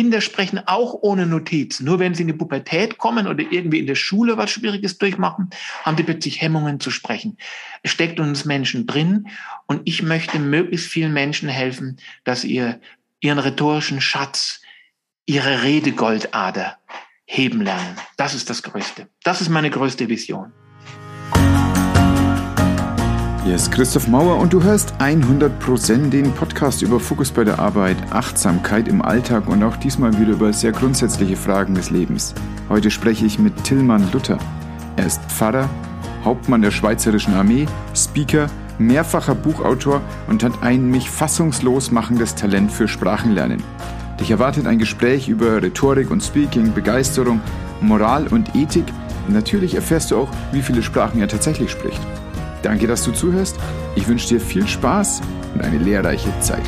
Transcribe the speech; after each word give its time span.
Kinder 0.00 0.22
sprechen 0.22 0.62
auch 0.64 0.94
ohne 1.02 1.26
Notiz. 1.26 1.80
Nur 1.80 1.98
wenn 1.98 2.14
sie 2.14 2.22
in 2.22 2.28
die 2.28 2.32
Pubertät 2.32 2.96
kommen 2.96 3.26
oder 3.26 3.44
irgendwie 3.50 3.80
in 3.80 3.86
der 3.86 3.96
Schule 3.96 4.38
was 4.38 4.50
Schwieriges 4.50 4.96
durchmachen, 4.96 5.50
haben 5.82 5.96
die 5.96 6.02
plötzlich 6.02 6.40
Hemmungen 6.40 6.80
zu 6.80 6.90
sprechen. 6.90 7.36
Es 7.82 7.90
steckt 7.90 8.18
uns 8.18 8.46
Menschen 8.46 8.86
drin 8.86 9.28
und 9.66 9.82
ich 9.84 10.02
möchte 10.02 10.38
möglichst 10.38 10.86
vielen 10.86 11.12
Menschen 11.12 11.50
helfen, 11.50 11.98
dass 12.24 12.44
ihr 12.44 12.80
ihren 13.20 13.38
rhetorischen 13.38 14.00
Schatz, 14.00 14.62
ihre 15.26 15.64
Redegoldader 15.64 16.78
heben 17.26 17.60
lernen. 17.60 17.94
Das 18.16 18.32
ist 18.32 18.48
das 18.48 18.62
Größte. 18.62 19.06
Das 19.22 19.42
ist 19.42 19.50
meine 19.50 19.68
größte 19.68 20.08
Vision. 20.08 20.50
Hier 23.42 23.54
ist 23.54 23.72
Christoph 23.72 24.06
Mauer 24.06 24.36
und 24.36 24.52
du 24.52 24.62
hörst 24.62 24.92
100% 24.98 26.10
den 26.10 26.30
Podcast 26.34 26.82
über 26.82 27.00
Fokus 27.00 27.30
bei 27.30 27.42
der 27.42 27.58
Arbeit, 27.58 27.96
Achtsamkeit 28.10 28.86
im 28.86 29.00
Alltag 29.00 29.48
und 29.48 29.62
auch 29.62 29.76
diesmal 29.78 30.20
wieder 30.20 30.32
über 30.32 30.52
sehr 30.52 30.72
grundsätzliche 30.72 31.36
Fragen 31.36 31.74
des 31.74 31.88
Lebens. 31.88 32.34
Heute 32.68 32.90
spreche 32.90 33.24
ich 33.24 33.38
mit 33.38 33.64
Tillmann 33.64 34.12
Luther. 34.12 34.36
Er 34.96 35.06
ist 35.06 35.22
Pfarrer, 35.22 35.70
Hauptmann 36.22 36.60
der 36.60 36.70
Schweizerischen 36.70 37.32
Armee, 37.32 37.66
Speaker, 37.96 38.50
mehrfacher 38.78 39.34
Buchautor 39.34 40.02
und 40.28 40.44
hat 40.44 40.62
ein 40.62 40.90
mich 40.90 41.08
fassungslos 41.08 41.90
machendes 41.90 42.34
Talent 42.34 42.70
für 42.70 42.88
Sprachenlernen. 42.88 43.62
Dich 44.20 44.30
erwartet 44.30 44.66
ein 44.66 44.78
Gespräch 44.78 45.30
über 45.30 45.62
Rhetorik 45.62 46.10
und 46.10 46.22
Speaking, 46.22 46.74
Begeisterung, 46.74 47.40
Moral 47.80 48.26
und 48.26 48.54
Ethik. 48.54 48.84
natürlich 49.28 49.76
erfährst 49.76 50.10
du 50.10 50.18
auch, 50.18 50.28
wie 50.52 50.60
viele 50.60 50.82
Sprachen 50.82 51.22
er 51.22 51.28
tatsächlich 51.28 51.70
spricht. 51.70 52.00
Danke, 52.62 52.86
dass 52.86 53.04
du 53.04 53.12
zuhörst. 53.12 53.56
Ich 53.96 54.06
wünsche 54.08 54.28
dir 54.28 54.40
viel 54.40 54.66
Spaß 54.66 55.20
und 55.54 55.62
eine 55.62 55.78
lehrreiche 55.78 56.32
Zeit. 56.40 56.62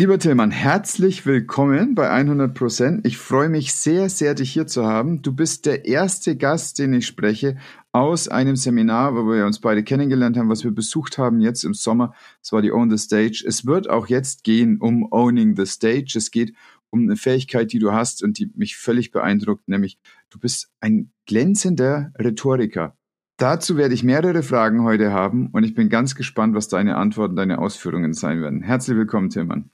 Lieber 0.00 0.18
Tillmann, 0.18 0.50
herzlich 0.50 1.26
willkommen 1.26 1.94
bei 1.94 2.08
100 2.08 2.54
Prozent. 2.54 3.06
Ich 3.06 3.18
freue 3.18 3.50
mich 3.50 3.74
sehr, 3.74 4.08
sehr, 4.08 4.32
dich 4.32 4.50
hier 4.50 4.66
zu 4.66 4.86
haben. 4.86 5.20
Du 5.20 5.34
bist 5.34 5.66
der 5.66 5.84
erste 5.84 6.36
Gast, 6.36 6.78
den 6.78 6.94
ich 6.94 7.06
spreche 7.06 7.58
aus 7.92 8.26
einem 8.26 8.56
Seminar, 8.56 9.14
wo 9.14 9.30
wir 9.30 9.44
uns 9.44 9.60
beide 9.60 9.84
kennengelernt 9.84 10.38
haben, 10.38 10.48
was 10.48 10.64
wir 10.64 10.70
besucht 10.70 11.18
haben 11.18 11.42
jetzt 11.42 11.64
im 11.64 11.74
Sommer. 11.74 12.14
Es 12.42 12.50
war 12.50 12.62
die 12.62 12.72
Own 12.72 12.88
the 12.88 12.96
Stage. 12.96 13.44
Es 13.46 13.66
wird 13.66 13.90
auch 13.90 14.06
jetzt 14.06 14.42
gehen 14.42 14.78
um 14.78 15.06
Owning 15.12 15.54
the 15.54 15.66
Stage. 15.66 16.14
Es 16.16 16.30
geht 16.30 16.54
um 16.88 17.02
eine 17.02 17.16
Fähigkeit, 17.16 17.70
die 17.70 17.78
du 17.78 17.92
hast 17.92 18.22
und 18.22 18.38
die 18.38 18.50
mich 18.56 18.78
völlig 18.78 19.10
beeindruckt, 19.10 19.68
nämlich 19.68 19.98
du 20.30 20.38
bist 20.38 20.70
ein 20.80 21.12
glänzender 21.26 22.10
Rhetoriker. 22.18 22.96
Dazu 23.36 23.76
werde 23.76 23.92
ich 23.92 24.02
mehrere 24.02 24.42
Fragen 24.42 24.82
heute 24.82 25.12
haben 25.12 25.48
und 25.48 25.64
ich 25.64 25.74
bin 25.74 25.90
ganz 25.90 26.14
gespannt, 26.14 26.54
was 26.54 26.68
deine 26.68 26.96
Antworten, 26.96 27.36
deine 27.36 27.58
Ausführungen 27.58 28.14
sein 28.14 28.40
werden. 28.40 28.62
Herzlich 28.62 28.96
willkommen, 28.96 29.28
Tillmann 29.28 29.68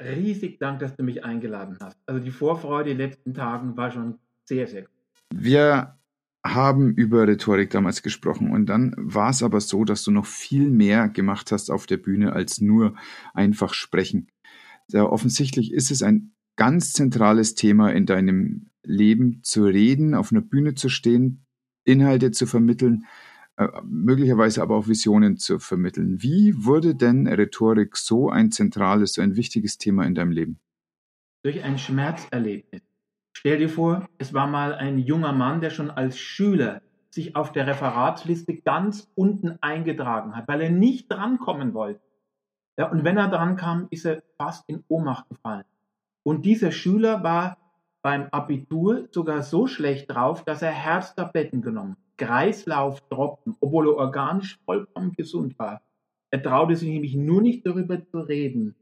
riesig 0.00 0.58
Dank, 0.58 0.80
dass 0.80 0.96
du 0.96 1.02
mich 1.02 1.24
eingeladen 1.24 1.76
hast. 1.80 1.96
Also 2.06 2.22
die 2.22 2.30
Vorfreude 2.30 2.90
in 2.90 2.98
den 2.98 3.08
letzten 3.08 3.34
Tagen 3.34 3.76
war 3.76 3.90
schon 3.90 4.18
sehr, 4.44 4.66
sehr 4.66 4.82
gut. 4.82 4.90
Wir 5.34 5.96
haben 6.44 6.94
über 6.94 7.28
Rhetorik 7.28 7.70
damals 7.70 8.02
gesprochen 8.02 8.50
und 8.50 8.66
dann 8.66 8.94
war 8.96 9.30
es 9.30 9.42
aber 9.42 9.60
so, 9.60 9.84
dass 9.84 10.02
du 10.04 10.10
noch 10.10 10.26
viel 10.26 10.70
mehr 10.70 11.08
gemacht 11.08 11.52
hast 11.52 11.70
auf 11.70 11.86
der 11.86 11.98
Bühne 11.98 12.32
als 12.32 12.60
nur 12.60 12.94
einfach 13.34 13.74
sprechen. 13.74 14.28
Ja, 14.88 15.04
offensichtlich 15.04 15.72
ist 15.72 15.90
es 15.90 16.02
ein 16.02 16.32
ganz 16.56 16.92
zentrales 16.92 17.54
Thema 17.54 17.90
in 17.90 18.06
deinem 18.06 18.70
Leben 18.82 19.40
zu 19.42 19.64
reden, 19.64 20.14
auf 20.14 20.32
einer 20.32 20.40
Bühne 20.40 20.74
zu 20.74 20.88
stehen, 20.88 21.44
Inhalte 21.84 22.30
zu 22.30 22.46
vermitteln, 22.46 23.04
möglicherweise 23.84 24.62
aber 24.62 24.76
auch 24.76 24.88
Visionen 24.88 25.36
zu 25.36 25.58
vermitteln. 25.58 26.22
Wie 26.22 26.64
wurde 26.64 26.94
denn 26.94 27.26
Rhetorik 27.26 27.96
so 27.96 28.30
ein 28.30 28.50
zentrales, 28.52 29.14
so 29.14 29.22
ein 29.22 29.36
wichtiges 29.36 29.78
Thema 29.78 30.04
in 30.04 30.14
deinem 30.14 30.30
Leben? 30.30 30.60
Durch 31.42 31.62
ein 31.62 31.78
Schmerzerlebnis. 31.78 32.82
Stell 33.32 33.58
dir 33.58 33.68
vor, 33.68 34.08
es 34.18 34.34
war 34.34 34.46
mal 34.46 34.74
ein 34.74 34.98
junger 34.98 35.32
Mann, 35.32 35.60
der 35.60 35.70
schon 35.70 35.90
als 35.90 36.18
Schüler 36.18 36.82
sich 37.10 37.36
auf 37.36 37.52
der 37.52 37.66
Referatsliste 37.66 38.56
ganz 38.56 39.10
unten 39.14 39.58
eingetragen 39.60 40.36
hat, 40.36 40.46
weil 40.48 40.60
er 40.60 40.70
nicht 40.70 41.10
drankommen 41.10 41.74
wollte. 41.74 42.00
Ja, 42.78 42.90
und 42.90 43.04
wenn 43.04 43.16
er 43.16 43.28
drankam, 43.28 43.88
ist 43.90 44.06
er 44.06 44.22
fast 44.38 44.68
in 44.68 44.84
Ohnmacht 44.88 45.28
gefallen. 45.28 45.64
Und 46.22 46.44
dieser 46.44 46.72
Schüler 46.72 47.22
war 47.22 47.56
beim 48.02 48.28
Abitur 48.30 49.08
sogar 49.10 49.42
so 49.42 49.66
schlecht 49.66 50.10
drauf, 50.10 50.44
dass 50.44 50.62
er 50.62 50.70
Herztabletten 50.70 51.62
genommen 51.62 51.92
hat. 51.92 52.09
Kreislauftropfen, 52.20 53.56
obwohl 53.60 53.88
er 53.88 53.96
organisch 53.96 54.58
vollkommen 54.66 55.12
gesund 55.12 55.58
war. 55.58 55.80
Er 56.30 56.42
traute 56.42 56.76
sich 56.76 56.90
nämlich 56.90 57.14
nur 57.14 57.40
nicht 57.40 57.66
darüber 57.66 58.04
zu 58.04 58.20
reden, 58.20 58.74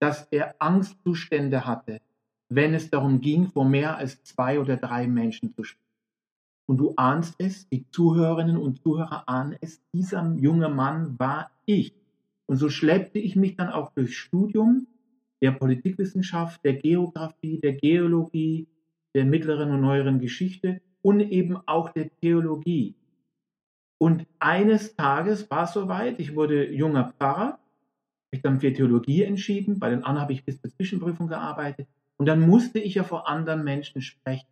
dass 0.00 0.26
er 0.30 0.54
Angstzustände 0.58 1.66
hatte, 1.66 2.00
wenn 2.48 2.72
es 2.72 2.88
darum 2.88 3.20
ging, 3.20 3.48
vor 3.48 3.66
mehr 3.66 3.98
als 3.98 4.24
zwei 4.24 4.58
oder 4.58 4.78
drei 4.78 5.06
Menschen 5.06 5.52
zu 5.52 5.64
sprechen. 5.64 5.84
Und 6.66 6.78
du 6.78 6.94
ahnst 6.96 7.34
es, 7.38 7.68
die 7.68 7.86
Zuhörerinnen 7.90 8.56
und 8.56 8.80
Zuhörer 8.82 9.28
ahnen 9.28 9.56
es, 9.60 9.82
dieser 9.92 10.34
junge 10.36 10.70
Mann 10.70 11.18
war 11.18 11.50
ich. 11.66 11.94
Und 12.46 12.56
so 12.56 12.70
schleppte 12.70 13.18
ich 13.18 13.36
mich 13.36 13.56
dann 13.56 13.68
auch 13.68 13.92
durchs 13.92 14.14
Studium 14.14 14.86
der 15.42 15.52
Politikwissenschaft, 15.52 16.64
der 16.64 16.74
Geografie, 16.74 17.60
der 17.60 17.74
Geologie, 17.74 18.66
der 19.14 19.26
mittleren 19.26 19.70
und 19.72 19.82
neueren 19.82 20.20
Geschichte 20.20 20.80
und 21.08 21.20
eben 21.20 21.56
auch 21.64 21.88
der 21.88 22.10
Theologie. 22.20 22.94
Und 23.96 24.26
eines 24.40 24.94
Tages 24.94 25.50
war 25.50 25.64
es 25.64 25.72
soweit, 25.72 26.20
ich 26.20 26.36
wurde 26.36 26.70
junger 26.70 27.14
Pfarrer, 27.16 27.58
mich 28.30 28.42
dann 28.42 28.60
für 28.60 28.74
Theologie 28.74 29.22
entschieden, 29.22 29.78
bei 29.78 29.88
den 29.88 30.04
anderen 30.04 30.20
habe 30.20 30.34
ich 30.34 30.44
bis 30.44 30.60
zur 30.60 30.70
Zwischenprüfung 30.70 31.28
gearbeitet 31.28 31.88
und 32.18 32.26
dann 32.26 32.46
musste 32.46 32.78
ich 32.78 32.94
ja 32.94 33.04
vor 33.04 33.26
anderen 33.26 33.64
Menschen 33.64 34.02
sprechen. 34.02 34.46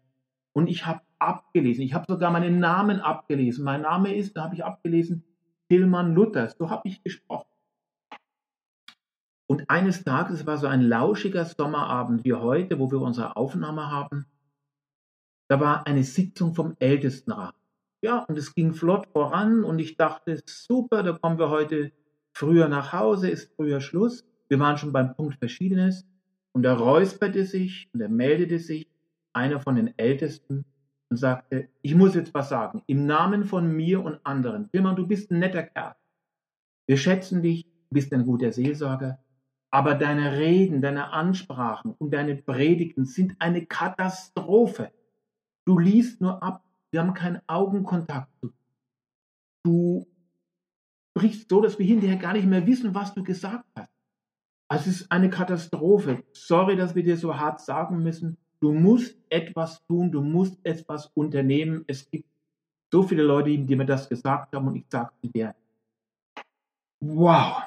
Und 0.55 0.69
ich 0.69 0.87
habe 0.87 1.03
abgelesen, 1.19 1.84
ich 1.84 1.93
habe 1.93 2.06
sogar 2.09 2.31
meinen 2.31 2.59
Namen 2.59 3.00
abgelesen. 3.00 3.62
Mein 3.62 3.83
Name 3.83 4.15
ist, 4.15 4.34
da 4.34 4.45
habe 4.45 4.55
ich 4.55 4.65
abgelesen, 4.65 5.25
Tillmann 5.69 6.15
Luthers, 6.15 6.56
so 6.56 6.71
habe 6.71 6.89
ich 6.89 7.03
gesprochen. 7.03 7.50
Und 9.47 9.69
eines 9.69 10.05
Tages, 10.05 10.41
es 10.41 10.47
war 10.47 10.56
so 10.56 10.69
ein 10.69 10.81
lauschiger 10.81 11.45
Sommerabend 11.45 12.25
wie 12.25 12.33
heute, 12.33 12.78
wo 12.78 12.91
wir 12.91 13.03
unsere 13.03 13.37
Aufnahme 13.37 13.91
haben, 13.91 14.25
da 15.49 15.61
war 15.61 15.87
eine 15.87 16.05
Sitzung 16.05 16.55
vom 16.55 16.77
Ältestenrat. 16.79 17.55
Ja, 18.03 18.21
und 18.25 18.39
es 18.39 18.55
ging 18.55 18.75
flott 18.75 19.07
voran 19.12 19.65
und 19.65 19.79
ich 19.79 19.97
dachte, 19.97 20.41
super, 20.47 21.03
da 21.03 21.12
kommen 21.12 21.39
wir 21.39 21.51
heute 21.51 21.93
früher 22.33 22.69
nach 22.69 22.93
Hause, 22.93 23.31
ist 23.31 23.55
früher 23.57 23.81
Schluss. 23.81 24.25
Wir 24.49 24.59
waren 24.59 24.77
schon 24.77 24.93
beim 24.93 25.15
Punkt 25.15 25.39
Verschiedenes 25.39 26.07
und 26.53 26.65
er 26.65 26.75
räusperte 26.75 27.45
sich 27.45 27.89
und 27.93 28.01
er 28.01 28.09
meldete 28.09 28.59
sich, 28.59 28.89
einer 29.33 29.61
von 29.61 29.77
den 29.77 29.99
Ältesten, 29.99 30.65
und 31.09 31.17
sagte, 31.17 31.69
ich 31.83 31.95
muss 31.95 32.15
jetzt 32.15 32.34
was 32.34 32.49
sagen, 32.49 32.83
im 32.87 33.07
Namen 33.07 33.45
von 33.45 33.71
mir 33.71 34.03
und 34.03 34.19
anderen. 34.25 34.71
Tilman, 34.71 34.97
du 34.97 35.07
bist 35.07 35.31
ein 35.31 35.39
netter 35.39 35.63
Kerl. 35.63 35.95
Wir 36.87 36.97
schätzen 36.97 37.43
dich, 37.43 37.65
du 37.65 37.95
bist 37.95 38.13
ein 38.13 38.25
guter 38.25 38.53
Seelsorger, 38.53 39.19
aber 39.71 39.95
deine 39.95 40.37
Reden, 40.37 40.81
deine 40.83 41.13
Ansprachen 41.13 41.95
und 41.99 42.13
deine 42.13 42.37
Predigten 42.37 43.05
sind 43.05 43.37
eine 43.39 43.67
Katastrophe. 43.67 44.91
Du 45.66 45.78
liest 45.78 46.21
nur 46.21 46.43
ab. 46.43 46.65
Wir 46.91 47.00
haben 47.00 47.15
keinen 47.15 47.41
Augenkontakt. 47.47 48.31
Du 49.65 50.07
sprichst 51.10 51.48
so, 51.51 51.60
dass 51.60 51.78
wir 51.78 51.86
hinterher 51.86 52.16
gar 52.16 52.33
nicht 52.33 52.47
mehr 52.47 52.66
wissen, 52.66 52.95
was 52.95 53.13
du 53.13 53.22
gesagt 53.24 53.66
hast. 53.74 53.91
Es 54.68 54.86
ist 54.86 55.13
eine 55.13 55.30
Katastrophe. 55.30 56.24
Sorry, 56.33 56.77
dass 56.77 56.95
wir 56.95 57.03
dir 57.03 57.16
so 57.16 57.36
hart 57.36 57.60
sagen 57.60 58.03
müssen. 58.03 58.36
Du 58.60 58.72
musst 58.72 59.16
etwas 59.28 59.84
tun, 59.86 60.10
du 60.10 60.22
musst 60.22 60.59
etwas 60.65 61.10
unternehmen. 61.15 61.84
Es 61.86 62.09
gibt 62.10 62.28
so 62.92 63.03
viele 63.03 63.22
Leute, 63.22 63.59
die 63.59 63.77
mir 63.77 63.86
das 63.86 64.09
gesagt 64.09 64.54
haben 64.54 64.69
und 64.69 64.77
ich 64.77 64.86
sagte 64.89 65.28
dir, 65.28 65.54
wow, 67.01 67.62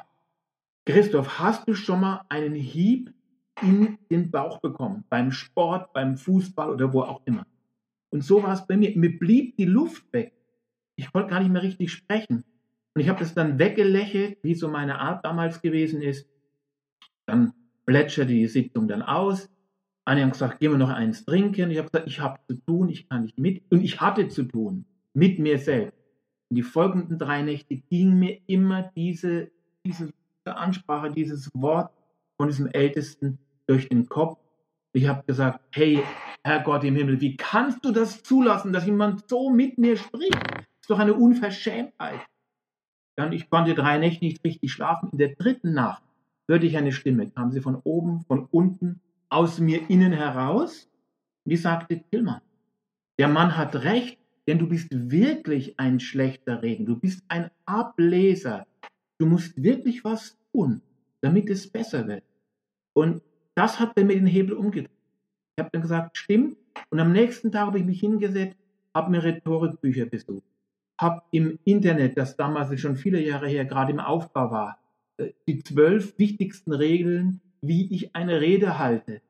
Christoph, 0.85 1.39
hast 1.39 1.67
du 1.67 1.73
schon 1.73 2.01
mal 2.01 2.25
einen 2.29 2.55
Hieb 2.55 3.13
in 3.61 3.97
den 4.09 4.31
Bauch 4.31 4.59
bekommen? 4.59 5.03
Beim 5.09 5.31
Sport, 5.31 5.93
beim 5.93 6.17
Fußball 6.17 6.69
oder 6.69 6.91
wo 6.91 7.01
auch 7.03 7.21
immer? 7.25 7.45
Und 8.11 8.23
so 8.23 8.43
war 8.43 8.53
es 8.53 8.65
bei 8.65 8.77
mir. 8.77 8.95
Mir 8.97 9.17
blieb 9.17 9.57
die 9.57 9.65
Luft 9.65 10.11
weg. 10.13 10.33
Ich 10.95 11.11
konnte 11.11 11.29
gar 11.29 11.39
nicht 11.39 11.51
mehr 11.51 11.63
richtig 11.63 11.91
sprechen. 11.91 12.43
Und 12.93 13.01
ich 13.01 13.09
habe 13.09 13.19
das 13.19 13.33
dann 13.33 13.59
weggelächelt, 13.59 14.39
wie 14.43 14.55
so 14.55 14.67
meine 14.67 14.99
Art 14.99 15.23
damals 15.23 15.61
gewesen 15.61 16.01
ist. 16.01 16.27
Dann 17.25 17.53
plätscherte 17.85 18.33
die 18.33 18.47
Sitzung 18.47 18.87
dann 18.87 19.01
aus. 19.01 19.49
Einige 20.05 20.25
haben 20.25 20.31
gesagt, 20.31 20.59
gehen 20.59 20.71
wir 20.71 20.77
noch 20.77 20.89
eins 20.89 21.23
trinken. 21.23 21.69
Ich 21.69 21.77
habe 21.77 21.89
gesagt, 21.89 22.07
ich 22.07 22.19
habe 22.19 22.39
zu 22.47 22.55
tun, 22.55 22.89
ich 22.89 23.07
kann 23.07 23.23
nicht 23.23 23.37
mit. 23.37 23.63
Und 23.71 23.83
ich 23.83 24.01
hatte 24.01 24.27
zu 24.27 24.43
tun 24.43 24.85
mit 25.13 25.39
mir 25.39 25.57
selbst. 25.59 25.97
die 26.51 26.63
folgenden 26.63 27.19
drei 27.19 27.43
Nächte 27.43 27.75
ging 27.75 28.17
mir 28.17 28.39
immer 28.47 28.91
diese, 28.95 29.51
diese 29.85 30.11
Ansprache, 30.45 31.11
dieses 31.11 31.51
Wort 31.53 31.91
von 32.37 32.47
diesem 32.47 32.65
Ältesten 32.67 33.37
durch 33.67 33.87
den 33.87 34.07
Kopf. 34.07 34.39
Ich 34.93 35.07
habe 35.07 35.23
gesagt, 35.25 35.59
hey, 35.71 36.03
Herr 36.43 36.61
Gott 36.61 36.83
im 36.83 36.95
Himmel, 36.95 37.21
wie 37.21 37.37
kannst 37.37 37.83
du 37.85 37.91
das 37.91 38.23
zulassen, 38.23 38.73
dass 38.73 38.85
jemand 38.85 39.29
so 39.29 39.49
mit 39.49 39.77
mir 39.77 39.97
spricht? 39.97 40.33
Das 40.33 40.65
ist 40.81 40.89
doch 40.89 40.99
eine 40.99 41.13
Unverschämtheit. 41.13 42.21
Dann, 43.15 43.33
ich 43.33 43.49
konnte 43.49 43.75
drei 43.75 43.97
Nächte 43.97 44.25
nicht 44.25 44.43
richtig 44.43 44.71
schlafen. 44.71 45.09
In 45.11 45.17
der 45.17 45.35
dritten 45.35 45.73
Nacht 45.73 46.01
hörte 46.47 46.65
ich 46.65 46.77
eine 46.77 46.91
Stimme, 46.91 47.29
kam 47.29 47.51
sie 47.51 47.61
von 47.61 47.75
oben, 47.83 48.21
von 48.21 48.47
unten, 48.49 49.01
aus 49.29 49.59
mir 49.59 49.89
innen 49.89 50.13
heraus. 50.13 50.89
Die 51.45 51.57
sagte, 51.57 52.01
Tillmann, 52.09 52.41
der 53.19 53.27
Mann 53.27 53.57
hat 53.57 53.75
recht, 53.75 54.17
denn 54.47 54.57
du 54.57 54.67
bist 54.67 54.87
wirklich 54.91 55.79
ein 55.79 55.99
schlechter 55.99 56.63
Regen. 56.63 56.85
Du 56.85 56.95
bist 56.95 57.23
ein 57.27 57.51
Ableser. 57.65 58.65
Du 59.19 59.25
musst 59.25 59.61
wirklich 59.61 60.03
was 60.03 60.37
tun, 60.51 60.81
damit 61.21 61.49
es 61.49 61.69
besser 61.69 62.07
wird. 62.07 62.23
Und 62.93 63.21
das 63.59 63.77
hat 63.77 63.97
er 63.97 64.05
mir 64.05 64.15
den 64.15 64.25
Hebel 64.25 64.53
umgedreht. 64.53 64.89
Ich 65.57 65.61
habe 65.61 65.69
dann 65.73 65.81
gesagt, 65.81 66.17
stimmt. 66.17 66.55
Und 66.91 66.99
am 67.01 67.11
nächsten 67.11 67.51
Tag 67.51 67.67
habe 67.67 67.79
ich 67.79 67.85
mich 67.85 67.99
hingesetzt, 67.99 68.55
habe 68.95 69.11
mir 69.11 69.21
Rhetorikbücher 69.21 70.05
besucht, 70.05 70.45
habe 70.97 71.23
im 71.31 71.59
Internet, 71.65 72.17
das 72.17 72.37
damals 72.37 72.79
schon 72.79 72.95
viele 72.95 73.19
Jahre 73.21 73.49
her 73.49 73.65
gerade 73.65 73.91
im 73.91 73.99
Aufbau 73.99 74.49
war, 74.49 74.79
äh, 75.17 75.33
die 75.45 75.61
zwölf 75.61 76.17
wichtigsten 76.17 76.71
Regeln, 76.71 77.41
wie 77.61 77.93
ich 77.93 78.15
eine 78.15 78.39
Rede 78.39 78.79
halte. 78.79 79.21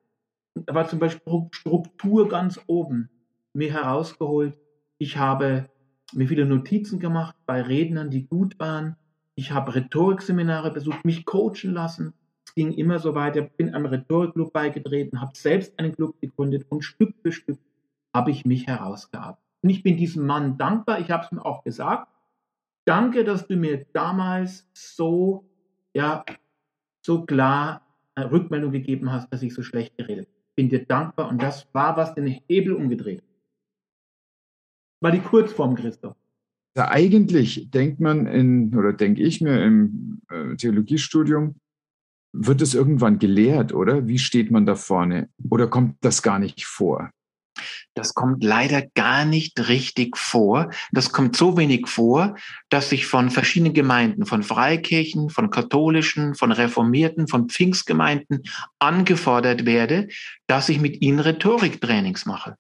Da 0.54 0.76
war 0.76 0.88
zum 0.88 1.00
Beispiel 1.00 1.48
Struktur 1.50 2.30
ganz 2.30 2.60
oben 2.68 3.10
mir 3.54 3.74
herausgeholt. 3.74 4.56
Ich 5.00 5.18
habe 5.18 5.70
mir 6.14 6.28
viele 6.28 6.46
Notizen 6.46 7.00
gemacht 7.00 7.36
bei 7.48 7.64
Rednern, 7.64 8.12
die 8.12 8.28
gut 8.28 8.60
waren. 8.60 8.96
Ich 9.34 9.52
habe 9.52 9.74
Rhetorikseminare 9.74 10.72
besucht, 10.72 11.04
mich 11.04 11.26
coachen 11.26 11.74
lassen. 11.74 12.14
Ging 12.60 12.74
immer 12.74 13.00
so 13.00 13.16
weiter, 13.16 13.42
bin 13.42 13.74
einem 13.74 13.86
Rhetorikclub 13.86 14.52
beigetreten, 14.52 15.22
habe 15.22 15.32
selbst 15.34 15.80
einen 15.80 15.96
Club 15.96 16.20
gegründet 16.20 16.66
und 16.68 16.82
Stück 16.84 17.16
für 17.22 17.32
Stück 17.32 17.58
habe 18.14 18.32
ich 18.32 18.44
mich 18.44 18.68
herausgearbeitet. 18.68 19.40
Und 19.62 19.70
ich 19.70 19.82
bin 19.82 19.96
diesem 19.96 20.26
Mann 20.26 20.58
dankbar, 20.58 21.00
ich 21.00 21.10
habe 21.10 21.24
es 21.24 21.32
ihm 21.32 21.40
auch 21.40 21.64
gesagt. 21.64 22.10
Danke, 22.86 23.24
dass 23.24 23.48
du 23.48 23.56
mir 23.56 23.86
damals 23.94 24.68
so, 24.74 25.46
ja, 25.94 26.26
so 27.06 27.26
klar 27.26 27.86
eine 28.16 28.30
Rückmeldung 28.30 28.74
gegeben 28.74 29.10
hast, 29.10 29.32
dass 29.32 29.42
ich 29.42 29.54
so 29.54 29.64
schlecht 29.64 29.96
geredet 29.98 30.28
habe. 30.28 30.36
Bin 30.56 30.68
dir 30.68 30.86
dankbar 30.86 31.30
und 31.30 31.42
das 31.42 31.74
war, 31.74 31.96
was 31.96 32.14
den 32.14 32.28
Hebel 32.28 32.74
umgedreht 32.74 33.24
war 35.02 35.12
die 35.12 35.20
Kurzform, 35.20 35.76
Christoph. 35.76 36.16
Ja, 36.76 36.90
eigentlich 36.90 37.70
denkt 37.72 38.00
man 38.00 38.28
in, 38.28 38.76
oder 38.76 38.94
denke 38.94 39.22
ich 39.22 39.42
mir 39.42 39.64
im 39.64 40.22
äh, 40.30 40.56
Theologiestudium, 40.56 41.56
wird 42.32 42.62
es 42.62 42.74
irgendwann 42.74 43.20
gelehrt, 43.20 43.74
oder? 43.74 44.08
Wie 44.08 44.20
steht 44.20 44.52
man 44.52 44.66
da 44.66 44.76
vorne? 44.76 45.30
Oder 45.50 45.68
kommt 45.68 45.98
das 46.02 46.22
gar 46.22 46.40
nicht 46.40 46.66
vor? 46.66 47.12
Das 47.94 48.14
kommt 48.14 48.44
leider 48.44 48.84
gar 48.96 49.26
nicht 49.26 49.68
richtig 49.68 50.18
vor. 50.18 50.70
Das 50.92 51.12
kommt 51.12 51.36
so 51.36 51.58
wenig 51.58 51.88
vor, 51.88 52.36
dass 52.70 52.92
ich 52.92 53.06
von 53.06 53.30
verschiedenen 53.30 53.74
Gemeinden, 53.74 54.26
von 54.26 54.44
Freikirchen, 54.44 55.30
von 55.30 55.50
katholischen, 55.50 56.36
von 56.36 56.52
Reformierten, 56.52 57.28
von 57.28 57.50
Pfingstgemeinden 57.50 58.44
angefordert 58.80 59.66
werde, 59.66 60.08
dass 60.48 60.70
ich 60.70 60.80
mit 60.80 61.02
ihnen 61.02 61.20
Rhetoriktrainings 61.20 62.26
mache. 62.26 62.56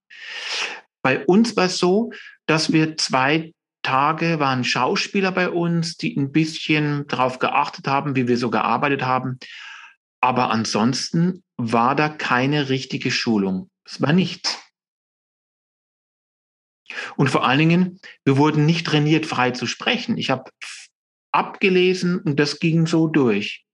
Bei 1.02 1.26
uns 1.26 1.56
war 1.56 1.66
es 1.66 1.78
so, 1.78 2.12
dass 2.46 2.74
wir 2.74 2.98
zwei 2.98 3.54
Tage 3.90 4.40
waren 4.40 4.64
Schauspieler 4.64 5.32
bei 5.32 5.50
uns, 5.50 5.98
die 5.98 6.16
ein 6.16 6.32
bisschen 6.32 7.08
darauf 7.08 7.40
geachtet 7.40 7.88
haben, 7.88 8.16
wie 8.16 8.28
wir 8.28 8.38
so 8.38 8.52
gearbeitet 8.52 9.02
haben. 9.02 9.40
Aber 10.22 10.52
ansonsten 10.52 11.44
war 11.58 11.96
da 11.96 12.08
keine 12.08 12.70
richtige 12.70 13.10
Schulung. 13.10 13.72
Es 13.84 14.00
war 14.00 14.14
nichts. 14.14 14.62
Und 17.18 17.32
vor 17.32 17.48
allen 17.48 17.58
Dingen, 17.58 18.00
wir 18.26 18.38
wurden 18.38 18.68
nicht 18.68 18.86
trainiert, 18.86 19.26
frei 19.26 19.50
zu 19.52 19.66
sprechen. 19.66 20.20
Ich 20.20 20.30
habe 20.30 20.52
abgelesen 21.32 22.20
und 22.20 22.40
das 22.40 22.60
ging 22.60 22.86
so 22.86 23.08
durch. 23.08 23.66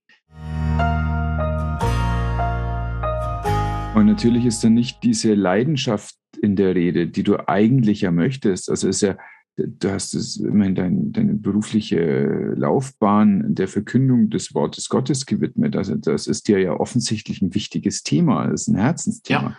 Und 3.94 4.06
natürlich 4.06 4.46
ist 4.46 4.64
dann 4.64 4.72
nicht 4.72 5.02
diese 5.02 5.34
Leidenschaft 5.34 6.16
in 6.40 6.56
der 6.56 6.74
Rede, 6.74 7.06
die 7.06 7.22
du 7.22 7.46
eigentlich 7.46 8.00
ja 8.00 8.10
möchtest. 8.10 8.70
Also 8.70 8.88
ist 8.88 9.02
ja, 9.02 9.18
du 9.56 9.90
hast 9.90 10.14
es 10.14 10.36
immerhin 10.36 10.74
dein, 10.74 11.12
deine 11.12 11.34
berufliche 11.34 12.54
Laufbahn 12.56 13.54
der 13.54 13.68
Verkündung 13.68 14.30
des 14.30 14.54
Wortes 14.54 14.88
Gottes 14.88 15.26
gewidmet. 15.26 15.76
Also 15.76 15.94
das 15.94 16.26
ist 16.26 16.48
dir 16.48 16.60
ja 16.60 16.72
offensichtlich 16.72 17.40
ein 17.42 17.54
wichtiges 17.54 18.02
Thema, 18.02 18.48
das 18.48 18.62
ist 18.62 18.68
ein 18.68 18.76
Herzensthema. 18.76 19.50
Ja. 19.50 19.56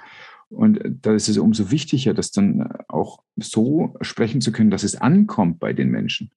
Und 0.49 0.79
da 1.01 1.13
ist 1.13 1.27
es 1.27 1.37
umso 1.37 1.71
wichtiger, 1.71 2.13
das 2.13 2.31
dann 2.31 2.69
auch 2.87 3.23
so 3.35 3.95
sprechen 4.01 4.39
zu 4.39 4.51
können, 4.51 4.71
dass 4.71 4.83
es 4.83 4.95
ankommt 4.95 5.59
bei 5.59 5.73
den 5.73 5.89
Menschen. 5.89 6.31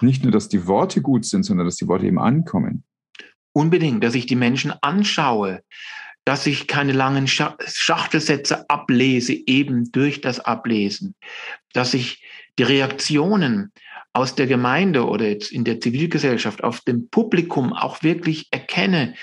Nicht 0.00 0.24
nur, 0.24 0.32
dass 0.32 0.48
die 0.48 0.66
Worte 0.66 1.00
gut 1.00 1.24
sind, 1.24 1.44
sondern 1.44 1.66
dass 1.66 1.76
die 1.76 1.86
Worte 1.86 2.06
eben 2.06 2.18
ankommen. 2.18 2.84
Unbedingt, 3.52 4.02
dass 4.02 4.14
ich 4.14 4.26
die 4.26 4.36
Menschen 4.36 4.72
anschaue, 4.80 5.62
dass 6.24 6.46
ich 6.46 6.66
keine 6.68 6.92
langen 6.92 7.26
Schachtelsätze 7.26 8.68
ablese, 8.70 9.32
eben 9.32 9.90
durch 9.90 10.20
das 10.20 10.40
Ablesen, 10.40 11.14
dass 11.72 11.94
ich 11.94 12.22
die 12.58 12.62
Reaktionen 12.62 13.72
aus 14.12 14.34
der 14.34 14.46
Gemeinde 14.46 15.06
oder 15.06 15.26
jetzt 15.26 15.50
in 15.50 15.64
der 15.64 15.80
Zivilgesellschaft 15.80 16.62
auf 16.62 16.80
dem 16.80 17.08
Publikum 17.08 17.72
auch 17.72 18.02
wirklich 18.02 18.48
erkenne. 18.50 19.14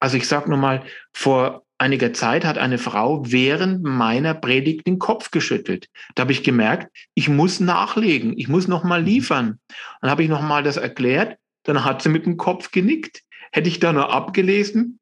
Also 0.00 0.16
ich 0.16 0.28
sage 0.28 0.48
nur 0.48 0.58
mal, 0.58 0.84
vor 1.12 1.64
einiger 1.76 2.12
Zeit 2.12 2.44
hat 2.44 2.56
eine 2.56 2.78
Frau 2.78 3.22
während 3.26 3.82
meiner 3.82 4.34
Predigt 4.34 4.86
den 4.86 4.98
Kopf 4.98 5.30
geschüttelt. 5.30 5.88
Da 6.14 6.22
habe 6.22 6.32
ich 6.32 6.44
gemerkt, 6.44 6.88
ich 7.14 7.28
muss 7.28 7.60
nachlegen, 7.60 8.36
ich 8.36 8.48
muss 8.48 8.68
noch 8.68 8.84
mal 8.84 9.02
liefern. 9.02 9.58
Dann 10.00 10.10
habe 10.10 10.22
ich 10.22 10.28
noch 10.28 10.42
mal 10.42 10.62
das 10.62 10.76
erklärt, 10.76 11.36
dann 11.64 11.84
hat 11.84 12.02
sie 12.02 12.08
mit 12.08 12.26
dem 12.26 12.36
Kopf 12.36 12.70
genickt. 12.70 13.22
Hätte 13.52 13.68
ich 13.68 13.80
da 13.80 13.92
nur 13.92 14.12
abgelesen, 14.12 15.00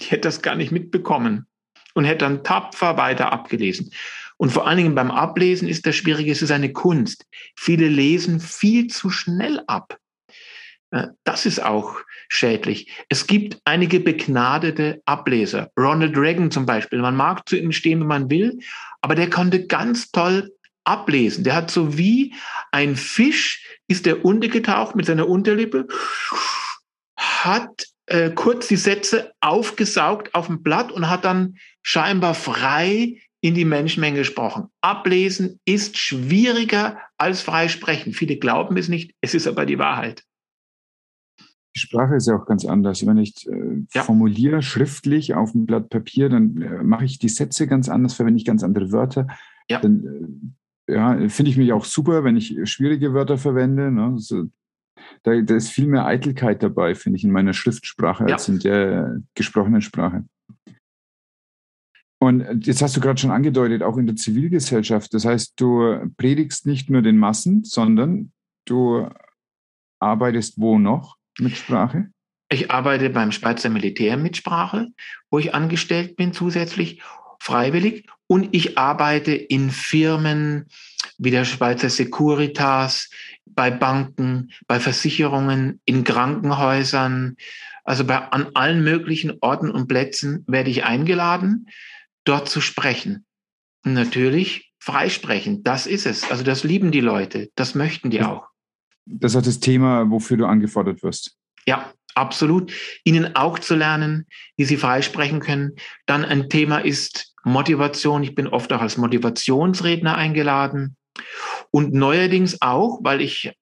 ich 0.00 0.10
hätte 0.10 0.22
das 0.22 0.42
gar 0.42 0.54
nicht 0.54 0.72
mitbekommen 0.72 1.46
und 1.94 2.04
hätte 2.04 2.24
dann 2.24 2.44
tapfer 2.44 2.96
weiter 2.96 3.32
abgelesen. 3.32 3.92
Und 4.36 4.50
vor 4.50 4.66
allen 4.66 4.78
Dingen 4.78 4.94
beim 4.94 5.10
Ablesen 5.10 5.68
ist 5.68 5.86
das 5.86 5.96
Schwierige, 5.96 6.32
es 6.32 6.42
ist 6.42 6.50
eine 6.50 6.72
Kunst. 6.72 7.26
Viele 7.56 7.88
lesen 7.88 8.40
viel 8.40 8.88
zu 8.88 9.10
schnell 9.10 9.62
ab. 9.66 9.98
Äh, 10.90 11.08
das 11.24 11.46
ist 11.46 11.62
auch 11.62 12.00
schädlich. 12.28 12.90
Es 13.08 13.26
gibt 13.26 13.58
einige 13.64 14.00
begnadete 14.00 15.02
Ableser. 15.04 15.70
Ronald 15.78 16.16
Reagan 16.16 16.50
zum 16.50 16.66
Beispiel. 16.66 17.00
Man 17.00 17.16
mag 17.16 17.48
zu 17.48 17.56
ihm 17.56 17.72
stehen, 17.72 18.00
wenn 18.00 18.06
man 18.06 18.30
will, 18.30 18.58
aber 19.02 19.14
der 19.14 19.30
konnte 19.30 19.66
ganz 19.66 20.10
toll 20.10 20.52
ablesen. 20.84 21.44
Der 21.44 21.54
hat 21.54 21.70
so 21.70 21.96
wie 21.96 22.34
ein 22.72 22.96
Fisch, 22.96 23.66
ist 23.88 24.06
der 24.06 24.24
untergetaucht 24.24 24.96
mit 24.96 25.06
seiner 25.06 25.28
Unterlippe, 25.28 25.86
hat 27.16 27.86
äh, 28.06 28.30
kurz 28.30 28.68
die 28.68 28.76
Sätze 28.76 29.32
aufgesaugt 29.40 30.34
auf 30.34 30.46
dem 30.46 30.62
Blatt 30.62 30.92
und 30.92 31.08
hat 31.08 31.24
dann 31.24 31.56
scheinbar 31.82 32.34
frei 32.34 33.20
in 33.40 33.54
die 33.54 33.64
Menschenmenge 33.64 34.18
gesprochen. 34.18 34.68
Ablesen 34.80 35.60
ist 35.64 35.98
schwieriger 35.98 36.98
als 37.18 37.42
freisprechen. 37.42 38.12
Viele 38.12 38.36
glauben 38.36 38.76
es 38.76 38.88
nicht, 38.88 39.14
es 39.20 39.34
ist 39.34 39.46
aber 39.46 39.66
die 39.66 39.78
Wahrheit. 39.78 40.24
Die 41.76 41.80
Sprache 41.80 42.14
ist 42.14 42.28
ja 42.28 42.36
auch 42.36 42.46
ganz 42.46 42.64
anders. 42.64 43.04
Wenn 43.04 43.18
ich 43.18 43.46
äh, 43.48 43.84
ja. 43.92 44.02
formuliere 44.02 44.62
schriftlich 44.62 45.34
auf 45.34 45.54
einem 45.54 45.66
Blatt 45.66 45.90
Papier, 45.90 46.28
dann 46.28 46.62
äh, 46.62 46.82
mache 46.82 47.04
ich 47.04 47.18
die 47.18 47.28
Sätze 47.28 47.66
ganz 47.66 47.88
anders, 47.88 48.14
verwende 48.14 48.38
ich 48.38 48.44
ganz 48.44 48.62
andere 48.62 48.92
Wörter. 48.92 49.26
Ja. 49.68 49.80
Dann 49.80 50.54
äh, 50.86 50.94
ja, 50.94 51.28
finde 51.28 51.50
ich 51.50 51.56
mich 51.56 51.72
auch 51.72 51.84
super, 51.84 52.22
wenn 52.24 52.36
ich 52.36 52.56
schwierige 52.64 53.12
Wörter 53.12 53.38
verwende. 53.38 53.90
Ne? 53.90 54.14
So, 54.18 54.44
da, 55.22 55.40
da 55.40 55.56
ist 55.56 55.70
viel 55.70 55.86
mehr 55.86 56.06
Eitelkeit 56.06 56.62
dabei, 56.62 56.94
finde 56.94 57.18
ich, 57.18 57.24
in 57.24 57.32
meiner 57.32 57.52
Schriftsprache 57.52 58.26
ja. 58.28 58.34
als 58.34 58.48
in 58.48 58.58
der 58.58 59.20
gesprochenen 59.34 59.82
Sprache. 59.82 60.24
Und 62.20 62.66
jetzt 62.66 62.80
hast 62.80 62.96
du 62.96 63.00
gerade 63.00 63.20
schon 63.20 63.30
angedeutet, 63.30 63.82
auch 63.82 63.98
in 63.98 64.06
der 64.06 64.16
Zivilgesellschaft. 64.16 65.12
Das 65.12 65.26
heißt, 65.26 65.60
du 65.60 66.10
predigst 66.16 66.66
nicht 66.66 66.88
nur 66.88 67.02
den 67.02 67.18
Massen, 67.18 67.64
sondern 67.64 68.32
du 68.64 69.08
arbeitest 69.98 70.58
wo 70.58 70.78
noch 70.78 71.16
mit 71.38 71.56
Sprache? 71.56 72.10
Ich 72.50 72.70
arbeite 72.70 73.10
beim 73.10 73.32
Schweizer 73.32 73.68
Militär 73.68 74.16
mit 74.16 74.36
Sprache, 74.36 74.88
wo 75.30 75.38
ich 75.38 75.54
angestellt 75.54 76.16
bin 76.16 76.32
zusätzlich, 76.32 77.02
freiwillig. 77.40 78.06
Und 78.26 78.48
ich 78.52 78.78
arbeite 78.78 79.32
in 79.32 79.70
Firmen 79.70 80.66
wie 81.18 81.30
der 81.30 81.44
Schweizer 81.44 81.90
Securitas, 81.90 83.10
bei 83.46 83.70
Banken, 83.70 84.50
bei 84.66 84.80
Versicherungen, 84.80 85.80
in 85.84 86.04
Krankenhäusern, 86.04 87.36
also 87.84 88.04
bei, 88.04 88.16
an 88.16 88.48
allen 88.54 88.82
möglichen 88.82 89.34
Orten 89.40 89.70
und 89.70 89.88
Plätzen 89.88 90.44
werde 90.46 90.70
ich 90.70 90.84
eingeladen, 90.84 91.68
dort 92.24 92.48
zu 92.48 92.60
sprechen. 92.60 93.26
Und 93.84 93.92
natürlich 93.92 94.72
freisprechen, 94.78 95.62
das 95.62 95.86
ist 95.86 96.06
es. 96.06 96.30
Also 96.30 96.42
das 96.42 96.64
lieben 96.64 96.90
die 96.90 97.00
Leute, 97.00 97.50
das 97.54 97.74
möchten 97.74 98.10
die 98.10 98.22
auch. 98.22 98.48
das 99.06 99.32
ist 99.32 99.36
auch 99.36 99.42
das 99.42 99.60
Thema, 99.60 100.10
wofür 100.10 100.36
du 100.36 100.46
angefordert 100.46 101.02
wirst. 101.02 101.36
Ja, 101.66 101.92
absolut. 102.14 102.72
Ihnen 103.04 103.36
auch 103.36 103.58
zu 103.58 103.74
lernen, 103.74 104.26
wie 104.56 104.64
Sie 104.64 104.76
freisprechen 104.76 105.40
können. 105.40 105.72
Dann 106.06 106.24
ein 106.24 106.48
Thema 106.48 106.78
ist 106.78 107.34
Motivation. 107.44 108.22
Ich 108.22 108.34
bin 108.34 108.46
oft 108.46 108.72
auch 108.72 108.80
als 108.80 108.96
Motivationsredner 108.96 110.16
eingeladen. 110.16 110.96
Und 111.74 111.92
neuerdings 111.92 112.62
auch, 112.62 113.00
weil 113.02 113.20
ich 113.20 113.52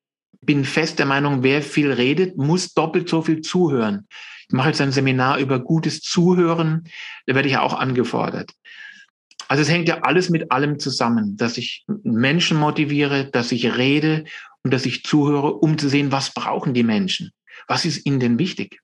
bin 0.42 0.66
fest 0.66 0.98
der 0.98 1.06
Meinung, 1.06 1.42
wer 1.42 1.62
viel 1.62 1.90
redet, 1.90 2.36
muss 2.36 2.74
doppelt 2.74 3.08
so 3.08 3.22
viel 3.22 3.40
zuhören. 3.40 4.06
Ich 4.48 4.52
mache 4.52 4.68
jetzt 4.68 4.82
ein 4.82 4.92
Seminar 4.92 5.38
über 5.38 5.60
gutes 5.60 6.02
Zuhören. 6.02 6.84
Da 7.24 7.34
werde 7.34 7.48
ich 7.48 7.56
auch 7.56 7.72
angefordert. 7.72 8.52
Also 9.48 9.62
es 9.62 9.70
hängt 9.70 9.88
ja 9.88 10.02
alles 10.02 10.28
mit 10.28 10.52
allem 10.52 10.78
zusammen, 10.78 11.38
dass 11.38 11.56
ich 11.56 11.86
Menschen 12.02 12.58
motiviere, 12.58 13.30
dass 13.30 13.50
ich 13.50 13.78
rede 13.78 14.24
und 14.62 14.74
dass 14.74 14.84
ich 14.84 15.04
zuhöre, 15.04 15.54
um 15.54 15.78
zu 15.78 15.88
sehen, 15.88 16.12
was 16.12 16.34
brauchen 16.34 16.74
die 16.74 16.82
Menschen? 16.82 17.30
Was 17.66 17.86
ist 17.86 18.04
ihnen 18.04 18.20
denn 18.20 18.38
wichtig? 18.38 18.82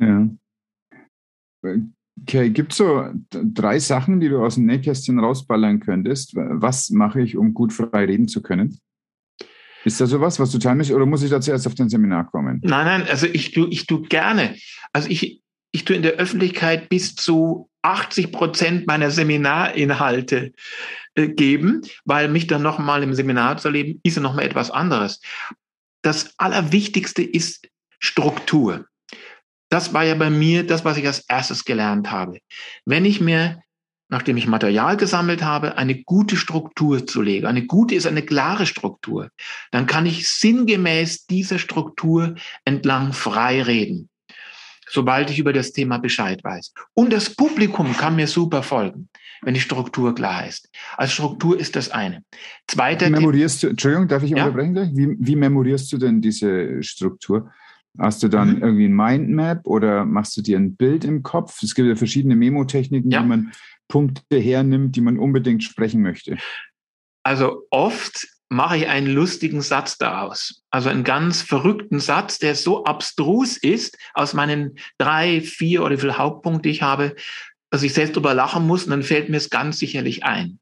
Ja. 0.00 0.26
Okay, 2.20 2.50
gibt 2.50 2.72
es 2.72 2.78
so 2.78 3.06
drei 3.30 3.78
Sachen, 3.78 4.20
die 4.20 4.28
du 4.28 4.44
aus 4.44 4.56
dem 4.56 4.66
Nähkästchen 4.66 5.18
rausballern 5.18 5.80
könntest? 5.80 6.34
Was 6.34 6.90
mache 6.90 7.22
ich, 7.22 7.36
um 7.36 7.54
gut 7.54 7.72
frei 7.72 8.04
reden 8.04 8.28
zu 8.28 8.42
können? 8.42 8.78
Ist 9.84 10.00
da 10.00 10.06
sowas, 10.06 10.38
was 10.38 10.50
du 10.52 10.58
teilen 10.58 10.76
möchtest, 10.76 10.96
oder 10.96 11.06
muss 11.06 11.22
ich 11.22 11.30
da 11.30 11.40
zuerst 11.40 11.66
auf 11.66 11.74
dein 11.74 11.88
Seminar 11.88 12.30
kommen? 12.30 12.60
Nein, 12.62 12.84
nein, 12.86 13.08
also 13.08 13.26
ich 13.26 13.52
tue 13.52 13.68
ich 13.70 13.86
tu 13.86 14.02
gerne. 14.02 14.56
Also 14.92 15.08
ich, 15.08 15.42
ich 15.72 15.84
tue 15.84 15.96
in 15.96 16.02
der 16.02 16.12
Öffentlichkeit 16.12 16.88
bis 16.88 17.16
zu 17.16 17.68
80 17.82 18.30
Prozent 18.30 18.86
meiner 18.86 19.10
Seminarinhalte 19.10 20.52
äh, 21.14 21.28
geben, 21.28 21.82
weil 22.04 22.28
mich 22.28 22.46
dann 22.46 22.62
nochmal 22.62 23.02
im 23.02 23.14
Seminar 23.14 23.56
zu 23.56 23.68
erleben, 23.68 24.00
ist 24.04 24.16
ja 24.16 24.22
nochmal 24.22 24.44
etwas 24.44 24.70
anderes. 24.70 25.20
Das 26.02 26.34
Allerwichtigste 26.38 27.22
ist 27.22 27.68
Struktur. 27.98 28.86
Das 29.72 29.94
war 29.94 30.04
ja 30.04 30.14
bei 30.14 30.28
mir 30.28 30.66
das, 30.66 30.84
was 30.84 30.98
ich 30.98 31.06
als 31.06 31.24
erstes 31.30 31.64
gelernt 31.64 32.10
habe. 32.10 32.40
Wenn 32.84 33.06
ich 33.06 33.22
mir, 33.22 33.62
nachdem 34.10 34.36
ich 34.36 34.46
Material 34.46 34.98
gesammelt 34.98 35.42
habe, 35.42 35.78
eine 35.78 36.02
gute 36.02 36.36
Struktur 36.36 37.06
zu 37.06 37.22
legen, 37.22 37.46
eine 37.46 37.64
gute 37.64 37.94
ist 37.94 38.06
eine 38.06 38.20
klare 38.20 38.66
Struktur, 38.66 39.30
dann 39.70 39.86
kann 39.86 40.04
ich 40.04 40.28
sinngemäß 40.28 41.24
dieser 41.24 41.58
Struktur 41.58 42.34
entlang 42.66 43.14
frei 43.14 43.62
reden 43.62 44.10
sobald 44.90 45.30
ich 45.30 45.38
über 45.38 45.54
das 45.54 45.72
Thema 45.72 45.96
Bescheid 45.96 46.44
weiß. 46.44 46.74
Und 46.92 47.14
das 47.14 47.34
Publikum 47.34 47.96
kann 47.96 48.14
mir 48.14 48.26
super 48.26 48.62
folgen, 48.62 49.08
wenn 49.40 49.54
die 49.54 49.60
Struktur 49.60 50.14
klar 50.14 50.46
ist. 50.46 50.68
Als 50.98 51.14
Struktur 51.14 51.58
ist 51.58 51.76
das 51.76 51.88
eine. 51.88 52.22
Zweiter 52.68 53.06
wie 53.06 53.10
memorierst 53.12 53.62
du, 53.62 53.68
Entschuldigung, 53.68 54.06
darf 54.06 54.22
ich 54.22 54.32
ja? 54.32 54.44
unterbrechen? 54.44 54.94
Wie, 54.94 55.16
wie 55.18 55.36
memorierst 55.36 55.90
du 55.92 55.96
denn 55.96 56.20
diese 56.20 56.82
Struktur? 56.82 57.50
Hast 57.98 58.22
du 58.22 58.28
dann 58.28 58.56
mhm. 58.56 58.62
irgendwie 58.62 58.86
ein 58.86 58.96
Mindmap 58.96 59.66
oder 59.66 60.04
machst 60.04 60.36
du 60.36 60.42
dir 60.42 60.58
ein 60.58 60.76
Bild 60.76 61.04
im 61.04 61.22
Kopf? 61.22 61.62
Es 61.62 61.74
gibt 61.74 61.88
ja 61.88 61.96
verschiedene 61.96 62.36
Memotechniken, 62.36 63.10
ja. 63.10 63.22
wie 63.22 63.28
man 63.28 63.52
Punkte 63.88 64.38
hernimmt, 64.38 64.96
die 64.96 65.02
man 65.02 65.18
unbedingt 65.18 65.62
sprechen 65.62 66.00
möchte. 66.00 66.38
Also 67.22 67.66
oft 67.70 68.26
mache 68.48 68.76
ich 68.76 68.88
einen 68.88 69.06
lustigen 69.06 69.62
Satz 69.62 69.98
daraus. 69.98 70.62
Also 70.70 70.88
einen 70.88 71.04
ganz 71.04 71.42
verrückten 71.42 72.00
Satz, 72.00 72.38
der 72.38 72.54
so 72.54 72.84
abstrus 72.84 73.56
ist 73.56 73.96
aus 74.14 74.34
meinen 74.34 74.76
drei, 74.98 75.40
vier 75.40 75.82
oder 75.82 75.96
wie 75.96 76.00
viele 76.00 76.18
Hauptpunkte 76.18 76.68
ich 76.68 76.82
habe, 76.82 77.14
dass 77.70 77.82
ich 77.82 77.94
selbst 77.94 78.16
drüber 78.16 78.34
lachen 78.34 78.66
muss 78.66 78.84
und 78.84 78.90
dann 78.90 79.02
fällt 79.02 79.30
mir 79.30 79.38
es 79.38 79.50
ganz 79.50 79.78
sicherlich 79.78 80.24
ein. 80.24 80.58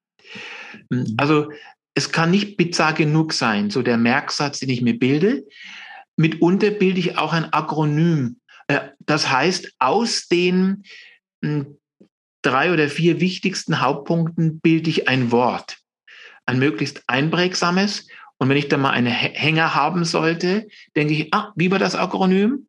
Mhm. 0.89 1.15
Also 1.17 1.51
es 1.95 2.13
kann 2.13 2.31
nicht 2.31 2.57
bizarr 2.57 2.93
genug 2.93 3.33
sein, 3.33 3.71
so 3.71 3.83
der 3.83 3.97
Merksatz, 3.97 4.61
den 4.61 4.71
ich 4.71 4.83
mir 4.83 4.99
bilde. 4.99 5.45
Mitunter 6.21 6.71
bilde 6.71 7.01
ich 7.01 7.19
auch 7.19 7.33
ein 7.33 7.53
Akronym. 7.53 8.41
Äh, 8.69 8.81
das 9.01 9.31
heißt, 9.31 9.75
aus 9.79 10.29
den 10.29 10.85
hm, 11.43 11.79
drei 12.43 12.73
oder 12.73 12.89
vier 12.89 13.21
wichtigsten 13.21 13.81
Hauptpunkten 13.81 14.61
bilde 14.61 14.91
ich 14.91 15.09
ein 15.09 15.33
Wort 15.33 15.81
ein 16.51 16.59
möglichst 16.59 17.03
einprägsames. 17.07 18.07
Und 18.39 18.49
wenn 18.49 18.57
ich 18.57 18.69
da 18.69 18.77
mal 18.77 18.91
einen 18.91 19.13
Hänger 19.13 19.75
haben 19.75 20.05
sollte, 20.05 20.67
denke 20.97 21.15
ich, 21.15 21.35
ah, 21.35 21.53
wie 21.57 21.71
war 21.71 21.79
das 21.79 21.95
Akronym? 21.95 22.67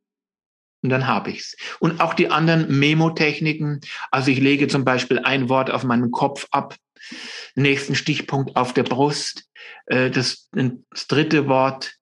Und 0.84 0.90
dann 0.90 1.08
habe 1.08 1.32
ich's. 1.32 1.56
Und 1.80 2.02
auch 2.02 2.14
die 2.14 2.30
anderen 2.30 2.80
Memo-Techniken. 2.80 3.82
Also 4.10 4.32
ich 4.32 4.40
lege 4.40 4.68
zum 4.68 4.84
Beispiel 4.84 5.20
ein 5.20 5.50
Wort 5.50 5.72
auf 5.72 5.84
meinen 5.84 6.12
Kopf 6.12 6.48
ab, 6.52 6.76
nächsten 7.56 7.96
Stichpunkt 7.96 8.56
auf 8.56 8.74
der 8.74 8.84
Brust, 8.84 9.46
äh, 9.88 10.10
das, 10.10 10.50
das 10.52 11.08
dritte 11.08 11.48
Wort 11.48 11.94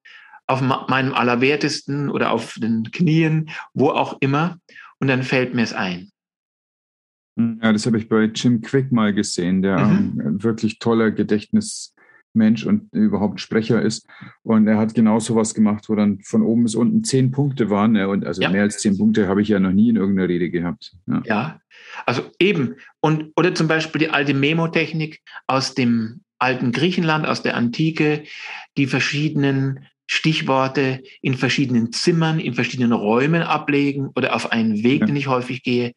auf 0.49 0.61
meinem 0.61 1.13
Allerwertesten 1.13 2.09
oder 2.09 2.31
auf 2.31 2.55
den 2.55 2.91
Knien, 2.91 3.49
wo 3.73 3.89
auch 3.89 4.17
immer. 4.19 4.57
Und 4.99 5.07
dann 5.07 5.23
fällt 5.23 5.53
mir 5.53 5.61
es 5.61 5.73
ein. 5.73 6.11
Ja, 7.37 7.71
das 7.71 7.85
habe 7.85 7.97
ich 7.99 8.09
bei 8.09 8.23
Jim 8.25 8.61
Quick 8.61 8.91
mal 8.91 9.13
gesehen, 9.13 9.61
der 9.61 9.77
mhm. 9.77 10.19
ein 10.19 10.43
wirklich 10.43 10.79
toller 10.79 11.11
Gedächtnismensch 11.11 12.65
und 12.65 12.91
überhaupt 12.91 13.39
Sprecher 13.39 13.81
ist. 13.81 14.07
Und 14.41 14.67
er 14.67 14.77
hat 14.77 14.95
genau 14.95 15.19
so 15.19 15.35
was 15.35 15.53
gemacht, 15.53 15.87
wo 15.87 15.95
dann 15.95 16.19
von 16.21 16.41
oben 16.41 16.63
bis 16.63 16.75
unten 16.75 17.03
zehn 17.03 17.31
Punkte 17.31 17.69
waren. 17.69 17.95
Und 17.95 18.25
also 18.25 18.41
ja. 18.41 18.49
mehr 18.49 18.63
als 18.63 18.79
zehn 18.79 18.97
Punkte 18.97 19.27
habe 19.27 19.43
ich 19.43 19.49
ja 19.49 19.59
noch 19.59 19.71
nie 19.71 19.89
in 19.89 19.97
irgendeiner 19.97 20.27
Rede 20.27 20.49
gehabt. 20.49 20.95
Ja, 21.05 21.21
ja. 21.25 21.61
also 22.07 22.23
eben. 22.39 22.75
Und, 23.01 23.31
oder 23.35 23.53
zum 23.53 23.67
Beispiel 23.67 23.99
die 23.99 24.09
alte 24.09 24.33
Memo-Technik 24.33 25.21
aus 25.45 25.75
dem 25.75 26.21
alten 26.39 26.71
Griechenland, 26.71 27.27
aus 27.27 27.43
der 27.43 27.55
Antike, 27.55 28.23
die 28.77 28.87
verschiedenen 28.87 29.85
Stichworte 30.11 31.03
in 31.21 31.35
verschiedenen 31.35 31.91
Zimmern, 31.91 32.39
in 32.39 32.55
verschiedenen 32.55 32.93
Räumen 32.93 33.43
ablegen 33.43 34.09
oder 34.15 34.35
auf 34.35 34.51
einen 34.51 34.83
Weg, 34.83 35.01
ja. 35.01 35.05
den 35.05 35.15
ich 35.15 35.27
häufig 35.27 35.61
gehe. 35.61 35.93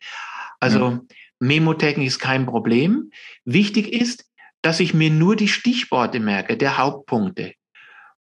Also 0.60 1.00
Memotechnik 1.40 2.06
ist 2.06 2.18
kein 2.18 2.44
Problem. 2.44 3.10
Wichtig 3.46 3.90
ist, 3.90 4.26
dass 4.60 4.80
ich 4.80 4.92
mir 4.92 5.08
nur 5.08 5.34
die 5.34 5.48
Stichworte 5.48 6.20
merke, 6.20 6.58
der 6.58 6.76
Hauptpunkte 6.76 7.54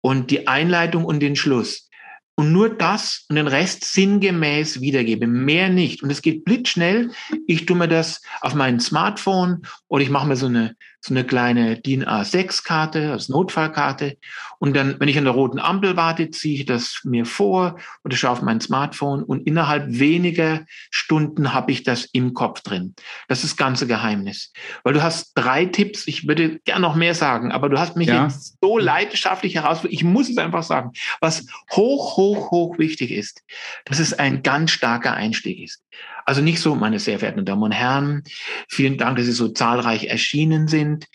und 0.02 0.30
die 0.30 0.46
Einleitung 0.46 1.06
und 1.06 1.20
den 1.20 1.34
Schluss 1.34 1.88
und 2.34 2.52
nur 2.52 2.68
das 2.68 3.24
und 3.30 3.36
den 3.36 3.48
Rest 3.48 3.84
sinngemäß 3.84 4.82
wiedergebe, 4.82 5.26
mehr 5.26 5.70
nicht. 5.70 6.02
Und 6.02 6.10
es 6.10 6.20
geht 6.20 6.44
blitzschnell. 6.44 7.10
Ich 7.46 7.64
tue 7.64 7.76
mir 7.76 7.88
das 7.88 8.20
auf 8.42 8.54
meinem 8.54 8.80
Smartphone 8.80 9.62
oder 9.88 10.02
ich 10.02 10.10
mache 10.10 10.28
mir 10.28 10.36
so 10.36 10.46
eine, 10.46 10.76
so 11.00 11.14
eine 11.14 11.24
kleine 11.24 11.78
DIN 11.78 12.04
A6-Karte, 12.04 13.12
als 13.12 13.28
Notfallkarte. 13.28 14.16
Und 14.58 14.74
dann, 14.76 14.98
wenn 14.98 15.08
ich 15.08 15.18
an 15.18 15.24
der 15.24 15.32
roten 15.32 15.58
Ampel 15.58 15.96
warte, 15.96 16.30
ziehe 16.30 16.60
ich 16.60 16.66
das 16.66 17.00
mir 17.04 17.24
vor 17.24 17.78
oder 18.04 18.16
schaue 18.16 18.30
auf 18.30 18.42
mein 18.42 18.60
Smartphone 18.60 19.22
und 19.22 19.46
innerhalb 19.46 19.84
weniger 19.88 20.64
Stunden 20.90 21.52
habe 21.52 21.72
ich 21.72 21.82
das 21.82 22.04
im 22.12 22.34
Kopf 22.34 22.62
drin. 22.62 22.94
Das 23.28 23.44
ist 23.44 23.52
das 23.52 23.56
ganze 23.56 23.86
Geheimnis. 23.86 24.52
Weil 24.82 24.94
du 24.94 25.02
hast 25.02 25.32
drei 25.34 25.66
Tipps, 25.66 26.06
ich 26.06 26.26
würde 26.26 26.60
gern 26.64 26.82
noch 26.82 26.94
mehr 26.94 27.14
sagen, 27.14 27.52
aber 27.52 27.68
du 27.68 27.78
hast 27.78 27.96
mich 27.96 28.08
ja. 28.08 28.24
jetzt 28.24 28.58
so 28.60 28.78
leidenschaftlich 28.78 29.54
heraus, 29.54 29.80
ich 29.88 30.04
muss 30.04 30.28
es 30.28 30.38
einfach 30.38 30.62
sagen, 30.62 30.92
was 31.20 31.46
hoch, 31.70 32.16
hoch 32.16 32.30
hoch, 32.30 32.50
hoch 32.50 32.78
wichtig 32.78 33.10
ist, 33.10 33.42
dass 33.84 33.98
es 33.98 34.12
ein 34.12 34.42
ganz 34.42 34.70
starker 34.70 35.14
Einstieg 35.14 35.60
ist. 35.60 35.82
Also 36.24 36.40
nicht 36.40 36.60
so, 36.60 36.74
meine 36.74 36.98
sehr 36.98 37.18
verehrten 37.18 37.44
Damen 37.44 37.62
und 37.62 37.72
Herren, 37.72 38.22
vielen 38.68 38.98
Dank, 38.98 39.16
dass 39.16 39.26
Sie 39.26 39.32
so 39.32 39.48
zahlreich 39.48 40.04
erschienen 40.04 40.68
sind. 40.68 41.06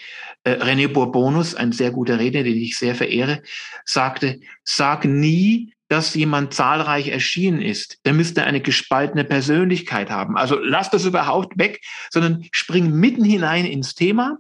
Äh, 0.44 0.54
René 0.54 0.88
Bourbonus, 0.88 1.56
ein 1.56 1.72
sehr 1.72 1.92
guter 1.92 2.20
Redner, 2.20 2.44
den 2.44 2.56
ich 2.56 2.78
sehr 2.78 2.96
verehre, 2.96 3.42
sagte, 3.86 4.40
sag 4.64 5.06
nie, 5.06 5.74
dass 5.88 6.16
jemand 6.16 6.54
zahlreich 6.54 7.10
erschienen 7.10 7.62
ist, 7.62 8.00
der 8.06 8.14
müsste 8.14 8.44
eine 8.44 8.62
gespaltene 8.62 9.24
Persönlichkeit 9.24 10.10
haben. 10.10 10.38
Also 10.38 10.58
lass 10.60 10.90
das 10.90 11.06
überhaupt 11.06 11.58
weg, 11.60 11.82
sondern 12.10 12.46
spring 12.52 12.92
mitten 12.92 13.24
hinein 13.24 13.66
ins 13.66 13.94
Thema. 13.94 14.40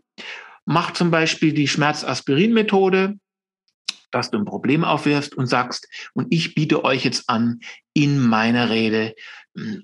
Mach 0.66 0.92
zum 0.92 1.12
Beispiel 1.12 1.54
die 1.54 1.68
Schmerzaspirin-Methode, 1.68 3.18
dass 4.10 4.32
du 4.32 4.38
ein 4.38 4.46
Problem 4.46 4.84
aufwirfst 4.84 5.36
und 5.36 5.46
sagst, 5.46 5.88
und 6.14 6.28
ich 6.32 6.56
biete 6.56 6.84
euch 6.84 7.04
jetzt 7.06 7.30
an, 7.30 7.60
in 7.94 8.20
meiner 8.20 8.70
Rede, 8.70 9.14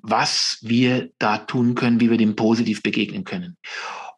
was 0.01 0.57
wir 0.61 1.09
da 1.17 1.37
tun 1.37 1.75
können, 1.75 1.99
wie 1.99 2.09
wir 2.09 2.17
dem 2.17 2.35
positiv 2.35 2.83
begegnen 2.83 3.23
können. 3.23 3.57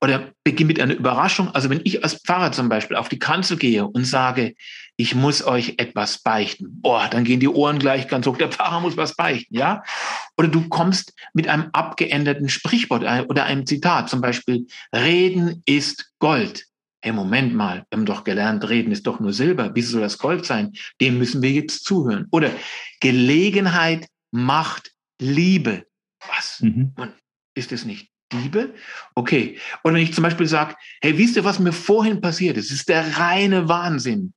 Oder 0.01 0.31
beginn 0.43 0.67
mit 0.67 0.81
einer 0.81 0.95
Überraschung. 0.95 1.49
Also 1.55 1.69
wenn 1.69 1.81
ich 1.85 2.03
als 2.03 2.15
Pfarrer 2.15 2.51
zum 2.51 2.67
Beispiel 2.67 2.97
auf 2.97 3.07
die 3.07 3.19
Kanzel 3.19 3.57
gehe 3.57 3.87
und 3.87 4.05
sage, 4.05 4.55
ich 4.97 5.15
muss 5.15 5.45
euch 5.45 5.75
etwas 5.77 6.21
beichten, 6.21 6.81
boah, 6.81 7.07
dann 7.09 7.23
gehen 7.23 7.39
die 7.39 7.47
Ohren 7.47 7.79
gleich 7.79 8.07
ganz 8.09 8.27
hoch. 8.27 8.37
Der 8.37 8.51
Pfarrer 8.51 8.81
muss 8.81 8.97
was 8.97 9.15
beichten, 9.15 9.55
ja? 9.55 9.81
Oder 10.37 10.49
du 10.49 10.67
kommst 10.67 11.13
mit 11.33 11.47
einem 11.47 11.69
abgeänderten 11.71 12.49
Sprichwort 12.49 13.03
oder 13.29 13.45
einem 13.45 13.65
Zitat, 13.65 14.09
zum 14.09 14.19
Beispiel, 14.19 14.67
Reden 14.93 15.63
ist 15.65 16.11
Gold 16.19 16.65
hey, 17.03 17.11
Moment 17.11 17.53
mal, 17.53 17.85
wir 17.89 17.97
haben 17.97 18.05
doch 18.05 18.23
gelernt, 18.23 18.67
reden 18.69 18.93
ist 18.93 19.05
doch 19.05 19.19
nur 19.19 19.33
Silber, 19.33 19.75
wie 19.75 19.81
soll 19.81 19.99
das 19.99 20.17
Gold 20.17 20.45
sein? 20.45 20.71
Dem 21.01 21.17
müssen 21.17 21.41
wir 21.41 21.51
jetzt 21.51 21.83
zuhören. 21.83 22.27
Oder 22.31 22.49
Gelegenheit 23.01 24.07
macht 24.31 24.93
Liebe. 25.19 25.85
Was? 26.27 26.61
Mhm. 26.61 26.93
ist 27.55 27.71
es 27.71 27.85
nicht 27.85 28.09
Liebe? 28.33 28.73
Okay. 29.15 29.59
Und 29.83 29.93
wenn 29.93 30.01
ich 30.01 30.13
zum 30.13 30.23
Beispiel 30.23 30.47
sage, 30.47 30.75
hey, 31.01 31.17
wisst 31.17 31.35
ihr, 31.35 31.43
was 31.43 31.59
mir 31.59 31.73
vorhin 31.73 32.21
passiert 32.21 32.57
ist? 32.57 32.71
Es 32.71 32.79
ist 32.79 32.89
der 32.89 33.17
reine 33.17 33.67
Wahnsinn. 33.69 34.33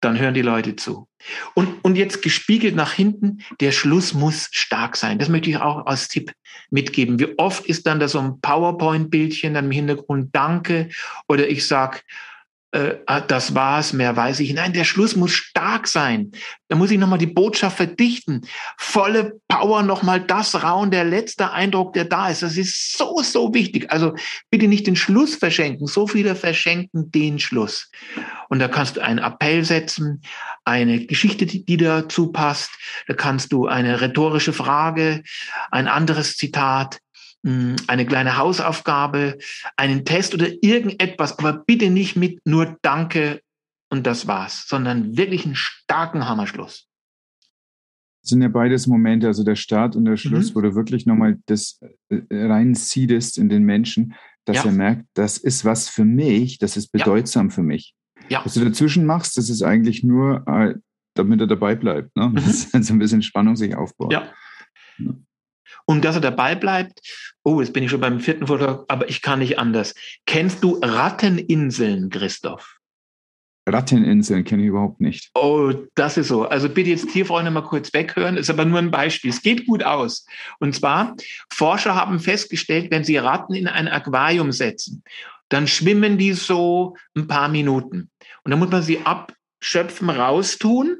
dann 0.00 0.16
hören 0.16 0.34
die 0.34 0.42
Leute 0.42 0.76
zu. 0.76 1.08
Und, 1.54 1.84
und 1.84 1.96
jetzt 1.96 2.22
gespiegelt 2.22 2.76
nach 2.76 2.92
hinten, 2.92 3.42
der 3.60 3.72
Schluss 3.72 4.14
muss 4.14 4.48
stark 4.52 4.96
sein. 4.96 5.18
Das 5.18 5.28
möchte 5.28 5.50
ich 5.50 5.56
auch 5.56 5.86
als 5.86 6.06
Tipp 6.06 6.32
mitgeben. 6.70 7.18
Wie 7.18 7.36
oft 7.36 7.66
ist 7.66 7.86
dann 7.86 7.98
da 7.98 8.06
so 8.06 8.20
ein 8.20 8.40
PowerPoint-Bildchen 8.40 9.54
dann 9.54 9.64
im 9.64 9.70
Hintergrund 9.72 10.34
Danke 10.34 10.90
oder 11.28 11.48
ich 11.48 11.66
sag 11.66 12.04
ah, 12.06 12.37
das 12.70 13.54
war's, 13.54 13.94
mehr 13.94 14.14
weiß 14.14 14.40
ich. 14.40 14.52
Nein, 14.52 14.74
der 14.74 14.84
Schluss 14.84 15.16
muss 15.16 15.32
stark 15.32 15.88
sein. 15.88 16.32
Da 16.68 16.76
muss 16.76 16.90
ich 16.90 16.98
nochmal 16.98 17.18
die 17.18 17.26
Botschaft 17.26 17.78
verdichten. 17.78 18.46
Volle 18.76 19.40
Power 19.48 19.82
nochmal 19.82 20.20
das 20.20 20.62
rauen, 20.62 20.90
der 20.90 21.04
letzte 21.04 21.50
Eindruck, 21.50 21.94
der 21.94 22.04
da 22.04 22.28
ist. 22.28 22.42
Das 22.42 22.58
ist 22.58 22.98
so, 22.98 23.22
so 23.22 23.54
wichtig. 23.54 23.90
Also 23.90 24.14
bitte 24.50 24.68
nicht 24.68 24.86
den 24.86 24.96
Schluss 24.96 25.34
verschenken. 25.34 25.86
So 25.86 26.06
viele 26.06 26.34
verschenken 26.34 27.10
den 27.10 27.38
Schluss. 27.38 27.90
Und 28.50 28.58
da 28.58 28.68
kannst 28.68 28.96
du 28.96 29.00
einen 29.00 29.18
Appell 29.18 29.64
setzen, 29.64 30.20
eine 30.64 31.06
Geschichte, 31.06 31.46
die, 31.46 31.64
die 31.64 31.78
dazu 31.78 32.32
passt. 32.32 32.70
Da 33.06 33.14
kannst 33.14 33.52
du 33.52 33.66
eine 33.66 34.02
rhetorische 34.02 34.52
Frage, 34.52 35.22
ein 35.70 35.88
anderes 35.88 36.36
Zitat, 36.36 36.98
eine 37.44 38.06
kleine 38.06 38.36
Hausaufgabe, 38.36 39.38
einen 39.76 40.04
Test 40.04 40.34
oder 40.34 40.48
irgendetwas, 40.62 41.38
aber 41.38 41.52
bitte 41.52 41.90
nicht 41.90 42.16
mit 42.16 42.40
nur 42.44 42.76
Danke 42.82 43.40
und 43.90 44.06
das 44.06 44.26
war's, 44.26 44.66
sondern 44.66 45.16
wirklich 45.16 45.44
einen 45.44 45.54
starken 45.54 46.28
Hammerschluss. 46.28 46.86
Das 48.22 48.30
sind 48.30 48.42
ja 48.42 48.48
beides 48.48 48.86
Momente, 48.86 49.26
also 49.26 49.44
der 49.44 49.56
Start 49.56 49.96
und 49.96 50.04
der 50.04 50.16
Schluss, 50.16 50.50
mhm. 50.50 50.54
wo 50.56 50.60
du 50.60 50.74
wirklich 50.74 51.06
nochmal 51.06 51.38
das 51.46 51.80
äh, 52.10 52.20
reinziehst 52.30 53.38
in 53.38 53.48
den 53.48 53.62
Menschen, 53.62 54.14
dass 54.44 54.58
ja. 54.58 54.64
er 54.66 54.72
merkt, 54.72 55.06
das 55.14 55.38
ist 55.38 55.64
was 55.64 55.88
für 55.88 56.04
mich, 56.04 56.58
das 56.58 56.76
ist 56.76 56.88
bedeutsam 56.88 57.48
ja. 57.48 57.54
für 57.54 57.62
mich. 57.62 57.94
Ja. 58.28 58.44
Was 58.44 58.54
du 58.54 58.64
dazwischen 58.64 59.06
machst, 59.06 59.36
das 59.38 59.48
ist 59.48 59.62
eigentlich 59.62 60.02
nur, 60.02 60.46
äh, 60.46 60.74
damit 61.14 61.40
er 61.40 61.46
dabei 61.46 61.74
bleibt. 61.74 62.14
Ne? 62.16 62.28
Mhm. 62.28 62.34
Das 62.34 62.64
ist 62.74 62.84
so 62.84 62.92
ein 62.92 62.98
bisschen 62.98 63.22
Spannung 63.22 63.56
sich 63.56 63.74
aufbaut. 63.76 64.12
Ja. 64.12 64.32
Und 65.84 66.04
dass 66.04 66.16
er 66.16 66.20
dabei 66.20 66.54
bleibt, 66.54 67.00
oh, 67.44 67.60
jetzt 67.60 67.72
bin 67.72 67.84
ich 67.84 67.90
schon 67.90 68.00
beim 68.00 68.20
vierten 68.20 68.46
Vortrag, 68.46 68.84
aber 68.88 69.08
ich 69.08 69.22
kann 69.22 69.38
nicht 69.38 69.58
anders. 69.58 69.94
Kennst 70.26 70.62
du 70.62 70.78
Ratteninseln, 70.82 72.10
Christoph? 72.10 72.78
Ratteninseln 73.68 74.44
kenne 74.44 74.62
ich 74.62 74.68
überhaupt 74.68 75.00
nicht. 75.00 75.30
Oh, 75.34 75.72
das 75.94 76.16
ist 76.16 76.28
so. 76.28 76.48
Also 76.48 76.68
bitte 76.68 76.90
jetzt 76.90 77.10
Tierfreunde 77.10 77.50
mal 77.50 77.62
kurz 77.62 77.92
weghören, 77.92 78.36
ist 78.36 78.50
aber 78.50 78.64
nur 78.64 78.78
ein 78.78 78.90
Beispiel. 78.90 79.30
Es 79.30 79.42
geht 79.42 79.66
gut 79.66 79.84
aus. 79.84 80.26
Und 80.58 80.74
zwar, 80.74 81.14
Forscher 81.52 81.94
haben 81.94 82.20
festgestellt, 82.20 82.90
wenn 82.90 83.04
sie 83.04 83.16
Ratten 83.18 83.54
in 83.54 83.68
ein 83.68 83.88
Aquarium 83.88 84.52
setzen, 84.52 85.02
dann 85.48 85.66
schwimmen 85.66 86.18
die 86.18 86.32
so 86.32 86.96
ein 87.14 87.26
paar 87.26 87.48
Minuten. 87.48 88.10
Und 88.44 88.50
dann 88.50 88.58
muss 88.58 88.70
man 88.70 88.82
sie 88.82 89.00
abschöpfen, 89.04 90.10
raustun 90.10 90.96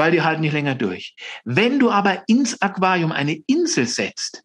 weil 0.00 0.12
die 0.12 0.22
halten 0.22 0.40
nicht 0.40 0.54
länger 0.54 0.74
durch. 0.74 1.14
Wenn 1.44 1.78
du 1.78 1.90
aber 1.90 2.24
ins 2.26 2.62
Aquarium 2.62 3.12
eine 3.12 3.36
Insel 3.46 3.86
setzt, 3.86 4.42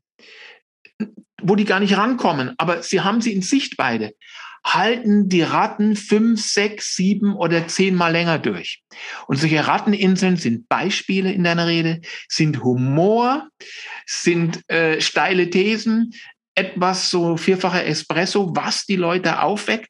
wo 1.41 1.55
die 1.55 1.63
gar 1.63 1.79
nicht 1.79 1.95
rankommen, 1.95 2.53
aber 2.57 2.83
sie 2.83 2.99
haben 2.99 3.21
sie 3.21 3.31
in 3.31 3.41
Sichtweite, 3.41 4.11
halten 4.65 5.29
die 5.29 5.43
Ratten 5.43 5.95
fünf, 5.95 6.41
sechs, 6.41 6.97
sieben 6.97 7.35
oder 7.35 7.69
zehnmal 7.69 8.11
länger 8.11 8.37
durch. 8.37 8.83
Und 9.27 9.37
solche 9.37 9.65
Ratteninseln 9.65 10.35
sind 10.35 10.67
Beispiele 10.67 11.31
in 11.31 11.45
deiner 11.45 11.67
Rede, 11.67 12.01
sind 12.27 12.61
Humor, 12.61 13.47
sind 14.05 14.69
äh, 14.69 14.99
steile 14.99 15.49
Thesen, 15.49 16.13
etwas 16.55 17.09
so 17.09 17.37
vierfacher 17.37 17.85
Espresso, 17.85 18.55
was 18.55 18.85
die 18.85 18.95
Leute 18.95 19.41
aufweckt. 19.41 19.89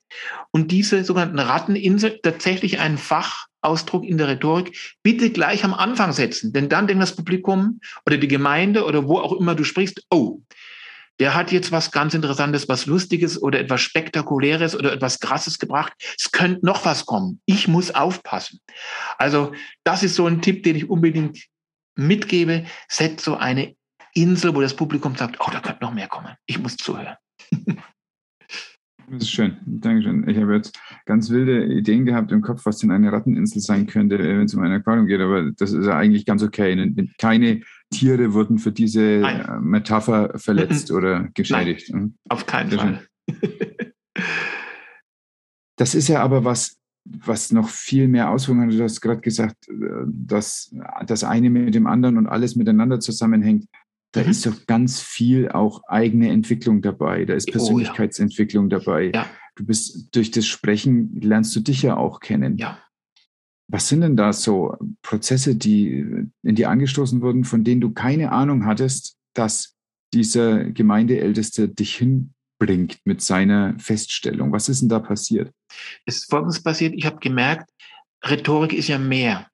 Und 0.52 0.72
diese 0.72 1.04
sogenannten 1.04 1.40
Ratteninsel 1.40 2.20
tatsächlich 2.22 2.80
ein 2.80 2.98
Fach 2.98 3.46
Ausdruck 3.62 4.06
in 4.06 4.18
der 4.18 4.28
Rhetorik 4.28 4.78
bitte 5.04 5.32
gleich 5.32 5.64
am 5.64 5.74
Anfang 5.74 6.14
setzen. 6.14 6.54
Denn 6.54 6.70
dann 6.70 6.88
denkt 6.88 7.02
das 7.02 7.16
Publikum 7.16 7.80
oder 8.06 8.18
die 8.18 8.28
Gemeinde 8.28 8.86
oder 8.86 9.08
wo 9.08 9.18
auch 9.18 9.34
immer 9.34 9.56
du 9.56 9.64
sprichst, 9.64 10.04
oh, 10.10 10.42
der 11.20 11.34
hat 11.34 11.52
jetzt 11.52 11.72
was 11.72 11.92
ganz 11.92 12.14
Interessantes, 12.14 12.68
was 12.68 12.86
Lustiges 12.86 13.42
oder 13.42 13.60
etwas 13.60 13.82
Spektakuläres 13.82 14.76
oder 14.76 14.92
etwas 14.94 15.20
Krasses 15.20 15.60
gebracht. 15.60 15.94
Es 16.18 16.32
könnte 16.32 16.66
noch 16.66 16.84
was 16.86 17.06
kommen. 17.06 17.42
Ich 17.46 17.68
muss 17.68 17.92
aufpassen. 17.92 18.60
Also 19.18 19.54
das 19.84 20.04
ist 20.04 20.16
so 20.16 20.28
ein 20.28 20.42
Tipp, 20.42 20.64
den 20.64 20.76
ich 20.76 20.90
unbedingt 20.90 21.46
mitgebe. 21.96 22.66
Setz 22.90 23.24
so 23.24 23.36
eine 23.36 23.76
Insel, 24.16 24.56
wo 24.56 24.62
das 24.62 24.76
Publikum 24.76 25.16
sagt, 25.16 25.38
oh, 25.40 25.50
da 25.52 25.60
könnte 25.60 25.84
noch 25.84 25.94
mehr 25.94 26.08
kommen. 26.08 26.34
Ich 26.46 26.60
muss 26.60 26.78
zuhören. 26.78 27.16
Das 29.08 29.22
ist 29.22 29.30
schön. 29.30 29.58
Dankeschön. 29.68 30.28
Ich 30.28 30.36
habe 30.38 30.56
jetzt 30.56 30.80
ganz 31.06 31.30
wilde 31.30 31.64
Ideen 31.66 32.06
gehabt 32.06 32.32
im 32.32 32.42
Kopf, 32.42 32.66
was 32.66 32.80
denn 32.80 32.90
eine 32.90 33.12
Ratteninsel 33.12 33.62
sein 33.62 33.86
könnte, 33.86 34.18
äh, 34.18 34.40
wenn 34.40 34.46
es 34.46 34.56
um 34.56 34.64
ein 34.64 34.72
Aquarium 34.72 35.06
geht, 35.06 35.22
aber 35.22 35.52
das 35.52 35.74
ist 35.74 35.86
ja 35.86 35.96
eigentlich 35.96 36.26
ganz 36.26 36.42
okay. 36.42 36.92
Keine 37.20 37.62
Tiere 37.92 38.34
wurden 38.34 38.58
für 38.58 38.72
diese 38.72 39.20
Nein. 39.22 39.42
Äh, 39.42 39.60
Metapher 39.60 40.40
verletzt 40.40 40.92
oder 40.92 41.30
geschädigt. 41.36 41.92
Nein, 41.92 42.02
hm? 42.02 42.16
auf 42.30 42.48
keinen 42.48 42.72
Fall. 42.72 43.06
Das 45.78 45.94
ist 45.94 46.08
ja 46.08 46.24
aber 46.24 46.46
was, 46.46 46.78
was 47.04 47.52
noch 47.52 47.68
viel 47.68 48.08
mehr 48.08 48.30
Auswirkungen 48.30 48.72
hat. 48.72 48.80
Du 48.80 48.84
hast 48.84 49.02
gerade 49.02 49.20
gesagt, 49.20 49.68
äh, 49.68 50.06
dass 50.08 50.74
das 51.06 51.24
eine 51.24 51.50
mit 51.50 51.76
dem 51.76 51.86
anderen 51.86 52.18
und 52.18 52.28
alles 52.28 52.56
miteinander 52.56 53.00
zusammenhängt. 53.00 53.66
Da 54.16 54.24
mhm. 54.24 54.30
ist 54.30 54.46
doch 54.46 54.66
ganz 54.66 55.02
viel 55.02 55.50
auch 55.50 55.84
eigene 55.88 56.30
Entwicklung 56.30 56.82
dabei. 56.82 57.26
Da 57.26 57.34
ist 57.34 57.52
Persönlichkeitsentwicklung 57.52 58.68
oh, 58.68 58.70
ja. 58.70 58.80
dabei. 58.80 59.12
Ja. 59.14 59.30
Du 59.56 59.66
bist 59.66 60.16
durch 60.16 60.32
das 60.32 60.46
Sprechen 60.46 61.20
lernst 61.20 61.54
du 61.56 61.60
dich 61.60 61.82
ja 61.82 61.98
auch 61.98 62.22
kennen. 62.22 62.58
Ja. 62.58 62.80
Was 63.68 63.90
sind 63.90 64.02
denn 64.02 64.16
da 64.16 64.32
so 64.32 64.78
Prozesse, 65.02 65.56
die 65.56 66.06
in 66.44 66.56
dir 66.56 66.70
angestoßen 66.70 67.22
wurden, 67.22 67.44
von 67.44 67.66
denen 67.66 67.82
du 67.82 67.92
keine 67.92 68.32
Ahnung 68.32 68.66
hattest, 68.66 69.18
dass 69.34 69.76
dieser 70.14 70.64
Gemeindeälteste 70.64 71.68
dich 71.68 71.96
hinbringt 71.96 73.00
mit 73.04 73.22
seiner 73.22 73.78
Feststellung? 73.80 74.54
Was 74.54 74.70
ist 74.70 74.82
denn 74.82 74.90
da 74.90 75.00
passiert? 75.00 75.52
Es 76.06 76.18
ist 76.18 76.30
Folgendes 76.30 76.64
passiert. 76.64 76.94
Ich 76.96 77.06
habe 77.06 77.18
gemerkt, 77.20 77.70
Rhetorik 78.24 78.72
ist 78.72 78.88
ja 78.88 78.98
mehr. 78.98 79.48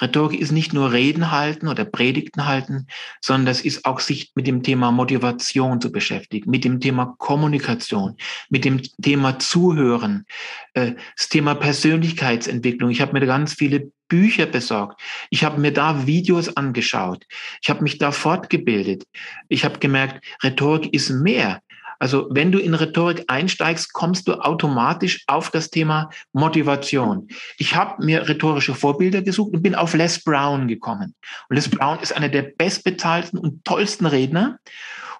Rhetorik 0.00 0.40
ist 0.40 0.52
nicht 0.52 0.72
nur 0.72 0.92
Reden 0.92 1.30
halten 1.30 1.68
oder 1.68 1.84
Predigten 1.84 2.46
halten, 2.46 2.86
sondern 3.20 3.46
das 3.46 3.60
ist 3.60 3.84
auch 3.84 4.00
sich 4.00 4.32
mit 4.34 4.46
dem 4.46 4.62
Thema 4.62 4.90
Motivation 4.92 5.80
zu 5.80 5.90
beschäftigen, 5.90 6.50
mit 6.50 6.64
dem 6.64 6.80
Thema 6.80 7.14
Kommunikation, 7.18 8.16
mit 8.48 8.64
dem 8.64 8.82
Thema 9.02 9.38
Zuhören, 9.38 10.26
äh, 10.74 10.92
das 11.16 11.28
Thema 11.28 11.54
Persönlichkeitsentwicklung. 11.54 12.90
Ich 12.90 13.00
habe 13.00 13.18
mir 13.18 13.26
ganz 13.26 13.54
viele 13.54 13.90
Bücher 14.08 14.46
besorgt. 14.46 15.00
Ich 15.30 15.44
habe 15.44 15.60
mir 15.60 15.72
da 15.72 16.06
Videos 16.06 16.56
angeschaut. 16.56 17.24
Ich 17.60 17.70
habe 17.70 17.82
mich 17.82 17.98
da 17.98 18.12
fortgebildet. 18.12 19.04
Ich 19.48 19.64
habe 19.64 19.78
gemerkt, 19.78 20.24
Rhetorik 20.42 20.92
ist 20.94 21.10
mehr. 21.10 21.60
Also 21.98 22.28
wenn 22.30 22.52
du 22.52 22.58
in 22.58 22.74
Rhetorik 22.74 23.24
einsteigst, 23.28 23.92
kommst 23.92 24.28
du 24.28 24.34
automatisch 24.34 25.24
auf 25.26 25.50
das 25.50 25.70
Thema 25.70 26.10
Motivation. 26.32 27.28
Ich 27.58 27.74
habe 27.74 28.04
mir 28.04 28.28
rhetorische 28.28 28.74
Vorbilder 28.74 29.22
gesucht 29.22 29.54
und 29.54 29.62
bin 29.62 29.74
auf 29.74 29.94
Les 29.94 30.22
Brown 30.22 30.68
gekommen. 30.68 31.14
Und 31.48 31.56
Les 31.56 31.68
Brown 31.68 31.98
ist 32.00 32.14
einer 32.14 32.28
der 32.28 32.42
bestbezahlten 32.42 33.38
und 33.38 33.64
tollsten 33.64 34.06
Redner. 34.06 34.58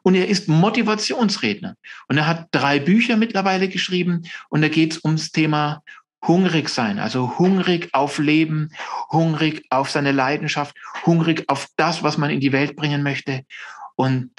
Und 0.03 0.15
er 0.15 0.29
ist 0.29 0.49
Motivationsredner. 0.49 1.75
Und 2.09 2.17
er 2.17 2.29
hat 2.29 2.47
drei 2.53 2.79
Bücher 2.79 3.17
mittlerweile 3.17 3.69
geschrieben. 3.69 4.23
Und 4.49 4.63
da 4.63 4.69
geht 4.69 4.93
es 4.93 5.05
ums 5.05 5.33
Thema 5.33 5.83
hungrig 6.27 6.69
sein, 6.69 6.99
also 6.99 7.39
hungrig 7.39 7.91
auf 7.93 8.19
Leben, 8.19 8.71
hungrig 9.11 9.65
auf 9.71 9.91
seine 9.91 10.13
Leidenschaft, 10.13 10.77
hungrig 11.05 11.45
auf 11.49 11.69
das, 11.77 12.03
was 12.03 12.19
man 12.19 12.31
in 12.31 12.41
die 12.41 12.53
Welt 12.53 12.77
bringen 12.77 13.03
möchte. 13.03 13.43
Und 13.97 14.31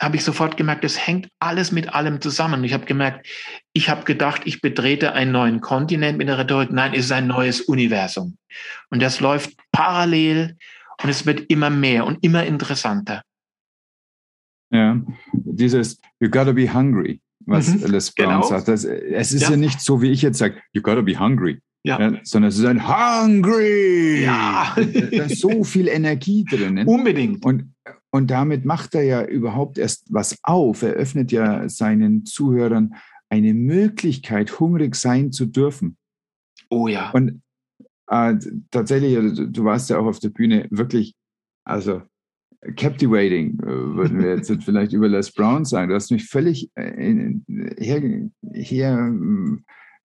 habe 0.00 0.16
ich 0.16 0.24
sofort 0.24 0.56
gemerkt, 0.56 0.84
das 0.84 1.06
hängt 1.06 1.28
alles 1.38 1.72
mit 1.72 1.94
allem 1.94 2.20
zusammen. 2.20 2.62
Ich 2.64 2.74
habe 2.74 2.84
gemerkt, 2.84 3.26
ich 3.72 3.88
habe 3.88 4.04
gedacht, 4.04 4.42
ich 4.44 4.60
betrete 4.60 5.12
einen 5.12 5.32
neuen 5.32 5.60
Kontinent 5.60 6.18
mit 6.18 6.28
der 6.28 6.38
Rhetorik. 6.38 6.70
Nein, 6.70 6.92
es 6.92 7.06
ist 7.06 7.12
ein 7.12 7.26
neues 7.26 7.62
Universum. 7.62 8.36
Und 8.90 9.00
das 9.00 9.20
läuft 9.20 9.56
parallel 9.72 10.56
und 11.02 11.08
es 11.08 11.24
wird 11.24 11.48
immer 11.48 11.70
mehr 11.70 12.06
und 12.06 12.22
immer 12.22 12.44
interessanter. 12.44 13.22
Ja, 14.70 15.00
dieses 15.32 16.00
You 16.20 16.28
gotta 16.28 16.52
be 16.52 16.72
hungry, 16.72 17.20
was 17.46 17.68
mhm, 17.68 17.90
Les 17.90 18.12
Brown 18.12 18.28
genau. 18.28 18.42
sagt. 18.42 18.68
Das, 18.68 18.84
es 18.84 19.32
ist 19.32 19.42
ja. 19.42 19.50
ja. 19.50 19.56
nicht 19.56 19.80
so, 19.80 20.02
wie 20.02 20.10
ich 20.10 20.22
jetzt 20.22 20.38
sage, 20.38 20.60
You 20.72 20.82
gotta 20.82 21.02
be 21.02 21.18
hungry. 21.18 21.60
Ja. 21.84 22.00
ja. 22.00 22.18
sondern 22.24 22.48
es 22.48 22.58
ist 22.58 22.64
ein 22.64 22.82
Hungry. 22.82 24.24
Ja. 24.24 24.74
da 24.74 25.24
ist 25.24 25.40
so 25.40 25.62
viel 25.62 25.86
Energie 25.86 26.44
drin. 26.44 26.78
Unbedingt. 26.84 27.44
Und 27.44 27.72
und 28.10 28.30
damit 28.30 28.64
macht 28.64 28.94
er 28.94 29.02
ja 29.02 29.24
überhaupt 29.24 29.78
erst 29.78 30.12
was 30.12 30.38
auf. 30.42 30.82
Er 30.82 30.92
öffnet 30.92 31.32
ja 31.32 31.68
seinen 31.68 32.24
Zuhörern 32.24 32.94
eine 33.28 33.54
Möglichkeit, 33.54 34.60
hungrig 34.60 34.94
sein 34.94 35.32
zu 35.32 35.46
dürfen. 35.46 35.96
Oh 36.70 36.88
ja. 36.88 37.10
Und 37.10 37.42
äh, 38.08 38.34
tatsächlich, 38.70 39.16
also, 39.16 39.46
du 39.46 39.64
warst 39.64 39.90
ja 39.90 39.98
auch 39.98 40.06
auf 40.06 40.20
der 40.20 40.30
Bühne 40.30 40.66
wirklich, 40.70 41.14
also 41.64 42.02
captivating, 42.76 43.58
äh, 43.60 43.66
würden 43.66 44.22
wir 44.22 44.36
jetzt 44.36 44.50
vielleicht 44.64 44.92
über 44.92 45.08
Les 45.08 45.32
Brown 45.32 45.64
sagen. 45.64 45.88
Du 45.88 45.94
hast 45.94 46.10
mich 46.10 46.26
völlig 46.26 46.70
äh, 46.74 47.34
her, 47.78 48.02
her 48.52 49.12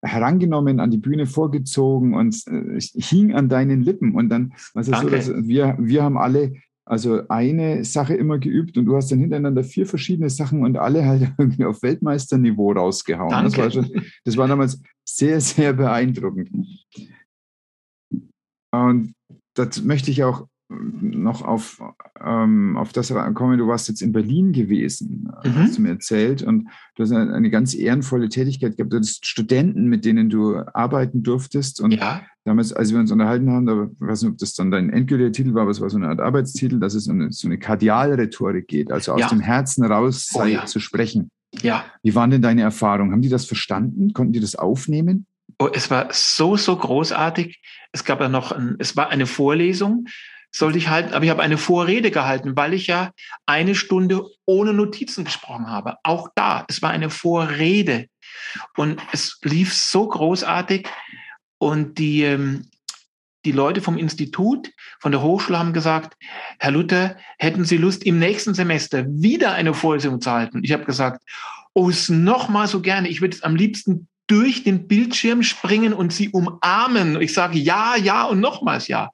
herangenommen, 0.03 0.79
an 0.79 0.91
die 0.91 0.97
Bühne 0.97 1.27
vorgezogen 1.27 2.13
und 2.15 2.35
äh, 2.47 2.79
hing 2.79 3.33
an 3.33 3.49
deinen 3.49 3.81
Lippen. 3.81 4.15
Und 4.15 4.29
dann, 4.29 4.53
also 4.73 4.93
so, 4.93 5.09
dass 5.09 5.29
wir, 5.29 5.77
wir 5.79 6.03
haben 6.03 6.17
alle 6.17 6.53
also 6.85 7.27
eine 7.29 7.85
Sache 7.85 8.15
immer 8.15 8.39
geübt 8.39 8.77
und 8.77 8.85
du 8.85 8.95
hast 8.95 9.11
dann 9.11 9.19
hintereinander 9.19 9.63
vier 9.63 9.85
verschiedene 9.85 10.29
Sachen 10.29 10.63
und 10.63 10.77
alle 10.77 11.05
halt 11.07 11.31
irgendwie 11.37 11.65
auf 11.65 11.81
Weltmeisterniveau 11.83 12.73
rausgehauen. 12.73 13.29
Danke. 13.29 13.49
Das 13.49 13.57
war, 13.57 13.71
schon, 13.71 14.03
das 14.25 14.37
war 14.37 14.47
damals 14.47 14.81
sehr, 15.07 15.41
sehr 15.41 15.73
beeindruckend. 15.73 16.49
Und 18.73 19.13
das 19.55 19.83
möchte 19.83 20.11
ich 20.11 20.23
auch 20.23 20.47
noch 21.01 21.41
auf, 21.41 21.81
ähm, 22.23 22.77
auf 22.77 22.93
das 22.93 23.13
kommen. 23.33 23.57
Du 23.57 23.67
warst 23.67 23.87
jetzt 23.87 24.01
in 24.01 24.11
Berlin 24.11 24.53
gewesen, 24.53 25.31
mhm. 25.43 25.55
hast 25.55 25.77
du 25.77 25.81
mir 25.81 25.89
erzählt, 25.89 26.41
und 26.41 26.69
du 26.95 27.03
hast 27.03 27.11
eine, 27.11 27.33
eine, 27.33 27.49
ganz 27.49 27.73
ehrenvolle 27.73 28.29
Tätigkeit 28.29 28.77
gehabt. 28.77 28.93
Du 28.93 28.97
hattest 28.97 29.25
Studenten, 29.25 29.87
mit 29.87 30.05
denen 30.05 30.29
du 30.29 30.57
arbeiten 30.73 31.23
durftest. 31.23 31.81
Und 31.81 31.91
ja. 31.91 32.21
damals, 32.45 32.73
als 32.73 32.91
wir 32.91 32.99
uns 32.99 33.11
unterhalten 33.11 33.49
haben, 33.49 33.65
da 33.65 33.83
ich 33.83 34.07
weiß 34.07 34.23
nicht, 34.23 34.31
ob 34.31 34.37
das 34.37 34.53
dann 34.53 34.71
dein 34.71 34.89
endgültiger 34.89 35.31
Titel 35.31 35.53
war, 35.53 35.63
aber 35.63 35.71
es 35.71 35.81
war 35.81 35.89
so 35.89 35.97
eine 35.97 36.07
Art 36.07 36.21
Arbeitstitel, 36.21 36.79
dass 36.79 36.93
es 36.93 37.07
um 37.07 37.19
eine, 37.19 37.31
so 37.31 37.47
eine 37.47 37.57
Kardialrhetorik 37.57 38.67
geht, 38.67 38.91
also 38.91 39.13
aus 39.13 39.21
ja. 39.21 39.29
dem 39.29 39.41
Herzen 39.41 39.85
raus 39.85 40.29
oh, 40.33 40.43
ja. 40.43 40.65
zu 40.65 40.79
sprechen. 40.79 41.29
Ja. 41.61 41.85
Wie 42.01 42.15
waren 42.15 42.31
denn 42.31 42.41
deine 42.41 42.61
Erfahrungen? 42.61 43.11
Haben 43.11 43.21
die 43.21 43.29
das 43.29 43.45
verstanden? 43.45 44.13
Konnten 44.13 44.33
die 44.33 44.39
das 44.39 44.55
aufnehmen? 44.55 45.25
Oh, 45.59 45.69
es 45.71 45.91
war 45.91 46.07
so, 46.11 46.55
so 46.55 46.75
großartig. 46.75 47.61
Es 47.91 48.05
gab 48.05 48.21
ja 48.21 48.29
noch, 48.29 48.51
ein, 48.51 48.77
es 48.79 48.95
war 48.95 49.09
eine 49.09 49.25
Vorlesung 49.25 50.05
sollte 50.51 50.77
ich 50.77 50.89
halten, 50.89 51.13
aber 51.13 51.23
ich 51.23 51.31
habe 51.31 51.41
eine 51.41 51.57
Vorrede 51.57 52.11
gehalten, 52.11 52.55
weil 52.55 52.73
ich 52.73 52.87
ja 52.87 53.11
eine 53.45 53.75
Stunde 53.75 54.25
ohne 54.45 54.73
Notizen 54.73 55.23
gesprochen 55.23 55.67
habe. 55.67 55.95
Auch 56.03 56.29
da, 56.35 56.65
es 56.67 56.81
war 56.81 56.91
eine 56.91 57.09
Vorrede 57.09 58.07
und 58.75 59.01
es 59.13 59.39
lief 59.43 59.73
so 59.73 60.07
großartig 60.07 60.87
und 61.57 61.97
die, 61.97 62.23
ähm, 62.23 62.69
die 63.45 63.51
Leute 63.51 63.81
vom 63.81 63.97
Institut, 63.97 64.71
von 64.99 65.11
der 65.11 65.21
Hochschule 65.21 65.57
haben 65.57 65.73
gesagt, 65.73 66.15
Herr 66.59 66.71
Luther, 66.71 67.17
hätten 67.39 67.65
Sie 67.65 67.77
Lust, 67.77 68.03
im 68.03 68.19
nächsten 68.19 68.53
Semester 68.53 69.05
wieder 69.07 69.53
eine 69.53 69.73
Vorlesung 69.73 70.21
zu 70.21 70.31
halten? 70.31 70.61
Ich 70.63 70.73
habe 70.73 70.85
gesagt, 70.85 71.23
oh, 71.73 71.89
es 71.89 72.09
noch 72.09 72.49
mal 72.49 72.67
so 72.67 72.81
gerne. 72.81 73.07
Ich 73.07 73.21
würde 73.21 73.35
es 73.35 73.43
am 73.43 73.55
liebsten 73.55 74.07
durch 74.31 74.63
den 74.63 74.87
Bildschirm 74.87 75.43
springen 75.43 75.91
und 75.91 76.13
sie 76.13 76.29
umarmen. 76.29 77.19
Ich 77.19 77.33
sage 77.33 77.59
ja, 77.59 77.97
ja 77.97 78.23
und 78.23 78.39
nochmals 78.39 78.87
ja. 78.87 79.11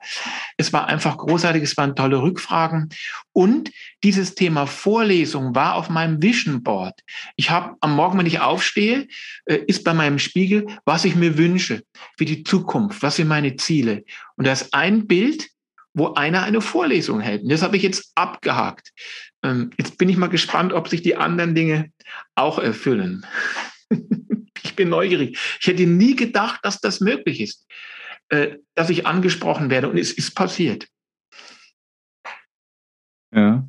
Es 0.58 0.72
war 0.74 0.86
einfach 0.86 1.18
großartig, 1.18 1.64
es 1.64 1.76
waren 1.76 1.96
tolle 1.96 2.22
Rückfragen. 2.22 2.90
Und 3.34 3.72
dieses 4.04 4.36
Thema 4.36 4.68
Vorlesung 4.68 5.56
war 5.56 5.74
auf 5.74 5.90
meinem 5.90 6.22
Vision 6.22 6.62
Board. 6.62 7.02
Ich 7.36 7.50
habe 7.50 7.76
am 7.82 7.96
Morgen, 7.96 8.20
wenn 8.20 8.28
ich 8.28 8.42
aufstehe, 8.42 9.08
äh, 9.46 9.56
ist 9.66 9.84
bei 9.84 9.96
meinem 9.96 10.20
Spiegel, 10.20 10.68
was 10.86 11.04
ich 11.04 11.16
mir 11.16 11.36
wünsche 11.36 11.82
für 12.16 12.26
die 12.26 12.44
Zukunft, 12.44 13.02
was 13.02 13.16
sind 13.16 13.28
meine 13.28 13.56
Ziele. 13.56 14.04
Und 14.36 14.46
da 14.46 14.52
ist 14.52 14.72
ein 14.76 15.08
Bild, 15.08 15.48
wo 15.96 16.14
einer 16.14 16.44
eine 16.44 16.62
Vorlesung 16.62 17.22
hält. 17.22 17.42
Und 17.42 17.52
das 17.52 17.64
habe 17.64 17.76
ich 17.76 17.82
jetzt 17.82 18.12
abgehakt. 18.14 18.92
Ähm, 19.42 19.72
jetzt 19.80 19.98
bin 19.98 20.10
ich 20.10 20.18
mal 20.18 20.30
gespannt, 20.30 20.74
ob 20.74 20.90
sich 20.90 21.02
die 21.02 21.16
anderen 21.16 21.56
Dinge 21.56 21.92
auch 22.36 22.60
erfüllen. 22.60 23.26
ich 24.64 24.76
bin 24.76 24.90
neugierig. 24.90 25.38
Ich 25.60 25.68
hätte 25.68 25.86
nie 25.86 26.16
gedacht, 26.16 26.60
dass 26.64 26.80
das 26.80 27.00
möglich 27.00 27.42
ist, 27.42 27.68
äh, 28.30 28.58
dass 28.76 28.90
ich 28.90 29.06
angesprochen 29.06 29.70
werde 29.70 29.90
und 29.90 29.98
es 29.98 30.12
ist 30.12 30.36
passiert. 30.36 30.88
Ja. 33.34 33.68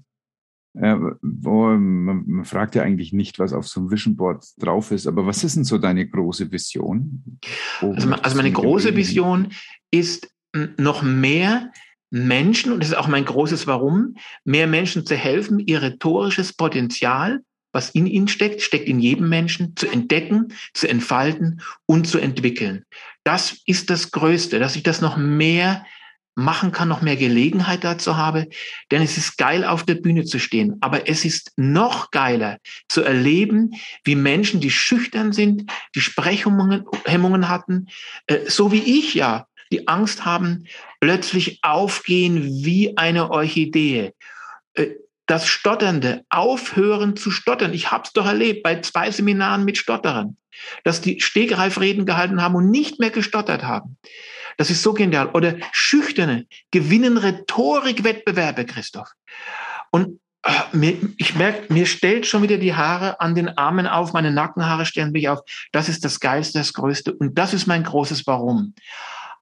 ja 0.75 1.17
wo, 1.23 1.67
man, 1.69 2.25
man, 2.27 2.45
fragt 2.45 2.75
ja 2.75 2.83
eigentlich 2.83 3.13
nicht, 3.13 3.39
was 3.39 3.53
auf 3.53 3.67
so 3.67 3.81
einem 3.81 3.91
Vision 3.91 4.17
Board 4.17 4.45
drauf 4.59 4.91
ist, 4.91 5.07
aber 5.07 5.27
was 5.27 5.45
ist 5.45 5.57
denn 5.57 5.65
so 5.65 5.79
deine 5.79 6.09
große 6.09 6.51
Vision? 6.51 7.39
Also, 7.81 8.11
also 8.11 8.37
meine 8.37 8.53
große 8.53 8.95
Vision 8.95 9.53
ist 9.91 10.33
noch 10.77 11.03
mehr 11.03 11.73
Menschen, 12.11 12.73
und 12.73 12.81
das 12.81 12.91
ist 12.91 12.97
auch 12.97 13.09
mein 13.09 13.25
großes 13.25 13.67
Warum, 13.67 14.15
mehr 14.45 14.67
Menschen 14.67 15.05
zu 15.05 15.15
helfen, 15.15 15.59
ihr 15.59 15.83
rhetorisches 15.83 16.55
Potenzial 16.55 17.43
was 17.79 17.91
in 17.91 18.09
ihnen 18.09 18.27
steckt, 18.27 18.61
steckt 18.61 18.89
in 18.89 18.99
jedem 18.99 19.29
Menschen, 19.29 19.77
zu 19.77 19.87
entdecken, 19.87 20.53
zu 20.75 20.89
entfalten 20.89 21.63
und 21.87 22.09
zu 22.09 22.19
entwickeln. 22.19 22.85
Das 23.23 23.63
ist 23.67 23.89
das 23.89 24.11
Größte, 24.11 24.59
dass 24.59 24.75
ich 24.75 24.83
das 24.83 25.01
noch 25.01 25.17
mehr 25.17 25.87
machen 26.35 26.73
kann, 26.73 26.89
noch 26.89 27.03
mehr 27.03 27.15
Gelegenheit 27.15 27.85
dazu 27.85 28.17
habe. 28.17 28.49
Denn 28.91 29.01
es 29.01 29.17
ist 29.17 29.39
geil, 29.39 29.65
auf 29.65 29.85
der 29.85 29.95
Bühne 29.95 30.25
zu 30.25 30.41
stehen. 30.41 30.77
Aber 30.81 31.09
es 31.09 31.25
ist 31.25 31.53
noch 31.57 32.11
geiler 32.11 32.59
zu 32.89 33.03
erleben, 33.03 33.71
wie 34.03 34.17
Menschen, 34.17 34.61
die 34.61 34.73
schüchtern 34.73 35.33
sind, 35.33 35.71
die 35.95 36.01
Sprechhemmungen 36.01 37.49
hatten, 37.49 37.87
äh, 38.27 38.51
so 38.51 38.73
wie 38.73 38.99
ich 38.99 39.15
ja, 39.15 39.47
die 39.71 39.87
Angst 39.87 40.25
haben, 40.25 40.65
plötzlich 41.01 41.61
aufgehen 41.63 42.43
wie 42.65 42.97
eine 42.97 43.31
Orchidee 43.31 44.15
äh, 44.75 44.95
das 45.29 45.47
Stotternde, 45.47 46.25
aufhören 46.31 47.15
zu 47.15 47.31
stottern. 47.31 47.75
Ich 47.75 47.93
habe 47.93 48.05
es 48.05 48.13
doch 48.13 48.27
erlebt 48.27 48.63
bei 48.65 48.81
zwei 48.81 49.11
Seminaren 49.11 49.65
mit 49.65 49.79
Stotterern, 49.79 50.37
dass 50.85 51.01
die 51.01 51.21
Stegreifreden 51.21 52.07
gehalten 52.07 52.43
haben 52.43 52.57
und 52.57 52.71
nicht 52.71 52.99
mehr 52.99 53.11
gestottert 53.11 53.63
haben. 53.63 53.99
Das 54.57 54.71
ist 54.71 54.83
so 54.83 54.95
genial. 54.95 55.29
Oder 55.35 55.57
Schüchterne 55.71 56.47
gewinnen 56.73 57.19
Rhetorikwettbewerbe, 57.19 58.65
Christoph. 58.65 59.13
Und 59.91 60.19
äh, 60.43 60.95
ich 61.19 61.35
merke, 61.35 61.73
mir 61.73 61.85
stellt 61.85 62.27
schon 62.27 62.43
wieder 62.43 62.57
die 62.57 62.75
Haare 62.75 63.21
an 63.21 63.35
den 63.35 63.57
Armen 63.59 63.87
auf, 63.87 64.15
meine 64.15 64.33
Nackenhaare 64.33 64.87
stellen 64.87 65.13
mich 65.13 65.29
auf. 65.29 65.41
Das 65.73 65.91
ist 65.91 66.07
das 66.07 66.21
Geilste, 66.21 66.59
das 66.59 66.73
Größte. 66.73 67.13
Und 67.13 67.39
das 67.39 67.53
ist 67.53 67.67
mein 67.67 67.85
großes 67.85 68.27
Warum 68.27 68.75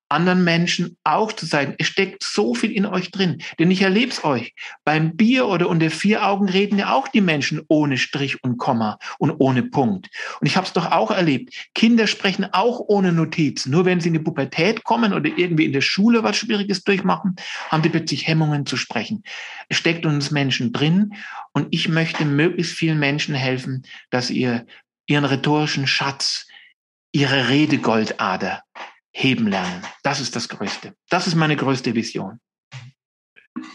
anderen 0.08 0.44
Menschen 0.44 0.96
auch 1.04 1.32
zu 1.32 1.46
zeigen. 1.46 1.74
Es 1.78 1.88
steckt 1.88 2.22
so 2.22 2.54
viel 2.54 2.70
in 2.70 2.86
euch 2.86 3.10
drin. 3.10 3.42
Denn 3.58 3.70
ich 3.70 3.82
erlebe 3.82 4.12
es 4.12 4.24
euch. 4.24 4.54
Beim 4.84 5.16
Bier 5.16 5.46
oder 5.46 5.68
unter 5.68 5.90
vier 5.90 6.26
Augen 6.26 6.48
reden 6.48 6.78
ja 6.78 6.92
auch 6.92 7.08
die 7.08 7.20
Menschen 7.20 7.62
ohne 7.68 7.98
Strich 7.98 8.42
und 8.44 8.56
Komma 8.58 8.98
und 9.18 9.32
ohne 9.38 9.64
Punkt. 9.64 10.08
Und 10.40 10.46
ich 10.46 10.56
habe 10.56 10.66
es 10.66 10.72
doch 10.72 10.92
auch 10.92 11.10
erlebt. 11.10 11.54
Kinder 11.74 12.06
sprechen 12.06 12.46
auch 12.52 12.80
ohne 12.80 13.12
Notizen. 13.12 13.70
Nur 13.70 13.84
wenn 13.84 14.00
sie 14.00 14.08
in 14.08 14.14
die 14.14 14.20
Pubertät 14.20 14.84
kommen 14.84 15.12
oder 15.12 15.30
irgendwie 15.36 15.64
in 15.64 15.72
der 15.72 15.80
Schule 15.80 16.22
was 16.22 16.36
Schwieriges 16.36 16.84
durchmachen, 16.84 17.36
haben 17.70 17.82
die 17.82 17.88
plötzlich 17.88 18.26
Hemmungen 18.26 18.66
zu 18.66 18.76
sprechen. 18.76 19.24
Es 19.68 19.78
steckt 19.78 20.06
uns 20.06 20.30
Menschen 20.30 20.72
drin. 20.72 21.14
Und 21.52 21.68
ich 21.70 21.88
möchte 21.88 22.24
möglichst 22.24 22.74
vielen 22.74 22.98
Menschen 22.98 23.34
helfen, 23.34 23.84
dass 24.10 24.30
ihr 24.30 24.66
ihren 25.06 25.24
rhetorischen 25.24 25.86
Schatz, 25.86 26.46
ihre 27.12 27.48
Redegoldader 27.48 28.62
heben 29.16 29.46
lernen. 29.46 29.82
Das 30.02 30.20
ist 30.20 30.36
das 30.36 30.48
Größte. 30.48 30.94
Das 31.08 31.26
ist 31.26 31.34
meine 31.34 31.56
größte 31.56 31.94
Vision. 31.94 32.38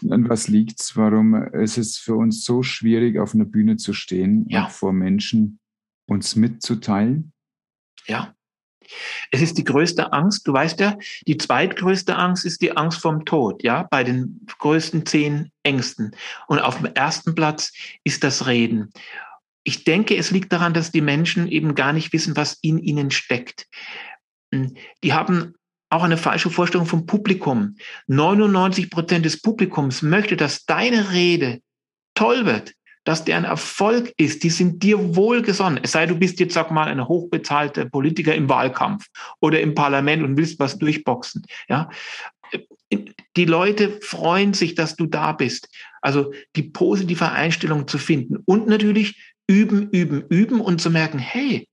An 0.07 0.29
was 0.29 0.47
liegt's? 0.47 0.95
Warum 0.95 1.33
ist 1.33 1.79
es 1.79 1.97
für 1.97 2.15
uns 2.15 2.45
so 2.45 2.61
schwierig, 2.61 3.17
auf 3.17 3.33
einer 3.33 3.45
Bühne 3.45 3.77
zu 3.77 3.93
stehen 3.93 4.45
ja. 4.49 4.65
und 4.65 4.71
vor 4.71 4.93
Menschen 4.93 5.59
uns 6.05 6.35
mitzuteilen? 6.35 7.33
Ja. 8.05 8.35
Es 9.31 9.41
ist 9.41 9.57
die 9.57 9.63
größte 9.63 10.13
Angst. 10.13 10.47
Du 10.47 10.53
weißt 10.53 10.79
ja, 10.79 10.97
die 11.25 11.37
zweitgrößte 11.37 12.15
Angst 12.15 12.45
ist 12.45 12.61
die 12.61 12.77
Angst 12.77 13.01
vom 13.01 13.25
Tod, 13.25 13.63
ja, 13.63 13.87
bei 13.89 14.03
den 14.03 14.45
größten 14.59 15.07
zehn 15.07 15.51
Ängsten. 15.63 16.15
Und 16.47 16.59
auf 16.59 16.77
dem 16.77 16.93
ersten 16.93 17.33
Platz 17.33 17.73
ist 18.03 18.23
das 18.23 18.45
Reden. 18.45 18.91
Ich 19.63 19.85
denke, 19.85 20.17
es 20.17 20.29
liegt 20.29 20.51
daran, 20.51 20.73
dass 20.73 20.91
die 20.91 21.01
Menschen 21.01 21.47
eben 21.47 21.73
gar 21.73 21.93
nicht 21.93 22.13
wissen, 22.13 22.35
was 22.35 22.59
in 22.61 22.77
ihnen 22.77 23.09
steckt. 23.09 23.67
Die 24.51 25.13
haben 25.13 25.55
auch 25.89 26.03
eine 26.03 26.17
falsche 26.17 26.49
Vorstellung 26.49 26.87
vom 26.87 27.05
Publikum. 27.05 27.75
99 28.07 28.89
Prozent 28.89 29.25
des 29.25 29.41
Publikums 29.41 30.01
möchte, 30.01 30.37
dass 30.37 30.65
deine 30.65 31.11
Rede 31.11 31.61
toll 32.15 32.45
wird, 32.45 32.73
dass 33.03 33.25
der 33.25 33.37
ein 33.37 33.43
Erfolg 33.43 34.13
ist. 34.17 34.43
Die 34.43 34.49
sind 34.49 34.83
dir 34.83 35.15
wohlgesonnen. 35.15 35.83
Es 35.83 35.91
sei, 35.91 36.05
du 36.05 36.15
bist 36.15 36.39
jetzt, 36.39 36.53
sag 36.53 36.71
mal, 36.71 36.87
ein 36.87 37.07
hochbezahlter 37.07 37.85
Politiker 37.85 38.33
im 38.33 38.47
Wahlkampf 38.47 39.07
oder 39.41 39.59
im 39.59 39.75
Parlament 39.75 40.23
und 40.23 40.37
willst 40.37 40.59
was 40.59 40.77
durchboxen. 40.77 41.43
Ja, 41.67 41.89
die 43.35 43.45
Leute 43.45 43.99
freuen 44.01 44.53
sich, 44.53 44.75
dass 44.75 44.95
du 44.95 45.05
da 45.05 45.33
bist. 45.33 45.69
Also 46.01 46.33
die 46.55 46.63
positive 46.63 47.31
Einstellung 47.31 47.87
zu 47.87 47.97
finden 47.97 48.37
und 48.45 48.67
natürlich 48.67 49.33
üben, 49.47 49.89
üben, 49.91 50.25
üben 50.29 50.61
und 50.61 50.81
zu 50.81 50.89
merken, 50.89 51.19
hey, 51.19 51.67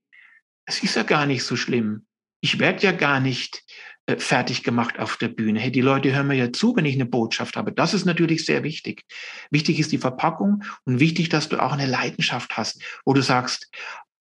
es 0.65 0.83
ist 0.83 0.95
ja 0.95 1.03
gar 1.03 1.25
nicht 1.25 1.43
so 1.43 1.55
schlimm 1.55 2.05
ich 2.41 2.59
werde 2.59 2.83
ja 2.83 2.91
gar 2.91 3.19
nicht 3.19 3.63
äh, 4.05 4.17
fertig 4.17 4.63
gemacht 4.63 4.99
auf 4.99 5.17
der 5.17 5.27
Bühne. 5.27 5.59
Hey, 5.59 5.71
die 5.71 5.81
Leute 5.81 6.13
hören 6.13 6.27
mir 6.27 6.35
ja 6.35 6.51
zu, 6.51 6.75
wenn 6.75 6.85
ich 6.85 6.95
eine 6.95 7.05
Botschaft 7.05 7.55
habe. 7.55 7.71
Das 7.71 7.93
ist 7.93 8.05
natürlich 8.05 8.45
sehr 8.45 8.63
wichtig. 8.63 9.03
Wichtig 9.51 9.79
ist 9.79 9.91
die 9.91 9.97
Verpackung 9.97 10.63
und 10.85 10.99
wichtig, 10.99 11.29
dass 11.29 11.49
du 11.49 11.61
auch 11.61 11.73
eine 11.73 11.85
Leidenschaft 11.85 12.57
hast, 12.57 12.81
wo 13.05 13.13
du 13.13 13.21
sagst, 13.21 13.69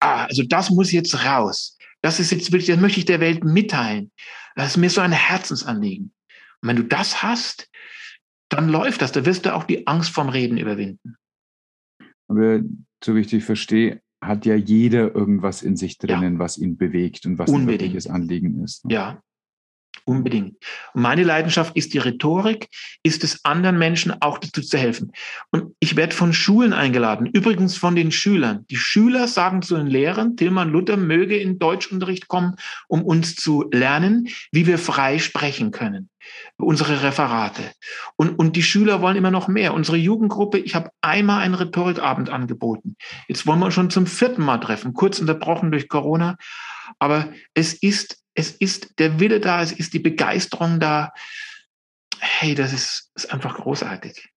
ah, 0.00 0.24
also 0.24 0.42
das 0.42 0.70
muss 0.70 0.92
jetzt 0.92 1.24
raus. 1.24 1.78
Das 2.02 2.20
ist 2.20 2.32
jetzt 2.32 2.52
wirklich, 2.52 2.66
das 2.66 2.80
möchte 2.80 3.00
ich 3.00 3.06
der 3.06 3.20
Welt 3.20 3.44
mitteilen. 3.44 4.10
Das 4.54 4.68
ist 4.68 4.76
mir 4.76 4.90
so 4.90 5.00
ein 5.00 5.12
Herzensanliegen. 5.12 6.12
Und 6.62 6.68
wenn 6.68 6.76
du 6.76 6.84
das 6.84 7.22
hast, 7.22 7.68
dann 8.48 8.68
läuft 8.68 9.02
das. 9.02 9.12
Da 9.12 9.24
wirst 9.24 9.46
du 9.46 9.54
auch 9.54 9.64
die 9.64 9.86
Angst 9.86 10.10
vom 10.10 10.28
Reden 10.28 10.58
überwinden. 10.58 11.16
Aber 12.28 12.60
so 13.02 13.14
wie 13.14 13.20
ich 13.20 13.26
dich 13.28 13.44
verstehe, 13.44 14.00
hat 14.26 14.46
ja 14.46 14.54
jeder 14.54 15.14
irgendwas 15.14 15.62
in 15.62 15.76
sich 15.76 15.98
drinnen, 15.98 16.34
ja. 16.34 16.38
was 16.38 16.58
ihn 16.58 16.76
bewegt 16.76 17.26
und 17.26 17.38
was 17.38 17.50
Unbedingt. 17.50 17.68
ein 17.68 17.80
wirkliches 17.80 18.06
Anliegen 18.06 18.62
ist. 18.62 18.84
Ne? 18.84 18.94
Ja, 18.94 19.22
Unbedingt. 20.08 20.54
Und 20.94 21.02
meine 21.02 21.24
Leidenschaft 21.24 21.76
ist 21.76 21.92
die 21.92 21.98
Rhetorik, 21.98 22.68
ist 23.02 23.24
es 23.24 23.44
anderen 23.44 23.76
Menschen 23.76 24.14
auch 24.22 24.38
dazu 24.38 24.62
zu 24.62 24.78
helfen. 24.78 25.10
Und 25.50 25.74
ich 25.80 25.96
werde 25.96 26.14
von 26.14 26.32
Schulen 26.32 26.72
eingeladen, 26.72 27.26
übrigens 27.26 27.76
von 27.76 27.96
den 27.96 28.12
Schülern. 28.12 28.64
Die 28.70 28.76
Schüler 28.76 29.26
sagen 29.26 29.62
zu 29.62 29.76
den 29.76 29.88
Lehrern, 29.88 30.36
Tilman 30.36 30.70
Luther 30.70 30.96
möge 30.96 31.36
in 31.36 31.58
Deutschunterricht 31.58 32.28
kommen, 32.28 32.54
um 32.86 33.02
uns 33.02 33.34
zu 33.34 33.68
lernen, 33.72 34.28
wie 34.52 34.68
wir 34.68 34.78
frei 34.78 35.18
sprechen 35.18 35.72
können. 35.72 36.08
Unsere 36.56 37.02
Referate. 37.02 37.72
Und, 38.14 38.38
und 38.38 38.54
die 38.54 38.62
Schüler 38.62 39.02
wollen 39.02 39.16
immer 39.16 39.32
noch 39.32 39.48
mehr. 39.48 39.74
Unsere 39.74 39.96
Jugendgruppe, 39.96 40.58
ich 40.58 40.76
habe 40.76 40.90
einmal 41.00 41.42
einen 41.42 41.54
Rhetorikabend 41.54 42.30
angeboten. 42.30 42.94
Jetzt 43.26 43.44
wollen 43.44 43.58
wir 43.58 43.66
uns 43.66 43.74
schon 43.74 43.90
zum 43.90 44.06
vierten 44.06 44.44
Mal 44.44 44.58
treffen, 44.58 44.94
kurz 44.94 45.18
unterbrochen 45.18 45.72
durch 45.72 45.88
Corona. 45.88 46.36
Aber 47.00 47.32
es 47.54 47.74
ist 47.74 48.22
es 48.36 48.50
ist 48.50 48.98
der 48.98 49.18
Wille 49.18 49.40
da, 49.40 49.62
es 49.62 49.72
ist 49.72 49.94
die 49.94 49.98
Begeisterung 49.98 50.78
da. 50.78 51.12
Hey, 52.20 52.54
das 52.54 52.72
ist, 52.72 53.10
ist 53.14 53.32
einfach 53.32 53.56
großartig. 53.56 54.28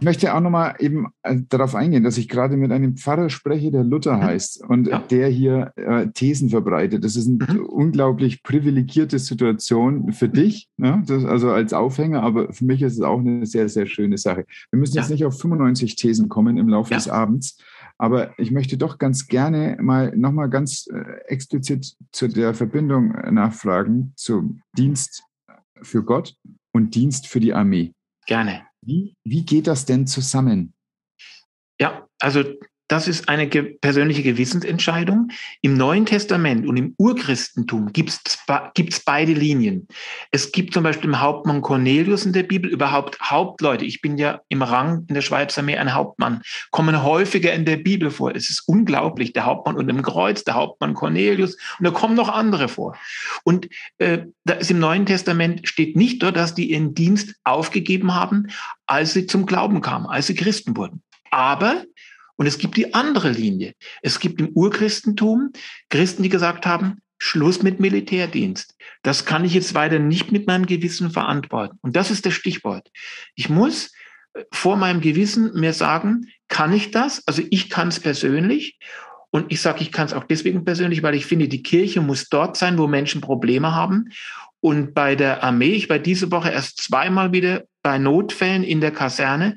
Ich 0.00 0.04
möchte 0.06 0.34
auch 0.34 0.40
nochmal 0.40 0.76
eben 0.78 1.08
äh, 1.22 1.36
darauf 1.50 1.74
eingehen, 1.74 2.02
dass 2.04 2.16
ich 2.16 2.26
gerade 2.26 2.56
mit 2.56 2.72
einem 2.72 2.96
Pfarrer 2.96 3.28
spreche, 3.28 3.70
der 3.70 3.84
Luther 3.84 4.16
mhm. 4.16 4.22
heißt 4.22 4.64
und 4.66 4.88
ja. 4.88 4.98
der 4.98 5.28
hier 5.28 5.72
äh, 5.76 6.06
Thesen 6.08 6.48
verbreitet. 6.48 7.04
Das 7.04 7.16
ist 7.16 7.28
eine 7.28 7.60
mhm. 7.60 7.66
unglaublich 7.66 8.42
privilegierte 8.42 9.18
Situation 9.18 10.14
für 10.14 10.30
dich, 10.30 10.70
ne? 10.78 11.02
das, 11.06 11.26
also 11.26 11.50
als 11.50 11.74
Aufhänger, 11.74 12.22
aber 12.22 12.50
für 12.50 12.64
mich 12.64 12.80
ist 12.80 12.94
es 12.94 13.02
auch 13.02 13.18
eine 13.18 13.44
sehr, 13.44 13.68
sehr 13.68 13.84
schöne 13.84 14.16
Sache. 14.16 14.46
Wir 14.70 14.80
müssen 14.80 14.96
jetzt 14.96 15.10
nicht 15.10 15.26
auf 15.26 15.38
95 15.38 15.96
Thesen 15.96 16.30
kommen 16.30 16.56
im 16.56 16.70
Laufe 16.70 16.92
ja. 16.92 16.96
des 16.96 17.08
Abends, 17.08 17.58
aber 17.98 18.30
ich 18.38 18.50
möchte 18.50 18.78
doch 18.78 18.96
ganz 18.96 19.26
gerne 19.26 19.76
mal 19.82 20.16
nochmal 20.16 20.48
ganz 20.48 20.86
äh, 20.90 21.20
explizit 21.26 21.94
zu 22.10 22.28
der 22.28 22.54
Verbindung 22.54 23.10
nachfragen 23.30 24.14
zu 24.16 24.56
Dienst 24.78 25.24
für 25.82 26.02
Gott 26.02 26.34
und 26.72 26.94
Dienst 26.94 27.26
für 27.26 27.40
die 27.40 27.52
Armee. 27.52 27.92
Gerne. 28.26 28.69
Wie, 28.82 29.14
wie 29.24 29.44
geht 29.44 29.66
das 29.66 29.84
denn 29.84 30.06
zusammen? 30.06 30.74
Ja, 31.80 32.08
also 32.18 32.44
das 32.90 33.06
ist 33.06 33.28
eine 33.28 33.46
ge 33.46 33.78
persönliche 33.80 34.24
Gewissensentscheidung. 34.24 35.28
Im 35.62 35.74
Neuen 35.74 36.06
Testament 36.06 36.66
und 36.66 36.76
im 36.76 36.94
Urchristentum 36.98 37.92
gibt 37.92 38.10
es 38.10 39.00
beide 39.04 39.32
Linien. 39.32 39.86
Es 40.32 40.50
gibt 40.50 40.74
zum 40.74 40.82
Beispiel 40.82 41.10
im 41.10 41.20
Hauptmann 41.20 41.62
Cornelius 41.62 42.26
in 42.26 42.32
der 42.32 42.42
Bibel 42.42 42.68
überhaupt 42.68 43.20
Hauptleute. 43.20 43.84
Ich 43.84 44.00
bin 44.00 44.18
ja 44.18 44.40
im 44.48 44.62
Rang 44.62 45.04
in 45.06 45.14
der 45.14 45.22
Schweizer 45.22 45.60
Armee 45.60 45.78
ein 45.78 45.94
Hauptmann, 45.94 46.42
kommen 46.72 47.04
häufiger 47.04 47.52
in 47.52 47.64
der 47.64 47.76
Bibel 47.76 48.10
vor. 48.10 48.34
Es 48.34 48.50
ist 48.50 48.64
unglaublich. 48.66 49.32
Der 49.34 49.46
Hauptmann 49.46 49.76
unter 49.76 49.92
dem 49.92 50.02
Kreuz, 50.02 50.42
der 50.42 50.54
Hauptmann 50.54 50.94
Cornelius 50.94 51.56
und 51.78 51.84
da 51.84 51.92
kommen 51.92 52.16
noch 52.16 52.28
andere 52.28 52.66
vor. 52.66 52.96
Und 53.44 53.68
äh, 53.98 54.24
da 54.44 54.54
ist 54.54 54.70
im 54.72 54.80
Neuen 54.80 55.06
Testament 55.06 55.68
steht 55.68 55.94
nicht 55.94 56.24
dort, 56.24 56.36
dass 56.36 56.56
die 56.56 56.72
ihren 56.72 56.94
Dienst 56.94 57.36
aufgegeben 57.44 58.16
haben, 58.16 58.48
als 58.86 59.12
sie 59.12 59.26
zum 59.26 59.46
Glauben 59.46 59.80
kamen, 59.80 60.06
als 60.06 60.26
sie 60.26 60.34
Christen 60.34 60.76
wurden. 60.76 61.02
Aber 61.30 61.84
und 62.40 62.46
es 62.46 62.56
gibt 62.56 62.78
die 62.78 62.94
andere 62.94 63.28
Linie. 63.28 63.74
Es 64.00 64.18
gibt 64.18 64.40
im 64.40 64.48
Urchristentum 64.54 65.52
Christen, 65.90 66.22
die 66.22 66.30
gesagt 66.30 66.64
haben, 66.64 67.02
Schluss 67.18 67.62
mit 67.62 67.80
Militärdienst. 67.80 68.76
Das 69.02 69.26
kann 69.26 69.44
ich 69.44 69.52
jetzt 69.52 69.74
weiter 69.74 69.98
nicht 69.98 70.32
mit 70.32 70.46
meinem 70.46 70.64
Gewissen 70.64 71.10
verantworten. 71.10 71.76
Und 71.82 71.96
das 71.96 72.10
ist 72.10 72.24
das 72.24 72.32
Stichwort. 72.32 72.88
Ich 73.34 73.50
muss 73.50 73.92
äh, 74.32 74.44
vor 74.52 74.78
meinem 74.78 75.02
Gewissen 75.02 75.52
mir 75.52 75.74
sagen, 75.74 76.28
kann 76.48 76.72
ich 76.72 76.90
das? 76.90 77.22
Also 77.28 77.42
ich 77.50 77.68
kann 77.68 77.88
es 77.88 78.00
persönlich. 78.00 78.78
Und 79.28 79.52
ich 79.52 79.60
sage, 79.60 79.82
ich 79.82 79.92
kann 79.92 80.06
es 80.06 80.14
auch 80.14 80.24
deswegen 80.24 80.64
persönlich, 80.64 81.02
weil 81.02 81.16
ich 81.16 81.26
finde, 81.26 81.46
die 81.46 81.62
Kirche 81.62 82.00
muss 82.00 82.30
dort 82.30 82.56
sein, 82.56 82.78
wo 82.78 82.86
Menschen 82.86 83.20
Probleme 83.20 83.74
haben. 83.74 84.08
Und 84.60 84.94
bei 84.94 85.14
der 85.14 85.44
Armee, 85.44 85.74
ich 85.74 85.90
war 85.90 85.98
diese 85.98 86.32
Woche 86.32 86.48
erst 86.48 86.78
zweimal 86.78 87.32
wieder 87.32 87.64
bei 87.82 87.98
Notfällen 87.98 88.64
in 88.64 88.80
der 88.80 88.92
Kaserne, 88.92 89.56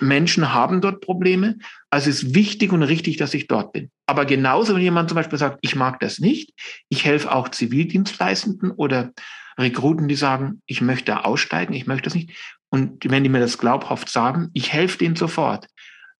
Menschen 0.00 0.52
haben 0.52 0.80
dort 0.80 1.00
Probleme. 1.00 1.56
Also 1.90 2.10
es 2.10 2.22
ist 2.22 2.34
wichtig 2.34 2.72
und 2.72 2.82
richtig, 2.82 3.16
dass 3.18 3.34
ich 3.34 3.46
dort 3.46 3.72
bin. 3.72 3.90
Aber 4.06 4.24
genauso, 4.24 4.74
wenn 4.74 4.82
jemand 4.82 5.08
zum 5.08 5.16
Beispiel 5.16 5.38
sagt, 5.38 5.58
ich 5.62 5.76
mag 5.76 6.00
das 6.00 6.18
nicht, 6.18 6.52
ich 6.88 7.04
helfe 7.04 7.32
auch 7.32 7.48
Zivildienstleistenden 7.48 8.72
oder 8.72 9.12
Rekruten, 9.58 10.08
die 10.08 10.16
sagen, 10.16 10.62
ich 10.66 10.80
möchte 10.80 11.24
aussteigen, 11.24 11.74
ich 11.74 11.86
möchte 11.86 12.04
das 12.04 12.14
nicht. 12.14 12.30
Und 12.70 13.10
wenn 13.10 13.22
die 13.22 13.28
mir 13.28 13.40
das 13.40 13.58
glaubhaft 13.58 14.08
sagen, 14.08 14.50
ich 14.54 14.72
helfe 14.72 14.98
denen 14.98 15.16
sofort, 15.16 15.66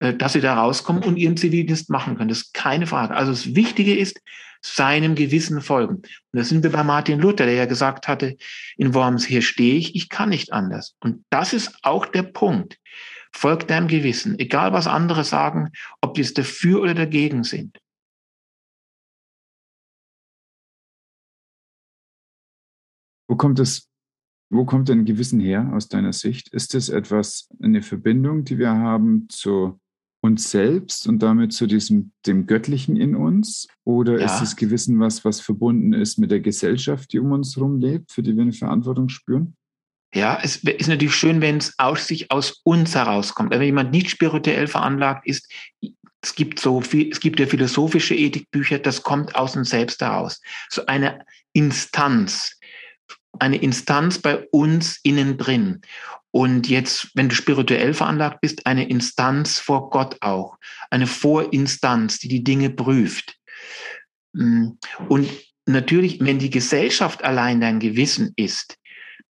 äh, 0.00 0.14
dass 0.14 0.32
sie 0.34 0.40
da 0.40 0.54
rauskommen 0.54 1.02
und 1.02 1.16
ihren 1.16 1.36
Zivildienst 1.36 1.90
machen 1.90 2.16
können. 2.16 2.28
Das 2.28 2.42
ist 2.42 2.54
keine 2.54 2.86
Frage. 2.86 3.14
Also 3.14 3.32
das 3.32 3.54
Wichtige 3.54 3.96
ist, 3.96 4.20
seinem 4.62 5.14
Gewissen 5.14 5.60
folgen. 5.62 5.96
Und 5.96 6.06
da 6.32 6.44
sind 6.44 6.62
wir 6.62 6.70
bei 6.70 6.84
Martin 6.84 7.18
Luther, 7.18 7.46
der 7.46 7.54
ja 7.54 7.64
gesagt 7.64 8.08
hatte, 8.08 8.36
in 8.76 8.94
Worms, 8.94 9.24
hier 9.24 9.42
stehe 9.42 9.76
ich, 9.76 9.94
ich 9.94 10.08
kann 10.08 10.28
nicht 10.28 10.52
anders. 10.52 10.96
Und 11.00 11.24
das 11.30 11.52
ist 11.52 11.78
auch 11.82 12.06
der 12.06 12.24
Punkt. 12.24 12.78
Folg 13.32 13.68
deinem 13.68 13.88
Gewissen, 13.88 14.38
egal 14.38 14.72
was 14.72 14.86
andere 14.86 15.24
sagen, 15.24 15.70
ob 16.00 16.14
die 16.14 16.22
es 16.22 16.34
dafür 16.34 16.82
oder 16.82 16.94
dagegen 16.94 17.44
sind. 17.44 17.78
Wo 23.28 23.36
kommt 23.36 23.60
es, 23.60 23.88
wo 24.50 24.64
kommt 24.64 24.88
denn 24.88 25.04
Gewissen 25.04 25.38
her 25.38 25.72
aus 25.72 25.88
deiner 25.88 26.12
Sicht? 26.12 26.48
Ist 26.48 26.74
es 26.74 26.88
etwas, 26.88 27.48
eine 27.62 27.82
Verbindung, 27.82 28.44
die 28.44 28.58
wir 28.58 28.70
haben 28.70 29.28
zu 29.28 29.78
uns 30.22 30.50
selbst 30.50 31.06
und 31.06 31.22
damit 31.22 31.52
zu 31.52 31.66
diesem, 31.66 32.12
dem 32.26 32.46
Göttlichen 32.46 32.96
in 32.96 33.14
uns? 33.14 33.68
Oder 33.84 34.18
ja. 34.18 34.26
ist 34.26 34.40
das 34.40 34.56
Gewissen 34.56 34.98
was, 34.98 35.24
was 35.24 35.40
verbunden 35.40 35.92
ist 35.92 36.18
mit 36.18 36.32
der 36.32 36.40
Gesellschaft, 36.40 37.12
die 37.12 37.20
um 37.20 37.30
uns 37.30 37.54
herum 37.54 37.78
lebt, 37.78 38.10
für 38.10 38.24
die 38.24 38.34
wir 38.34 38.42
eine 38.42 38.52
Verantwortung 38.52 39.08
spüren? 39.08 39.56
Ja, 40.12 40.40
es 40.42 40.56
ist 40.56 40.88
natürlich 40.88 41.14
schön, 41.14 41.40
wenn 41.40 41.58
es 41.58 41.78
aus 41.78 42.08
sich 42.08 42.30
aus 42.32 42.60
uns 42.64 42.94
herauskommt. 42.94 43.50
Wenn 43.50 43.62
jemand 43.62 43.92
nicht 43.92 44.10
spirituell 44.10 44.66
veranlagt 44.66 45.26
ist, 45.26 45.48
es 46.22 46.34
gibt 46.34 46.58
so 46.58 46.80
viel, 46.80 47.10
es 47.10 47.20
gibt 47.20 47.38
ja 47.38 47.46
philosophische 47.46 48.14
Ethikbücher, 48.14 48.78
das 48.78 49.02
kommt 49.02 49.34
aus 49.36 49.56
uns 49.56 49.70
selbst 49.70 50.00
heraus. 50.00 50.40
So 50.68 50.84
eine 50.86 51.24
Instanz, 51.52 52.58
eine 53.38 53.56
Instanz 53.56 54.18
bei 54.18 54.46
uns 54.50 54.98
innen 55.02 55.38
drin. 55.38 55.80
Und 56.32 56.68
jetzt, 56.68 57.10
wenn 57.14 57.28
du 57.28 57.34
spirituell 57.34 57.94
veranlagt 57.94 58.40
bist, 58.40 58.66
eine 58.66 58.88
Instanz 58.88 59.58
vor 59.58 59.90
Gott 59.90 60.16
auch. 60.20 60.58
Eine 60.90 61.06
Vorinstanz, 61.06 62.18
die 62.18 62.28
die 62.28 62.44
Dinge 62.44 62.70
prüft. 62.70 63.36
Mm, 64.32 64.70
und 65.08 65.28
natürlich, 65.66 66.20
wenn 66.20 66.38
die 66.38 66.50
Gesellschaft 66.50 67.24
allein 67.24 67.60
dein 67.60 67.80
Gewissen 67.80 68.32
ist, 68.36 68.76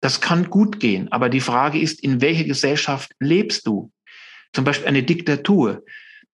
das 0.02 0.22
kann 0.22 0.50
gut 0.50 0.80
gehen, 0.80 1.12
aber 1.12 1.30
die 1.30 1.42
Frage 1.42 1.80
ist, 1.80 2.02
in 2.04 2.22
welcher 2.22 2.44
Gesellschaft 2.44 3.12
lebst 3.20 3.66
du? 3.66 3.92
Zum 4.54 4.64
Beispiel 4.64 4.88
eine 4.88 5.04
Diktatur. 5.04 5.84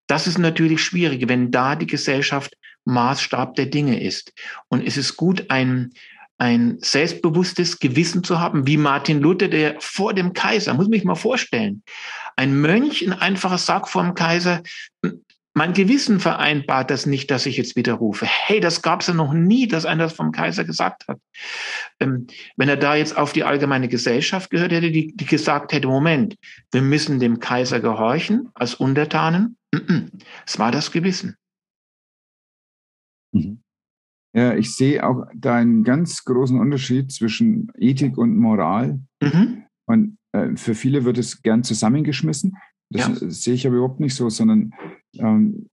Das 0.06 0.26
ist 0.26 0.38
natürlich 0.38 0.82
schwierig, 0.82 1.28
wenn 1.28 1.50
da 1.50 1.76
die 1.76 1.86
Gesellschaft 1.86 2.56
Maßstab 2.84 3.54
der 3.54 3.66
Dinge 3.66 4.02
ist. 4.02 4.32
Und 4.68 4.86
es 4.86 4.96
ist 4.96 5.16
gut, 5.16 5.46
ein, 5.48 5.92
ein 6.38 6.78
selbstbewusstes 6.80 7.78
Gewissen 7.78 8.24
zu 8.24 8.40
haben, 8.40 8.66
wie 8.66 8.76
Martin 8.76 9.20
Luther, 9.20 9.48
der 9.48 9.76
vor 9.80 10.14
dem 10.14 10.32
Kaiser, 10.32 10.74
muss 10.74 10.88
mich 10.88 11.04
mal 11.04 11.14
vorstellen, 11.14 11.82
ein 12.36 12.60
Mönch, 12.60 13.02
ein 13.02 13.12
einfacher 13.12 13.58
Sack 13.58 13.88
vor 13.88 14.02
dem 14.02 14.14
Kaiser, 14.14 14.62
mein 15.54 15.74
Gewissen 15.74 16.18
vereinbart 16.18 16.90
das 16.90 17.04
nicht, 17.04 17.30
dass 17.30 17.46
ich 17.46 17.58
jetzt 17.58 17.76
widerrufe. 17.76 18.26
Hey, 18.26 18.60
das 18.60 18.80
gab 18.80 19.02
es 19.02 19.08
ja 19.08 19.14
noch 19.14 19.34
nie, 19.34 19.68
dass 19.68 19.84
einer 19.84 20.04
das 20.04 20.14
vom 20.14 20.32
Kaiser 20.32 20.64
gesagt 20.64 21.06
hat. 21.08 21.18
Ähm, 22.00 22.26
wenn 22.56 22.68
er 22.68 22.76
da 22.76 22.94
jetzt 22.94 23.16
auf 23.16 23.32
die 23.32 23.44
allgemeine 23.44 23.88
Gesellschaft 23.88 24.50
gehört 24.50 24.72
hätte, 24.72 24.90
die, 24.90 25.14
die 25.14 25.26
gesagt 25.26 25.72
hätte, 25.72 25.88
Moment, 25.88 26.36
wir 26.70 26.82
müssen 26.82 27.20
dem 27.20 27.38
Kaiser 27.38 27.80
gehorchen 27.80 28.48
als 28.54 28.74
Untertanen. 28.74 29.56
Es 30.46 30.58
war 30.58 30.70
das 30.70 30.90
Gewissen. 30.90 31.36
Mhm. 33.32 33.62
Ja, 34.34 34.54
ich 34.54 34.74
sehe 34.74 35.06
auch 35.06 35.26
da 35.34 35.56
einen 35.56 35.84
ganz 35.84 36.24
großen 36.24 36.58
Unterschied 36.58 37.12
zwischen 37.12 37.70
Ethik 37.76 38.16
und 38.16 38.36
Moral. 38.36 39.00
Mhm. 39.22 39.64
Und 39.86 40.16
äh, 40.32 40.56
für 40.56 40.74
viele 40.74 41.04
wird 41.04 41.18
es 41.18 41.42
gern 41.42 41.64
zusammengeschmissen. 41.64 42.56
Das 42.88 43.20
ja. 43.20 43.30
sehe 43.30 43.54
ich 43.54 43.66
aber 43.66 43.76
überhaupt 43.76 44.00
nicht 44.00 44.14
so, 44.14 44.30
sondern 44.30 44.72
ähm, 45.18 45.68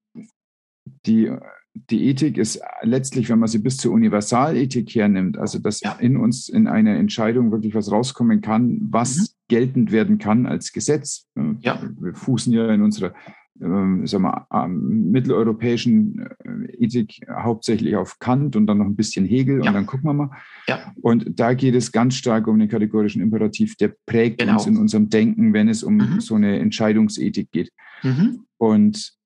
die, 1.06 1.32
die 1.74 2.08
Ethik 2.08 2.38
ist 2.38 2.62
letztlich, 2.82 3.30
wenn 3.30 3.40
man 3.40 3.48
sie 3.48 3.60
bis 3.60 3.78
zur 3.78 3.94
Universalethik 3.94 4.94
hernimmt, 4.94 5.38
also 5.38 5.60
dass 5.60 5.82
ja. 5.82 5.94
in 5.94 6.18
uns 6.18 6.50
in 6.50 6.68
einer 6.68 6.96
Entscheidung 6.96 7.52
wirklich 7.52 7.76
was 7.76 7.92
rauskommen 7.92 8.42
kann, 8.42 8.80
was 8.90 9.18
mhm. 9.18 9.26
geltend 9.48 9.92
werden 9.92 10.18
kann 10.18 10.46
als 10.46 10.74
Gesetz. 10.74 11.28
Ja. 11.62 11.82
Wir 12.00 12.16
fußen 12.16 12.52
ja 12.52 12.74
in 12.74 12.82
unserer 12.82 13.14
ähm, 13.62 14.08
sagen 14.08 14.24
wir, 14.24 14.48
ähm, 14.54 15.12
mitteleuropäischen 15.12 16.28
äh, 16.44 16.84
Ethik 16.84 17.20
hauptsächlich 17.30 17.96
auf 17.96 18.20
Kant 18.20 18.56
und 18.56 18.68
dann 18.68 18.78
noch 18.78 18.86
ein 18.86 18.96
bisschen 18.96 19.26
Hegel 19.26 19.62
ja. 19.62 19.68
und 19.68 19.74
dann 19.74 19.86
gucken 19.86 20.06
wir 20.06 20.14
mal. 20.14 20.32
Ja. 20.68 20.94
Und 21.02 21.40
da 21.40 21.54
geht 21.54 21.76
es 21.76 21.92
ganz 21.92 22.16
stark 22.16 22.48
um 22.48 22.58
den 22.58 22.70
kategorischen 22.70 23.22
Imperativ, 23.22 23.76
der 23.76 23.94
prägt 24.06 24.40
genau. 24.40 24.54
uns 24.54 24.66
in 24.66 24.78
unserem 24.78 25.10
Denken, 25.10 25.54
wenn 25.54 25.68
es 25.68 25.84
um 25.84 25.98
mhm. 25.98 26.22
so 26.22 26.36
eine 26.36 26.60
Entscheidungsethik 26.60 27.52
geht. 27.52 27.72
Mhm. 28.04 28.46
Und 28.58 29.19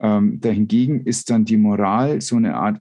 ähm, 0.00 0.40
dahingegen 0.40 1.04
ist 1.04 1.30
dann 1.30 1.44
die 1.44 1.56
Moral 1.56 2.20
so 2.20 2.36
eine 2.36 2.56
Art 2.56 2.80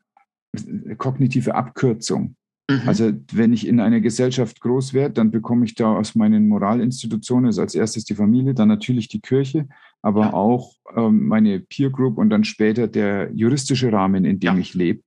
äh, 0.53 0.95
kognitive 0.95 1.55
Abkürzung. 1.55 2.35
Mhm. 2.69 2.81
Also 2.85 3.11
wenn 3.33 3.51
ich 3.51 3.67
in 3.67 3.79
einer 3.79 3.99
Gesellschaft 3.99 4.61
groß 4.61 4.93
werde, 4.93 5.15
dann 5.15 5.31
bekomme 5.31 5.65
ich 5.65 5.75
da 5.75 5.95
aus 5.95 6.15
meinen 6.15 6.47
Moralinstitutionen, 6.47 7.47
also 7.47 7.61
als 7.61 7.75
erstes 7.75 8.05
die 8.05 8.15
Familie, 8.15 8.53
dann 8.53 8.67
natürlich 8.67 9.07
die 9.07 9.21
Kirche, 9.21 9.67
aber 10.01 10.27
ja. 10.27 10.33
auch 10.33 10.73
ähm, 10.95 11.27
meine 11.27 11.59
Peer 11.59 11.89
Group 11.89 12.17
und 12.17 12.29
dann 12.29 12.43
später 12.43 12.87
der 12.87 13.31
juristische 13.33 13.91
Rahmen, 13.91 14.23
in 14.23 14.39
dem 14.39 14.55
ja. 14.55 14.59
ich 14.59 14.73
lebe. 14.73 15.01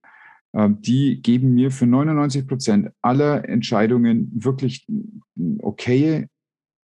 Ähm, 0.55 0.83
die 0.83 1.23
geben 1.23 1.55
mir 1.55 1.71
für 1.71 1.87
99 1.87 2.47
Prozent 2.47 2.91
aller 3.01 3.49
Entscheidungen 3.49 4.31
wirklich 4.35 4.87
okaye 5.61 6.29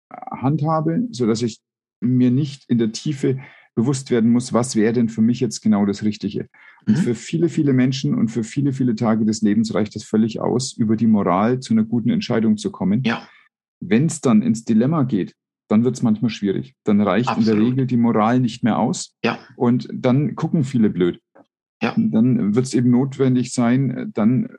Handhabe, 0.09 1.07
sodass 1.11 1.41
ich 1.41 1.59
mir 2.01 2.31
nicht 2.31 2.69
in 2.69 2.79
der 2.79 2.91
Tiefe 2.91 3.39
bewusst 3.75 4.11
werden 4.11 4.29
muss, 4.31 4.53
was 4.53 4.75
wäre 4.75 4.93
denn 4.93 5.09
für 5.09 5.21
mich 5.21 5.39
jetzt 5.39 5.61
genau 5.61 5.85
das 5.85 6.03
Richtige. 6.03 6.47
Und 6.85 6.97
mhm. 6.97 7.01
für 7.01 7.15
viele, 7.15 7.49
viele 7.49 7.73
Menschen 7.73 8.15
und 8.15 8.29
für 8.29 8.43
viele, 8.43 8.73
viele 8.73 8.95
Tage 8.95 9.25
des 9.25 9.41
Lebens 9.41 9.73
reicht 9.73 9.95
es 9.95 10.03
völlig 10.03 10.41
aus, 10.41 10.73
über 10.73 10.95
die 10.95 11.07
Moral 11.07 11.59
zu 11.59 11.73
einer 11.73 11.83
guten 11.83 12.09
Entscheidung 12.09 12.57
zu 12.57 12.71
kommen. 12.71 13.03
Ja. 13.03 13.27
Wenn 13.79 14.05
es 14.05 14.21
dann 14.21 14.41
ins 14.41 14.63
Dilemma 14.65 15.03
geht, 15.03 15.35
dann 15.69 15.85
wird 15.85 15.95
es 15.95 16.01
manchmal 16.01 16.29
schwierig. 16.29 16.75
Dann 16.83 16.99
reicht 16.99 17.29
Absolut. 17.29 17.49
in 17.49 17.55
der 17.55 17.65
Regel 17.65 17.85
die 17.87 17.97
Moral 17.97 18.39
nicht 18.41 18.63
mehr 18.63 18.77
aus. 18.77 19.15
Ja. 19.23 19.39
Und 19.55 19.87
dann 19.93 20.35
gucken 20.35 20.65
viele 20.65 20.89
blöd. 20.89 21.21
Ja. 21.81 21.95
Dann 21.97 22.53
wird 22.53 22.67
es 22.67 22.75
eben 22.75 22.91
notwendig 22.91 23.53
sein, 23.53 24.11
dann 24.13 24.49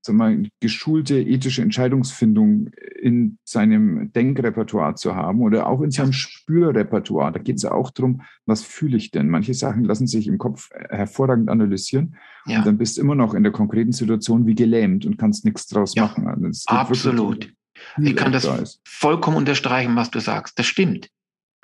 sag 0.00 0.16
mal, 0.16 0.48
geschulte 0.60 1.20
ethische 1.20 1.60
Entscheidungsfindung 1.60 2.70
in 2.98 3.38
seinem 3.44 4.10
Denkrepertoire 4.12 4.94
zu 4.94 5.14
haben 5.14 5.42
oder 5.42 5.66
auch 5.66 5.82
in 5.82 5.90
seinem 5.90 6.14
Spürrepertoire. 6.14 7.30
Da 7.30 7.40
geht 7.40 7.56
es 7.56 7.66
auch 7.66 7.90
darum, 7.90 8.22
was 8.46 8.62
fühle 8.62 8.96
ich 8.96 9.10
denn? 9.10 9.28
Manche 9.28 9.52
Sachen 9.52 9.84
lassen 9.84 10.06
sich 10.06 10.26
im 10.26 10.38
Kopf 10.38 10.70
hervorragend 10.88 11.50
analysieren 11.50 12.16
ja. 12.46 12.58
und 12.58 12.66
dann 12.66 12.78
bist 12.78 12.96
du 12.96 13.02
immer 13.02 13.16
noch 13.16 13.34
in 13.34 13.42
der 13.42 13.52
konkreten 13.52 13.92
Situation 13.92 14.46
wie 14.46 14.54
gelähmt 14.54 15.04
und 15.04 15.18
kannst 15.18 15.44
nichts 15.44 15.66
draus 15.66 15.94
ja. 15.94 16.04
machen. 16.04 16.26
Also 16.26 16.64
Absolut. 16.68 17.52
Ich 18.00 18.16
kann 18.16 18.32
das 18.32 18.44
da 18.44 18.62
vollkommen 18.84 19.36
unterstreichen, 19.36 19.94
was 19.94 20.10
du 20.10 20.20
sagst. 20.20 20.58
Das 20.58 20.66
stimmt. 20.66 21.10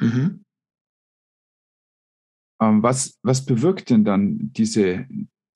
Mhm. 0.00 0.44
Ähm, 2.60 2.82
was, 2.82 3.18
was 3.22 3.44
bewirkt 3.44 3.90
denn 3.90 4.04
dann 4.04 4.52
diese, 4.52 5.06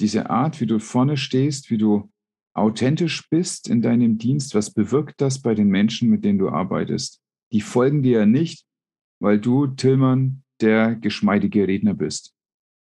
diese 0.00 0.30
Art, 0.30 0.60
wie 0.60 0.66
du 0.66 0.78
vorne 0.78 1.16
stehst, 1.16 1.70
wie 1.70 1.78
du 1.78 2.10
authentisch 2.54 3.28
bist 3.28 3.68
in 3.68 3.82
deinem 3.82 4.18
Dienst? 4.18 4.54
Was 4.54 4.72
bewirkt 4.72 5.20
das 5.20 5.40
bei 5.40 5.54
den 5.54 5.68
Menschen, 5.68 6.10
mit 6.10 6.24
denen 6.24 6.38
du 6.38 6.48
arbeitest? 6.48 7.20
Die 7.52 7.60
folgen 7.60 8.02
dir 8.02 8.20
ja 8.20 8.26
nicht, 8.26 8.64
weil 9.20 9.38
du, 9.38 9.66
Tillmann, 9.66 10.42
der 10.60 10.94
geschmeidige 10.94 11.66
Redner 11.66 11.94
bist. 11.94 12.34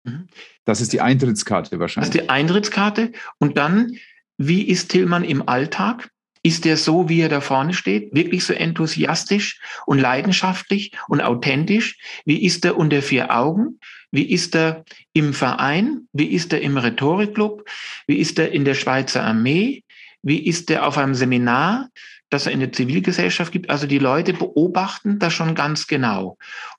Mhm. 0.03 0.27
Das 0.65 0.81
ist 0.81 0.93
die 0.93 1.01
Eintrittskarte 1.01 1.79
wahrscheinlich. 1.79 2.09
Das 2.09 2.15
ist 2.15 2.23
die 2.23 2.29
Eintrittskarte. 2.29 3.11
Und 3.39 3.57
dann, 3.57 3.97
wie 4.37 4.63
ist 4.63 4.89
Tillmann 4.89 5.23
im 5.23 5.47
Alltag? 5.47 6.11
Ist 6.47 6.65
er 6.65 6.77
so, 6.77 7.09
wie 7.09 7.19
er 7.19 7.27
da 7.27 7.41
vorne 7.41 7.73
steht, 7.73 8.15
wirklich 8.15 8.45
so 8.45 8.53
enthusiastisch 8.53 9.59
und 9.85 9.99
leidenschaftlich 9.99 10.93
und 11.09 11.19
authentisch? 11.19 11.97
Wie 12.23 12.45
ist 12.45 12.63
er 12.63 12.77
unter 12.77 13.01
vier 13.01 13.35
Augen? 13.35 13.81
Wie 14.11 14.31
ist 14.31 14.55
er 14.55 14.85
im 15.11 15.33
Verein? 15.33 16.07
Wie 16.13 16.27
ist 16.27 16.53
er 16.53 16.61
im 16.61 16.77
Rhetorikclub? 16.77 17.69
Wie 18.07 18.15
ist 18.15 18.39
er 18.39 18.53
in 18.53 18.63
der 18.63 18.75
Schweizer 18.75 19.25
Armee? 19.25 19.83
Wie 20.21 20.45
ist 20.47 20.71
er 20.71 20.87
auf 20.87 20.97
einem 20.97 21.15
Seminar, 21.15 21.89
das 22.29 22.45
er 22.45 22.53
in 22.53 22.61
der 22.61 22.71
Zivilgesellschaft 22.71 23.51
gibt? 23.51 23.69
Also 23.69 23.85
die 23.85 23.99
Leute 23.99 24.31
beobachten 24.31 25.19
das 25.19 25.33
schon 25.33 25.53
ganz 25.53 25.85
genau 25.85 26.37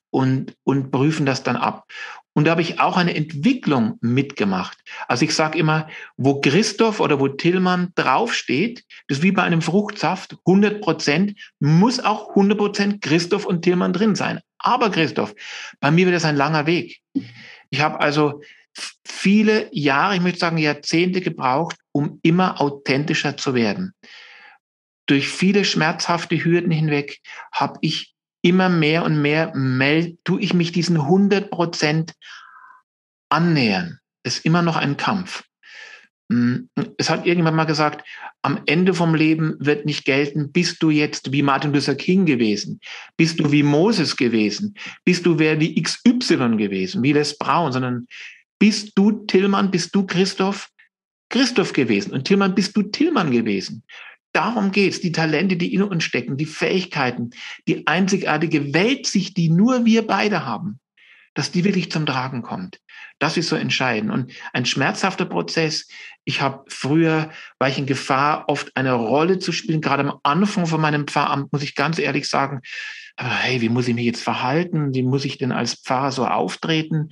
und, 0.09 0.57
und 0.65 0.91
prüfen 0.91 1.27
das 1.27 1.43
dann 1.43 1.57
ab. 1.57 1.85
Und 2.35 2.45
da 2.45 2.53
habe 2.53 2.63
ich 2.63 2.79
auch 2.79 2.97
eine 2.97 3.17
Entwicklung 3.17 3.99
mitgemacht. 4.01 4.79
Also 5.09 5.25
ich 5.25 5.35
sage 5.35 5.59
immer, 5.59 5.89
wo 6.17 6.41
Christoph 6.41 7.01
oder 7.01 7.19
wo 7.19 7.29
Tillmann 7.29 7.93
draufsteht, 7.97 8.85
das 9.09 9.19
ist 9.19 9.25
wie 9.25 9.33
bei 9.33 9.43
einem 9.43 9.63
Fruchtsaft, 9.63 10.37
100 10.47 10.81
Prozent, 10.81 11.39
muss 11.59 11.99
auch 11.99 12.31
100 12.31 12.57
Prozent 12.57 13.03
Christoph 13.03 13.45
und 13.45 13.63
Tillmann 13.63 13.93
drin 13.93 14.15
sein. 14.15 14.41
Aber 14.59 14.91
Christoph, 14.91 15.35
bei 15.81 15.91
mir 15.91 16.07
wird 16.07 16.17
das 16.17 16.25
ein 16.25 16.37
langer 16.37 16.67
Weg. 16.67 17.01
Ich 17.71 17.81
habe 17.81 18.01
also 18.01 18.41
viele 19.05 19.69
Jahre, 19.73 20.15
ich 20.15 20.21
möchte 20.21 20.39
sagen 20.39 20.59
Jahrzehnte 20.59 21.21
gebraucht, 21.21 21.77
um 21.93 22.21
immer 22.23 22.61
authentischer 22.61 23.37
zu 23.37 23.55
werden. 23.55 23.95
Durch 25.07 25.29
viele 25.29 25.65
schmerzhafte 25.65 26.37
Hürden 26.37 26.71
hinweg 26.71 27.21
habe 27.51 27.79
ich 27.81 28.15
immer 28.43 28.69
mehr 28.69 29.05
und 29.05 29.21
mehr 29.21 29.53
meld, 29.55 30.19
tue 30.25 30.41
ich 30.41 30.55
mich 30.55 30.73
diesen 30.73 30.97
100 30.97 31.51
Prozent 31.51 32.15
annähern. 33.29 33.99
Ist 34.23 34.45
immer 34.45 34.63
noch 34.63 34.77
ein 34.77 34.97
Kampf. 34.97 35.45
Hm, 36.31 36.69
es 36.99 37.09
hat 37.09 37.27
irgendwann 37.27 37.55
mal 37.55 37.65
gesagt, 37.65 38.07
am 38.43 38.61
Ende 38.67 38.93
vom 38.93 39.15
Leben 39.15 39.57
wird 39.61 39.87
nicht 39.87 40.05
gelten, 40.05 40.53
bist 40.53 40.83
du 40.83 40.91
jetzt 40.91 41.33
wie 41.33 41.43
Martin 41.43 41.73
Luther 41.73 41.95
King 41.95 42.27
gewesen, 42.27 42.81
bist 43.17 43.41
du 43.41 43.51
wie 43.51 43.63
Moses 43.63 44.17
gewesen, 44.17 44.75
bist 45.05 45.25
du 45.25 45.39
wer 45.39 45.59
wie 45.59 45.81
XY 45.81 46.57
gewesen, 46.57 47.03
wie 47.03 47.13
Les 47.13 47.37
Brown, 47.39 47.73
sondern 47.73 48.07
bist 48.59 48.93
du 48.95 49.25
Tillmann, 49.27 49.71
bist 49.71 49.95
du 49.95 50.05
Christoph, 50.05 50.69
Christoph 51.31 51.73
gewesen 51.73 52.13
und 52.13 52.25
Tillmann 52.25 52.55
bist 52.55 52.77
du 52.77 52.83
Tillmann 52.83 53.31
gewesen. 53.31 53.83
Darum 54.33 54.73
geht's, 54.73 55.01
die 55.01 55.13
Talente, 55.13 55.57
die 55.57 55.75
in 55.75 55.83
uns 55.83 56.05
stecken, 56.05 56.37
die 56.37 56.47
Fähigkeiten, 56.47 57.31
die 57.67 57.87
einzigartige 57.87 58.75
Weltsicht, 58.75 59.37
die 59.37 59.49
nur 59.49 59.85
wir 59.85 60.07
beide 60.07 60.45
haben, 60.45 60.81
dass 61.35 61.51
die 61.51 61.65
wirklich 61.65 61.91
zum 61.91 62.07
Tragen 62.07 62.43
kommt. 62.43 62.79
Das 63.19 63.37
ist 63.37 63.49
so 63.49 63.57
entscheidend. 63.57 64.13
Und 64.13 64.33
ein 64.53 64.67
schmerzhafter 64.67 65.25
Prozess. 65.25 65.89
Ich 66.25 66.41
habe 66.41 66.65
früher, 66.69 67.31
war 67.59 67.69
ich 67.69 67.79
in 67.79 67.87
Gefahr, 67.87 68.45
oft 68.49 68.77
eine 68.77 68.93
Rolle 68.93 69.39
zu 69.39 69.51
spielen. 69.51 69.81
Gerade 69.81 70.05
am 70.05 70.21
Anfang 70.23 70.67
von 70.67 70.81
meinem 70.81 71.07
Pfarramt, 71.07 71.53
muss 71.53 71.63
ich 71.63 71.75
ganz 71.75 71.99
ehrlich 71.99 72.29
sagen, 72.29 72.61
hey, 73.17 73.61
wie 73.61 73.69
muss 73.69 73.89
ich 73.89 73.95
mich 73.95 74.05
jetzt 74.05 74.23
verhalten? 74.23 74.95
Wie 74.95 75.03
muss 75.03 75.25
ich 75.25 75.39
denn 75.39 75.53
als 75.53 75.75
Pfarrer 75.75 76.13
so 76.13 76.27
auftreten? 76.27 77.09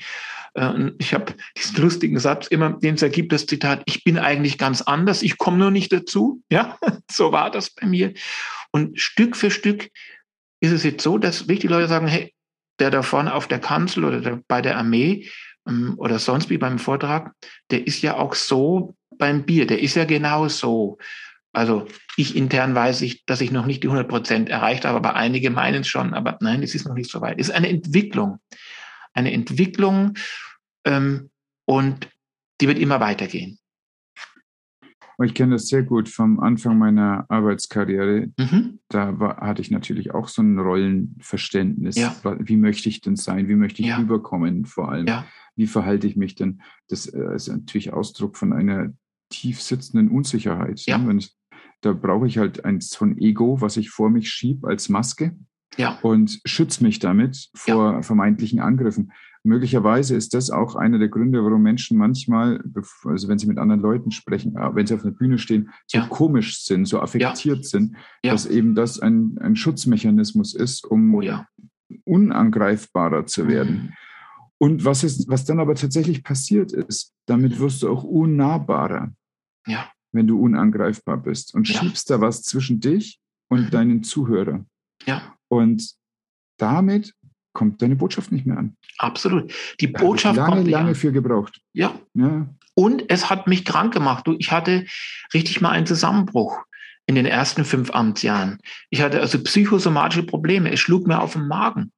Äh, 0.57 0.93
ich 0.99 1.15
habe 1.15 1.35
diesen 1.57 1.83
lustigen 1.83 2.19
Satz 2.19 2.49
immer, 2.49 2.71
den 2.71 2.97
es 2.97 3.03
ergibt, 3.03 3.33
das 3.33 3.47
Zitat, 3.47 3.83
ich 3.87 4.03
bin 4.03 4.19
eigentlich 4.19 4.59
ganz 4.59 4.83
anders, 4.83 5.23
ich 5.23 5.39
komme 5.39 5.59
nur 5.59 5.71
nicht 5.71 5.93
dazu. 5.93 6.43
Ja, 6.51 6.79
so 7.11 7.33
war 7.33 7.51
das 7.51 7.71
bei 7.71 7.87
mir. 7.87 8.15
Und 8.73 9.01
Stück 9.01 9.37
für 9.37 9.51
Stück 9.51 9.91
ist 10.61 10.73
es 10.73 10.83
jetzt 10.83 11.03
so, 11.03 11.19
dass 11.19 11.49
wichtige 11.49 11.73
Leute 11.73 11.89
sagen, 11.89 12.09
hey, 12.09 12.35
der 12.79 12.91
da 12.91 13.03
vorne 13.03 13.35
auf 13.35 13.47
der 13.47 13.61
Kanzel 13.61 14.05
oder 14.05 14.21
der, 14.21 14.41
bei 14.49 14.61
der 14.61 14.77
Armee 14.77 15.29
ähm, 15.69 15.95
oder 15.97 16.19
sonst 16.19 16.51
wie 16.51 16.59
beim 16.59 16.79
Vortrag, 16.79 17.33
der 17.71 17.87
ist 17.87 18.03
ja 18.03 18.17
auch 18.17 18.35
so 18.35 18.95
beim 19.19 19.45
Bier, 19.45 19.67
der 19.67 19.81
ist 19.81 19.95
ja 19.95 20.05
genau 20.05 20.49
so. 20.49 20.99
Also 21.53 21.87
ich 22.19 22.37
intern 22.37 22.75
weiß 22.75 23.01
ich, 23.01 23.25
dass 23.25 23.41
ich 23.41 23.51
noch 23.51 23.65
nicht 23.65 23.83
die 23.83 23.87
100 23.87 24.07
Prozent 24.07 24.49
erreicht 24.51 24.85
habe, 24.85 24.99
aber 24.99 25.17
einige 25.17 25.49
meinen 25.49 25.81
es 25.81 25.89
schon. 25.89 26.13
Aber 26.13 26.37
nein, 26.41 26.63
es 26.63 26.75
ist 26.75 26.87
noch 26.87 26.95
nicht 26.95 27.11
so 27.11 27.23
weit. 27.23 27.41
Es 27.41 27.49
ist 27.49 27.55
eine 27.55 27.71
Entwicklung. 27.71 28.41
Eine 29.17 29.33
Entwicklung 29.33 30.15
ähm, 30.85 31.31
und 31.65 32.09
die 32.61 32.69
wird 32.69 32.79
immer 32.79 33.01
weitergehen. 33.01 33.59
Ich 35.25 35.33
kenne 35.33 35.55
das 35.55 35.69
sehr 35.69 35.83
gut 35.83 36.11
vom 36.11 36.41
Anfang 36.41 36.79
meiner 36.79 37.25
Arbeitskarriere. 37.31 38.29
Mhm. 38.37 38.81
Da 38.89 39.19
war, 39.19 39.39
hatte 39.39 39.63
ich 39.63 39.71
natürlich 39.71 40.13
auch 40.13 40.29
so 40.29 40.43
ein 40.43 40.59
Rollenverständnis. 40.59 41.97
Ja. 41.97 42.15
Wie 42.41 42.57
möchte 42.57 42.91
ich 42.91 43.01
denn 43.01 43.17
sein? 43.17 43.49
Wie 43.49 43.57
möchte 43.57 43.81
ich 43.81 43.89
ja. 43.89 43.97
rüberkommen 43.97 44.67
vor 44.67 44.91
allem? 44.91 45.07
Ja. 45.07 45.27
Wie 45.55 45.67
verhalte 45.67 46.07
ich 46.07 46.17
mich 46.17 46.35
denn? 46.35 46.61
Das 46.89 47.07
äh, 47.07 47.35
ist 47.35 47.49
natürlich 47.49 47.95
Ausdruck 47.95 48.37
von 48.37 48.53
einer 48.53 48.93
tief 49.31 49.63
sitzenden 49.63 50.11
Unsicherheit. 50.11 50.81
Ja. 50.85 50.99
Ne? 50.99 51.17
Ich, 51.19 51.35
da 51.81 51.95
brauche 51.95 52.27
ich 52.27 52.37
halt 52.37 52.67
ein, 52.67 52.83
so 52.83 53.07
ein 53.07 53.17
Ego, 53.17 53.63
was 53.63 53.79
ich 53.79 53.89
vor 53.89 54.11
mich 54.11 54.29
schiebe 54.29 54.69
als 54.69 54.91
Maske 54.91 55.35
ja. 55.77 55.99
und 56.03 56.41
schütze 56.45 56.83
mich 56.83 56.99
damit 56.99 57.49
vor 57.55 57.95
ja. 57.95 58.03
vermeintlichen 58.03 58.61
Angriffen. 58.61 59.13
Möglicherweise 59.43 60.17
ist 60.17 60.35
das 60.35 60.51
auch 60.51 60.75
einer 60.75 60.99
der 60.99 61.09
Gründe, 61.09 61.45
warum 61.45 61.63
Menschen 61.63 61.97
manchmal, 61.99 62.63
also 63.05 63.29
wenn 63.29 63.39
sie 63.39 63.47
mit 63.47 63.59
anderen 63.59 63.81
Leuten 63.81 64.11
sprechen, 64.11 64.57
äh, 64.57 64.75
wenn 64.75 64.87
sie 64.87 64.95
auf 64.95 65.05
einer 65.05 65.13
Bühne 65.13 65.39
stehen, 65.39 65.71
so 65.87 65.99
ja. 65.99 66.07
komisch 66.09 66.63
sind, 66.65 66.87
so 66.87 67.01
affektiert 67.01 67.65
sind, 67.65 67.97
dass 68.23 68.47
eben 68.47 68.75
das 68.75 68.99
ein, 68.99 69.39
ein 69.41 69.55
Schutzmechanismus 69.55 70.55
ist, 70.55 70.85
um 70.85 71.15
oh, 71.15 71.23
unangreifbarer 72.05 73.27
zu 73.27 73.47
werden. 73.47 73.75
Mhm. 73.75 73.93
Und 74.59 74.85
was, 74.85 75.05
ist, 75.05 75.29
was 75.29 75.45
dann 75.45 75.61
aber 75.61 75.75
tatsächlich 75.75 76.25
passiert 76.25 76.73
ist, 76.73 77.13
damit 77.27 77.61
wirst 77.61 77.83
du 77.83 77.91
auch 77.91 78.03
unnahbarer. 78.03 79.13
Ja 79.67 79.91
wenn 80.17 80.27
du 80.27 80.41
unangreifbar 80.41 81.19
bist 81.19 81.55
und 81.55 81.69
schiebst 81.69 82.11
da 82.11 82.21
was 82.21 82.43
zwischen 82.43 82.81
dich 82.81 83.21
und 83.49 83.67
mhm. 83.67 83.71
deinen 83.71 84.03
Zuhörer. 84.03 84.65
Ja. 85.05 85.36
Und 85.49 85.95
damit 86.59 87.13
kommt 87.53 87.81
deine 87.81 87.97
Botschaft 87.97 88.33
nicht 88.33 88.47
mehr 88.47 88.59
an. 88.59 88.77
Absolut. 88.99 89.53
Die 89.81 89.93
da 89.93 89.99
Botschaft 89.99 90.37
lange, 90.37 90.57
kommt 90.57 90.69
lange 90.69 90.95
für 90.95 91.13
gebraucht. 91.13 91.61
Ja. 91.73 91.99
ja. 92.15 92.47
Und 92.75 93.05
es 93.09 93.31
hat 93.31 93.47
mich 93.47 93.65
krank 93.65 93.95
gemacht. 93.95 94.27
Du, 94.27 94.37
ich 94.39 94.53
hatte 94.53 94.85
richtig 95.33 95.61
mal 95.61 95.71
einen 95.71 95.87
Zusammenbruch 95.87 96.59
in 97.07 97.15
den 97.15 97.25
ersten 97.25 97.65
fünf 97.65 97.91
Amtsjahren. 97.93 98.59
Ich 98.91 99.01
hatte 99.01 99.21
also 99.21 99.43
psychosomatische 99.43 100.25
Probleme. 100.25 100.73
Es 100.73 100.81
schlug 100.81 101.07
mir 101.07 101.21
auf 101.21 101.33
den 101.33 101.47
Magen. 101.47 101.93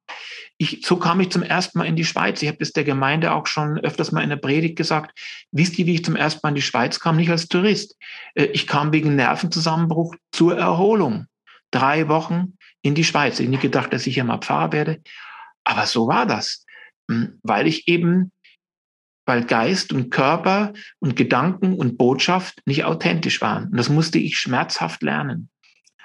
Ich, 0.57 0.85
so 0.85 0.97
kam 0.97 1.19
ich 1.19 1.31
zum 1.31 1.41
ersten 1.41 1.79
Mal 1.79 1.85
in 1.85 1.95
die 1.95 2.05
Schweiz. 2.05 2.41
Ich 2.41 2.47
habe 2.47 2.59
das 2.59 2.71
der 2.71 2.83
Gemeinde 2.83 3.33
auch 3.33 3.47
schon 3.47 3.79
öfters 3.79 4.11
mal 4.11 4.23
in 4.23 4.29
der 4.29 4.37
Predigt 4.37 4.77
gesagt. 4.77 5.17
Wisst 5.51 5.79
ihr, 5.79 5.87
wie 5.87 5.95
ich 5.95 6.05
zum 6.05 6.15
ersten 6.15 6.41
Mal 6.43 6.49
in 6.49 6.55
die 6.55 6.61
Schweiz 6.61 6.99
kam? 6.99 7.17
Nicht 7.17 7.31
als 7.31 7.47
Tourist. 7.47 7.97
Äh, 8.35 8.45
ich 8.45 8.67
kam 8.67 8.93
wegen 8.93 9.15
Nervenzusammenbruch 9.15 10.15
zur 10.31 10.57
Erholung. 10.57 11.25
Drei 11.71 12.07
Wochen 12.07 12.57
in 12.81 12.95
die 12.95 13.03
Schweiz. 13.03 13.39
Ich 13.39 13.45
habe 13.45 13.51
nicht 13.51 13.61
gedacht, 13.61 13.93
dass 13.93 14.07
ich 14.07 14.13
hier 14.13 14.23
mal 14.23 14.39
Pfarrer 14.39 14.71
werde. 14.71 15.01
Aber 15.63 15.85
so 15.85 16.07
war 16.07 16.25
das. 16.25 16.65
Hm, 17.09 17.39
weil 17.43 17.67
ich 17.67 17.87
eben 17.87 18.31
weil 19.29 19.45
Geist 19.45 19.93
und 19.93 20.09
Körper 20.09 20.73
und 20.97 21.15
Gedanken 21.15 21.75
und 21.75 21.99
Botschaft 21.99 22.63
nicht 22.65 22.83
authentisch 22.83 23.41
waren. 23.41 23.65
Und 23.65 23.77
das 23.77 23.87
musste 23.87 24.17
ich 24.17 24.39
schmerzhaft 24.39 25.03
lernen. 25.03 25.49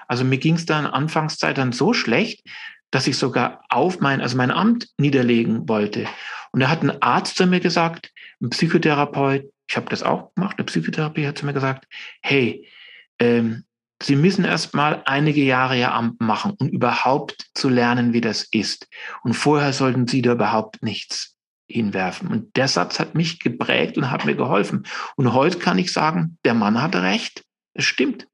Also 0.07 0.23
mir 0.23 0.37
ging 0.37 0.53
es 0.53 0.67
dann 0.67 0.85
Anfangszeit 0.85 1.57
dann 1.57 1.71
so 1.71 1.91
schlecht, 1.91 2.47
dass 2.91 3.07
ich 3.07 3.17
sogar 3.17 3.63
auf 3.69 3.99
mein, 3.99 4.21
also 4.21 4.37
mein 4.37 4.51
Amt 4.51 4.89
niederlegen 4.99 5.67
wollte. 5.67 6.05
Und 6.51 6.59
da 6.59 6.69
hat 6.69 6.83
ein 6.83 7.01
Arzt 7.01 7.35
zu 7.35 7.47
mir 7.47 7.59
gesagt, 7.59 8.11
ein 8.43 8.51
Psychotherapeut, 8.51 9.51
ich 9.67 9.75
habe 9.75 9.89
das 9.89 10.03
auch 10.03 10.31
gemacht, 10.35 10.57
eine 10.59 10.65
Psychotherapie 10.65 11.25
hat 11.25 11.39
zu 11.39 11.47
mir 11.47 11.53
gesagt, 11.53 11.87
hey, 12.21 12.69
ähm, 13.17 13.63
Sie 14.03 14.15
müssen 14.15 14.43
erst 14.43 14.73
mal 14.73 15.01
einige 15.05 15.43
Jahre 15.43 15.77
Ihr 15.77 15.93
Amt 15.93 16.19
machen, 16.21 16.53
um 16.59 16.67
überhaupt 16.67 17.49
zu 17.53 17.69
lernen, 17.69 18.13
wie 18.13 18.21
das 18.21 18.47
ist. 18.51 18.87
Und 19.23 19.33
vorher 19.33 19.73
sollten 19.73 20.07
Sie 20.07 20.21
da 20.21 20.33
überhaupt 20.33 20.83
nichts 20.83 21.35
hinwerfen. 21.67 22.29
Und 22.29 22.55
der 22.55 22.67
Satz 22.67 22.99
hat 22.99 23.15
mich 23.15 23.39
geprägt 23.39 23.97
und 23.97 24.11
hat 24.11 24.25
mir 24.25 24.35
geholfen. 24.35 24.85
Und 25.15 25.33
heute 25.33 25.59
kann 25.59 25.79
ich 25.79 25.91
sagen, 25.91 26.37
der 26.45 26.53
Mann 26.53 26.81
hatte 26.81 27.01
recht. 27.01 27.43
Es 27.73 27.85
stimmt. 27.85 28.27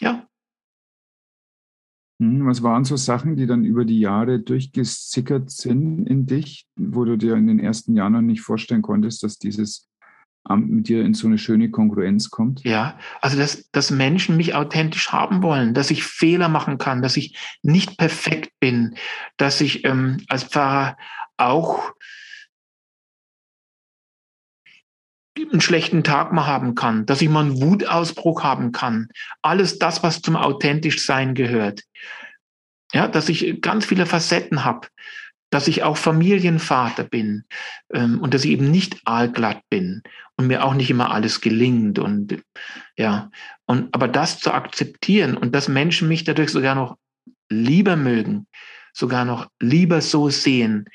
Ja. 0.00 0.26
Hm, 2.20 2.46
was 2.46 2.62
waren 2.62 2.84
so 2.84 2.96
Sachen, 2.96 3.36
die 3.36 3.46
dann 3.46 3.64
über 3.64 3.84
die 3.84 3.98
Jahre 3.98 4.38
durchgesickert 4.38 5.50
sind 5.50 6.06
in 6.06 6.26
dich, 6.26 6.66
wo 6.76 7.04
du 7.04 7.16
dir 7.16 7.34
in 7.34 7.46
den 7.46 7.58
ersten 7.58 7.96
Jahren 7.96 8.12
noch 8.12 8.20
nicht 8.20 8.42
vorstellen 8.42 8.82
konntest, 8.82 9.22
dass 9.22 9.38
dieses 9.38 9.89
mit 10.48 10.88
dir 10.88 11.04
in 11.04 11.14
so 11.14 11.26
eine 11.26 11.38
schöne 11.38 11.70
Kongruenz 11.70 12.30
kommt? 12.30 12.64
Ja, 12.64 12.98
also 13.20 13.36
dass, 13.36 13.70
dass 13.70 13.90
Menschen 13.90 14.36
mich 14.36 14.54
authentisch 14.54 15.12
haben 15.12 15.42
wollen, 15.42 15.74
dass 15.74 15.90
ich 15.90 16.02
Fehler 16.02 16.48
machen 16.48 16.78
kann, 16.78 17.02
dass 17.02 17.16
ich 17.16 17.36
nicht 17.62 17.98
perfekt 17.98 18.52
bin, 18.60 18.96
dass 19.36 19.60
ich 19.60 19.84
ähm, 19.84 20.24
als 20.28 20.44
Pfarrer 20.44 20.96
auch 21.36 21.92
einen 25.38 25.60
schlechten 25.60 26.04
Tag 26.04 26.32
mal 26.32 26.46
haben 26.46 26.74
kann, 26.74 27.06
dass 27.06 27.22
ich 27.22 27.28
mal 27.28 27.44
einen 27.44 27.62
Wutausbruch 27.62 28.42
haben 28.42 28.72
kann. 28.72 29.08
Alles 29.42 29.78
das, 29.78 30.02
was 30.02 30.20
zum 30.20 30.36
authentisch 30.36 31.04
sein 31.04 31.34
gehört. 31.34 31.82
Ja, 32.92 33.08
dass 33.08 33.28
ich 33.28 33.60
ganz 33.60 33.86
viele 33.86 34.04
Facetten 34.04 34.64
habe, 34.64 34.88
dass 35.50 35.68
ich 35.68 35.82
auch 35.82 35.96
Familienvater 35.96 37.04
bin 37.04 37.44
ähm, 37.92 38.20
und 38.20 38.34
dass 38.34 38.44
ich 38.44 38.50
eben 38.50 38.70
nicht 38.70 39.00
aalglatt 39.04 39.62
bin 39.68 40.02
und 40.40 40.46
mir 40.46 40.64
auch 40.64 40.72
nicht 40.72 40.88
immer 40.88 41.10
alles 41.10 41.42
gelingt 41.42 41.98
und 41.98 42.42
ja 42.96 43.30
und 43.66 43.94
aber 43.94 44.08
das 44.08 44.40
zu 44.40 44.54
akzeptieren 44.54 45.36
und 45.36 45.54
dass 45.54 45.68
Menschen 45.68 46.08
mich 46.08 46.24
dadurch 46.24 46.48
sogar 46.48 46.74
noch 46.74 46.96
lieber 47.50 47.94
mögen, 47.94 48.46
sogar 48.94 49.26
noch 49.26 49.48
lieber 49.60 50.00
so 50.00 50.30
sehen 50.30 50.86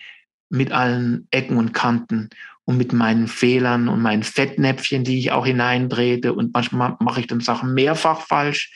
mit 0.49 0.71
allen 0.71 1.27
Ecken 1.29 1.57
und 1.57 1.73
Kanten 1.73 2.31
und 2.63 2.77
mit 2.77 2.91
meinen 2.91 3.27
Fehlern 3.27 3.87
und 3.87 4.01
meinen 4.01 4.23
Fettnäpfchen, 4.23 5.03
die 5.03 5.19
ich 5.19 5.31
auch 5.31 5.45
hineindrehte 5.45 6.33
und 6.33 6.51
manchmal 6.51 6.97
mache 6.99 7.19
ich 7.19 7.27
dann 7.27 7.39
Sachen 7.39 7.75
mehrfach 7.75 8.21
falsch. 8.21 8.73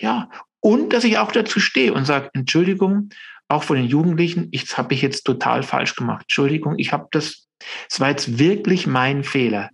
Ja, 0.00 0.28
und 0.58 0.92
dass 0.92 1.04
ich 1.04 1.18
auch 1.18 1.30
dazu 1.30 1.60
stehe 1.60 1.94
und 1.94 2.04
sage, 2.04 2.30
Entschuldigung, 2.32 3.10
auch 3.46 3.62
von 3.62 3.76
den 3.76 3.86
Jugendlichen, 3.86 4.48
ich 4.50 4.76
habe 4.76 4.92
ich 4.92 5.02
jetzt 5.02 5.22
total 5.22 5.62
falsch 5.62 5.94
gemacht. 5.94 6.22
Entschuldigung, 6.22 6.78
ich 6.78 6.92
habe 6.92 7.06
das, 7.12 7.46
es 7.88 8.00
war 8.00 8.08
jetzt 8.08 8.40
wirklich 8.40 8.88
mein 8.88 9.22
Fehler. 9.22 9.70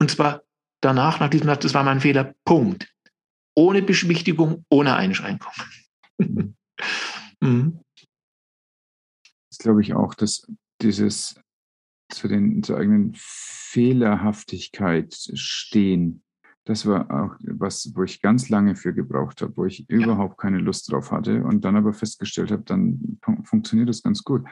Und 0.00 0.10
zwar 0.10 0.42
danach, 0.80 1.20
nach 1.20 1.30
diesem 1.30 1.46
Satz, 1.46 1.62
das 1.62 1.74
war 1.74 1.84
mein 1.84 2.00
Fehler, 2.00 2.34
Punkt. 2.44 2.92
Ohne 3.54 3.82
Beschwichtigung, 3.82 4.64
ohne 4.70 4.96
Einschränkung. 4.96 5.52
mhm. 7.40 7.80
Das 9.50 9.58
glaube 9.58 9.82
ich 9.82 9.94
auch, 9.94 10.14
dass 10.14 10.50
dieses 10.80 11.38
zu 12.08 12.28
den 12.28 12.62
zur 12.62 12.78
eigenen 12.78 13.12
Fehlerhaftigkeit 13.14 15.14
stehen. 15.34 16.22
Das 16.64 16.86
war 16.86 17.10
auch 17.10 17.36
was, 17.42 17.90
wo 17.94 18.02
ich 18.02 18.20
ganz 18.20 18.48
lange 18.50 18.76
für 18.76 18.92
gebraucht 18.92 19.40
habe, 19.40 19.56
wo 19.56 19.64
ich 19.64 19.86
ja. 19.88 19.96
überhaupt 19.96 20.38
keine 20.38 20.58
Lust 20.58 20.92
drauf 20.92 21.10
hatte 21.10 21.42
und 21.42 21.64
dann 21.64 21.76
aber 21.76 21.92
festgestellt 21.92 22.50
habe, 22.50 22.62
dann 22.64 23.18
funktioniert 23.44 23.88
das 23.88 24.02
ganz 24.02 24.22
gut. 24.22 24.44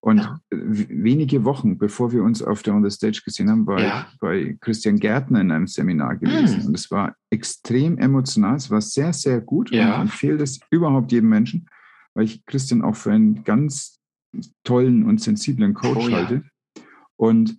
Und 0.00 0.18
ja. 0.18 0.40
wenige 0.50 1.44
Wochen, 1.44 1.76
bevor 1.76 2.10
wir 2.12 2.22
uns 2.22 2.42
auf 2.42 2.62
der 2.62 2.74
On 2.74 2.82
the 2.82 2.90
Stage 2.90 3.20
gesehen 3.22 3.50
haben, 3.50 3.66
war 3.66 3.80
ja. 3.80 4.06
ich 4.10 4.18
bei 4.18 4.56
Christian 4.60 4.98
Gärtner 4.98 5.42
in 5.42 5.50
einem 5.50 5.66
Seminar 5.66 6.16
gewesen. 6.16 6.60
Mhm. 6.60 6.66
Und 6.68 6.74
es 6.74 6.90
war 6.90 7.14
extrem 7.28 7.98
emotional, 7.98 8.56
es 8.56 8.70
war 8.70 8.80
sehr, 8.80 9.12
sehr 9.12 9.42
gut. 9.42 9.70
Ja. 9.70 9.84
Und 9.84 9.90
ich 9.90 10.00
empfehle 10.12 10.42
es 10.42 10.60
überhaupt 10.70 11.12
jedem 11.12 11.28
Menschen, 11.28 11.66
weil 12.14 12.24
ich 12.24 12.44
Christian 12.46 12.80
auch 12.80 12.96
für 12.96 13.12
einen 13.12 13.44
ganz 13.44 14.00
tollen 14.64 15.04
und 15.04 15.20
sensiblen 15.20 15.74
Coach 15.74 16.08
oh, 16.08 16.12
halte. 16.12 16.44
Und 17.16 17.58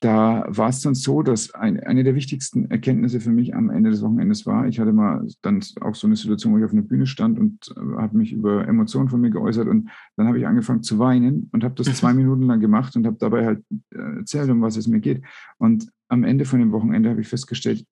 da 0.00 0.44
war 0.48 0.68
es 0.68 0.80
dann 0.80 0.94
so, 0.94 1.22
dass 1.22 1.52
ein, 1.54 1.80
eine 1.80 2.04
der 2.04 2.14
wichtigsten 2.14 2.70
Erkenntnisse 2.70 3.20
für 3.20 3.30
mich 3.30 3.54
am 3.54 3.68
Ende 3.70 3.90
des 3.90 4.02
Wochenendes 4.02 4.46
war, 4.46 4.68
ich 4.68 4.78
hatte 4.78 4.92
mal 4.92 5.26
dann 5.42 5.62
auch 5.80 5.94
so 5.94 6.06
eine 6.06 6.14
Situation, 6.14 6.52
wo 6.52 6.58
ich 6.58 6.64
auf 6.64 6.72
einer 6.72 6.82
Bühne 6.82 7.06
stand 7.06 7.38
und 7.38 7.74
äh, 7.76 8.00
habe 8.00 8.16
mich 8.16 8.32
über 8.32 8.66
Emotionen 8.68 9.08
von 9.08 9.20
mir 9.20 9.30
geäußert 9.30 9.66
und 9.66 9.90
dann 10.16 10.28
habe 10.28 10.38
ich 10.38 10.46
angefangen 10.46 10.82
zu 10.82 10.98
weinen 10.98 11.48
und 11.52 11.64
habe 11.64 11.74
das 11.74 11.92
zwei 11.96 12.14
Minuten 12.14 12.42
lang 12.42 12.60
gemacht 12.60 12.94
und 12.96 13.06
habe 13.06 13.16
dabei 13.18 13.44
halt 13.44 13.64
äh, 13.90 14.18
erzählt, 14.18 14.50
um 14.50 14.62
was 14.62 14.76
es 14.76 14.86
mir 14.86 15.00
geht. 15.00 15.22
Und 15.58 15.88
am 16.08 16.24
Ende 16.24 16.44
von 16.44 16.60
dem 16.60 16.72
Wochenende 16.72 17.10
habe 17.10 17.20
ich 17.20 17.28
festgestellt, 17.28 17.84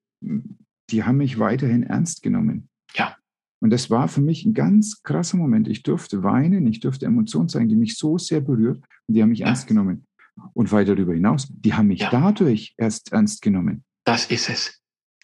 die 0.91 1.05
haben 1.05 1.17
mich 1.17 1.39
weiterhin 1.39 1.83
ernst 1.83 2.23
genommen. 2.23 2.69
Ja. 2.95 3.17
Und 3.61 3.71
das 3.71 3.91
war 3.91 4.07
für 4.07 4.21
mich 4.21 4.45
ein 4.45 4.55
ganz 4.55 5.03
krasser 5.03 5.39
Moment. 5.39 5.67
Ich 5.67 5.83
durfte 5.83 6.23
weinen, 6.23 6.67
ich 6.67 6.81
durfte 6.81 7.07
Emotionen 7.07 7.49
zeigen, 7.49 7.69
die 7.69 7.77
mich 7.77 7.97
so 7.97 8.17
sehr 8.19 8.41
berührt 8.41 8.79
und 9.09 9.15
die 9.15 9.23
haben 9.23 9.31
mich 9.31 9.41
ja. 9.41 9.47
ernst 9.47 9.67
genommen. 9.67 10.07
Und 10.53 10.73
weit 10.73 10.89
darüber 10.89 11.15
hinaus, 11.15 11.49
die 11.51 11.75
haben 11.75 11.89
mich 11.89 12.01
ja. 12.01 12.11
dadurch 12.11 12.75
erst 12.77 13.13
ernst 13.13 13.43
genommen. 13.43 13.85
Das 14.05 14.27
ist 14.27 14.51
es. 14.51 14.81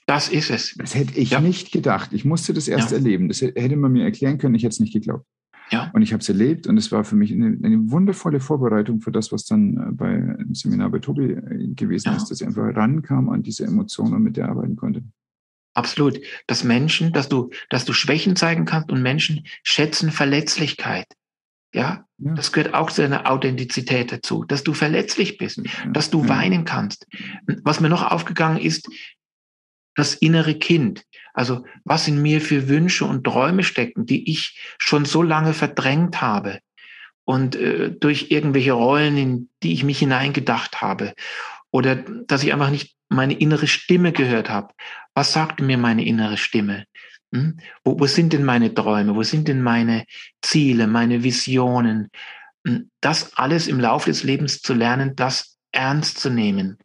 Das 0.06 0.28
ist 0.28 0.50
es. 0.50 0.74
Das 0.76 0.94
hätte 0.94 1.18
ich 1.18 1.30
ja. 1.30 1.40
nicht 1.40 1.70
gedacht. 1.70 2.12
Ich 2.12 2.24
musste 2.24 2.52
das 2.54 2.68
erst 2.68 2.90
ja. 2.90 2.96
erleben. 2.96 3.28
Das 3.28 3.40
hätte 3.40 3.76
man 3.76 3.92
mir 3.92 4.04
erklären 4.04 4.38
können, 4.38 4.54
ich 4.54 4.64
hätte 4.64 4.72
es 4.72 4.80
nicht 4.80 4.92
geglaubt. 4.92 5.26
Ja. 5.70 5.90
Und 5.94 6.02
ich 6.02 6.12
habe 6.12 6.20
es 6.20 6.28
erlebt 6.28 6.66
und 6.66 6.76
es 6.76 6.92
war 6.92 7.02
für 7.02 7.16
mich 7.16 7.32
eine, 7.32 7.56
eine, 7.62 7.90
wundervolle 7.90 8.40
Vorbereitung 8.40 9.00
für 9.00 9.10
das, 9.10 9.32
was 9.32 9.46
dann 9.46 9.76
äh, 9.76 9.92
bei 9.92 10.12
im 10.12 10.54
Seminar 10.54 10.90
bei 10.90 10.98
Tobi 10.98 11.32
äh, 11.32 11.68
gewesen 11.74 12.14
ist, 12.14 12.30
dass 12.30 12.42
ich 12.42 12.46
einfach 12.46 12.76
rankam 12.76 13.30
an 13.30 13.42
diese 13.42 13.64
Emotionen 13.64 14.14
und 14.14 14.22
mit 14.22 14.36
der 14.36 14.48
arbeiten 14.48 14.76
konnte. 14.76 15.02
Absolut. 15.74 16.20
Dass 16.46 16.64
Menschen, 16.64 17.12
dass 17.12 17.30
du, 17.30 17.50
dass 17.70 17.86
du 17.86 17.94
Schwächen 17.94 18.36
zeigen 18.36 18.66
kannst 18.66 18.90
und 18.90 19.00
Menschen 19.00 19.46
schätzen 19.62 20.10
Verletzlichkeit. 20.10 21.06
Ja, 21.74 22.04
ja, 22.18 22.34
das 22.34 22.52
gehört 22.52 22.74
auch 22.74 22.90
zu 22.90 23.02
deiner 23.02 23.30
Authentizität 23.30 24.12
dazu, 24.12 24.44
dass 24.44 24.62
du 24.62 24.74
verletzlich 24.74 25.38
bist, 25.38 25.58
ja. 25.58 25.86
dass 25.90 26.10
du 26.10 26.22
ja. 26.22 26.28
weinen 26.28 26.64
kannst. 26.64 27.06
Was 27.64 27.80
mir 27.80 27.88
noch 27.88 28.10
aufgegangen 28.10 28.58
ist, 28.58 28.88
das 29.94 30.14
innere 30.14 30.54
Kind. 30.54 31.04
Also 31.34 31.64
was 31.84 32.08
in 32.08 32.20
mir 32.20 32.40
für 32.40 32.68
Wünsche 32.68 33.04
und 33.04 33.24
Träume 33.24 33.64
stecken, 33.64 34.06
die 34.06 34.30
ich 34.30 34.58
schon 34.78 35.04
so 35.04 35.22
lange 35.22 35.54
verdrängt 35.54 36.20
habe 36.20 36.60
und 37.24 37.56
äh, 37.56 37.90
durch 37.90 38.30
irgendwelche 38.30 38.72
Rollen, 38.72 39.16
in 39.16 39.48
die 39.62 39.72
ich 39.72 39.84
mich 39.84 39.98
hineingedacht 39.98 40.82
habe 40.82 41.14
oder 41.70 41.96
dass 41.96 42.42
ich 42.42 42.52
einfach 42.52 42.70
nicht 42.70 42.94
meine 43.08 43.34
innere 43.34 43.66
Stimme 43.66 44.12
gehört 44.12 44.48
habe. 44.50 44.74
Was 45.14 45.32
sagte 45.32 45.62
mir 45.62 45.78
meine 45.78 46.04
innere 46.04 46.36
Stimme? 46.36 46.86
Hm? 47.34 47.58
Wo, 47.84 47.98
wo 47.98 48.06
sind 48.06 48.32
denn 48.32 48.44
meine 48.44 48.74
Träume? 48.74 49.14
Wo 49.14 49.22
sind 49.22 49.48
denn 49.48 49.62
meine 49.62 50.04
Ziele, 50.42 50.86
meine 50.86 51.22
Visionen? 51.22 52.08
Hm, 52.66 52.90
das 53.00 53.36
alles 53.36 53.66
im 53.66 53.80
Laufe 53.80 54.10
des 54.10 54.22
Lebens 54.22 54.60
zu 54.60 54.74
lernen, 54.74 55.16
das 55.16 55.56
ernst 55.72 56.18
zu 56.18 56.30
nehmen 56.30 56.78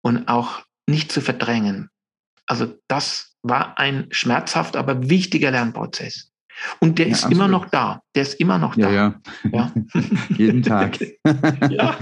und 0.00 0.28
auch 0.28 0.62
nicht 0.86 1.12
zu 1.12 1.20
verdrängen. 1.20 1.90
Also 2.46 2.74
das 2.88 3.36
war 3.42 3.78
ein 3.78 4.08
schmerzhaft, 4.10 4.76
aber 4.76 5.08
wichtiger 5.08 5.50
Lernprozess. 5.50 6.30
Und 6.78 6.98
der 6.98 7.06
ja, 7.06 7.12
ist 7.12 7.24
absolut. 7.24 7.38
immer 7.38 7.48
noch 7.48 7.66
da. 7.70 8.02
Der 8.14 8.22
ist 8.22 8.34
immer 8.34 8.58
noch 8.58 8.74
da. 8.74 8.90
Ja, 8.90 9.20
ja. 9.44 9.52
ja. 9.52 9.72
Jeden 10.36 10.62
Tag. 10.62 11.00
ja. 11.70 11.96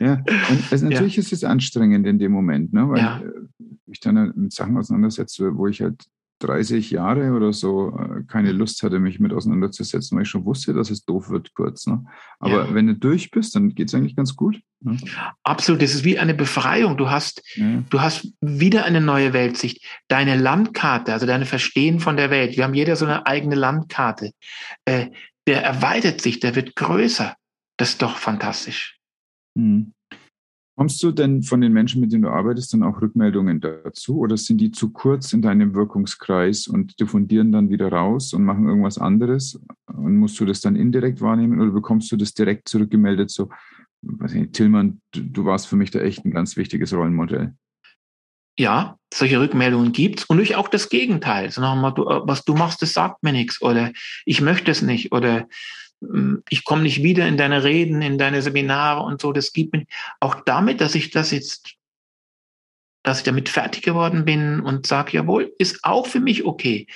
ja. 0.00 0.22
Und 0.50 0.64
also 0.70 0.86
natürlich 0.86 1.18
ist 1.18 1.32
es 1.32 1.44
anstrengend 1.44 2.06
in 2.06 2.18
dem 2.18 2.32
Moment, 2.32 2.72
ne? 2.72 2.88
weil 2.88 3.46
ich 3.86 4.00
dann 4.00 4.32
mit 4.34 4.52
Sachen 4.52 4.76
auseinandersetze, 4.76 5.56
wo 5.56 5.66
ich 5.66 5.80
halt 5.80 6.04
30 6.42 6.90
Jahre 6.90 7.32
oder 7.32 7.52
so 7.52 7.96
äh, 7.98 8.22
keine 8.26 8.52
Lust 8.52 8.82
hatte, 8.82 8.98
mich 8.98 9.20
mit 9.20 9.32
auseinanderzusetzen, 9.32 10.16
weil 10.16 10.24
ich 10.24 10.28
schon 10.28 10.44
wusste, 10.44 10.72
dass 10.72 10.90
es 10.90 11.04
doof 11.04 11.30
wird 11.30 11.54
kurz. 11.54 11.86
Ne? 11.86 12.04
Aber 12.38 12.66
ja. 12.66 12.74
wenn 12.74 12.86
du 12.86 12.94
durch 12.94 13.30
bist, 13.30 13.54
dann 13.54 13.74
geht 13.74 13.88
es 13.88 13.94
eigentlich 13.94 14.16
ganz 14.16 14.36
gut. 14.36 14.60
Ne? 14.80 14.96
Absolut, 15.42 15.82
das 15.82 15.94
ist 15.94 16.04
wie 16.04 16.18
eine 16.18 16.34
Befreiung. 16.34 16.96
Du 16.96 17.10
hast, 17.10 17.42
ja. 17.54 17.82
du 17.88 18.00
hast 18.00 18.32
wieder 18.40 18.84
eine 18.84 19.00
neue 19.00 19.32
Weltsicht. 19.32 19.84
Deine 20.08 20.36
Landkarte, 20.36 21.12
also 21.12 21.26
deine 21.26 21.46
Verstehen 21.46 22.00
von 22.00 22.16
der 22.16 22.30
Welt. 22.30 22.56
Wir 22.56 22.64
haben 22.64 22.74
jeder 22.74 22.96
so 22.96 23.04
eine 23.04 23.26
eigene 23.26 23.54
Landkarte. 23.54 24.32
Äh, 24.84 25.08
der 25.46 25.62
erweitert 25.62 26.20
sich, 26.20 26.40
der 26.40 26.54
wird 26.54 26.76
größer. 26.76 27.34
Das 27.76 27.90
ist 27.90 28.02
doch 28.02 28.16
fantastisch. 28.16 28.98
Mhm. 29.54 29.92
Kommst 30.74 31.02
du 31.02 31.12
denn 31.12 31.42
von 31.42 31.60
den 31.60 31.72
Menschen, 31.72 32.00
mit 32.00 32.12
denen 32.12 32.22
du 32.22 32.30
arbeitest, 32.30 32.72
dann 32.72 32.82
auch 32.82 33.02
Rückmeldungen 33.02 33.60
dazu 33.60 34.18
oder 34.18 34.38
sind 34.38 34.58
die 34.58 34.70
zu 34.70 34.90
kurz 34.90 35.34
in 35.34 35.42
deinem 35.42 35.74
Wirkungskreis 35.74 36.66
und 36.66 36.98
diffundieren 36.98 37.52
dann 37.52 37.68
wieder 37.68 37.92
raus 37.92 38.32
und 38.32 38.44
machen 38.44 38.66
irgendwas 38.66 38.96
anderes? 38.96 39.60
Und 39.86 40.16
musst 40.16 40.40
du 40.40 40.46
das 40.46 40.62
dann 40.62 40.74
indirekt 40.74 41.20
wahrnehmen 41.20 41.60
oder 41.60 41.72
bekommst 41.72 42.10
du 42.10 42.16
das 42.16 42.32
direkt 42.32 42.68
zurückgemeldet? 42.68 43.30
So, 43.30 43.50
weiß 44.00 44.32
nicht, 44.32 44.54
Tillmann, 44.54 45.02
du, 45.12 45.20
du 45.20 45.44
warst 45.44 45.66
für 45.66 45.76
mich 45.76 45.90
da 45.90 46.00
echt 46.00 46.24
ein 46.24 46.30
ganz 46.30 46.56
wichtiges 46.56 46.94
Rollenmodell. 46.94 47.54
Ja, 48.58 48.98
solche 49.12 49.40
Rückmeldungen 49.40 49.92
gibt's 49.92 50.24
und 50.24 50.38
durch 50.38 50.56
auch 50.56 50.68
das 50.68 50.88
Gegenteil. 50.88 51.50
So 51.50 51.60
nochmal, 51.60 51.92
du, 51.92 52.04
was 52.04 52.44
du 52.44 52.54
machst, 52.54 52.80
das 52.80 52.94
sagt 52.94 53.22
mir 53.22 53.32
nichts 53.32 53.60
oder 53.60 53.92
ich 54.24 54.40
möchte 54.40 54.70
es 54.70 54.82
nicht 54.82 55.12
oder 55.12 55.48
ich 56.48 56.64
komme 56.64 56.82
nicht 56.82 57.02
wieder 57.02 57.26
in 57.28 57.36
deine 57.36 57.64
Reden, 57.64 58.02
in 58.02 58.18
deine 58.18 58.42
Seminare 58.42 59.02
und 59.02 59.20
so. 59.20 59.32
Das 59.32 59.52
gibt 59.52 59.72
mir 59.72 59.84
auch 60.20 60.36
damit, 60.44 60.80
dass 60.80 60.94
ich 60.94 61.10
das 61.10 61.30
jetzt, 61.30 61.76
dass 63.02 63.18
ich 63.18 63.24
damit 63.24 63.48
fertig 63.48 63.82
geworden 63.82 64.24
bin 64.24 64.60
und 64.60 64.86
sage, 64.86 65.12
jawohl, 65.12 65.52
ist 65.58 65.84
auch 65.84 66.06
für 66.06 66.20
mich 66.20 66.44
okay. 66.44 66.86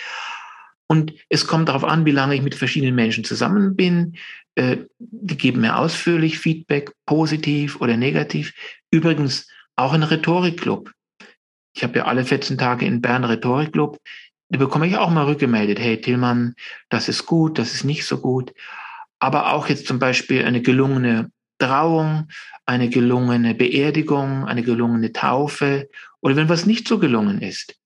Und 0.88 1.12
es 1.28 1.46
kommt 1.46 1.68
darauf 1.68 1.84
an, 1.84 2.04
wie 2.04 2.12
lange 2.12 2.34
ich 2.34 2.42
mit 2.42 2.54
verschiedenen 2.54 2.94
Menschen 2.94 3.24
zusammen 3.24 3.74
bin. 3.74 4.16
Äh, 4.54 4.78
die 4.98 5.36
geben 5.36 5.60
mir 5.60 5.76
ausführlich 5.76 6.38
Feedback, 6.38 6.92
positiv 7.06 7.80
oder 7.80 7.96
negativ. 7.96 8.54
Übrigens 8.90 9.48
auch 9.74 9.92
ein 9.92 10.04
Rhetorikclub. 10.04 10.92
Ich 11.74 11.82
habe 11.82 11.98
ja 11.98 12.04
alle 12.06 12.24
14 12.24 12.56
Tage 12.56 12.86
in 12.86 13.00
Bern 13.00 13.24
Rhetorikclub. 13.24 13.98
Da 14.48 14.58
bekomme 14.58 14.86
ich 14.86 14.96
auch 14.96 15.10
mal 15.10 15.24
rückgemeldet, 15.24 15.80
hey 15.80 16.00
Tillmann, 16.00 16.54
das 16.88 17.08
ist 17.08 17.26
gut, 17.26 17.58
das 17.58 17.74
ist 17.74 17.82
nicht 17.82 18.06
so 18.06 18.20
gut 18.20 18.52
aber 19.18 19.52
auch 19.52 19.68
jetzt 19.68 19.86
zum 19.86 19.98
Beispiel 19.98 20.44
eine 20.44 20.62
gelungene 20.62 21.30
Trauung, 21.58 22.28
eine 22.66 22.88
gelungene 22.88 23.54
Beerdigung, 23.54 24.44
eine 24.44 24.62
gelungene 24.62 25.12
Taufe 25.12 25.88
oder 26.20 26.36
wenn 26.36 26.48
was 26.48 26.66
nicht 26.66 26.86
so 26.86 26.98
gelungen 26.98 27.40
ist. 27.40 27.80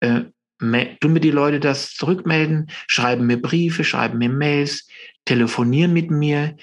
Äh, 0.00 0.22
tun 0.60 1.12
mir 1.12 1.20
die 1.20 1.30
Leute 1.30 1.60
das 1.60 1.94
zurückmelden, 1.94 2.70
schreiben 2.86 3.26
mir 3.26 3.40
Briefe, 3.40 3.84
schreiben 3.84 4.18
mir 4.18 4.28
Mails, 4.28 4.88
telefonieren 5.24 5.92
mit 5.92 6.10
mir, 6.10 6.56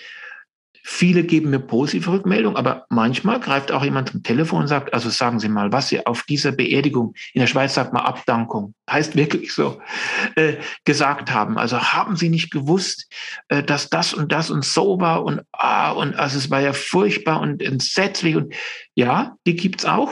Viele 0.83 1.23
geben 1.23 1.51
mir 1.51 1.59
positive 1.59 2.11
Rückmeldungen, 2.11 2.57
aber 2.57 2.85
manchmal 2.89 3.39
greift 3.39 3.71
auch 3.71 3.83
jemand 3.83 4.09
zum 4.09 4.23
Telefon 4.23 4.61
und 4.61 4.67
sagt, 4.67 4.93
also 4.93 5.09
sagen 5.09 5.39
Sie 5.39 5.49
mal, 5.49 5.71
was 5.71 5.89
Sie 5.89 6.05
auf 6.05 6.23
dieser 6.23 6.51
Beerdigung, 6.51 7.13
in 7.33 7.41
der 7.41 7.47
Schweiz 7.47 7.73
sagt 7.73 7.93
man 7.93 8.03
Abdankung, 8.03 8.73
heißt 8.89 9.15
wirklich 9.15 9.53
so, 9.53 9.81
äh, 10.35 10.55
gesagt 10.85 11.31
haben. 11.31 11.57
Also 11.57 11.79
haben 11.79 12.15
Sie 12.15 12.29
nicht 12.29 12.51
gewusst, 12.51 13.11
äh, 13.49 13.63
dass 13.63 13.89
das 13.89 14.13
und 14.13 14.31
das 14.31 14.49
und 14.49 14.65
so 14.65 14.99
war 14.99 15.23
und 15.23 15.41
ah, 15.51 15.91
und 15.91 16.15
also 16.15 16.37
es 16.37 16.49
war 16.49 16.61
ja 16.61 16.73
furchtbar 16.73 17.41
und 17.41 17.61
entsetzlich 17.61 18.35
und 18.35 18.53
ja, 18.95 19.35
die 19.45 19.55
gibt's 19.55 19.85
auch. 19.85 20.11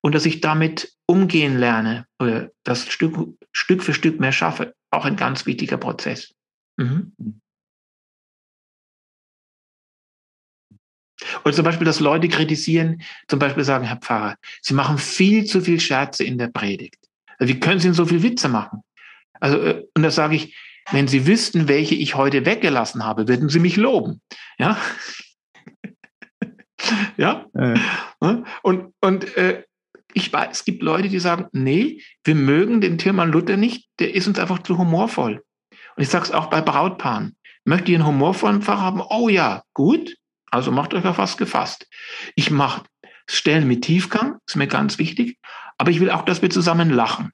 Und 0.00 0.14
dass 0.14 0.26
ich 0.26 0.40
damit 0.40 0.92
umgehen 1.06 1.58
lerne, 1.58 2.06
oder 2.18 2.50
das 2.62 2.86
Stück, 2.88 3.16
Stück 3.52 3.82
für 3.82 3.94
Stück 3.94 4.20
mehr 4.20 4.32
schaffe, 4.32 4.74
auch 4.90 5.04
ein 5.04 5.16
ganz 5.16 5.46
wichtiger 5.46 5.78
Prozess. 5.78 6.34
Mhm. 6.76 7.12
Oder 11.44 11.54
zum 11.54 11.64
Beispiel, 11.64 11.84
dass 11.84 12.00
Leute 12.00 12.28
kritisieren, 12.28 13.02
zum 13.28 13.38
Beispiel 13.38 13.64
sagen, 13.64 13.84
Herr 13.84 13.96
Pfarrer, 13.96 14.36
Sie 14.62 14.74
machen 14.74 14.98
viel 14.98 15.44
zu 15.44 15.60
viel 15.60 15.80
Scherze 15.80 16.24
in 16.24 16.38
der 16.38 16.48
Predigt. 16.48 16.98
Also 17.38 17.52
wie 17.52 17.60
können 17.60 17.80
Sie 17.80 17.88
denn 17.88 17.94
so 17.94 18.06
viel 18.06 18.22
Witze 18.22 18.48
machen? 18.48 18.82
Also, 19.40 19.58
äh, 19.58 19.84
und 19.94 20.02
da 20.02 20.10
sage 20.10 20.36
ich, 20.36 20.56
wenn 20.90 21.08
Sie 21.08 21.26
wüssten, 21.26 21.68
welche 21.68 21.94
ich 21.94 22.14
heute 22.14 22.44
weggelassen 22.46 23.04
habe, 23.04 23.26
würden 23.28 23.48
Sie 23.48 23.58
mich 23.58 23.76
loben. 23.76 24.20
Ja? 24.58 24.76
ja? 27.16 27.46
Äh. 27.54 27.78
Und, 28.62 28.92
und 29.00 29.36
äh, 29.36 29.64
ich 30.12 30.32
weiß, 30.32 30.48
es 30.50 30.64
gibt 30.64 30.82
Leute, 30.82 31.08
die 31.08 31.18
sagen, 31.18 31.46
nee, 31.52 32.00
wir 32.22 32.34
mögen 32.34 32.80
den 32.80 32.98
Tillmann 32.98 33.32
Luther 33.32 33.56
nicht, 33.56 33.88
der 33.98 34.14
ist 34.14 34.28
uns 34.28 34.38
einfach 34.38 34.62
zu 34.62 34.78
humorvoll. 34.78 35.42
Und 35.96 36.02
ich 36.02 36.08
sage 36.08 36.24
es 36.24 36.32
auch 36.32 36.46
bei 36.46 36.60
Brautpaaren. 36.60 37.36
Möchte 37.64 37.90
ich 37.90 37.96
einen 37.96 38.06
humorvollen 38.06 38.62
Pfarrer 38.62 38.80
haben? 38.80 39.02
Oh 39.08 39.28
ja, 39.28 39.62
gut. 39.72 40.16
Also 40.54 40.70
macht 40.70 40.94
euch 40.94 41.04
auf 41.04 41.18
was 41.18 41.36
gefasst. 41.36 41.88
Ich 42.36 42.52
mache 42.52 42.84
Stellen 43.28 43.66
mit 43.66 43.82
Tiefgang, 43.82 44.36
ist 44.46 44.54
mir 44.54 44.68
ganz 44.68 44.98
wichtig, 44.98 45.36
aber 45.78 45.90
ich 45.90 45.98
will 45.98 46.12
auch, 46.12 46.22
dass 46.22 46.42
wir 46.42 46.50
zusammen 46.50 46.90
lachen. 46.90 47.32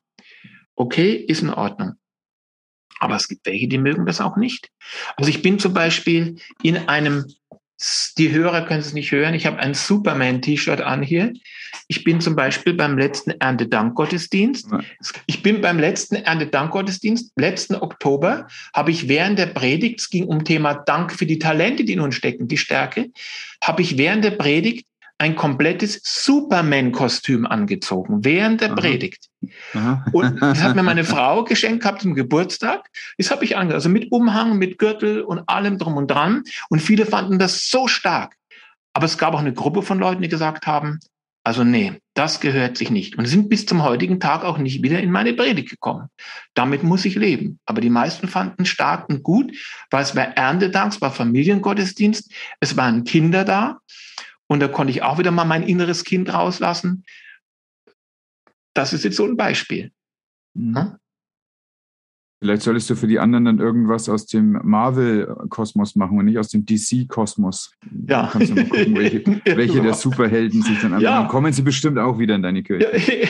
Okay, 0.75 1.17
ist 1.17 1.43
in 1.43 1.51
Ordnung. 1.51 1.97
Aber 2.99 3.17
es 3.17 3.29
gibt 3.29 3.45
welche, 3.45 3.69
die 3.69 3.77
mögen 3.77 4.07
das 4.07 4.23
auch 4.23 4.39
nicht. 4.39 4.71
Also 5.17 5.29
ich 5.29 5.43
bin 5.43 5.59
zum 5.59 5.75
Beispiel 5.75 6.41
in 6.63 6.89
einem 6.89 7.27
die 8.19 8.31
Hörer 8.31 8.67
können 8.67 8.81
es 8.81 8.93
nicht 8.93 9.11
hören. 9.11 9.35
Ich 9.35 9.47
habe 9.47 9.59
ein 9.59 9.75
Superman-T-Shirt 9.75 10.83
an 10.83 11.03
hier. 11.03 11.33
Ich 11.89 12.05
bin 12.05 12.21
zum 12.21 12.37
Beispiel 12.37 12.75
beim 12.75 12.99
letzten 12.99 13.31
Erntedankgottesdienst. 13.31 14.69
Ich 15.27 15.43
bin 15.43 15.61
beim 15.61 15.79
letzten 15.79 16.17
Erntedankgottesdienst, 16.17 17.33
letzten 17.37 17.77
Oktober, 17.77 18.49
habe 18.75 18.91
ich 18.91 19.09
während 19.09 19.39
der 19.39 19.47
Predigt, 19.47 20.01
es 20.01 20.11
ging 20.11 20.25
um 20.25 20.45
Thema 20.45 20.75
Dank 20.75 21.13
für 21.13 21.27
die 21.27 21.39
Talente, 21.39 21.85
die 21.85 21.95
in 21.95 22.01
uns 22.01 22.17
stecken, 22.17 22.49
die 22.49 22.59
Stärke, 22.59 23.11
habe 23.63 23.83
ich 23.83 23.97
während 23.97 24.25
der 24.25 24.33
Predigt 24.33 24.87
ein 25.21 25.37
komplettes 25.37 26.01
Superman-Kostüm 26.03 27.45
angezogen 27.47 28.25
während 28.25 28.63
der 28.63 28.71
Aha. 28.71 28.77
Predigt. 28.77 29.29
Aha. 29.75 30.05
Und 30.13 30.41
das 30.41 30.63
hat 30.63 30.75
mir 30.75 30.83
meine 30.83 31.05
Frau 31.13 31.45
geschenkt 31.45 31.83
gehabt 31.83 32.01
zum 32.01 32.15
Geburtstag. 32.15 32.89
Das 33.19 33.31
habe 33.31 33.45
ich 33.45 33.57
angezogen, 33.57 33.75
also 33.75 33.89
mit 33.91 34.11
Umhang, 34.11 34.57
mit 34.57 34.79
Gürtel 34.79 35.21
und 35.21 35.47
allem 35.47 35.77
drum 35.77 35.99
und 35.99 36.11
dran. 36.11 36.45
Und 36.71 36.81
viele 36.81 37.05
fanden 37.05 37.39
das 37.39 37.69
so 37.69 37.87
stark. 37.87 38.35
Aber 38.95 39.05
es 39.05 39.19
gab 39.19 39.35
auch 39.35 39.41
eine 39.41 39.53
Gruppe 39.53 39.83
von 39.83 39.99
Leuten, 39.99 40.23
die 40.23 40.29
gesagt 40.29 40.67
haben, 40.67 40.99
also 41.45 41.65
nee, 41.65 42.01
das 42.15 42.41
gehört 42.41 42.79
sich 42.79 42.91
nicht. 42.91 43.19
Und 43.19 43.27
sind 43.27 43.51
bis 43.51 43.67
zum 43.67 43.83
heutigen 43.83 44.21
Tag 44.21 44.43
auch 44.43 44.57
nicht 44.57 44.83
wieder 44.83 45.01
in 45.01 45.11
meine 45.11 45.35
Predigt 45.35 45.69
gekommen. 45.69 46.09
Damit 46.55 46.83
muss 46.83 47.05
ich 47.05 47.15
leben. 47.15 47.59
Aber 47.67 47.83
die 47.83 47.91
meisten 47.91 48.27
fanden 48.27 48.65
stark 48.65 49.09
und 49.11 49.23
gut, 49.23 49.53
weil 49.91 50.03
es 50.03 50.17
war 50.17 50.25
Erntedank, 50.37 50.95
es 50.95 51.01
war 51.03 51.13
Familiengottesdienst, 51.13 52.33
es 52.61 52.77
waren 52.79 53.05
Kinder 53.05 53.45
da. 53.45 53.81
Und 54.51 54.59
da 54.59 54.67
konnte 54.67 54.91
ich 54.91 55.05
auch 55.05 55.19
wieder 55.19 55.31
mal 55.31 55.45
mein 55.45 55.63
inneres 55.63 56.03
Kind 56.03 56.33
rauslassen. 56.33 57.05
Das 58.75 58.93
ist 58.93 59.05
jetzt 59.05 59.17
so 59.17 59.25
ein 59.25 59.37
Beispiel. 59.37 59.93
Mhm. 60.55 60.77
Hm? 60.77 60.97
Vielleicht 62.43 62.63
solltest 62.63 62.91
du 62.91 62.97
für 62.97 63.07
die 63.07 63.21
anderen 63.21 63.45
dann 63.45 63.59
irgendwas 63.61 64.09
aus 64.09 64.27
dem 64.27 64.59
Marvel-Kosmos 64.65 65.95
machen 65.95 66.19
und 66.19 66.25
nicht 66.25 66.39
aus 66.39 66.49
dem 66.49 66.65
DC-Kosmos. 66.65 67.77
Ja. 68.09 68.25
Du 68.25 68.33
kannst 68.33 68.51
du 68.51 68.55
mal 68.55 68.65
gucken, 68.65 68.97
welche, 68.97 69.25
welche 69.45 69.83
der 69.83 69.95
Superhelden 69.95 70.63
sich 70.63 70.81
dann 70.81 70.95
anfangen. 70.95 71.03
Ja. 71.03 71.21
Dann 71.21 71.29
kommen 71.29 71.53
sie 71.53 71.63
bestimmt 71.63 71.99
auch 71.99 72.19
wieder 72.19 72.35
in 72.35 72.43
deine 72.43 72.63
Kirche. 72.65 73.29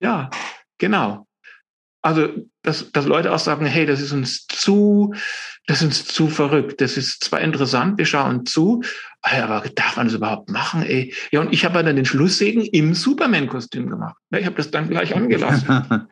ja, 0.00 0.30
genau. 0.78 1.26
Also, 2.06 2.28
dass, 2.62 2.92
dass 2.92 3.04
Leute 3.04 3.34
auch 3.34 3.40
sagen, 3.40 3.66
hey, 3.66 3.84
das 3.84 4.00
ist 4.00 4.12
uns 4.12 4.46
zu, 4.46 5.12
das 5.66 5.78
ist 5.78 5.86
uns 5.86 6.04
zu 6.04 6.28
verrückt. 6.28 6.80
Das 6.80 6.96
ist 6.96 7.24
zwar 7.24 7.40
interessant, 7.40 7.98
wir 7.98 8.06
schauen 8.06 8.46
zu, 8.46 8.84
aber 9.22 9.64
darf 9.74 9.96
man 9.96 10.06
das 10.06 10.14
überhaupt 10.14 10.48
machen, 10.48 10.84
ey? 10.84 11.12
Ja, 11.32 11.40
und 11.40 11.52
ich 11.52 11.64
habe 11.64 11.82
dann 11.82 11.96
den 11.96 12.04
Schlusssegen 12.04 12.62
im 12.62 12.94
Superman-Kostüm 12.94 13.90
gemacht. 13.90 14.14
Ich 14.30 14.46
habe 14.46 14.54
das 14.54 14.70
dann 14.70 14.88
gleich 14.88 15.16
angelassen. 15.16 15.66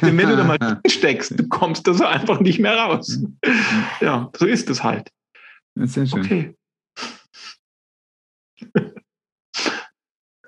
Wenn 0.00 0.16
du 0.16 0.36
da 0.38 0.44
mal 0.44 0.80
steckst, 0.86 1.38
du 1.38 1.46
kommst 1.48 1.86
da 1.86 1.92
so 1.92 2.06
einfach 2.06 2.40
nicht 2.40 2.58
mehr 2.58 2.74
raus. 2.74 3.18
Ja, 4.00 4.30
so 4.38 4.46
ist 4.46 4.70
es 4.70 4.82
halt. 4.82 5.10
Sehr 5.74 6.06
schön. 6.06 6.24
Okay. 6.24 6.54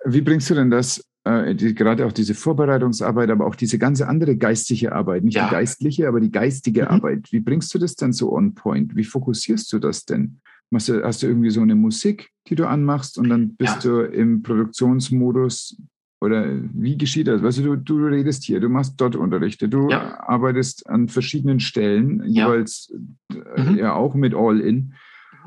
Wie 0.06 0.22
bringst 0.22 0.48
du 0.48 0.54
denn 0.54 0.70
das 0.70 1.04
äh, 1.28 1.54
die, 1.54 1.74
gerade 1.74 2.06
auch 2.06 2.12
diese 2.12 2.34
Vorbereitungsarbeit, 2.34 3.30
aber 3.30 3.46
auch 3.46 3.54
diese 3.54 3.78
ganze 3.78 4.08
andere 4.08 4.36
geistige 4.36 4.92
Arbeit, 4.92 5.24
nicht 5.24 5.34
ja. 5.34 5.46
die 5.46 5.52
geistliche, 5.52 6.08
aber 6.08 6.20
die 6.20 6.30
geistige 6.30 6.82
mhm. 6.82 6.88
Arbeit. 6.88 7.32
Wie 7.32 7.40
bringst 7.40 7.74
du 7.74 7.78
das 7.78 7.96
denn 7.96 8.12
so 8.12 8.32
on 8.32 8.54
point? 8.54 8.96
Wie 8.96 9.04
fokussierst 9.04 9.70
du 9.72 9.78
das 9.78 10.04
denn? 10.06 10.40
Hast 10.72 10.88
du, 10.88 11.02
hast 11.02 11.22
du 11.22 11.26
irgendwie 11.26 11.50
so 11.50 11.60
eine 11.60 11.74
Musik, 11.74 12.30
die 12.46 12.54
du 12.54 12.66
anmachst 12.66 13.18
und 13.18 13.28
dann 13.28 13.56
bist 13.56 13.84
ja. 13.84 13.90
du 13.90 14.00
im 14.02 14.42
Produktionsmodus 14.42 15.76
oder 16.20 16.46
wie 16.74 16.96
geschieht 16.96 17.28
das? 17.28 17.42
Weißt 17.42 17.58
du, 17.58 17.62
du, 17.62 17.76
du 17.76 18.06
redest 18.06 18.44
hier, 18.44 18.60
du 18.60 18.68
machst 18.68 18.94
dort 18.98 19.16
Unterrichte, 19.16 19.68
du 19.68 19.88
ja. 19.88 20.20
arbeitest 20.20 20.88
an 20.88 21.08
verschiedenen 21.08 21.60
Stellen, 21.60 22.22
jeweils 22.24 22.92
äh, 23.32 23.62
mhm. 23.62 23.78
ja 23.78 23.94
auch 23.94 24.14
mit 24.14 24.34
All-In. 24.34 24.94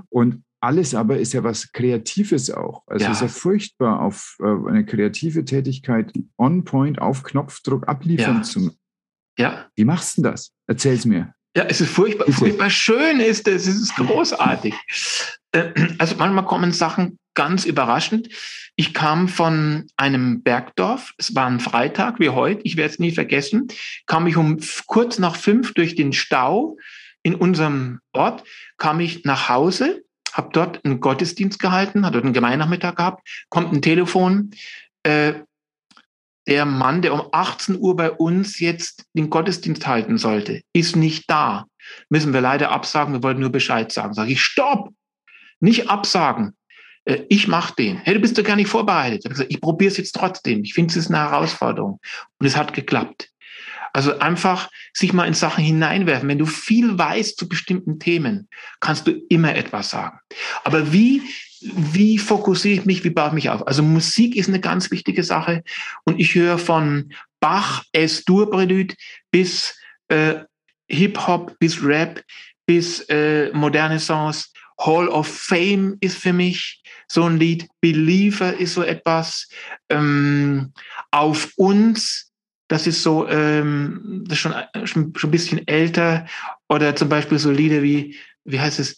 Und 0.10 0.44
alles 0.62 0.94
aber 0.96 1.18
ist 1.18 1.34
ja 1.34 1.44
was 1.44 1.72
Kreatives 1.72 2.52
auch. 2.52 2.84
Also 2.88 3.06
ja. 3.06 3.12
es 3.12 3.18
ist 3.18 3.22
ja 3.22 3.28
furchtbar, 3.28 4.02
auf 4.02 4.38
äh, 4.40 4.46
eine 4.46 4.86
kreative 4.86 5.44
Tätigkeit 5.44 6.14
on 6.38 6.64
point, 6.64 7.02
auf 7.02 7.24
Knopfdruck 7.24 7.88
abliefern 7.88 8.38
ja. 8.38 8.42
zu 8.44 8.60
müssen. 8.60 8.78
Ja. 9.38 9.68
Wie 9.76 9.86
machst 9.86 10.18
du 10.18 10.22
das? 10.22 10.52
Erzähl's 10.68 11.06
mir. 11.06 11.34
Ja, 11.56 11.64
es 11.66 11.82
ist 11.82 11.92
furchtbar, 11.92 12.26
Bitte. 12.26 12.38
furchtbar 12.38 12.70
schön, 12.70 13.20
ist 13.20 13.48
es, 13.48 13.68
es 13.68 13.76
ist 13.76 13.96
großartig. 13.96 14.74
Äh, 15.52 15.72
also 15.98 16.16
manchmal 16.18 16.46
kommen 16.46 16.72
Sachen 16.72 17.18
ganz 17.34 17.66
überraschend. 17.66 18.30
Ich 18.76 18.94
kam 18.94 19.28
von 19.28 19.88
einem 19.98 20.44
Bergdorf, 20.44 21.14
es 21.18 21.36
war 21.36 21.48
ein 21.48 21.60
Freitag 21.60 22.20
wie 22.20 22.30
heute, 22.30 22.62
ich 22.64 22.78
werde 22.78 22.94
es 22.94 23.00
nie 23.00 23.12
vergessen, 23.12 23.68
kam 24.06 24.28
ich 24.28 24.38
um 24.38 24.60
kurz 24.88 25.20
nach 25.20 25.36
fünf 25.36 25.74
durch 25.74 25.96
den 25.96 26.14
Stau 26.14 26.78
in 27.24 27.36
unserem 27.36 28.00
Ort, 28.14 28.44
kam 28.78 29.00
ich 29.00 29.26
nach 29.26 29.50
Hause, 29.50 30.04
habe 30.34 30.50
dort 30.54 30.84
einen 30.84 31.00
Gottesdienst 31.00 31.60
gehalten, 31.60 32.06
hatte 32.06 32.14
dort 32.14 32.26
einen 32.26 32.34
Gemeinnachmittag 32.34 32.96
gehabt, 32.96 33.28
kommt 33.50 33.74
ein 33.74 33.82
Telefon, 33.82 34.52
äh, 35.04 35.34
der 36.48 36.66
Mann, 36.66 37.02
der 37.02 37.14
um 37.14 37.28
18 37.32 37.78
Uhr 37.80 37.96
bei 37.96 38.12
uns 38.12 38.60
jetzt 38.60 39.06
den 39.14 39.30
Gottesdienst 39.30 39.86
halten 39.86 40.18
sollte, 40.18 40.62
ist 40.74 40.96
nicht 40.96 41.30
da. 41.30 41.66
Müssen 42.10 42.34
wir 42.34 42.42
leider 42.42 42.72
absagen, 42.72 43.14
wir 43.14 43.24
wollten 43.24 43.42
nur 43.42 43.52
Bescheid 43.52 43.92
sagen. 43.92 44.14
Sage 44.14 44.32
ich, 44.32 44.42
stopp! 44.42 44.90
Nicht 45.60 45.90
absagen. 45.90 46.56
Äh, 47.06 47.24
ich 47.30 47.48
mache 47.48 47.76
den. 47.76 47.98
Hey, 47.98 48.16
du 48.16 48.20
bist 48.20 48.38
doch 48.38 48.44
gar 48.44 48.56
nicht 48.56 48.70
vorbereitet. 48.70 49.26
Ich, 49.26 49.50
ich 49.50 49.62
probiere 49.62 49.92
es 49.92 49.98
jetzt 49.98 50.16
trotzdem. 50.16 50.64
Ich 50.64 50.74
finde, 50.74 50.92
es 50.92 50.98
ist 50.98 51.10
eine 51.10 51.20
Herausforderung. 51.20 52.00
Und 52.40 52.46
es 52.46 52.58
hat 52.58 52.74
geklappt. 52.74 53.31
Also 53.94 54.20
einfach 54.20 54.70
sich 54.94 55.14
mal 55.14 55.26
in 55.26 55.34
Sachen 55.34 55.64
hineinwerfen. 55.64 56.30
Wenn 56.30 56.38
du 56.38 56.46
viel 56.46 56.98
weißt 56.98 57.38
zu 57.38 57.48
bestimmten 57.48 58.00
Themen, 58.00 58.48
kannst 58.80 59.08
du 59.08 59.12
immer 59.30 59.56
etwas 59.56 59.90
sagen. 59.90 60.20
Aber 60.64 60.94
wie, 60.94 61.22
wie 61.62 62.18
fokussiere 62.18 62.80
ich 62.80 62.86
mich, 62.86 63.04
wie 63.04 63.10
baue 63.10 63.28
ich 63.28 63.34
mich 63.34 63.50
auf? 63.50 63.68
Also 63.68 63.84
Musik 63.84 64.36
ist 64.36 64.50
eine 64.50 64.60
ganz 64.60 64.92
wichtige 64.92 65.24
Sache. 65.24 65.64
Und 66.06 66.20
ich 66.20 66.36
höre 66.36 66.58
von 66.58 67.14
Bach, 67.40 67.84
S-Dur-Prelude 67.92 68.96
bis 69.32 69.76
äh, 70.08 70.36
Hip-Hop, 70.88 71.58
bis 71.60 71.84
Rap, 71.84 72.24
bis 72.66 73.02
äh, 73.10 73.52
moderne 73.54 74.00
Songs. 74.00 74.52
Hall 74.80 75.08
of 75.10 75.28
Fame 75.28 75.98
ist 76.00 76.18
für 76.18 76.34
mich 76.34 76.82
so 77.08 77.24
ein 77.24 77.38
Lied. 77.38 77.68
Believer 77.82 78.56
ist 78.58 78.74
so 78.74 78.84
etwas. 78.84 79.48
Ähm, 79.90 80.74
auf 81.12 81.52
uns, 81.56 82.31
das 82.72 82.88
ist 82.88 83.04
so, 83.04 83.28
ähm, 83.28 84.24
das 84.26 84.38
ist 84.38 84.42
schon, 84.42 84.54
schon, 84.86 85.14
schon 85.16 85.28
ein 85.28 85.32
bisschen 85.32 85.68
älter. 85.68 86.26
Oder 86.70 86.96
zum 86.96 87.10
Beispiel 87.10 87.38
so 87.38 87.52
Lieder 87.52 87.84
wie, 87.84 88.16
wie 88.46 88.60
heißt 88.60 88.80
es? 88.80 88.98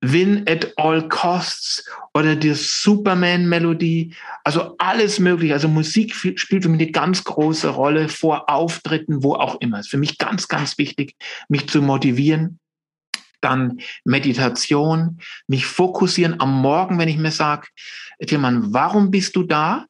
Win 0.00 0.44
at 0.48 0.72
all 0.78 1.08
costs 1.08 1.84
oder 2.14 2.36
die 2.36 2.54
Superman-Melodie, 2.54 4.14
also 4.44 4.76
alles 4.78 5.18
mögliche. 5.18 5.54
Also 5.54 5.66
Musik 5.66 6.14
spielt 6.14 6.62
für 6.62 6.68
mich 6.68 6.80
eine 6.80 6.92
ganz 6.92 7.24
große 7.24 7.68
Rolle 7.70 8.08
vor 8.08 8.48
Auftritten, 8.48 9.24
wo 9.24 9.34
auch 9.34 9.60
immer. 9.60 9.80
Ist 9.80 9.90
für 9.90 9.98
mich 9.98 10.16
ganz, 10.18 10.46
ganz 10.46 10.78
wichtig, 10.78 11.16
mich 11.48 11.68
zu 11.68 11.82
motivieren 11.82 12.60
dann 13.40 13.80
Meditation, 14.04 15.18
mich 15.46 15.64
fokussieren 15.66 16.40
am 16.40 16.60
Morgen, 16.60 16.98
wenn 16.98 17.08
ich 17.08 17.16
mir 17.16 17.30
sage, 17.30 17.68
Tilman, 18.26 18.74
warum 18.74 19.10
bist 19.10 19.34
du 19.34 19.44
da? 19.44 19.86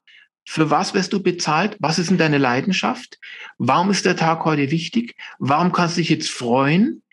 Für 0.50 0.68
was 0.68 0.94
wirst 0.94 1.12
du 1.12 1.22
bezahlt? 1.22 1.76
Was 1.78 2.00
ist 2.00 2.10
denn 2.10 2.18
deine 2.18 2.38
Leidenschaft? 2.38 3.20
Warum 3.58 3.88
ist 3.88 4.04
der 4.04 4.16
Tag 4.16 4.44
heute 4.44 4.72
wichtig? 4.72 5.14
Warum 5.38 5.70
kannst 5.70 5.96
du 5.96 6.00
dich 6.00 6.08
jetzt 6.08 6.28
freuen? 6.28 7.04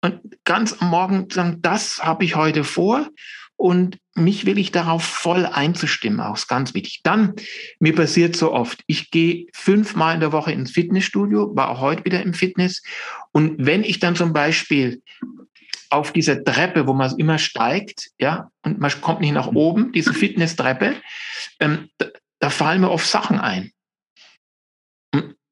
Und 0.00 0.22
ganz 0.46 0.80
am 0.80 0.88
Morgen 0.88 1.28
sagen, 1.28 1.58
das 1.60 2.02
habe 2.02 2.24
ich 2.24 2.36
heute 2.36 2.64
vor 2.64 3.10
und 3.56 3.98
mich 4.14 4.46
will 4.46 4.56
ich 4.56 4.72
darauf 4.72 5.04
voll 5.04 5.44
einzustimmen, 5.44 6.20
auch 6.20 6.36
ist 6.36 6.48
ganz 6.48 6.72
wichtig. 6.72 7.00
Dann, 7.02 7.34
mir 7.78 7.94
passiert 7.94 8.34
so 8.34 8.52
oft, 8.52 8.82
ich 8.86 9.10
gehe 9.10 9.48
fünfmal 9.52 10.14
in 10.14 10.20
der 10.20 10.32
Woche 10.32 10.52
ins 10.52 10.70
Fitnessstudio, 10.70 11.54
war 11.54 11.68
auch 11.68 11.80
heute 11.80 12.06
wieder 12.06 12.22
im 12.22 12.32
Fitness. 12.32 12.82
Und 13.32 13.66
wenn 13.66 13.84
ich 13.84 13.98
dann 13.98 14.16
zum 14.16 14.32
Beispiel 14.32 15.02
auf 15.90 16.12
dieser 16.12 16.42
Treppe, 16.42 16.86
wo 16.86 16.94
man 16.94 17.14
immer 17.18 17.36
steigt, 17.36 18.12
ja, 18.18 18.50
und 18.62 18.80
man 18.80 18.90
kommt 19.02 19.20
nicht 19.20 19.34
nach 19.34 19.48
oben, 19.48 19.92
diese 19.92 20.14
Fitnesstreppe, 20.14 20.94
ähm, 21.58 21.90
da, 22.40 22.50
fallen 22.50 22.80
mir 22.80 22.90
oft 22.90 23.06
Sachen 23.06 23.38
ein. 23.38 23.72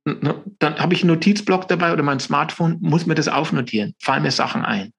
Ne, 0.04 0.42
dann 0.58 0.78
habe 0.78 0.94
ich 0.94 1.02
einen 1.02 1.12
Notizblock 1.12 1.68
dabei 1.68 1.92
oder 1.92 2.02
mein 2.02 2.20
Smartphone, 2.20 2.78
muss 2.80 3.06
mir 3.06 3.14
das 3.14 3.28
aufnotieren, 3.28 3.94
fallen 3.98 4.22
mir 4.22 4.30
Sachen 4.30 4.64
ein. 4.64 4.92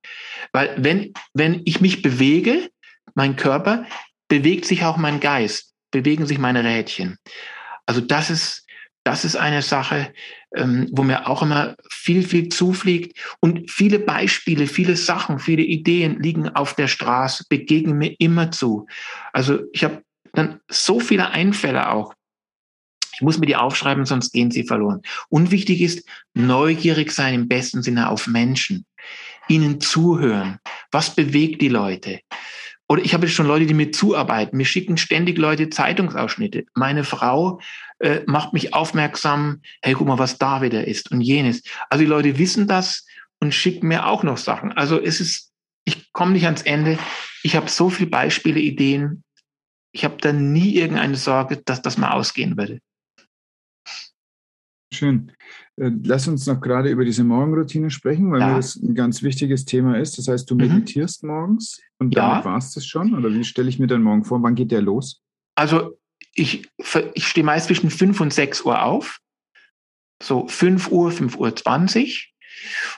Weil 0.52 0.76
wenn, 0.78 1.14
wenn 1.34 1.62
ich 1.66 1.82
mich 1.82 2.02
bewege, 2.02 2.70
mein 3.16 3.36
Körper, 3.36 3.86
bewegt 4.28 4.66
sich 4.66 4.84
auch 4.86 4.98
mein 4.98 5.20
Geist, 5.20 5.74
bewegen 5.92 6.28
sich 6.28 6.38
meine 6.38 6.64
Rädchen. 6.64 7.18
Also 7.88 8.02
das 8.02 8.30
ist, 8.30 8.68
das 9.04 9.26
ist 9.26 9.36
eine 9.36 9.64
Sache, 9.64 10.14
ähm, 10.56 10.88
wo 10.92 11.04
mir 11.04 11.28
auch 11.28 11.42
immer 11.42 11.76
viel, 11.90 12.24
viel 12.24 12.50
zufliegt. 12.50 13.18
Und 13.40 13.72
viele 13.72 13.98
Beispiele, 14.00 14.68
viele 14.68 14.96
Sachen, 14.96 15.40
viele 15.40 15.64
Ideen 15.64 16.22
liegen 16.22 16.50
auf 16.50 16.76
der 16.76 16.88
Straße, 16.88 17.46
begegnen 17.50 17.98
mir 17.98 18.16
immer 18.20 18.52
zu. 18.52 18.86
Also 19.34 19.62
ich 19.74 19.84
habe 19.84 20.04
dann 20.34 20.60
so 20.70 21.00
viele 21.00 21.30
Einfälle 21.30 21.92
auch. 21.92 22.14
Ich 23.14 23.22
muss 23.22 23.38
mir 23.38 23.48
die 23.48 23.58
aufschreiben, 23.58 24.06
sonst 24.06 24.32
gehen 24.32 24.50
sie 24.50 24.64
verloren. 24.64 25.02
Und 25.28 25.52
wichtig 25.52 25.82
ist, 25.82 26.08
neugierig 26.34 27.12
sein 27.12 27.34
im 27.34 27.48
besten 27.48 27.84
Sinne 27.84 28.10
auf 28.10 28.28
Menschen. 28.28 28.86
Ihnen 29.50 29.82
zuhören. 29.82 30.60
Was 30.92 31.16
bewegt 31.16 31.62
die 31.62 31.70
Leute? 31.70 32.22
Oder 32.88 33.04
ich 33.04 33.14
habe 33.14 33.28
schon 33.28 33.46
Leute, 33.46 33.68
die 33.68 33.74
mir 33.74 33.92
zuarbeiten. 33.92 34.58
Mir 34.58 34.66
schicken 34.66 34.98
ständig 34.98 35.38
Leute 35.38 35.70
Zeitungsausschnitte. 35.70 36.66
Meine 36.74 37.04
Frau 37.04 37.60
äh, 38.00 38.22
macht 38.26 38.54
mich 38.54 38.74
aufmerksam, 38.74 39.62
hey, 39.82 39.94
guck 39.94 40.08
mal, 40.08 40.18
was 40.18 40.40
da 40.40 40.62
wieder 40.62 40.88
ist 40.88 41.12
und 41.12 41.22
jenes. 41.22 41.62
Also 41.90 42.04
die 42.04 42.10
Leute 42.10 42.40
wissen 42.40 42.68
das 42.68 43.06
und 43.40 43.54
schicken 43.54 43.88
mir 43.88 44.08
auch 44.08 44.24
noch 44.24 44.38
Sachen. 44.38 44.72
Also 44.72 45.00
es 45.00 45.20
ist, 45.20 45.52
ich 45.86 46.12
komme 46.14 46.32
nicht 46.32 46.46
ans 46.46 46.64
Ende. 46.64 46.98
Ich 47.44 47.56
habe 47.56 47.70
so 47.70 47.90
viele 47.90 48.10
Beispiele, 48.10 48.60
Ideen. 48.60 49.24
Ich 49.92 50.06
habe 50.06 50.18
da 50.22 50.34
nie 50.34 50.76
irgendeine 50.76 51.16
Sorge, 51.16 51.58
dass 51.66 51.82
das 51.82 51.98
mal 51.98 52.12
ausgehen 52.12 52.58
würde. 52.58 52.80
Schön. 54.92 55.32
Äh, 55.78 55.92
lass 56.04 56.28
uns 56.28 56.46
noch 56.48 56.60
gerade 56.60 56.90
über 56.90 57.06
diese 57.06 57.24
Morgenroutine 57.24 57.90
sprechen, 57.90 58.32
weil 58.32 58.42
ja. 58.42 58.48
mir 58.50 58.56
das 58.56 58.76
ein 58.76 58.96
ganz 58.96 59.22
wichtiges 59.22 59.66
Thema 59.66 59.98
ist. 59.98 60.18
Das 60.18 60.28
heißt, 60.28 60.50
du 60.50 60.56
mhm. 60.56 60.62
meditierst 60.62 61.24
mhm. 61.24 61.30
morgens 61.30 61.80
und 62.00 62.16
ja. 62.16 62.30
damit 62.30 62.46
war 62.46 62.58
es 62.58 62.74
das 62.74 62.86
schon? 62.86 63.14
Oder 63.14 63.34
wie 63.34 63.44
stelle 63.44 63.70
ich 63.70 63.80
mir 63.80 63.88
deinen 63.88 64.04
Morgen 64.04 64.26
vor? 64.26 64.42
Wann 64.42 64.56
geht 64.56 64.72
der 64.72 64.82
los? 64.82 65.22
Also 65.56 65.98
ich, 66.34 66.68
ich 67.14 67.28
stehe 67.28 67.46
meist 67.46 67.68
zwischen 67.68 67.90
5 67.90 68.20
und 68.20 68.34
6 68.34 68.62
Uhr 68.64 68.84
auf. 68.84 69.20
So 70.22 70.48
5 70.48 70.92
Uhr, 70.92 71.12
5 71.12 71.38
Uhr 71.38 71.56
20. 71.56 72.34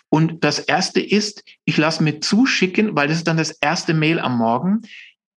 Und 0.10 0.44
das 0.44 0.60
erste 0.60 1.02
ist, 1.02 1.44
ich 1.66 1.78
lasse 1.78 2.04
mir 2.04 2.20
zuschicken, 2.20 2.96
weil 2.96 3.08
das 3.08 3.18
ist 3.18 3.28
dann 3.28 3.38
das 3.38 3.52
erste 3.52 3.94
Mail 3.94 4.20
am 4.20 4.38
Morgen, 4.38 4.82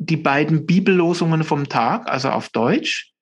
die 0.06 0.16
beiden 0.16 0.66
Bibellosungen 0.66 1.44
vom 1.44 1.68
Tag, 1.68 2.08
also 2.08 2.30
auf 2.30 2.48
Deutsch. 2.50 3.12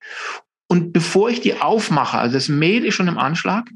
Und 0.67 0.93
bevor 0.93 1.29
ich 1.29 1.41
die 1.41 1.59
aufmache, 1.59 2.17
also 2.17 2.35
das 2.35 2.47
Mail 2.47 2.85
ist 2.85 2.95
schon 2.95 3.07
im 3.07 3.17
Anschlag, 3.17 3.69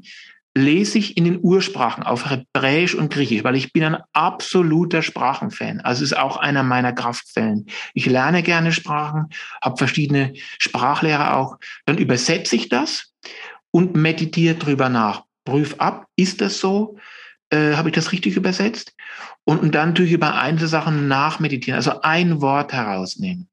lese 0.56 0.96
ich 0.96 1.18
in 1.18 1.24
den 1.24 1.38
Ursprachen 1.42 2.02
auf 2.02 2.30
Hebräisch 2.30 2.94
und 2.94 3.12
Griechisch, 3.12 3.44
weil 3.44 3.56
ich 3.56 3.74
bin 3.74 3.84
ein 3.84 4.02
absoluter 4.14 5.02
Sprachenfan. 5.02 5.82
Also 5.82 6.02
ist 6.02 6.16
auch 6.16 6.38
einer 6.38 6.62
meiner 6.62 6.94
Kraftquellen. 6.94 7.66
Ich 7.92 8.06
lerne 8.06 8.42
gerne 8.42 8.72
Sprachen, 8.72 9.26
habe 9.62 9.76
verschiedene 9.76 10.32
Sprachlehrer 10.58 11.36
auch. 11.36 11.58
Dann 11.84 11.98
übersetze 11.98 12.56
ich 12.56 12.70
das 12.70 13.12
und 13.70 13.96
meditiere 13.96 14.54
drüber 14.54 14.88
nach. 14.88 15.24
Prüf 15.44 15.74
ab, 15.76 16.06
ist 16.16 16.40
das 16.40 16.58
so? 16.58 16.96
Äh, 17.50 17.74
habe 17.74 17.90
ich 17.90 17.94
das 17.94 18.12
richtig 18.12 18.36
übersetzt? 18.36 18.94
Und, 19.48 19.76
dann 19.76 19.94
tue 19.94 20.06
ich 20.06 20.12
über 20.12 20.34
einzelne 20.34 20.68
Sachen 20.68 21.06
nachmeditieren, 21.06 21.76
also 21.76 22.00
ein 22.02 22.40
Wort 22.40 22.72
herausnehmen. 22.72 23.48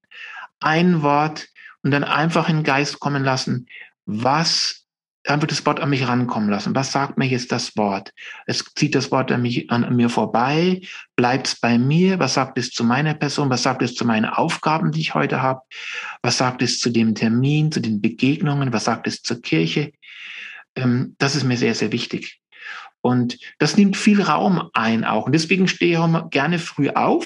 Ein 0.60 1.04
Wort 1.04 1.48
und 1.84 1.92
dann 1.92 2.04
einfach 2.04 2.50
in 2.50 2.58
den 2.58 2.64
Geist 2.64 3.00
kommen 3.00 3.24
lassen, 3.24 3.68
was 4.06 4.88
einfach 5.26 5.48
das 5.48 5.66
Wort 5.66 5.80
an 5.80 5.92
mich 5.92 6.08
rankommen 6.08 6.50
lassen. 6.50 6.74
Was 6.74 6.92
sagt 6.92 7.18
mir 7.18 7.28
jetzt 7.28 7.52
das 7.52 7.78
Wort? 7.78 8.12
Es 8.48 8.66
zieht 8.76 8.96
das 8.96 9.12
Wort 9.12 9.32
an, 9.32 9.44
mich, 9.44 9.70
an 9.70 9.96
mir 9.96 10.10
vorbei, 10.10 10.82
bleibt 11.16 11.48
es 11.48 11.60
bei 11.60 11.78
mir? 11.78 12.18
Was 12.20 12.34
sagt 12.34 12.58
es 12.58 12.72
zu 12.72 12.84
meiner 12.84 13.14
Person? 13.14 13.52
Was 13.52 13.64
sagt 13.64 13.84
es 13.84 13.94
zu 13.94 14.04
meinen 14.04 14.26
Aufgaben, 14.26 14.92
die 14.92 15.02
ich 15.02 15.14
heute 15.14 15.42
habe? 15.42 15.62
Was 16.24 16.40
sagt 16.40 16.62
es 16.64 16.80
zu 16.80 16.90
dem 16.90 17.14
Termin, 17.14 17.72
zu 17.72 17.80
den 17.80 18.02
Begegnungen? 18.02 18.74
Was 18.74 18.86
sagt 18.86 19.06
es 19.06 19.22
zur 19.22 19.42
Kirche? 19.42 19.94
Ähm, 20.76 21.16
das 21.20 21.36
ist 21.36 21.44
mir 21.44 21.58
sehr, 21.58 21.76
sehr 21.76 21.92
wichtig. 21.92 22.42
Und 23.04 23.38
das 23.60 23.76
nimmt 23.76 23.98
viel 23.98 24.22
Raum 24.22 24.70
ein 24.74 25.04
auch. 25.04 25.26
Und 25.26 25.34
deswegen 25.34 25.68
stehe 25.68 25.92
ich 25.92 25.98
auch 25.98 26.30
gerne 26.30 26.58
früh 26.58 26.90
auf, 26.90 27.26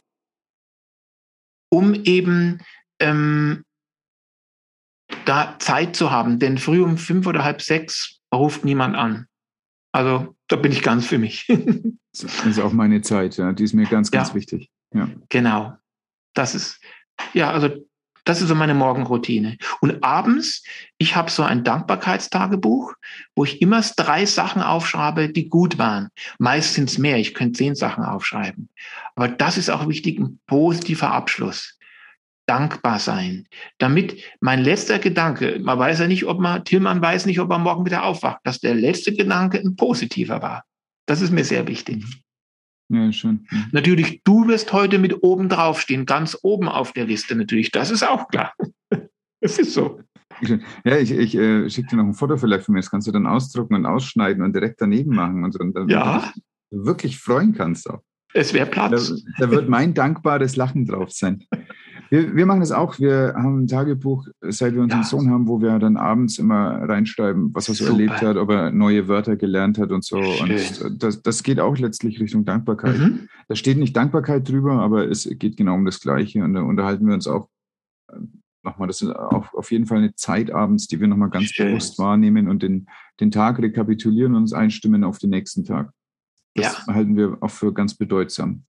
um 1.69 1.93
eben 1.93 2.61
ähm, 2.99 3.63
da 5.25 5.55
Zeit 5.59 5.95
zu 5.95 6.09
haben. 6.09 6.39
Denn 6.39 6.57
früh 6.57 6.82
um 6.82 6.97
fünf 6.97 7.28
oder 7.28 7.43
halb 7.43 7.61
sechs 7.61 8.19
ruft 8.34 8.65
niemand 8.65 8.95
an. 8.95 9.28
Also 9.93 10.36
da 10.47 10.55
bin 10.55 10.71
ich 10.71 10.82
ganz 10.82 11.05
für 11.05 11.19
mich. 11.19 11.45
das 12.11 12.45
ist 12.45 12.59
auch 12.59 12.73
meine 12.73 13.01
Zeit, 13.01 13.38
ja. 13.38 13.53
Die 13.53 13.63
ist 13.63 13.73
mir 13.73 13.86
ganz, 13.86 14.09
ganz 14.09 14.30
ja, 14.30 14.36
wichtig. 14.36 14.71
Ja. 14.93 15.09
Genau. 15.30 15.78
Das 16.34 16.55
ist, 16.55 16.82
ja, 17.34 17.51
also 17.51 17.86
Das 18.28 18.41
ist 18.41 18.49
so 18.49 18.55
meine 18.55 18.73
Morgenroutine. 18.73 19.57
Und 19.80 20.03
abends, 20.03 20.61
ich 20.97 21.15
habe 21.15 21.32
so 21.32 21.43
ein 21.43 21.63
Dankbarkeitstagebuch, 21.63 22.93
wo 23.38 23.45
ich 23.45 23.61
immer 23.61 23.82
drei 23.95 24.25
Sachen 24.25 24.61
aufschreibe, 24.61 25.30
die 25.30 25.47
gut 25.47 25.78
waren. 25.78 26.09
Meist 26.38 26.73
sind 26.73 26.89
es 26.89 26.97
mehr, 26.97 27.15
ich 27.15 27.34
könnte 27.34 27.57
zehn 27.57 27.73
Sachen 27.73 28.03
aufschreiben. 28.03 28.67
Aber 29.15 29.30
das 29.30 29.57
ist 29.57 29.69
auch 29.69 29.88
wichtig, 29.88 30.19
ein 30.19 30.41
positiver 30.45 31.13
Abschluss. 31.13 31.78
Dankbar 32.47 32.99
sein. 32.99 33.47
Damit 33.78 34.21
mein 34.41 34.61
letzter 34.61 34.99
Gedanke, 34.99 35.59
man 35.63 35.80
weiß 35.80 35.99
ja 35.99 36.07
nicht, 36.07 36.25
ob 36.25 36.41
man, 36.41 36.65
Tillmann 36.65 37.01
weiß 37.01 37.28
nicht, 37.28 37.39
ob 37.39 37.49
er 37.49 37.59
morgen 37.59 37.86
wieder 37.86 38.03
aufwacht, 38.03 38.39
dass 38.43 38.59
der 38.59 38.75
letzte 38.75 39.13
Gedanke 39.13 39.57
ein 39.57 39.78
positiver 39.78 40.41
war. 40.41 40.65
Das 41.05 41.21
ist 41.21 41.32
mir 41.32 41.45
sehr 41.45 41.65
wichtig. 41.65 42.03
Ja, 42.89 43.11
schön. 43.11 43.45
Mhm. 43.51 43.65
Natürlich, 43.71 44.21
du 44.23 44.47
wirst 44.47 44.71
heute 44.73 44.97
mit 44.99 45.23
oben 45.23 45.49
drauf 45.49 45.81
stehen, 45.81 46.05
ganz 46.05 46.38
oben 46.41 46.69
auf 46.69 46.93
der 46.93 47.05
Liste 47.05 47.35
natürlich. 47.35 47.71
Das 47.71 47.91
ist 47.91 48.03
auch 48.03 48.27
klar. 48.27 48.53
Es 49.39 49.59
ist 49.59 49.75
so. 49.75 50.01
Ja, 50.83 50.97
ich, 50.97 51.11
ich 51.11 51.35
äh, 51.35 51.69
schicke 51.69 51.89
dir 51.89 51.97
noch 51.97 52.05
ein 52.05 52.15
Foto 52.15 52.38
vielleicht 52.38 52.65
von 52.65 52.73
mir. 52.73 52.79
Das 52.79 52.89
kannst 52.89 53.07
du 53.07 53.11
dann 53.11 53.27
ausdrucken 53.27 53.75
und 53.75 53.85
ausschneiden 53.85 54.43
und 54.43 54.53
direkt 54.53 54.81
daneben 54.81 55.15
machen 55.15 55.43
und 55.43 55.51
so. 55.51 55.59
Und 55.59 55.75
dann 55.75 55.88
ja. 55.88 56.33
Wirklich 56.71 57.19
freuen 57.19 57.53
kannst 57.53 57.88
auch. 57.88 58.01
Es 58.33 58.53
wäre 58.53 58.65
Platz. 58.65 59.13
Da, 59.38 59.45
da, 59.45 59.51
wird 59.51 59.69
mein 59.69 59.93
dankbares 59.93 60.55
Lachen 60.55 60.85
drauf 60.85 61.11
sein. 61.11 61.43
Wir, 62.09 62.35
wir 62.35 62.45
machen 62.45 62.59
das 62.61 62.71
auch. 62.71 62.99
Wir 62.99 63.33
haben 63.35 63.63
ein 63.63 63.67
Tagebuch, 63.67 64.27
seit 64.41 64.73
wir 64.73 64.81
unseren 64.81 65.01
ja. 65.01 65.07
Sohn 65.07 65.29
haben, 65.29 65.47
wo 65.47 65.61
wir 65.61 65.77
dann 65.79 65.97
abends 65.97 66.39
immer 66.39 66.87
reinschreiben, 66.87 67.53
was 67.53 67.67
er 67.67 67.75
so 67.75 67.85
Super. 67.85 67.97
erlebt 67.97 68.21
hat, 68.21 68.37
ob 68.37 68.49
er 68.49 68.71
neue 68.71 69.07
Wörter 69.07 69.35
gelernt 69.35 69.77
hat 69.77 69.91
und 69.91 70.03
so. 70.03 70.21
Schön. 70.21 70.59
Und 70.85 71.03
das, 71.03 71.21
das 71.21 71.43
geht 71.43 71.59
auch 71.59 71.77
letztlich 71.77 72.19
Richtung 72.19 72.45
Dankbarkeit. 72.45 72.97
Mhm. 72.97 73.29
Da 73.47 73.55
steht 73.55 73.77
nicht 73.77 73.95
Dankbarkeit 73.95 74.47
drüber, 74.47 74.73
aber 74.73 75.09
es 75.09 75.29
geht 75.37 75.57
genau 75.57 75.75
um 75.75 75.85
das 75.85 75.99
Gleiche. 75.99 76.43
Und 76.43 76.53
da 76.53 76.61
unterhalten 76.61 77.07
wir 77.07 77.13
uns 77.13 77.27
auch 77.27 77.49
äh, 78.09 78.17
nochmal. 78.63 78.87
Das 78.87 79.01
ist 79.01 79.09
auch 79.09 79.53
auf 79.53 79.71
jeden 79.71 79.85
Fall 79.85 79.99
eine 79.99 80.15
Zeit 80.15 80.51
abends, 80.51 80.87
die 80.87 80.99
wir 80.99 81.07
nochmal 81.07 81.29
ganz 81.29 81.45
Schön. 81.45 81.67
bewusst 81.67 81.99
wahrnehmen 81.99 82.47
und 82.47 82.63
den, 82.63 82.87
den 83.19 83.31
Tag 83.31 83.59
rekapitulieren 83.59 84.35
und 84.35 84.43
uns 84.43 84.53
einstimmen 84.53 85.03
auf 85.03 85.19
den 85.19 85.31
nächsten 85.31 85.65
Tag. 85.65 85.91
Das 86.55 86.85
ja. 86.87 86.93
halten 86.93 87.15
wir 87.15 87.37
auch 87.41 87.51
für 87.51 87.73
ganz 87.73 87.95
bedeutsam 87.95 88.63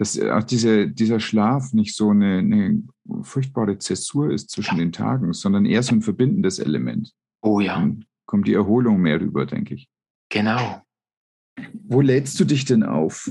dass 0.00 0.18
auch 0.18 0.42
diese, 0.42 0.88
dieser 0.88 1.20
Schlaf 1.20 1.74
nicht 1.74 1.94
so 1.94 2.08
eine, 2.08 2.38
eine 2.38 2.82
furchtbare 3.20 3.76
Zäsur 3.76 4.30
ist 4.30 4.48
zwischen 4.48 4.78
ja. 4.78 4.84
den 4.84 4.92
Tagen, 4.92 5.34
sondern 5.34 5.66
eher 5.66 5.82
so 5.82 5.94
ein 5.94 6.00
verbindendes 6.00 6.58
Element. 6.58 7.12
Oh 7.42 7.60
ja. 7.60 7.74
Dann 7.74 8.06
kommt 8.24 8.48
die 8.48 8.54
Erholung 8.54 9.02
mehr 9.02 9.20
rüber, 9.20 9.44
denke 9.44 9.74
ich. 9.74 9.90
Genau. 10.30 10.80
Wo 11.74 12.00
lädst 12.00 12.40
du 12.40 12.46
dich 12.46 12.64
denn 12.64 12.82
auf? 12.82 13.30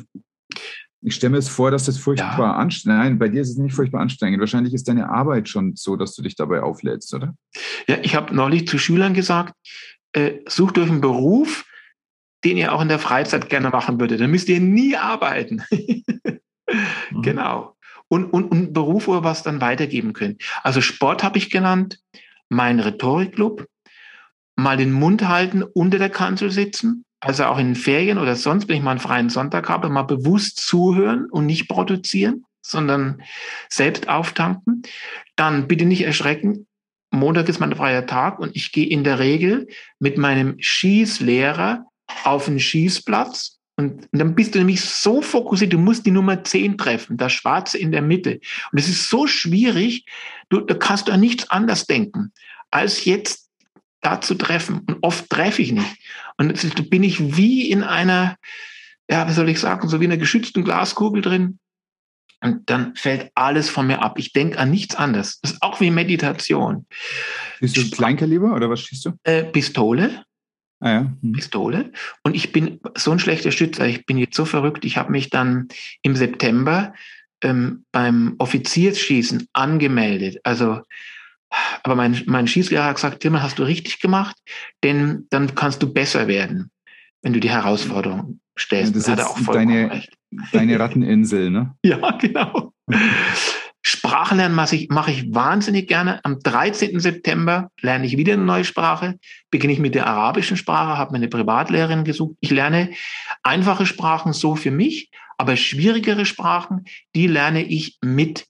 Ich 1.01 1.15
stelle 1.15 1.31
mir 1.31 1.37
jetzt 1.37 1.49
vor, 1.49 1.71
dass 1.71 1.85
das 1.85 1.97
furchtbar 1.97 2.39
ja. 2.39 2.55
anstrengend 2.57 2.99
Nein, 3.01 3.17
bei 3.17 3.29
dir 3.29 3.41
ist 3.41 3.49
es 3.49 3.57
nicht 3.57 3.73
furchtbar 3.73 4.01
anstrengend. 4.01 4.39
Wahrscheinlich 4.39 4.75
ist 4.75 4.87
deine 4.87 5.09
Arbeit 5.09 5.49
schon 5.49 5.75
so, 5.75 5.95
dass 5.95 6.13
du 6.13 6.21
dich 6.21 6.35
dabei 6.35 6.61
auflädst, 6.61 7.11
oder? 7.15 7.33
Ja, 7.87 7.97
ich 8.03 8.13
habe 8.13 8.35
neulich 8.35 8.67
zu 8.67 8.77
Schülern 8.77 9.15
gesagt, 9.15 9.55
äh, 10.13 10.33
sucht 10.47 10.77
euch 10.77 10.91
einen 10.91 11.01
Beruf, 11.01 11.65
den 12.43 12.57
ihr 12.57 12.73
auch 12.73 12.81
in 12.83 12.89
der 12.89 12.99
Freizeit 12.99 13.49
gerne 13.49 13.71
machen 13.71 13.99
würdet. 13.99 14.21
Dann 14.21 14.29
müsst 14.29 14.49
ihr 14.49 14.59
nie 14.59 14.95
arbeiten. 14.95 15.63
Mhm. 17.11 17.21
Genau. 17.21 17.75
Und, 18.07 18.25
und, 18.25 18.45
und 18.45 18.73
Beruf, 18.73 19.07
wo 19.07 19.15
ihr 19.15 19.23
was 19.23 19.43
dann 19.43 19.61
weitergeben 19.61 20.13
könnt. 20.13 20.41
Also 20.63 20.81
Sport 20.81 21.23
habe 21.23 21.37
ich 21.37 21.51
genannt, 21.51 21.99
mein 22.49 22.79
Rhetorikclub, 22.79 23.67
mal 24.55 24.77
den 24.77 24.91
Mund 24.91 25.27
halten, 25.27 25.63
unter 25.63 25.99
der 25.99 26.09
Kanzel 26.09 26.51
sitzen, 26.51 27.05
also 27.19 27.45
auch 27.45 27.59
in 27.59 27.75
Ferien 27.75 28.17
oder 28.17 28.35
sonst, 28.35 28.67
wenn 28.67 28.77
ich 28.77 28.83
mal 28.83 28.91
einen 28.91 28.99
freien 28.99 29.29
Sonntag 29.29 29.69
habe, 29.69 29.89
mal 29.89 30.03
bewusst 30.03 30.57
zuhören 30.57 31.29
und 31.29 31.45
nicht 31.45 31.67
produzieren, 31.67 32.45
sondern 32.61 33.21
selbst 33.69 34.09
auftanken. 34.09 34.83
Dann 35.35 35.67
bitte 35.67 35.85
nicht 35.85 36.01
erschrecken. 36.01 36.67
Montag 37.11 37.49
ist 37.49 37.59
mein 37.59 37.75
freier 37.75 38.05
Tag 38.05 38.39
und 38.39 38.55
ich 38.55 38.71
gehe 38.71 38.87
in 38.87 39.03
der 39.03 39.19
Regel 39.19 39.67
mit 39.99 40.17
meinem 40.17 40.55
Schießlehrer 40.59 41.85
auf 42.23 42.45
den 42.45 42.59
Schießplatz 42.59 43.58
und, 43.79 44.09
dann 44.11 44.35
bist 44.35 44.53
du 44.53 44.59
nämlich 44.59 44.81
so 44.81 45.21
fokussiert, 45.21 45.71
du 45.71 45.77
musst 45.77 46.05
die 46.05 46.11
Nummer 46.11 46.43
10 46.43 46.77
treffen, 46.77 47.15
das 47.15 47.31
Schwarze 47.31 47.77
in 47.77 47.93
der 47.93 48.01
Mitte. 48.01 48.41
Und 48.73 48.77
es 48.77 48.89
ist 48.89 49.09
so 49.09 49.25
schwierig, 49.25 50.05
du, 50.49 50.59
da 50.59 50.73
kannst 50.73 51.07
du 51.07 51.13
an 51.13 51.21
nichts 51.21 51.49
anders 51.49 51.87
denken, 51.87 52.33
als 52.71 53.05
jetzt 53.05 53.47
da 54.01 54.19
zu 54.19 54.35
treffen. 54.35 54.81
Und 54.85 54.97
oft 55.01 55.29
treffe 55.29 55.61
ich 55.61 55.71
nicht. 55.71 55.95
Und 56.37 56.49
jetzt 56.49 56.89
bin 56.89 57.03
ich 57.03 57.37
wie 57.37 57.71
in 57.71 57.83
einer, 57.83 58.35
ja, 59.09 59.29
wie 59.29 59.33
soll 59.33 59.47
ich 59.47 59.61
sagen, 59.61 59.87
so 59.87 60.01
wie 60.01 60.05
in 60.05 60.11
einer 60.11 60.19
geschützten 60.19 60.65
Glaskugel 60.65 61.21
drin. 61.21 61.59
Und 62.41 62.69
dann 62.69 62.97
fällt 62.97 63.31
alles 63.35 63.69
von 63.69 63.87
mir 63.87 64.01
ab. 64.01 64.19
Ich 64.19 64.33
denke 64.33 64.59
an 64.59 64.71
nichts 64.71 64.95
anderes. 64.95 65.39
Das 65.39 65.51
ist 65.51 65.61
auch 65.61 65.79
wie 65.79 65.89
Meditation. 65.89 66.85
Bist 67.61 67.77
du 67.77 67.89
Kleinkaliber 67.89 68.53
oder 68.53 68.69
was 68.69 68.81
schießt 68.81 69.05
du? 69.05 69.11
Äh, 69.23 69.45
Pistole. 69.45 70.25
Ah 70.79 70.91
ja. 70.91 71.13
Hm. 71.21 71.33
Pistole. 71.33 71.91
Und 72.23 72.35
ich 72.35 72.51
bin 72.51 72.79
so 72.95 73.11
ein 73.11 73.19
schlechter 73.19 73.51
Schützer. 73.51 73.87
Ich 73.87 74.05
bin 74.05 74.17
jetzt 74.17 74.35
so 74.35 74.45
verrückt. 74.45 74.85
Ich 74.85 74.97
habe 74.97 75.11
mich 75.11 75.29
dann 75.29 75.67
im 76.01 76.15
September 76.15 76.93
ähm, 77.41 77.85
beim 77.91 78.35
Offiziersschießen 78.37 79.47
angemeldet. 79.53 80.39
Also, 80.43 80.81
aber 81.83 81.95
mein, 81.95 82.21
mein 82.27 82.47
Schießlehrer 82.47 82.85
hat 82.85 82.95
gesagt, 82.95 83.21
Timmer, 83.21 83.41
hast 83.41 83.59
du 83.59 83.63
richtig 83.63 83.99
gemacht, 83.99 84.37
denn 84.83 85.27
dann 85.29 85.55
kannst 85.55 85.81
du 85.81 85.91
besser 85.91 86.27
werden, 86.27 86.71
wenn 87.21 87.33
du 87.33 87.39
die 87.39 87.49
Herausforderung 87.49 88.39
stellst. 88.57 88.95
Ja, 89.07 89.15
das, 89.15 89.39
ist 89.39 89.47
deine, 89.47 90.03
deine 90.51 90.79
Ratteninsel, 90.79 91.49
ne? 91.49 91.75
ja, 91.83 92.11
genau. 92.11 92.73
Sprachenlernen 93.81 94.55
mache 94.55 94.75
ich, 94.75 94.89
mache 94.89 95.11
ich 95.11 95.33
wahnsinnig 95.33 95.87
gerne. 95.87 96.23
Am 96.25 96.39
13. 96.39 96.99
September 96.99 97.71
lerne 97.81 98.05
ich 98.05 98.17
wieder 98.17 98.33
eine 98.33 98.43
neue 98.43 98.65
Sprache. 98.65 99.17
Beginne 99.51 99.73
ich 99.73 99.79
mit 99.79 99.95
der 99.95 100.07
arabischen 100.07 100.57
Sprache, 100.57 100.97
habe 100.97 101.11
mir 101.11 101.17
eine 101.17 101.29
Privatlehrerin 101.29 102.03
gesucht. 102.03 102.35
Ich 102.41 102.51
lerne 102.51 102.91
einfache 103.41 103.85
Sprachen 103.85 104.33
so 104.33 104.55
für 104.55 104.71
mich, 104.71 105.09
aber 105.37 105.55
schwierigere 105.55 106.25
Sprachen, 106.25 106.85
die 107.15 107.27
lerne 107.27 107.63
ich 107.63 107.97
mit, 108.01 108.47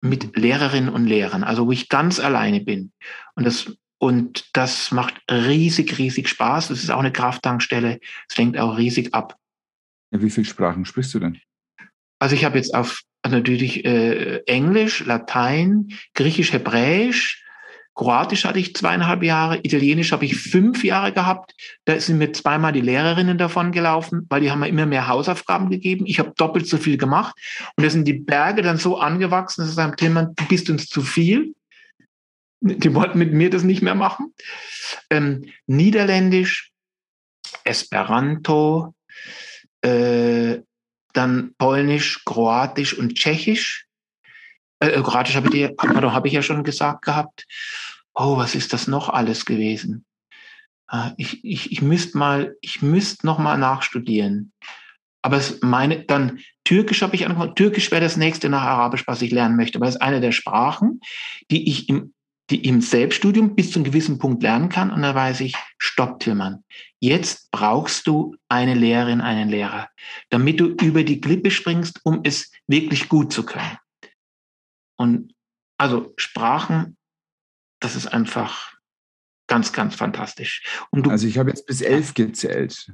mit 0.00 0.36
Lehrerinnen 0.36 0.88
und 0.88 1.06
Lehrern, 1.06 1.44
also 1.44 1.66
wo 1.66 1.72
ich 1.72 1.90
ganz 1.90 2.18
alleine 2.18 2.60
bin. 2.60 2.92
Und 3.34 3.44
das, 3.44 3.76
und 3.98 4.48
das 4.54 4.90
macht 4.92 5.20
riesig, 5.30 5.98
riesig 5.98 6.28
Spaß. 6.28 6.68
Das 6.68 6.82
ist 6.82 6.90
auch 6.90 7.00
eine 7.00 7.12
Krafttankstelle. 7.12 8.00
Es 8.30 8.36
lenkt 8.38 8.58
auch 8.58 8.78
riesig 8.78 9.12
ab. 9.12 9.36
Ja, 10.10 10.22
wie 10.22 10.30
viele 10.30 10.46
Sprachen 10.46 10.86
sprichst 10.86 11.12
du 11.12 11.18
denn? 11.18 11.38
Also 12.18 12.34
ich 12.34 12.44
habe 12.44 12.56
jetzt 12.56 12.74
auf 12.74 13.02
natürlich 13.26 13.84
äh, 13.84 14.42
Englisch, 14.46 15.04
Latein, 15.04 15.88
Griechisch, 16.14 16.52
Hebräisch, 16.52 17.44
Kroatisch 17.98 18.44
hatte 18.44 18.60
ich 18.60 18.76
zweieinhalb 18.76 19.24
Jahre, 19.24 19.58
Italienisch 19.64 20.12
habe 20.12 20.24
ich 20.24 20.36
fünf 20.36 20.84
Jahre 20.84 21.12
gehabt. 21.12 21.52
Da 21.84 21.98
sind 21.98 22.18
mir 22.18 22.32
zweimal 22.32 22.70
die 22.72 22.80
Lehrerinnen 22.80 23.38
davon 23.38 23.72
gelaufen, 23.72 24.24
weil 24.28 24.40
die 24.40 24.52
haben 24.52 24.60
mir 24.60 24.68
immer 24.68 24.86
mehr 24.86 25.08
Hausaufgaben 25.08 25.68
gegeben. 25.68 26.06
Ich 26.06 26.20
habe 26.20 26.32
doppelt 26.36 26.68
so 26.68 26.76
viel 26.76 26.96
gemacht. 26.96 27.34
Und 27.74 27.82
da 27.82 27.90
sind 27.90 28.06
die 28.06 28.14
Berge 28.14 28.62
dann 28.62 28.76
so 28.76 28.98
angewachsen, 28.98 29.62
dass 29.62 29.70
sie 29.70 29.74
sagen, 29.74 29.96
Tillmann, 29.96 30.32
du 30.36 30.44
bist 30.46 30.70
uns 30.70 30.86
zu 30.86 31.02
viel. 31.02 31.56
Die 32.60 32.94
wollten 32.94 33.18
mit 33.18 33.32
mir 33.32 33.50
das 33.50 33.64
nicht 33.64 33.82
mehr 33.82 33.96
machen. 33.96 34.32
Ähm, 35.10 35.46
Niederländisch, 35.66 36.70
Esperanto, 37.64 38.94
äh, 39.82 40.58
dann 41.12 41.54
Polnisch, 41.58 42.24
Kroatisch 42.24 42.94
und 42.94 43.14
Tschechisch. 43.14 43.86
Äh, 44.80 44.88
äh 44.88 45.02
Kroatisch 45.02 45.36
habe 45.36 45.56
ich, 45.56 45.70
hab 45.78 46.26
ich 46.26 46.32
ja 46.32 46.42
schon 46.42 46.64
gesagt 46.64 47.04
gehabt. 47.04 47.46
Oh, 48.14 48.36
was 48.36 48.54
ist 48.54 48.72
das 48.72 48.88
noch 48.88 49.08
alles 49.08 49.44
gewesen? 49.44 50.04
Äh, 50.90 51.10
ich, 51.16 51.44
ich, 51.44 51.72
ich 51.72 51.82
müsste 51.82 52.18
mal, 52.18 52.56
ich 52.60 52.82
müsste 52.82 53.26
noch 53.26 53.38
mal 53.38 53.58
nachstudieren. 53.58 54.52
Aber 55.22 55.36
es 55.36 55.60
meine, 55.62 56.04
dann 56.04 56.40
Türkisch 56.64 57.02
habe 57.02 57.16
ich 57.16 57.26
angefangen. 57.26 57.54
Türkisch 57.54 57.90
wäre 57.90 58.00
das 58.00 58.16
nächste 58.16 58.48
nach 58.48 58.62
Arabisch, 58.62 59.06
was 59.06 59.22
ich 59.22 59.30
lernen 59.30 59.56
möchte. 59.56 59.78
Aber 59.78 59.88
es 59.88 59.96
eine 59.96 60.20
der 60.20 60.32
Sprachen, 60.32 61.00
die 61.50 61.68
ich 61.68 61.88
im 61.88 62.14
die 62.50 62.64
im 62.66 62.80
Selbststudium 62.80 63.54
bis 63.54 63.70
zu 63.70 63.78
einem 63.78 63.84
gewissen 63.84 64.18
Punkt 64.18 64.42
lernen 64.42 64.68
kann. 64.68 64.90
Und 64.90 65.02
dann 65.02 65.14
weiß 65.14 65.40
ich, 65.40 65.54
stopp, 65.78 66.20
Tillmann. 66.20 66.64
Jetzt 67.00 67.50
brauchst 67.50 68.06
du 68.06 68.36
eine 68.48 68.74
Lehrerin, 68.74 69.20
einen 69.20 69.48
Lehrer, 69.48 69.88
damit 70.30 70.60
du 70.60 70.66
über 70.66 71.04
die 71.04 71.20
Klippe 71.20 71.50
springst, 71.50 72.00
um 72.04 72.20
es 72.24 72.50
wirklich 72.66 73.08
gut 73.08 73.32
zu 73.32 73.44
können. 73.44 73.78
Und 74.96 75.34
also 75.78 76.12
Sprachen, 76.16 76.96
das 77.80 77.94
ist 77.94 78.06
einfach 78.06 78.74
ganz, 79.48 79.72
ganz 79.72 79.94
fantastisch. 79.94 80.62
Du, 80.92 81.10
also 81.10 81.26
ich 81.26 81.38
habe 81.38 81.50
jetzt 81.50 81.66
bis 81.66 81.80
elf 81.80 82.14
gezählt. 82.14 82.92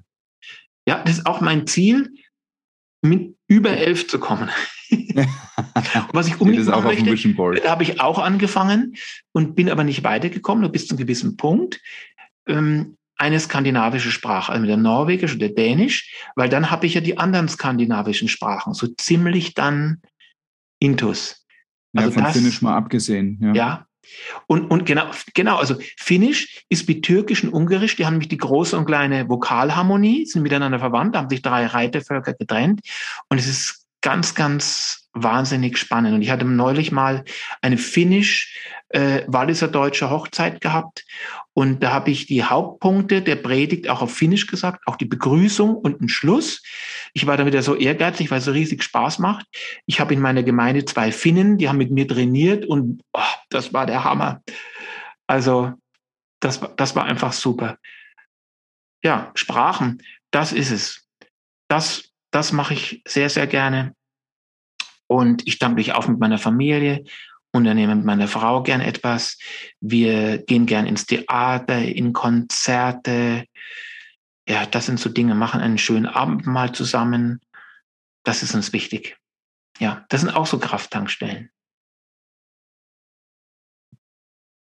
Ja, 0.86 1.02
das 1.02 1.18
ist 1.18 1.26
auch 1.26 1.40
mein 1.40 1.66
Ziel, 1.66 2.12
mit 3.02 3.36
über 3.48 3.70
elf 3.70 4.08
zu 4.08 4.18
kommen. 4.18 4.50
was 6.12 6.28
ich 6.28 6.40
unbedingt 6.40 6.66
machen 6.66 7.04
möchte, 7.04 7.68
habe 7.68 7.82
ich 7.82 8.00
auch 8.00 8.18
angefangen 8.18 8.94
und 9.32 9.54
bin 9.54 9.70
aber 9.70 9.84
nicht 9.84 10.04
weitergekommen, 10.04 10.62
nur 10.62 10.72
bis 10.72 10.86
zu 10.86 10.94
einem 10.94 11.04
gewissen 11.06 11.36
Punkt. 11.36 11.80
Ähm, 12.46 12.96
eine 13.16 13.38
skandinavische 13.38 14.10
Sprache, 14.10 14.52
also 14.52 14.66
der 14.66 14.76
Norwegisch 14.76 15.34
oder 15.36 15.48
Dänisch, 15.48 16.12
weil 16.34 16.48
dann 16.48 16.70
habe 16.70 16.86
ich 16.86 16.94
ja 16.94 17.00
die 17.00 17.16
anderen 17.16 17.48
skandinavischen 17.48 18.28
Sprachen, 18.28 18.74
so 18.74 18.88
ziemlich 18.88 19.54
dann 19.54 20.02
intus. 20.80 21.46
Ja, 21.92 22.02
also 22.02 22.12
von 22.12 22.24
das, 22.24 22.32
Finnisch 22.32 22.60
mal 22.60 22.76
abgesehen. 22.76 23.38
Ja. 23.40 23.54
ja. 23.54 23.86
Und, 24.46 24.70
und 24.70 24.84
genau, 24.84 25.06
genau, 25.32 25.56
also 25.56 25.76
Finnisch 25.96 26.64
ist 26.68 26.88
wie 26.88 27.00
Türkisch 27.00 27.42
und 27.44 27.50
Ungarisch, 27.50 27.96
die 27.96 28.04
haben 28.04 28.14
nämlich 28.14 28.28
die 28.28 28.36
große 28.36 28.76
und 28.76 28.84
kleine 28.84 29.28
Vokalharmonie, 29.28 30.26
sind 30.26 30.42
miteinander 30.42 30.78
verwandt, 30.78 31.16
haben 31.16 31.30
sich 31.30 31.40
drei 31.40 31.66
Reitervölker 31.66 32.34
getrennt. 32.34 32.80
Und 33.28 33.38
es 33.38 33.46
ist 33.46 33.83
ganz, 34.04 34.34
ganz 34.34 35.08
wahnsinnig 35.14 35.78
spannend. 35.78 36.14
Und 36.14 36.20
ich 36.20 36.30
hatte 36.30 36.44
neulich 36.44 36.92
mal 36.92 37.24
eine 37.62 37.78
finnisch 37.78 38.54
äh, 38.90 39.22
Walliser 39.26 39.66
deutsche 39.66 40.10
Hochzeit 40.10 40.60
gehabt. 40.60 41.06
Und 41.54 41.82
da 41.82 41.92
habe 41.92 42.10
ich 42.10 42.26
die 42.26 42.44
Hauptpunkte 42.44 43.22
der 43.22 43.36
Predigt 43.36 43.88
auch 43.88 44.02
auf 44.02 44.14
Finnisch 44.14 44.46
gesagt, 44.46 44.86
auch 44.86 44.96
die 44.96 45.06
Begrüßung 45.06 45.74
und 45.74 46.02
den 46.02 46.10
Schluss. 46.10 46.62
Ich 47.14 47.26
war 47.26 47.38
da 47.38 47.46
wieder 47.46 47.62
so 47.62 47.76
ehrgeizig, 47.76 48.30
weil 48.30 48.38
es 48.38 48.44
so 48.44 48.50
riesig 48.50 48.82
Spaß 48.82 49.20
macht. 49.20 49.46
Ich 49.86 50.00
habe 50.00 50.12
in 50.12 50.20
meiner 50.20 50.42
Gemeinde 50.42 50.84
zwei 50.84 51.10
Finnen, 51.10 51.56
die 51.56 51.70
haben 51.70 51.78
mit 51.78 51.90
mir 51.90 52.06
trainiert 52.06 52.66
und 52.66 53.00
oh, 53.14 53.20
das 53.48 53.72
war 53.72 53.86
der 53.86 54.04
Hammer. 54.04 54.42
Also 55.26 55.72
das, 56.40 56.60
das 56.76 56.94
war 56.94 57.04
einfach 57.04 57.32
super. 57.32 57.78
Ja, 59.02 59.32
Sprachen, 59.34 60.02
das 60.30 60.52
ist 60.52 60.70
es. 60.70 61.08
Das, 61.68 62.13
das 62.34 62.50
mache 62.50 62.74
ich 62.74 63.00
sehr, 63.06 63.30
sehr 63.30 63.46
gerne. 63.46 63.94
Und 65.06 65.46
ich 65.46 65.54
stamme 65.54 65.76
mich 65.76 65.92
auf 65.92 66.08
mit 66.08 66.18
meiner 66.18 66.38
Familie, 66.38 67.04
unternehme 67.52 67.94
mit 67.94 68.04
meiner 68.04 68.26
Frau 68.26 68.64
gern 68.64 68.80
etwas. 68.80 69.38
Wir 69.80 70.38
gehen 70.38 70.66
gern 70.66 70.86
ins 70.86 71.06
Theater, 71.06 71.78
in 71.78 72.12
Konzerte. 72.12 73.44
Ja, 74.48 74.66
das 74.66 74.86
sind 74.86 74.98
so 74.98 75.10
Dinge, 75.10 75.36
machen 75.36 75.60
einen 75.60 75.78
schönen 75.78 76.06
Abend 76.06 76.46
mal 76.46 76.72
zusammen. 76.72 77.40
Das 78.24 78.42
ist 78.42 78.54
uns 78.54 78.72
wichtig. 78.72 79.16
Ja, 79.78 80.04
das 80.08 80.22
sind 80.22 80.30
auch 80.30 80.46
so 80.46 80.58
Krafttankstellen. 80.58 81.50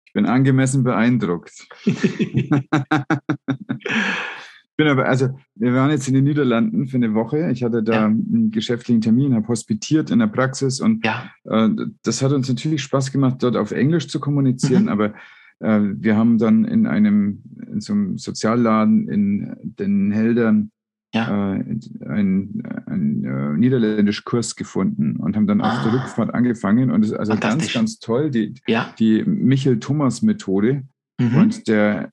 Ich 0.05 0.13
bin 0.13 0.25
angemessen 0.25 0.83
beeindruckt. 0.83 1.65
bin 4.75 4.87
aber, 4.87 5.05
also 5.05 5.29
wir 5.55 5.73
waren 5.73 5.91
jetzt 5.91 6.07
in 6.07 6.13
den 6.13 6.23
Niederlanden 6.23 6.87
für 6.87 6.97
eine 6.97 7.13
Woche. 7.13 7.51
Ich 7.51 7.63
hatte 7.63 7.83
da 7.83 7.93
ja. 7.93 8.05
einen 8.05 8.51
geschäftlichen 8.51 9.01
Termin, 9.01 9.35
habe 9.35 9.47
hospitiert 9.47 10.09
in 10.11 10.19
der 10.19 10.27
Praxis 10.27 10.79
und 10.79 11.05
ja. 11.05 11.29
äh, 11.45 11.69
das 12.03 12.21
hat 12.21 12.31
uns 12.31 12.49
natürlich 12.49 12.81
Spaß 12.83 13.11
gemacht, 13.11 13.37
dort 13.41 13.55
auf 13.55 13.71
Englisch 13.71 14.07
zu 14.07 14.19
kommunizieren, 14.19 14.83
mhm. 14.83 14.89
aber 14.89 15.13
äh, 15.59 15.79
wir 15.79 16.17
haben 16.17 16.37
dann 16.37 16.65
in 16.65 16.87
einem 16.87 17.43
in 17.71 17.81
so 17.81 17.93
einem 17.93 18.17
Sozialladen 18.17 19.07
in 19.09 19.55
den 19.63 20.11
Heldern 20.11 20.71
ja. 21.13 21.55
äh, 21.55 21.63
einen, 22.07 22.63
einen 22.85 23.23
äh, 23.23 23.57
niederländischen 23.57 24.25
Kurs 24.25 24.55
gefunden 24.55 25.17
und 25.17 25.35
haben 25.35 25.47
dann 25.47 25.61
ah. 25.61 25.69
auf 25.69 25.83
der 25.83 25.93
ah. 25.93 26.03
Rückfahrt 26.03 26.33
angefangen 26.33 26.91
und 26.91 27.05
es 27.05 27.11
ist 27.11 27.17
also 27.17 27.35
ganz, 27.35 27.71
ganz 27.71 27.99
toll, 27.99 28.31
die, 28.31 28.55
die 28.99 29.23
Michel-Thomas-Methode. 29.23 30.83
Mhm. 31.19 31.35
Und 31.35 31.67
der, 31.67 32.11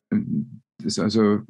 ist 0.84 0.98
also 0.98 1.40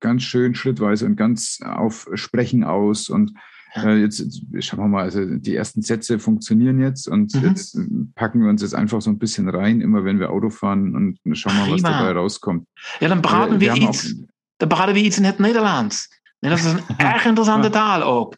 ganz 0.00 0.22
schön 0.22 0.54
schrittweise 0.54 1.06
und 1.06 1.16
ganz 1.16 1.58
auf 1.64 2.08
Sprechen 2.14 2.64
aus. 2.64 3.08
Und 3.08 3.32
äh, 3.74 3.96
jetzt, 3.96 4.42
schauen 4.60 4.80
wir 4.80 4.88
mal, 4.88 5.02
also 5.02 5.24
die 5.24 5.54
ersten 5.54 5.82
Sätze 5.82 6.18
funktionieren 6.18 6.80
jetzt 6.80 7.08
und 7.08 7.34
mhm. 7.34 7.42
jetzt 7.42 7.78
packen 8.14 8.42
wir 8.42 8.48
uns 8.48 8.62
jetzt 8.62 8.74
einfach 8.74 9.00
so 9.00 9.10
ein 9.10 9.18
bisschen 9.18 9.48
rein, 9.48 9.80
immer 9.80 10.04
wenn 10.04 10.18
wir 10.18 10.30
Auto 10.30 10.50
fahren 10.50 10.94
und 10.94 11.36
schauen 11.36 11.56
mal, 11.56 11.70
was 11.70 11.82
dabei 11.82 12.12
rauskommt. 12.12 12.66
Ja, 13.00 13.08
dann 13.08 13.22
braten 13.22 13.56
äh, 13.56 13.60
wir, 13.60 13.74
wir 13.74 13.88
iets. 13.88 14.14
Dan 14.58 14.68
praten 14.68 14.94
we 14.94 15.00
iets 15.00 15.18
in 15.18 15.24
het 15.24 15.38
Nederlands. 15.38 16.08
En 16.40 16.50
dat 16.50 16.58
is 16.58 16.64
een 16.64 16.80
erg 16.96 17.24
interessante 17.24 17.70
taal 17.70 18.02
ook. 18.02 18.34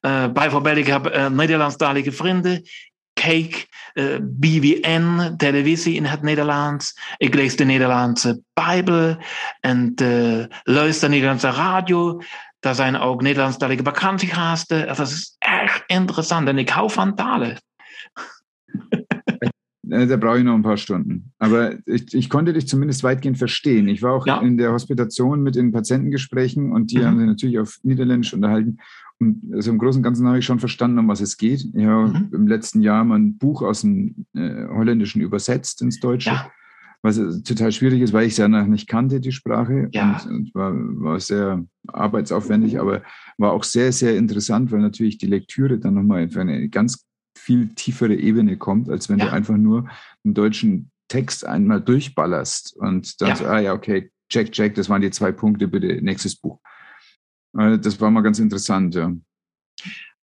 Uh, 0.00 0.32
bijvoorbeeld, 0.32 0.76
ik 0.76 0.86
heb 0.86 1.06
uh, 1.06 1.28
Nederlandstalige 1.28 2.12
vrienden 2.12 2.62
kijk 3.28 3.68
uh, 3.94 4.14
eh, 4.14 4.20
BWN, 4.22 5.36
televisie 5.36 5.94
in 5.94 6.04
het 6.04 6.22
Nederlands. 6.22 6.98
Ik 7.16 7.34
lees 7.34 7.56
de 7.56 7.64
Nederlandse 7.64 8.42
Bijbel 8.52 9.16
en 9.60 9.92
uh, 10.02 10.44
luister 10.62 11.08
Nederlandse 11.08 11.50
radio. 11.50 12.20
Daar 12.60 12.74
zijn 12.74 12.96
ook 12.96 13.22
Nederlandstalige 13.22 13.82
vakantiegasten. 13.82 14.86
Dat 14.86 14.98
is 14.98 15.36
echt 15.38 15.82
interessant 15.86 16.48
en 16.48 16.58
ik 16.58 16.68
hou 16.68 16.90
van 16.90 17.14
talen. 17.14 17.56
Da 19.88 20.16
brauche 20.16 20.38
ich 20.38 20.44
noch 20.44 20.54
ein 20.54 20.62
paar 20.62 20.76
Stunden. 20.76 21.32
Aber 21.38 21.78
ich, 21.86 22.12
ich, 22.12 22.28
konnte 22.28 22.52
dich 22.52 22.68
zumindest 22.68 23.02
weitgehend 23.02 23.38
verstehen. 23.38 23.88
Ich 23.88 24.02
war 24.02 24.12
auch 24.12 24.26
ja. 24.26 24.40
in 24.42 24.58
der 24.58 24.72
Hospitation 24.72 25.42
mit 25.42 25.54
den 25.54 25.72
Patientengesprächen 25.72 26.72
und 26.72 26.90
die 26.90 26.98
mhm. 26.98 27.04
haben 27.04 27.18
sich 27.18 27.26
natürlich 27.26 27.58
auf 27.58 27.78
Niederländisch 27.82 28.34
unterhalten. 28.34 28.78
Also 29.52 29.72
im 29.72 29.78
Großen 29.78 29.98
und 29.98 30.02
Ganzen 30.04 30.26
habe 30.26 30.38
ich 30.38 30.44
schon 30.44 30.60
verstanden, 30.60 30.98
um 30.98 31.08
was 31.08 31.20
es 31.20 31.36
geht. 31.36 31.66
Ich 31.74 31.84
habe 31.84 32.08
mhm. 32.08 32.28
im 32.32 32.46
letzten 32.46 32.82
Jahr 32.82 33.04
mal 33.04 33.18
ein 33.18 33.36
Buch 33.36 33.62
aus 33.62 33.80
dem 33.80 34.26
äh, 34.34 34.66
Holländischen 34.68 35.20
übersetzt 35.20 35.82
ins 35.82 35.98
Deutsche, 35.98 36.30
ja. 36.30 36.50
was 37.02 37.16
total 37.42 37.72
schwierig 37.72 38.00
ist, 38.00 38.12
weil 38.12 38.26
ich 38.26 38.32
es 38.32 38.38
ja 38.38 38.46
noch 38.46 38.66
nicht 38.66 38.88
kannte, 38.88 39.20
die 39.20 39.32
Sprache. 39.32 39.88
Ja. 39.92 40.20
Und, 40.24 40.30
und 40.30 40.54
war, 40.54 40.72
war 40.72 41.18
sehr 41.18 41.64
arbeitsaufwendig, 41.88 42.78
aber 42.78 43.02
war 43.38 43.52
auch 43.52 43.64
sehr, 43.64 43.92
sehr 43.92 44.16
interessant, 44.16 44.70
weil 44.70 44.80
natürlich 44.80 45.18
die 45.18 45.26
Lektüre 45.26 45.78
dann 45.78 45.94
nochmal 45.94 46.26
auf 46.26 46.36
eine 46.36 46.68
ganz 46.68 47.04
viel 47.36 47.68
tiefere 47.74 48.14
Ebene 48.14 48.56
kommt, 48.56 48.88
als 48.88 49.08
wenn 49.08 49.18
ja. 49.18 49.26
du 49.26 49.32
einfach 49.32 49.56
nur 49.56 49.88
einen 50.24 50.34
deutschen 50.34 50.90
Text 51.08 51.44
einmal 51.44 51.80
durchballerst 51.80 52.76
und 52.76 53.20
dann 53.20 53.34
so, 53.34 53.46
ah 53.46 53.58
ja, 53.58 53.72
okay, 53.72 54.12
check, 54.28 54.52
check, 54.52 54.74
das 54.74 54.88
waren 54.88 55.00
die 55.02 55.10
zwei 55.10 55.32
Punkte, 55.32 55.66
bitte 55.66 56.00
nächstes 56.02 56.36
Buch. 56.36 56.60
Äh, 57.58 57.78
das 57.78 58.00
war 58.00 58.10
mal 58.10 58.22
ganz 58.22 58.38
interessant, 58.38 58.94
ja. 58.94 59.12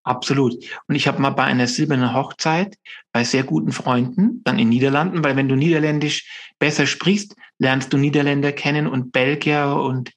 Absolut. 0.03 0.53
Und 0.87 0.95
ich 0.95 1.07
habe 1.07 1.19
mal 1.19 1.31
bei 1.31 1.43
einer 1.43 1.67
silbernen 1.67 2.13
Hochzeit 2.13 2.77
bei 3.11 3.23
sehr 3.23 3.43
guten 3.43 3.71
Freunden, 3.71 4.41
dann 4.43 4.59
in 4.59 4.69
Niederlanden, 4.69 5.23
weil 5.23 5.35
wenn 5.35 5.49
du 5.49 5.55
Niederländisch 5.55 6.53
besser 6.59 6.85
sprichst, 6.85 7.35
lernst 7.57 7.91
du 7.91 7.97
Niederländer 7.97 8.51
kennen 8.51 8.85
und 8.85 9.11
Belgier 9.11 9.75
und 9.83 10.11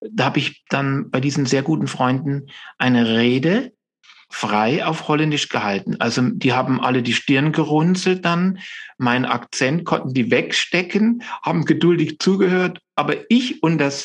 da 0.00 0.26
habe 0.26 0.38
ich 0.38 0.64
dann 0.68 1.10
bei 1.10 1.20
diesen 1.20 1.46
sehr 1.46 1.62
guten 1.62 1.88
Freunden 1.88 2.46
eine 2.78 3.16
Rede 3.16 3.72
frei 4.30 4.84
auf 4.84 5.08
Holländisch 5.08 5.48
gehalten. 5.48 5.96
Also 5.98 6.22
die 6.22 6.52
haben 6.52 6.80
alle 6.80 7.02
die 7.02 7.14
Stirn 7.14 7.50
gerunzelt 7.50 8.24
dann, 8.24 8.60
meinen 8.98 9.24
Akzent 9.24 9.84
konnten 9.84 10.14
die 10.14 10.30
wegstecken, 10.30 11.22
haben 11.42 11.64
geduldig 11.64 12.18
zugehört, 12.20 12.80
aber 12.94 13.16
ich 13.30 13.62
und 13.62 13.78
das 13.78 14.02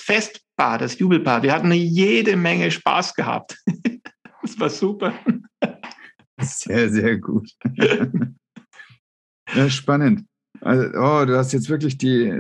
Festpaar, 0.64 0.78
das 0.78 0.98
Jubelpaar, 0.98 1.44
wir 1.44 1.54
hatten 1.54 1.72
jede 1.74 2.38
Menge 2.38 2.72
Spaß 2.72 3.14
gehabt. 3.16 3.58
das 4.42 4.60
war 4.60 4.70
super. 4.70 5.14
Sehr, 6.40 6.90
sehr 6.90 7.18
gut. 7.18 7.52
ja, 9.54 9.70
spannend. 9.70 10.26
Also, 10.62 10.98
oh, 10.98 11.26
du 11.26 11.38
hast 11.38 11.52
jetzt 11.52 11.70
wirklich 11.70 11.98
die, 11.98 12.32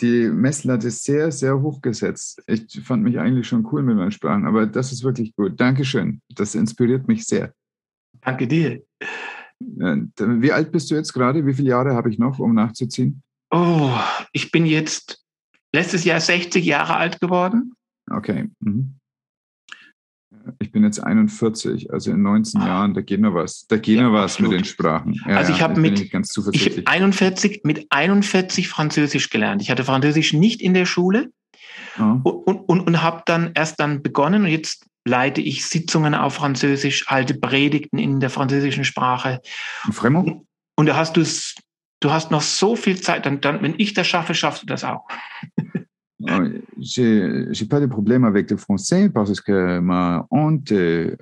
die 0.00 0.28
Messlatte 0.28 0.90
sehr, 0.90 1.32
sehr 1.32 1.60
hoch 1.60 1.80
gesetzt. 1.80 2.42
Ich 2.46 2.80
fand 2.84 3.02
mich 3.02 3.18
eigentlich 3.18 3.48
schon 3.48 3.66
cool 3.72 3.82
mit 3.82 3.96
meinen 3.96 4.12
Sprachen, 4.12 4.46
aber 4.46 4.66
das 4.66 4.92
ist 4.92 5.02
wirklich 5.02 5.34
gut. 5.34 5.58
Dankeschön. 5.58 6.20
Das 6.34 6.54
inspiriert 6.54 7.08
mich 7.08 7.24
sehr. 7.26 7.54
Danke 8.20 8.46
dir. 8.46 8.82
Wie 9.58 10.52
alt 10.52 10.72
bist 10.72 10.90
du 10.90 10.94
jetzt 10.94 11.14
gerade? 11.14 11.46
Wie 11.46 11.54
viele 11.54 11.70
Jahre 11.70 11.94
habe 11.94 12.10
ich 12.10 12.18
noch, 12.18 12.38
um 12.38 12.54
nachzuziehen? 12.54 13.22
Oh, 13.50 13.96
ich 14.32 14.50
bin 14.50 14.66
jetzt 14.66 15.23
letztes 15.74 16.04
Jahr 16.04 16.20
60 16.20 16.64
Jahre 16.64 16.96
alt 16.96 17.20
geworden. 17.20 17.74
Okay. 18.10 18.48
Mhm. 18.60 18.94
Ich 20.58 20.70
bin 20.72 20.84
jetzt 20.84 21.02
41, 21.02 21.90
also 21.92 22.10
in 22.10 22.22
19 22.22 22.60
ah. 22.60 22.66
Jahren, 22.66 22.94
da 22.94 23.00
geht 23.00 23.20
noch 23.20 23.34
was. 23.34 23.66
Da 23.66 23.76
geht 23.76 23.96
ja, 23.96 24.02
noch 24.02 24.12
was 24.12 24.32
absolut. 24.32 24.52
mit 24.52 24.60
den 24.60 24.64
Sprachen. 24.66 25.20
Ja, 25.26 25.36
also 25.36 25.52
ich 25.52 25.62
habe 25.62 25.80
mit 25.80 26.00
ich 26.00 26.86
41, 26.86 27.62
mit 27.64 27.86
41 27.90 28.68
Französisch 28.68 29.30
gelernt. 29.30 29.62
Ich 29.62 29.70
hatte 29.70 29.84
Französisch 29.84 30.32
nicht 30.32 30.60
in 30.60 30.74
der 30.74 30.84
Schule 30.84 31.30
ah. 31.96 32.20
und, 32.22 32.58
und, 32.68 32.80
und 32.80 33.02
habe 33.02 33.22
dann 33.26 33.52
erst 33.54 33.80
dann 33.80 34.02
begonnen 34.02 34.42
und 34.42 34.48
jetzt 34.48 34.86
leite 35.06 35.40
ich 35.40 35.66
Sitzungen 35.66 36.14
auf 36.14 36.34
Französisch, 36.34 37.06
halte 37.06 37.34
Predigten 37.34 37.98
in 37.98 38.20
der 38.20 38.30
französischen 38.30 38.84
Sprache. 38.84 39.40
Fremd? 39.92 40.42
Und 40.76 40.86
da 40.86 40.96
hast 40.96 41.16
du 41.16 41.20
es, 41.20 41.54
du 42.00 42.10
hast 42.10 42.30
noch 42.30 42.42
so 42.42 42.76
viel 42.76 43.00
Zeit, 43.00 43.26
dann, 43.26 43.40
dann, 43.40 43.62
wenn 43.62 43.74
ich 43.78 43.94
das 43.94 44.06
schaffe, 44.06 44.34
schaffst 44.34 44.62
du 44.62 44.66
das 44.66 44.84
auch. 44.84 45.06
j'ai 46.78 47.66
pas 47.68 47.80
de 47.80 47.86
problème 47.86 48.24
avec 48.24 48.50
le 48.50 48.56
français 48.56 49.10
parce 49.10 49.40
que 49.40 49.78
ma 49.80 50.26
honte 50.30 50.72
euh, 50.72 51.16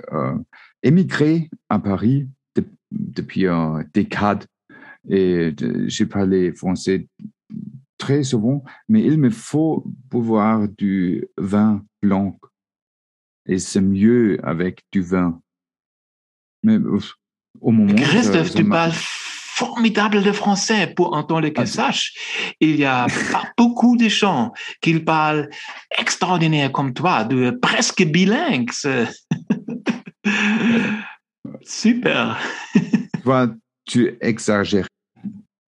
émigré 0.82 1.50
à 1.68 1.78
Paris 1.78 2.28
de, 2.54 2.64
depuis 2.90 3.46
une 3.46 3.88
décade 3.92 4.46
et 5.08 5.54
j'ai 5.86 6.06
parlé 6.06 6.52
français 6.52 7.08
très 7.98 8.22
souvent, 8.22 8.64
mais 8.88 9.02
il 9.02 9.18
me 9.18 9.30
faut 9.30 9.84
boire 10.10 10.68
du 10.68 11.26
vin 11.36 11.84
blanc 12.00 12.38
et 13.46 13.58
c'est 13.58 13.80
mieux 13.80 14.38
avec 14.44 14.82
du 14.92 15.02
vin. 15.02 15.40
Mais 16.62 16.78
au 17.60 17.70
moment 17.70 17.94
Christophe, 17.94 18.54
tu 18.54 18.64
parles 18.64 18.92
formidable 19.54 20.22
de 20.22 20.32
français 20.32 20.86
pour 20.96 21.14
entendre 21.14 21.48
que 21.48 21.66
sache. 21.66 22.14
Il 22.60 22.76
y 22.76 22.84
a 22.86 23.06
pas 23.30 23.44
beaucoup 23.58 23.96
de 23.96 24.08
gens 24.08 24.52
qui 24.80 24.98
parlent 24.98 25.50
extraordinaire 25.98 26.72
comme 26.72 26.94
toi, 26.94 27.24
de 27.24 27.50
presque 27.50 28.02
bilingue. 28.02 28.70
Super. 31.62 32.38
Tu 33.84 34.16
exagères. 34.20 34.86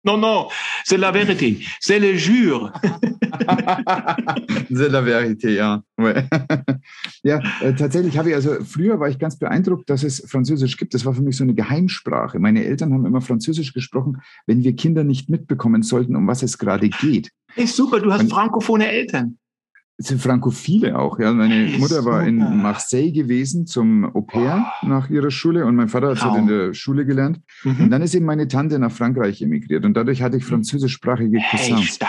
Non, 0.04 0.18
non, 0.18 0.47
c'est 0.84 0.97
la 0.97 1.12
vérité, 1.12 1.60
c'est 1.80 1.99
le 1.99 2.16
jure. 2.16 2.74
c'est 4.74 4.89
la 4.89 5.02
vérité, 5.02 5.54
ja. 5.54 5.84
ja, 7.24 7.39
äh, 7.62 7.76
tatsächlich 7.76 8.18
habe 8.18 8.30
ich, 8.30 8.36
also 8.36 8.64
früher 8.64 8.99
war 8.99 9.10
ich 9.10 9.20
ganz 9.20 9.38
beeindruckt, 9.38 9.89
dass 9.91 10.04
es 10.04 10.24
Französisch 10.28 10.78
gibt. 10.78 10.95
Das 10.95 11.06
war 11.06 11.14
für 11.14 11.22
mich 11.22 11.38
so 11.38 11.43
eine 11.43 11.54
Geheimsprache. 11.54 12.39
Meine 12.39 12.66
Eltern 12.66 12.93
haben 12.93 13.06
immer 13.06 13.22
Französisch 13.22 13.74
gesprochen, 13.74 14.22
wenn 14.47 14.64
wir 14.64 14.76
Kinder 14.76 15.04
nicht 15.04 15.30
mitbekommen 15.30 15.84
sollten, 15.84 16.16
um 16.16 16.28
was 16.28 16.41
es 16.41 16.58
gerade 16.58 16.89
geht. 16.89 17.30
Hey, 17.54 17.68
super, 17.68 17.99
du 17.99 18.12
hast 18.12 18.22
Und, 18.22 18.32
frankophone 18.32 18.82
Eltern 18.82 19.38
sind 20.04 20.22
Frankophile 20.22 20.97
auch. 20.97 21.20
Ja. 21.20 21.32
Meine 21.32 21.78
Mutter 21.78 22.06
war 22.06 22.26
in 22.26 22.38
Marseille 22.38 23.12
gewesen 23.12 23.66
zum 23.66 24.06
Au 24.16 24.22
pair 24.22 24.66
oh. 24.82 24.88
nach 24.88 25.10
ihrer 25.10 25.32
Schule 25.32 25.66
und 25.66 25.76
mein 25.76 25.89
Vater 25.89 26.10
hat 26.10 26.24
halt 26.24 26.38
in 26.38 26.47
der 26.47 26.74
Schule 26.74 27.06
gelernt. 27.06 27.39
Mhm. 27.64 27.82
Und 27.82 27.89
dann 27.91 28.02
ist 28.02 28.16
eben 28.16 28.26
meine 28.26 28.47
Tante 28.47 28.80
nach 28.80 28.91
Frankreich 28.91 29.41
emigriert 29.41 29.86
und 29.86 29.95
dadurch 29.95 30.22
hatte 30.22 30.38
ich 30.38 30.45
französischsprachige 30.45 31.39
Cousins. 31.52 31.99
Hey, 31.99 32.08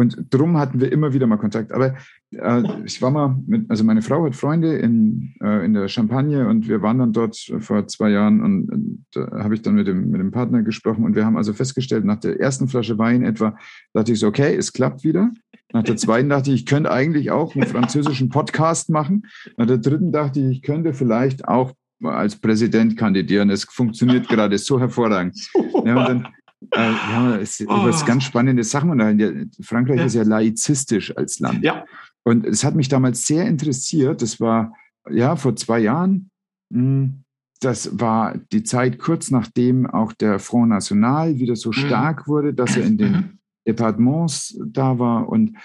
und 0.00 0.26
drum 0.30 0.58
hatten 0.58 0.80
wir 0.80 0.90
immer 0.90 1.12
wieder 1.12 1.26
mal 1.26 1.36
Kontakt. 1.36 1.72
Aber 1.72 1.94
äh, 2.32 2.62
ich 2.84 3.02
war 3.02 3.10
mal 3.10 3.36
mit, 3.46 3.70
also 3.70 3.84
meine 3.84 4.02
Frau 4.02 4.24
hat 4.24 4.34
Freunde 4.34 4.76
in, 4.76 5.34
äh, 5.42 5.64
in 5.64 5.74
der 5.74 5.88
Champagne 5.88 6.48
und 6.48 6.68
wir 6.68 6.80
waren 6.82 6.98
dann 6.98 7.12
dort 7.12 7.36
vor 7.58 7.86
zwei 7.86 8.10
Jahren 8.10 8.40
und 8.40 9.04
da 9.12 9.44
habe 9.44 9.54
ich 9.54 9.62
dann 9.62 9.74
mit 9.74 9.86
dem, 9.86 10.10
mit 10.10 10.20
dem 10.20 10.30
Partner 10.30 10.62
gesprochen 10.62 11.04
und 11.04 11.14
wir 11.14 11.24
haben 11.24 11.36
also 11.36 11.52
festgestellt, 11.52 12.04
nach 12.04 12.18
der 12.20 12.40
ersten 12.40 12.66
Flasche 12.66 12.98
Wein 12.98 13.22
etwa, 13.22 13.56
dachte 13.92 14.12
ich 14.12 14.18
so, 14.18 14.28
okay, 14.28 14.56
es 14.56 14.72
klappt 14.72 15.04
wieder. 15.04 15.30
Nach 15.72 15.82
der 15.82 15.96
zweiten 15.96 16.28
dachte 16.28 16.50
ich, 16.50 16.60
ich 16.60 16.66
könnte 16.66 16.90
eigentlich 16.90 17.30
auch 17.30 17.54
einen 17.54 17.66
französischen 17.66 18.28
Podcast 18.28 18.90
machen. 18.90 19.26
Nach 19.56 19.66
der 19.66 19.78
dritten 19.78 20.10
dachte 20.10 20.40
ich, 20.40 20.58
ich 20.58 20.62
könnte 20.62 20.94
vielleicht 20.94 21.46
auch 21.46 21.74
als 22.02 22.36
Präsident 22.36 22.96
kandidieren. 22.96 23.50
Es 23.50 23.64
funktioniert 23.64 24.28
gerade 24.28 24.56
so 24.58 24.80
hervorragend. 24.80 25.36
Ja, 25.82 25.96
und 25.96 26.08
dann, 26.08 26.28
äh, 26.72 26.78
ja, 26.80 27.36
es, 27.36 27.60
oh. 27.60 27.64
über 27.64 28.04
ganz 28.06 28.24
spannende 28.24 28.64
Sachen 28.64 28.90
unterhalten. 28.90 29.50
Frankreich 29.60 29.98
ja. 29.98 30.04
ist 30.04 30.14
ja 30.14 30.22
laizistisch 30.22 31.16
als 31.16 31.40
Land. 31.40 31.64
Ja. 31.64 31.84
Und 32.22 32.46
es 32.46 32.64
hat 32.64 32.74
mich 32.74 32.88
damals 32.88 33.26
sehr 33.26 33.46
interessiert. 33.46 34.22
Das 34.22 34.40
war 34.40 34.74
ja 35.08 35.36
vor 35.36 35.56
zwei 35.56 35.80
Jahren. 35.80 36.30
Hm, 36.72 37.24
das 37.60 38.00
war 38.00 38.38
die 38.52 38.62
Zeit 38.62 38.98
kurz 38.98 39.30
nachdem 39.30 39.86
auch 39.86 40.12
der 40.12 40.38
Front 40.38 40.70
National 40.70 41.38
wieder 41.38 41.56
so 41.56 41.70
mhm. 41.70 41.74
stark 41.74 42.26
wurde, 42.26 42.54
dass 42.54 42.76
er 42.76 42.84
in 42.84 42.96
den 42.96 43.12
mhm. 43.12 43.38
Departements 43.66 44.58
da 44.64 44.98
war 44.98 45.28
und 45.28 45.56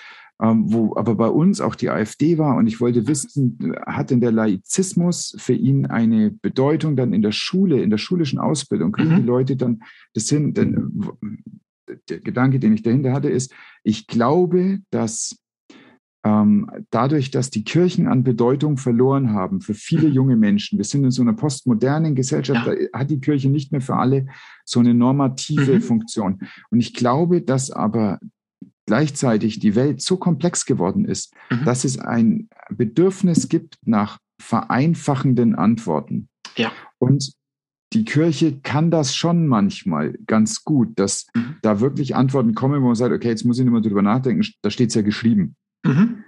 ähm, 0.41 0.71
wo 0.71 0.95
aber 0.95 1.15
bei 1.15 1.27
uns 1.27 1.61
auch 1.61 1.75
die 1.75 1.89
AfD 1.89 2.37
war. 2.37 2.57
Und 2.57 2.67
ich 2.67 2.81
wollte 2.81 3.07
wissen, 3.07 3.75
hat 3.85 4.11
denn 4.11 4.21
der 4.21 4.31
Laizismus 4.31 5.35
für 5.37 5.53
ihn 5.53 5.85
eine 5.85 6.31
Bedeutung 6.31 6.95
dann 6.95 7.13
in 7.13 7.21
der 7.21 7.31
Schule, 7.31 7.81
in 7.81 7.89
der 7.89 7.97
schulischen 7.97 8.39
Ausbildung? 8.39 8.91
Kriegen 8.91 9.11
mhm. 9.11 9.17
die 9.17 9.23
Leute 9.23 9.55
dann 9.55 9.81
das 10.13 10.27
hin? 10.29 10.53
Denn 10.53 11.01
der 12.09 12.19
Gedanke, 12.19 12.59
den 12.59 12.73
ich 12.73 12.83
dahinter 12.83 13.13
hatte, 13.13 13.29
ist, 13.29 13.53
ich 13.83 14.07
glaube, 14.07 14.79
dass 14.89 15.37
ähm, 16.25 16.69
dadurch, 16.89 17.29
dass 17.29 17.51
die 17.51 17.63
Kirchen 17.63 18.07
an 18.07 18.23
Bedeutung 18.23 18.77
verloren 18.77 19.31
haben 19.31 19.61
für 19.61 19.75
viele 19.75 20.09
mhm. 20.09 20.13
junge 20.13 20.35
Menschen, 20.35 20.79
wir 20.79 20.85
sind 20.85 21.03
in 21.03 21.11
so 21.11 21.21
einer 21.21 21.33
postmodernen 21.33 22.15
Gesellschaft, 22.15 22.65
ja. 22.65 22.73
da 22.73 22.99
hat 22.99 23.11
die 23.11 23.19
Kirche 23.19 23.49
nicht 23.49 23.71
mehr 23.71 23.81
für 23.81 23.95
alle 23.95 24.25
so 24.65 24.79
eine 24.79 24.95
normative 24.95 25.75
mhm. 25.75 25.81
Funktion. 25.81 26.39
Und 26.71 26.79
ich 26.79 26.95
glaube, 26.95 27.43
dass 27.43 27.69
aber 27.69 28.19
gleichzeitig 28.85 29.59
die 29.59 29.75
Welt 29.75 30.01
so 30.01 30.17
komplex 30.17 30.65
geworden 30.65 31.05
ist, 31.05 31.33
mhm. 31.49 31.65
dass 31.65 31.83
es 31.83 31.99
ein 31.99 32.49
Bedürfnis 32.69 33.49
gibt 33.49 33.77
nach 33.85 34.19
vereinfachenden 34.41 35.55
Antworten. 35.55 36.27
Ja. 36.55 36.71
Und 36.99 37.33
die 37.93 38.03
Kirche 38.03 38.59
kann 38.59 38.91
das 38.91 39.15
schon 39.15 39.47
manchmal 39.47 40.13
ganz 40.27 40.63
gut, 40.63 40.99
dass 40.99 41.27
mhm. 41.33 41.55
da 41.61 41.79
wirklich 41.79 42.15
Antworten 42.15 42.53
kommen, 42.53 42.81
wo 42.81 42.87
man 42.87 42.95
sagt, 42.95 43.13
okay, 43.13 43.29
jetzt 43.29 43.45
muss 43.45 43.57
ich 43.57 43.63
nicht 43.63 43.71
mehr 43.71 43.81
drüber 43.81 44.01
nachdenken, 44.01 44.45
da 44.61 44.69
steht 44.69 44.89
es 44.89 44.95
ja 44.95 45.01
geschrieben. 45.01 45.55
Mhm. 45.85 46.23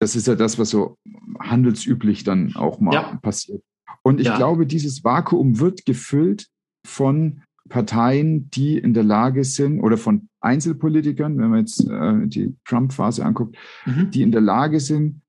Das 0.00 0.16
ist 0.16 0.26
ja 0.26 0.34
das, 0.34 0.58
was 0.58 0.70
so 0.70 0.96
handelsüblich 1.38 2.24
dann 2.24 2.56
auch 2.56 2.80
mal 2.80 2.94
ja. 2.94 3.18
passiert. 3.22 3.62
Und 4.02 4.18
ich 4.18 4.28
ja. 4.28 4.36
glaube, 4.36 4.66
dieses 4.66 5.04
Vakuum 5.04 5.58
wird 5.58 5.84
gefüllt 5.84 6.46
von 6.86 7.42
Parteien, 7.68 8.50
die 8.50 8.78
in 8.78 8.94
der 8.94 9.04
Lage 9.04 9.44
sind, 9.44 9.80
oder 9.80 9.98
von 9.98 10.29
Einzelpolitikern, 10.40 11.38
wenn 11.38 11.50
man 11.50 11.60
jetzt 11.60 11.88
äh, 11.88 12.26
die 12.26 12.56
Trump-Phase 12.64 13.24
anguckt, 13.24 13.56
mhm. 13.84 14.10
die 14.10 14.22
in 14.22 14.32
der 14.32 14.40
Lage 14.40 14.80
sind, 14.80 15.22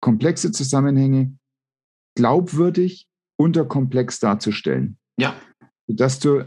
komplexe 0.00 0.52
Zusammenhänge 0.52 1.36
glaubwürdig 2.16 3.08
unter 3.36 3.64
komplex 3.64 4.18
darzustellen. 4.18 4.98
Ja. 5.18 5.34
Dass 5.86 6.18
du 6.18 6.44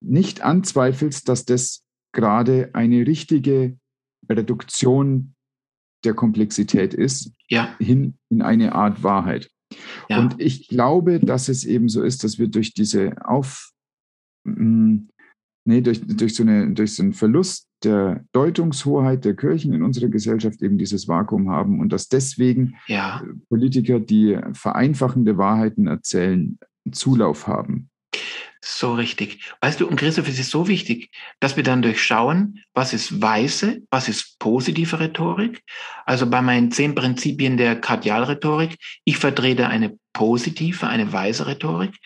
nicht 0.00 0.42
anzweifelst, 0.42 1.28
dass 1.28 1.44
das 1.44 1.84
gerade 2.12 2.70
eine 2.74 3.06
richtige 3.06 3.76
Reduktion 4.28 5.34
der 6.04 6.14
Komplexität 6.14 6.94
ist, 6.94 7.32
ja. 7.48 7.76
hin 7.78 8.16
in 8.30 8.42
eine 8.42 8.74
Art 8.74 9.02
Wahrheit. 9.02 9.50
Ja. 10.08 10.20
Und 10.20 10.40
ich 10.40 10.68
glaube, 10.68 11.20
dass 11.20 11.48
es 11.48 11.64
eben 11.64 11.88
so 11.88 12.02
ist, 12.02 12.24
dass 12.24 12.38
wir 12.38 12.48
durch 12.48 12.72
diese 12.72 13.14
Auf, 13.26 13.72
mm, 14.44 15.08
nee, 15.64 15.80
durch, 15.80 16.00
durch, 16.06 16.34
so 16.34 16.42
eine, 16.42 16.70
durch 16.72 16.94
so 16.94 17.02
einen 17.02 17.12
Verlust 17.12 17.68
der 17.84 18.24
Deutungshoheit 18.32 19.24
der 19.24 19.36
Kirchen 19.36 19.72
in 19.72 19.82
unserer 19.82 20.08
Gesellschaft 20.08 20.62
eben 20.62 20.78
dieses 20.78 21.06
Vakuum 21.06 21.50
haben 21.50 21.80
und 21.80 21.92
dass 21.92 22.08
deswegen 22.08 22.74
ja. 22.86 23.22
Politiker, 23.48 24.00
die 24.00 24.38
vereinfachende 24.52 25.36
Wahrheiten 25.38 25.86
erzählen, 25.86 26.58
Zulauf 26.90 27.46
haben. 27.46 27.90
So 28.60 28.94
richtig. 28.94 29.40
Weißt 29.60 29.80
du, 29.80 29.86
und 29.86 29.96
Christoph, 29.96 30.28
es 30.28 30.38
ist 30.38 30.50
so 30.50 30.66
wichtig, 30.66 31.10
dass 31.38 31.56
wir 31.56 31.62
dann 31.62 31.80
durchschauen, 31.80 32.60
was 32.74 32.92
ist 32.92 33.22
weise, 33.22 33.82
was 33.90 34.08
ist 34.08 34.38
positive 34.40 34.98
Rhetorik. 34.98 35.62
Also 36.04 36.28
bei 36.28 36.42
meinen 36.42 36.72
zehn 36.72 36.94
Prinzipien 36.94 37.56
der 37.56 37.80
Kardialrhetorik, 37.80 38.76
ich 39.04 39.16
vertrete 39.16 39.68
eine 39.68 39.96
positive, 40.12 40.88
eine 40.88 41.12
weise 41.12 41.46
Rhetorik. 41.46 41.96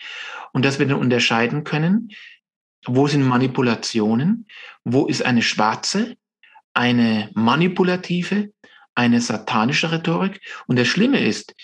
Und 0.51 0.63
dass 0.63 0.77
wir 0.77 0.87
dann 0.87 0.99
unterscheiden 0.99 1.63
können, 1.63 2.11
wo 2.85 3.07
sind 3.07 3.23
Manipulationen, 3.23 4.47
wo 4.83 5.05
ist 5.07 5.23
eine 5.23 5.41
schwarze, 5.41 6.15
eine 6.73 7.29
manipulative, 7.33 8.51
eine 8.95 9.21
satanische 9.21 9.91
Rhetorik. 9.91 10.41
Und 10.67 10.77
das 10.77 10.87
Schlimme 10.87 11.19
ist, 11.19 11.55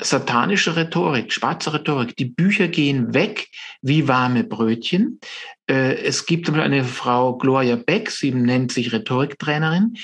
satanische 0.00 0.76
Rhetorik, 0.76 1.32
schwarze 1.32 1.72
Rhetorik. 1.72 2.16
Die 2.16 2.24
Bücher 2.24 2.68
gehen 2.68 3.14
weg 3.14 3.48
wie 3.82 4.08
warme 4.08 4.44
Brötchen. 4.44 5.20
Äh, 5.68 6.02
es 6.02 6.26
gibt 6.26 6.50
eine 6.50 6.84
Frau 6.84 7.36
Gloria 7.36 7.76
Beck, 7.76 8.10
sie 8.10 8.32
nennt 8.32 8.72
sich 8.72 8.92
Rhetoriktrainerin. 8.92 9.96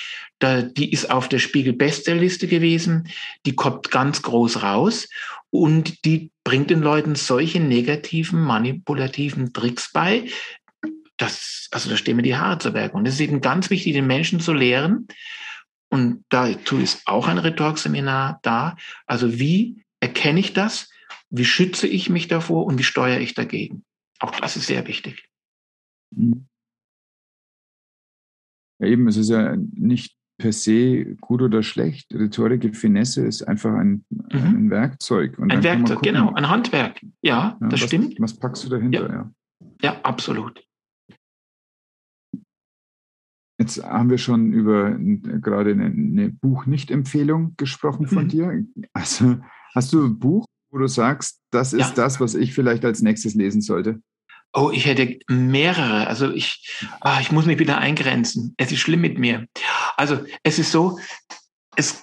Die 0.42 0.92
ist 0.92 1.10
auf 1.10 1.28
der 1.28 1.38
Spiegel-Bestsellliste 1.38 2.46
gewesen. 2.46 3.08
Die 3.46 3.54
kommt 3.54 3.90
ganz 3.90 4.20
groß 4.20 4.62
raus 4.62 5.08
und 5.50 6.04
die 6.04 6.30
bringt 6.44 6.68
den 6.68 6.82
Leuten 6.82 7.14
solche 7.14 7.60
negativen, 7.60 8.42
manipulativen 8.42 9.54
Tricks 9.54 9.90
bei. 9.90 10.28
Das, 11.16 11.68
also 11.70 11.88
da 11.88 11.96
stehen 11.96 12.16
mir 12.16 12.22
die 12.22 12.36
Haare 12.36 12.58
zu 12.58 12.72
Berge. 12.72 12.94
Und 12.94 13.06
es 13.06 13.14
ist 13.14 13.20
eben 13.20 13.40
ganz 13.40 13.70
wichtig, 13.70 13.94
den 13.94 14.06
Menschen 14.06 14.40
zu 14.40 14.52
lehren, 14.52 15.08
und 15.94 16.24
dazu 16.28 16.78
ist 16.78 17.06
auch 17.06 17.28
ein 17.28 17.38
Rhetorikseminar 17.38 18.40
da. 18.42 18.76
Also 19.06 19.38
wie 19.38 19.84
erkenne 20.00 20.40
ich 20.40 20.52
das? 20.52 20.90
Wie 21.30 21.44
schütze 21.44 21.86
ich 21.86 22.10
mich 22.10 22.26
davor 22.26 22.66
und 22.66 22.80
wie 22.80 22.82
steuere 22.82 23.20
ich 23.20 23.34
dagegen? 23.34 23.84
Auch 24.18 24.32
das 24.32 24.56
ist 24.56 24.66
sehr 24.66 24.88
wichtig. 24.88 25.28
Mhm. 26.10 26.48
Ja, 28.80 28.88
eben, 28.88 29.06
es 29.06 29.16
ist 29.16 29.30
ja 29.30 29.54
nicht 29.56 30.16
per 30.36 30.52
se 30.52 31.14
gut 31.20 31.40
oder 31.40 31.62
schlecht. 31.62 32.12
Rhetorik, 32.12 32.74
Finesse 32.74 33.24
ist 33.24 33.42
einfach 33.42 33.74
ein, 33.74 34.04
mhm. 34.10 34.30
ein 34.32 34.70
Werkzeug. 34.70 35.38
Und 35.38 35.52
ein 35.52 35.62
Werkzeug, 35.62 36.02
genau, 36.02 36.34
ein 36.34 36.48
Handwerk. 36.48 37.00
Ja, 37.22 37.56
ja 37.60 37.68
das 37.68 37.82
was, 37.82 37.86
stimmt. 37.86 38.16
Was 38.18 38.36
packst 38.36 38.64
du 38.64 38.68
dahinter? 38.68 39.08
Ja, 39.08 39.14
ja. 39.14 39.30
ja 39.80 40.00
absolut. 40.02 40.60
Jetzt 43.58 43.82
haben 43.82 44.10
wir 44.10 44.18
schon 44.18 44.52
über 44.52 44.96
gerade 44.98 45.70
eine, 45.70 45.86
eine 45.86 46.30
Buch-Nicht-Empfehlung 46.30 47.54
gesprochen 47.56 48.06
von 48.06 48.24
mhm. 48.24 48.28
dir. 48.28 48.64
Also 48.92 49.38
hast 49.74 49.92
du 49.92 50.04
ein 50.04 50.18
Buch, 50.18 50.46
wo 50.70 50.78
du 50.78 50.88
sagst, 50.88 51.40
das 51.50 51.72
ist 51.72 51.90
ja. 51.90 51.94
das, 51.94 52.20
was 52.20 52.34
ich 52.34 52.52
vielleicht 52.52 52.84
als 52.84 53.00
nächstes 53.00 53.34
lesen 53.34 53.60
sollte? 53.60 54.00
Oh, 54.52 54.70
ich 54.72 54.86
hätte 54.86 55.18
mehrere. 55.28 56.06
Also 56.06 56.30
ich, 56.30 56.78
oh, 57.04 57.16
ich 57.20 57.32
muss 57.32 57.46
mich 57.46 57.58
wieder 57.58 57.78
eingrenzen. 57.78 58.54
Es 58.56 58.72
ist 58.72 58.80
schlimm 58.80 59.00
mit 59.00 59.18
mir. 59.18 59.46
Also 59.96 60.18
es 60.42 60.58
ist 60.58 60.72
so, 60.72 60.98
es 61.76 62.02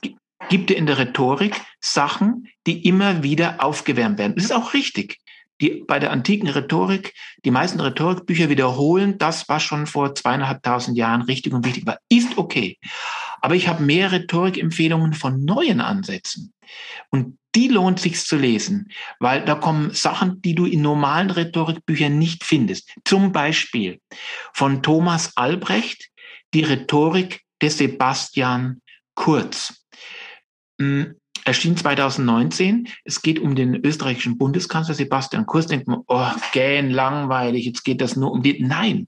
gibt 0.49 0.71
in 0.71 0.85
der 0.85 0.97
Rhetorik 0.97 1.61
Sachen, 1.79 2.47
die 2.67 2.85
immer 2.87 3.23
wieder 3.23 3.63
aufgewärmt 3.63 4.17
werden. 4.17 4.35
Das 4.35 4.45
ist 4.45 4.53
auch 4.53 4.73
richtig 4.73 5.17
die 5.61 5.83
bei 5.87 5.99
der 5.99 6.11
antiken 6.11 6.49
Rhetorik, 6.49 7.13
die 7.45 7.51
meisten 7.51 7.79
Rhetorikbücher 7.79 8.49
wiederholen 8.49 9.17
das, 9.17 9.47
was 9.47 9.63
schon 9.63 9.85
vor 9.85 10.15
zweieinhalbtausend 10.15 10.97
Jahren 10.97 11.21
richtig 11.21 11.53
und 11.53 11.65
wichtig 11.65 11.85
war. 11.85 11.99
Ist 12.09 12.37
okay. 12.37 12.77
Aber 13.41 13.55
ich 13.55 13.67
habe 13.67 13.83
mehr 13.83 14.11
Rhetorikempfehlungen 14.11 15.13
von 15.13 15.45
neuen 15.45 15.81
Ansätzen. 15.81 16.53
Und 17.09 17.37
die 17.53 17.67
lohnt 17.67 17.99
sich 17.99 18.17
zu 18.19 18.37
lesen, 18.37 18.91
weil 19.19 19.43
da 19.43 19.55
kommen 19.55 19.93
Sachen, 19.93 20.41
die 20.41 20.55
du 20.55 20.65
in 20.65 20.81
normalen 20.81 21.29
Rhetorikbüchern 21.29 22.17
nicht 22.17 22.43
findest. 22.43 22.91
Zum 23.03 23.31
Beispiel 23.31 23.99
von 24.53 24.81
Thomas 24.81 25.35
Albrecht, 25.35 26.09
die 26.53 26.63
Rhetorik 26.63 27.41
des 27.61 27.77
Sebastian 27.77 28.81
Kurz. 29.15 29.85
Erschien 31.45 31.75
2019. 31.75 32.87
Es 33.03 33.21
geht 33.21 33.39
um 33.39 33.55
den 33.55 33.75
österreichischen 33.75 34.37
Bundeskanzler 34.37 34.93
Sebastian 34.93 35.45
Kurz. 35.45 35.67
Denkt 35.67 35.87
man, 35.87 36.01
oh, 36.07 36.31
gähn, 36.53 36.91
langweilig, 36.91 37.65
jetzt 37.65 37.83
geht 37.83 38.01
das 38.01 38.15
nur 38.15 38.31
um 38.31 38.43
den. 38.43 38.67
Nein, 38.67 39.07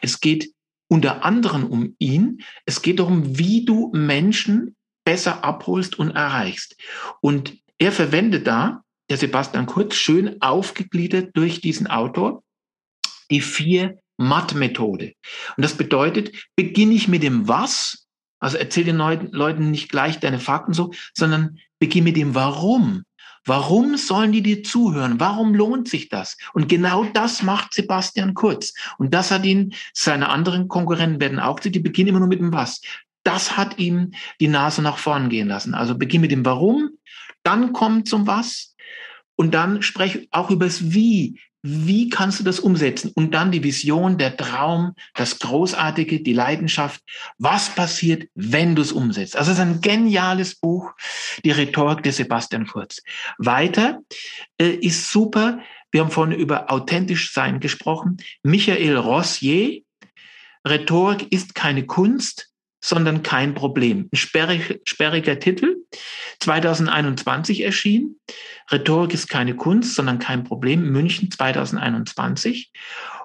es 0.00 0.20
geht 0.20 0.52
unter 0.88 1.24
anderem 1.24 1.66
um 1.66 1.94
ihn. 1.98 2.42
Es 2.64 2.82
geht 2.82 2.98
darum, 2.98 3.38
wie 3.38 3.64
du 3.64 3.90
Menschen 3.94 4.76
besser 5.04 5.44
abholst 5.44 5.98
und 5.98 6.10
erreichst. 6.10 6.76
Und 7.20 7.58
er 7.78 7.92
verwendet 7.92 8.46
da, 8.46 8.82
der 9.10 9.16
Sebastian 9.16 9.66
Kurz, 9.66 9.94
schön 9.94 10.40
aufgegliedert 10.42 11.30
durch 11.34 11.60
diesen 11.60 11.86
Autor, 11.86 12.42
die 13.30 13.40
vier 13.40 14.00
Matt-Methode. 14.18 15.14
Und 15.56 15.64
das 15.64 15.76
bedeutet, 15.76 16.34
beginne 16.56 16.94
ich 16.94 17.08
mit 17.08 17.22
dem 17.22 17.48
Was, 17.48 18.07
also 18.38 18.56
erzähl 18.56 18.84
den 18.84 18.96
Leuten 18.96 19.70
nicht 19.70 19.88
gleich 19.88 20.20
deine 20.20 20.38
Fakten 20.38 20.72
so, 20.72 20.92
sondern 21.14 21.58
beginne 21.78 22.04
mit 22.04 22.16
dem 22.16 22.34
Warum. 22.34 23.04
Warum 23.44 23.96
sollen 23.96 24.32
die 24.32 24.42
dir 24.42 24.62
zuhören? 24.62 25.20
Warum 25.20 25.54
lohnt 25.54 25.88
sich 25.88 26.08
das? 26.08 26.36
Und 26.52 26.68
genau 26.68 27.04
das 27.04 27.42
macht 27.42 27.72
Sebastian 27.72 28.34
Kurz. 28.34 28.74
Und 28.98 29.14
das 29.14 29.30
hat 29.30 29.46
ihn, 29.46 29.74
seine 29.94 30.28
anderen 30.28 30.68
Konkurrenten 30.68 31.20
werden 31.20 31.40
auch, 31.40 31.58
die 31.58 31.78
beginnen 31.78 32.08
immer 32.08 32.18
nur 32.18 32.28
mit 32.28 32.40
dem 32.40 32.52
Was. 32.52 32.82
Das 33.24 33.56
hat 33.56 33.78
ihm 33.78 34.12
die 34.40 34.48
Nase 34.48 34.82
nach 34.82 34.98
vorn 34.98 35.30
gehen 35.30 35.48
lassen. 35.48 35.74
Also 35.74 35.96
beginn 35.96 36.20
mit 36.20 36.30
dem 36.30 36.44
Warum, 36.44 36.90
dann 37.42 37.72
kommt 37.72 38.08
zum 38.08 38.26
Was 38.26 38.74
und 39.36 39.54
dann 39.54 39.82
spreche 39.82 40.26
auch 40.30 40.50
über 40.50 40.66
das 40.66 40.92
Wie. 40.92 41.40
Wie 41.62 42.08
kannst 42.08 42.38
du 42.38 42.44
das 42.44 42.60
umsetzen? 42.60 43.10
Und 43.14 43.34
dann 43.34 43.50
die 43.50 43.64
Vision, 43.64 44.16
der 44.16 44.36
Traum, 44.36 44.94
das 45.14 45.38
Großartige, 45.40 46.20
die 46.22 46.32
Leidenschaft. 46.32 47.02
Was 47.38 47.74
passiert, 47.74 48.28
wenn 48.34 48.76
du 48.76 48.82
es 48.82 48.92
umsetzt? 48.92 49.36
Also 49.36 49.50
es 49.50 49.58
ist 49.58 49.62
ein 49.62 49.80
geniales 49.80 50.54
Buch, 50.54 50.92
die 51.44 51.50
Rhetorik 51.50 52.02
des 52.02 52.16
Sebastian 52.16 52.66
Kurz. 52.66 53.02
Weiter 53.38 54.00
äh, 54.60 54.70
ist 54.70 55.10
super. 55.10 55.58
Wir 55.90 56.02
haben 56.02 56.10
vorhin 56.10 56.38
über 56.38 56.70
authentisch 56.70 57.32
sein 57.32 57.60
gesprochen. 57.60 58.18
Michael 58.42 58.96
Rossier. 58.96 59.82
Rhetorik 60.66 61.32
ist 61.32 61.54
keine 61.54 61.86
Kunst, 61.86 62.50
sondern 62.80 63.22
kein 63.22 63.54
Problem. 63.54 64.08
Ein 64.12 64.16
sperrig, 64.16 64.80
sperriger 64.84 65.38
Titel, 65.38 65.76
2021 66.40 67.62
erschien. 67.62 68.16
Rhetorik 68.70 69.14
ist 69.14 69.28
keine 69.28 69.56
Kunst, 69.56 69.94
sondern 69.94 70.18
kein 70.18 70.44
Problem. 70.44 70.90
München 70.90 71.30
2021. 71.30 72.70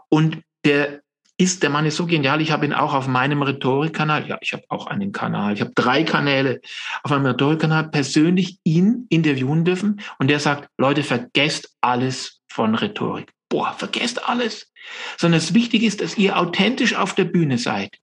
Und 0.09 0.41
der 0.65 1.01
ist, 1.37 1.63
der 1.63 1.69
Mann 1.69 1.85
ist 1.85 1.97
so 1.97 2.05
genial. 2.05 2.41
Ich 2.41 2.51
habe 2.51 2.65
ihn 2.65 2.73
auch 2.73 2.93
auf 2.93 3.07
meinem 3.07 3.41
Rhetorikkanal, 3.41 4.27
ja, 4.27 4.37
ich 4.41 4.53
habe 4.53 4.63
auch 4.69 4.87
einen 4.87 5.11
Kanal, 5.11 5.53
ich 5.53 5.61
habe 5.61 5.71
drei 5.73 6.03
Kanäle 6.03 6.61
auf 7.03 7.11
meinem 7.11 7.25
Rhetorikkanal 7.25 7.89
persönlich 7.89 8.59
ihn 8.63 9.07
interviewen 9.09 9.65
dürfen. 9.65 10.01
Und 10.19 10.29
der 10.29 10.39
sagt, 10.39 10.69
Leute, 10.77 11.03
vergesst 11.03 11.75
alles 11.81 12.41
von 12.47 12.75
Rhetorik. 12.75 13.31
Boah, 13.53 13.73
vergesst 13.77 14.27
alles 14.27 14.73
sondern 15.17 15.39
es 15.39 15.53
wichtig 15.53 15.83
ist, 15.83 16.01
dass 16.01 16.17
ihr 16.17 16.37
authentisch 16.37 16.95
auf 16.95 17.15
der 17.15 17.25
Bühne 17.25 17.57
seid. 17.57 17.97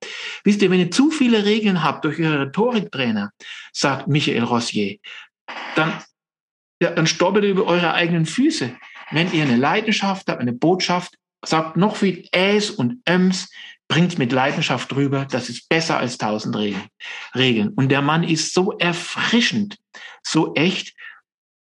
Wisst 0.45 0.63
ihr, 0.63 0.71
wenn 0.71 0.81
ihr 0.81 0.91
zu 0.91 1.11
viele 1.11 1.45
Regeln 1.45 1.83
habt 1.83 2.05
durch 2.05 2.19
eure 2.21 2.47
Rhetoriktrainer, 2.47 3.33
sagt 3.73 4.09
Michael 4.09 4.45
Rossier, 4.45 4.99
dann, 5.77 5.93
ja, 6.81 6.91
dann 6.91 7.07
stoppelt 7.07 7.45
ihr 7.45 7.51
über 7.51 7.67
eure 7.67 7.93
eigenen 7.93 8.27
Füße. 8.27 8.75
Wenn 9.11 9.33
ihr 9.33 9.43
eine 9.43 9.57
Leidenschaft 9.57 10.29
habt, 10.29 10.41
eine 10.41 10.53
Botschaft, 10.53 11.17
sagt 11.45 11.77
noch 11.77 11.97
viel 11.97 12.29
Äs 12.33 12.71
und 12.71 13.03
Öms, 13.09 13.51
bringt 13.89 14.19
mit 14.19 14.31
Leidenschaft 14.31 14.93
drüber, 14.93 15.27
das 15.29 15.49
ist 15.49 15.69
besser 15.69 15.99
als 15.99 16.17
tausend 16.17 16.57
Regeln. 17.35 17.71
Und 17.71 17.89
der 17.89 18.03
Mann 18.03 18.23
ist 18.23 18.55
so 18.55 18.79
erfrischend, 18.79 19.79
so 20.23 20.55
echt. 20.55 20.95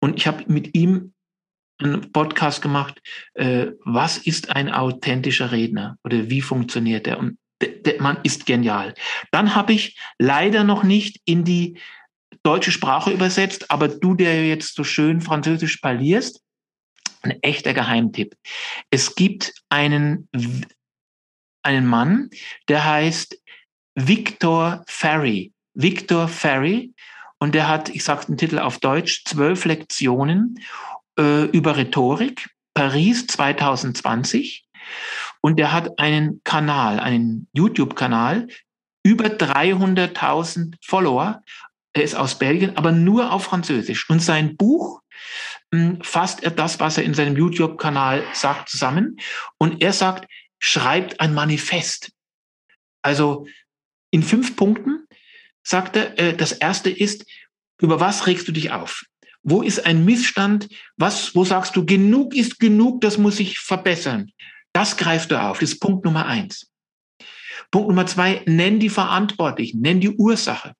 Und 0.00 0.16
ich 0.16 0.26
habe 0.26 0.44
mit 0.48 0.74
ihm 0.74 1.14
einen 1.78 2.12
Podcast 2.12 2.62
gemacht, 2.62 3.00
äh, 3.34 3.68
was 3.84 4.18
ist 4.18 4.54
ein 4.54 4.70
authentischer 4.70 5.52
Redner 5.52 5.96
oder 6.04 6.28
wie 6.30 6.40
funktioniert 6.40 7.06
er? 7.06 7.18
Und 7.18 7.38
der 7.60 8.00
Mann 8.00 8.18
ist 8.22 8.46
genial. 8.46 8.94
Dann 9.32 9.54
habe 9.54 9.72
ich 9.72 9.98
leider 10.18 10.64
noch 10.64 10.84
nicht 10.84 11.20
in 11.24 11.44
die 11.44 11.78
deutsche 12.42 12.70
Sprache 12.70 13.10
übersetzt, 13.10 13.70
aber 13.70 13.88
du, 13.88 14.14
der 14.14 14.46
jetzt 14.46 14.74
so 14.74 14.84
schön 14.84 15.20
Französisch 15.20 15.78
parlierst, 15.78 16.40
ein 17.22 17.36
echter 17.42 17.74
Geheimtipp. 17.74 18.36
Es 18.90 19.14
gibt 19.16 19.54
einen, 19.68 20.28
einen 21.62 21.86
Mann, 21.86 22.30
der 22.68 22.84
heißt 22.84 23.40
Victor 23.94 24.84
Ferry. 24.86 25.52
Victor 25.74 26.28
Ferry. 26.28 26.92
Und 27.40 27.54
der 27.54 27.68
hat, 27.68 27.88
ich 27.88 28.04
sage 28.04 28.26
den 28.26 28.36
Titel 28.36 28.58
auf 28.58 28.78
Deutsch, 28.78 29.24
zwölf 29.24 29.64
Lektionen 29.64 30.58
äh, 31.18 31.44
über 31.44 31.76
Rhetorik, 31.76 32.48
Paris 32.74 33.26
2020. 33.26 34.66
Und 35.40 35.58
der 35.58 35.72
hat 35.72 35.98
einen 35.98 36.40
Kanal, 36.44 37.00
einen 37.00 37.48
YouTube-Kanal, 37.52 38.48
über 39.02 39.26
300.000 39.26 40.74
Follower. 40.84 41.42
Er 41.92 42.02
ist 42.02 42.14
aus 42.14 42.38
Belgien, 42.38 42.76
aber 42.76 42.92
nur 42.92 43.32
auf 43.32 43.44
Französisch. 43.44 44.08
Und 44.08 44.20
sein 44.20 44.56
Buch 44.56 45.00
hm, 45.72 45.98
fasst 46.02 46.42
er 46.42 46.50
das, 46.50 46.80
was 46.80 46.98
er 46.98 47.04
in 47.04 47.14
seinem 47.14 47.36
YouTube-Kanal 47.36 48.24
sagt, 48.32 48.68
zusammen. 48.68 49.18
Und 49.58 49.82
er 49.82 49.92
sagt, 49.92 50.28
schreibt 50.58 51.20
ein 51.20 51.34
Manifest. 51.34 52.12
Also 53.02 53.46
in 54.10 54.22
fünf 54.22 54.56
Punkten 54.56 55.06
sagt 55.62 55.96
er, 55.96 56.18
äh, 56.18 56.36
das 56.36 56.52
erste 56.52 56.90
ist, 56.90 57.24
über 57.80 58.00
was 58.00 58.26
regst 58.26 58.48
du 58.48 58.52
dich 58.52 58.72
auf? 58.72 59.04
Wo 59.50 59.62
ist 59.62 59.86
ein 59.86 60.04
Missstand? 60.04 60.68
Was, 60.98 61.34
wo 61.34 61.42
sagst 61.42 61.74
du, 61.74 61.86
genug 61.86 62.34
ist 62.34 62.60
genug, 62.60 63.00
das 63.00 63.16
muss 63.16 63.38
sich 63.38 63.58
verbessern? 63.58 64.30
Das 64.74 64.98
greifst 64.98 65.30
du 65.30 65.40
auf. 65.40 65.58
Das 65.58 65.70
ist 65.70 65.80
Punkt 65.80 66.04
Nummer 66.04 66.26
eins. 66.26 66.70
Punkt 67.70 67.88
Nummer 67.88 68.06
zwei, 68.06 68.42
nenn 68.46 68.78
die 68.78 68.90
Verantwortlichen, 68.90 69.80
nenn 69.80 70.00
die 70.00 70.10
Ursache. 70.10 70.74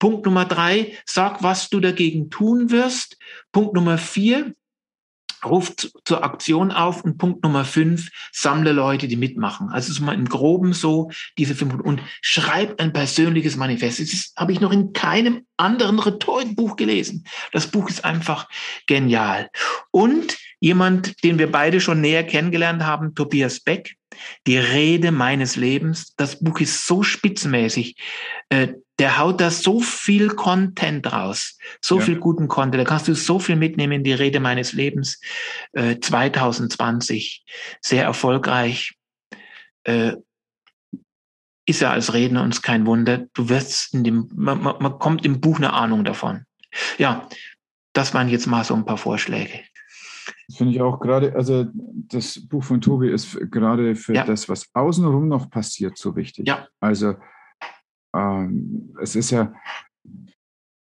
Punkt 0.00 0.26
Nummer 0.26 0.44
drei, 0.44 0.98
sag, 1.06 1.44
was 1.44 1.68
du 1.68 1.78
dagegen 1.78 2.28
tun 2.28 2.70
wirst. 2.70 3.18
Punkt 3.52 3.74
Nummer 3.74 3.98
vier, 3.98 4.52
ruft 5.44 5.92
zur 6.04 6.24
Aktion 6.24 6.70
auf 6.70 7.04
und 7.04 7.18
Punkt 7.18 7.42
Nummer 7.42 7.64
fünf, 7.64 8.10
sammle 8.32 8.72
Leute, 8.72 9.08
die 9.08 9.16
mitmachen. 9.16 9.68
Also 9.70 9.90
ist 9.90 10.00
mal 10.00 10.14
im 10.14 10.28
Groben 10.28 10.72
so, 10.72 11.10
diese 11.38 11.54
fünf 11.54 11.74
und 11.74 12.00
schreib 12.20 12.80
ein 12.80 12.92
persönliches 12.92 13.56
Manifest. 13.56 14.00
Das 14.00 14.32
habe 14.36 14.52
ich 14.52 14.60
noch 14.60 14.72
in 14.72 14.92
keinem 14.92 15.46
anderen 15.56 15.98
Rhetorikbuch 15.98 16.76
gelesen. 16.76 17.24
Das 17.52 17.66
Buch 17.66 17.88
ist 17.88 18.04
einfach 18.04 18.48
genial. 18.86 19.48
Und 19.90 20.36
jemand, 20.60 21.22
den 21.24 21.38
wir 21.38 21.50
beide 21.50 21.80
schon 21.80 22.00
näher 22.00 22.24
kennengelernt 22.24 22.84
haben, 22.84 23.14
Tobias 23.14 23.60
Beck, 23.60 23.96
die 24.46 24.58
Rede 24.58 25.10
meines 25.10 25.56
Lebens. 25.56 26.14
Das 26.16 26.38
Buch 26.38 26.60
ist 26.60 26.86
so 26.86 27.02
spitzenmäßig. 27.02 27.96
Der 29.02 29.18
haut 29.18 29.40
da 29.40 29.50
so 29.50 29.80
viel 29.80 30.28
Content 30.28 31.12
raus, 31.12 31.58
so 31.80 31.98
ja. 31.98 32.04
viel 32.04 32.20
guten 32.20 32.46
Content. 32.46 32.80
Da 32.80 32.84
kannst 32.84 33.08
du 33.08 33.16
so 33.16 33.40
viel 33.40 33.56
mitnehmen 33.56 33.94
in 33.94 34.04
die 34.04 34.12
Rede 34.12 34.38
meines 34.38 34.74
Lebens. 34.74 35.20
Äh, 35.72 35.98
2020 35.98 37.44
sehr 37.80 38.04
erfolgreich. 38.04 38.94
Äh, 39.82 40.12
ist 41.66 41.80
ja 41.80 41.90
als 41.90 42.14
Redner 42.14 42.44
uns 42.44 42.62
kein 42.62 42.86
Wunder. 42.86 43.26
Du 43.34 43.48
wirst 43.48 43.92
in 43.92 44.04
dem, 44.04 44.30
man, 44.36 44.62
man 44.62 45.00
kommt 45.00 45.24
im 45.24 45.40
Buch 45.40 45.56
eine 45.56 45.72
Ahnung 45.72 46.04
davon. 46.04 46.44
Ja, 46.96 47.28
das 47.94 48.14
waren 48.14 48.28
jetzt 48.28 48.46
mal 48.46 48.62
so 48.62 48.74
ein 48.74 48.84
paar 48.84 48.98
Vorschläge. 48.98 49.62
Das 50.46 50.58
finde 50.58 50.74
ich 50.74 50.80
auch 50.80 51.00
gerade, 51.00 51.34
also 51.34 51.66
das 51.74 52.38
Buch 52.46 52.62
von 52.62 52.80
Tobi 52.80 53.10
ist 53.10 53.36
gerade 53.50 53.96
für 53.96 54.14
ja. 54.14 54.24
das, 54.24 54.48
was 54.48 54.70
außenrum 54.72 55.26
noch 55.26 55.50
passiert, 55.50 55.98
so 55.98 56.14
wichtig. 56.14 56.46
Ja. 56.46 56.68
Also 56.78 57.16
ähm, 58.14 58.94
es 59.00 59.16
ist 59.16 59.30
ja 59.30 59.54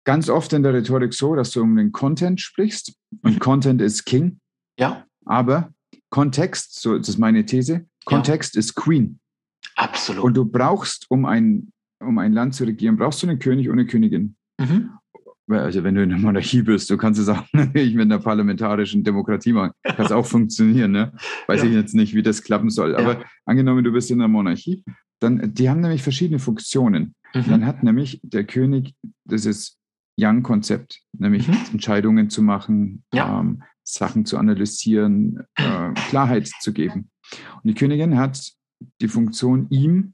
ganz 0.05 0.29
oft 0.29 0.53
in 0.53 0.63
der 0.63 0.73
Rhetorik 0.73 1.13
so, 1.13 1.35
dass 1.35 1.51
du 1.51 1.61
um 1.61 1.75
den 1.75 1.91
Content 1.91 2.39
sprichst 2.39 2.93
und 3.23 3.35
mhm. 3.35 3.39
Content 3.39 3.81
ist 3.81 4.05
King. 4.05 4.39
Ja. 4.79 5.05
Aber 5.25 5.73
Kontext, 6.09 6.79
so 6.79 6.97
das 6.97 7.09
ist 7.09 7.17
meine 7.17 7.45
These, 7.45 7.85
Kontext 8.05 8.55
ja. 8.55 8.59
ist 8.59 8.75
Queen. 8.75 9.19
Absolut. 9.75 10.23
Und 10.23 10.37
du 10.37 10.45
brauchst, 10.45 11.05
um 11.09 11.25
ein, 11.25 11.71
um 11.99 12.17
ein 12.19 12.33
Land 12.33 12.55
zu 12.55 12.63
regieren, 12.63 12.97
brauchst 12.97 13.21
du 13.21 13.27
einen 13.27 13.39
König 13.39 13.67
und 13.67 13.73
eine 13.73 13.85
Königin. 13.85 14.35
Mhm. 14.59 14.91
Also 15.49 15.83
wenn 15.83 15.95
du 15.95 16.03
in 16.03 16.09
der 16.09 16.19
Monarchie 16.19 16.61
bist, 16.61 16.89
du 16.89 16.97
kannst 16.97 17.19
es 17.19 17.29
auch 17.29 17.43
natürlich 17.53 17.93
mit 17.93 18.03
einer 18.03 18.19
parlamentarischen 18.19 19.03
Demokratie 19.03 19.53
machen. 19.53 19.71
Kann 19.83 20.05
es 20.05 20.11
auch 20.11 20.25
funktionieren, 20.25 20.91
ne? 20.91 21.13
Weiß 21.47 21.63
ja. 21.63 21.69
ich 21.69 21.73
jetzt 21.73 21.95
nicht, 21.95 22.13
wie 22.13 22.21
das 22.21 22.43
klappen 22.43 22.69
soll. 22.69 22.95
Aber 22.95 23.19
ja. 23.19 23.25
angenommen, 23.45 23.83
du 23.83 23.91
bist 23.91 24.11
in 24.11 24.19
der 24.19 24.27
Monarchie, 24.27 24.83
dann, 25.19 25.53
die 25.53 25.69
haben 25.69 25.81
nämlich 25.81 26.03
verschiedene 26.03 26.39
Funktionen. 26.39 27.15
Mhm. 27.33 27.43
Dann 27.49 27.65
hat 27.65 27.83
nämlich 27.83 28.19
der 28.23 28.45
König 28.45 28.95
dieses 29.25 29.77
Young-Konzept, 30.19 31.01
nämlich 31.13 31.47
mhm. 31.47 31.57
Entscheidungen 31.73 32.29
zu 32.29 32.41
machen, 32.41 33.03
ja. 33.13 33.39
ähm, 33.39 33.63
Sachen 33.83 34.25
zu 34.25 34.37
analysieren, 34.37 35.43
äh, 35.55 35.93
Klarheit 36.09 36.47
zu 36.59 36.73
geben. 36.73 37.09
Und 37.55 37.63
die 37.63 37.73
Königin 37.73 38.17
hat 38.17 38.53
die 39.01 39.07
Funktion, 39.07 39.67
ihm 39.69 40.13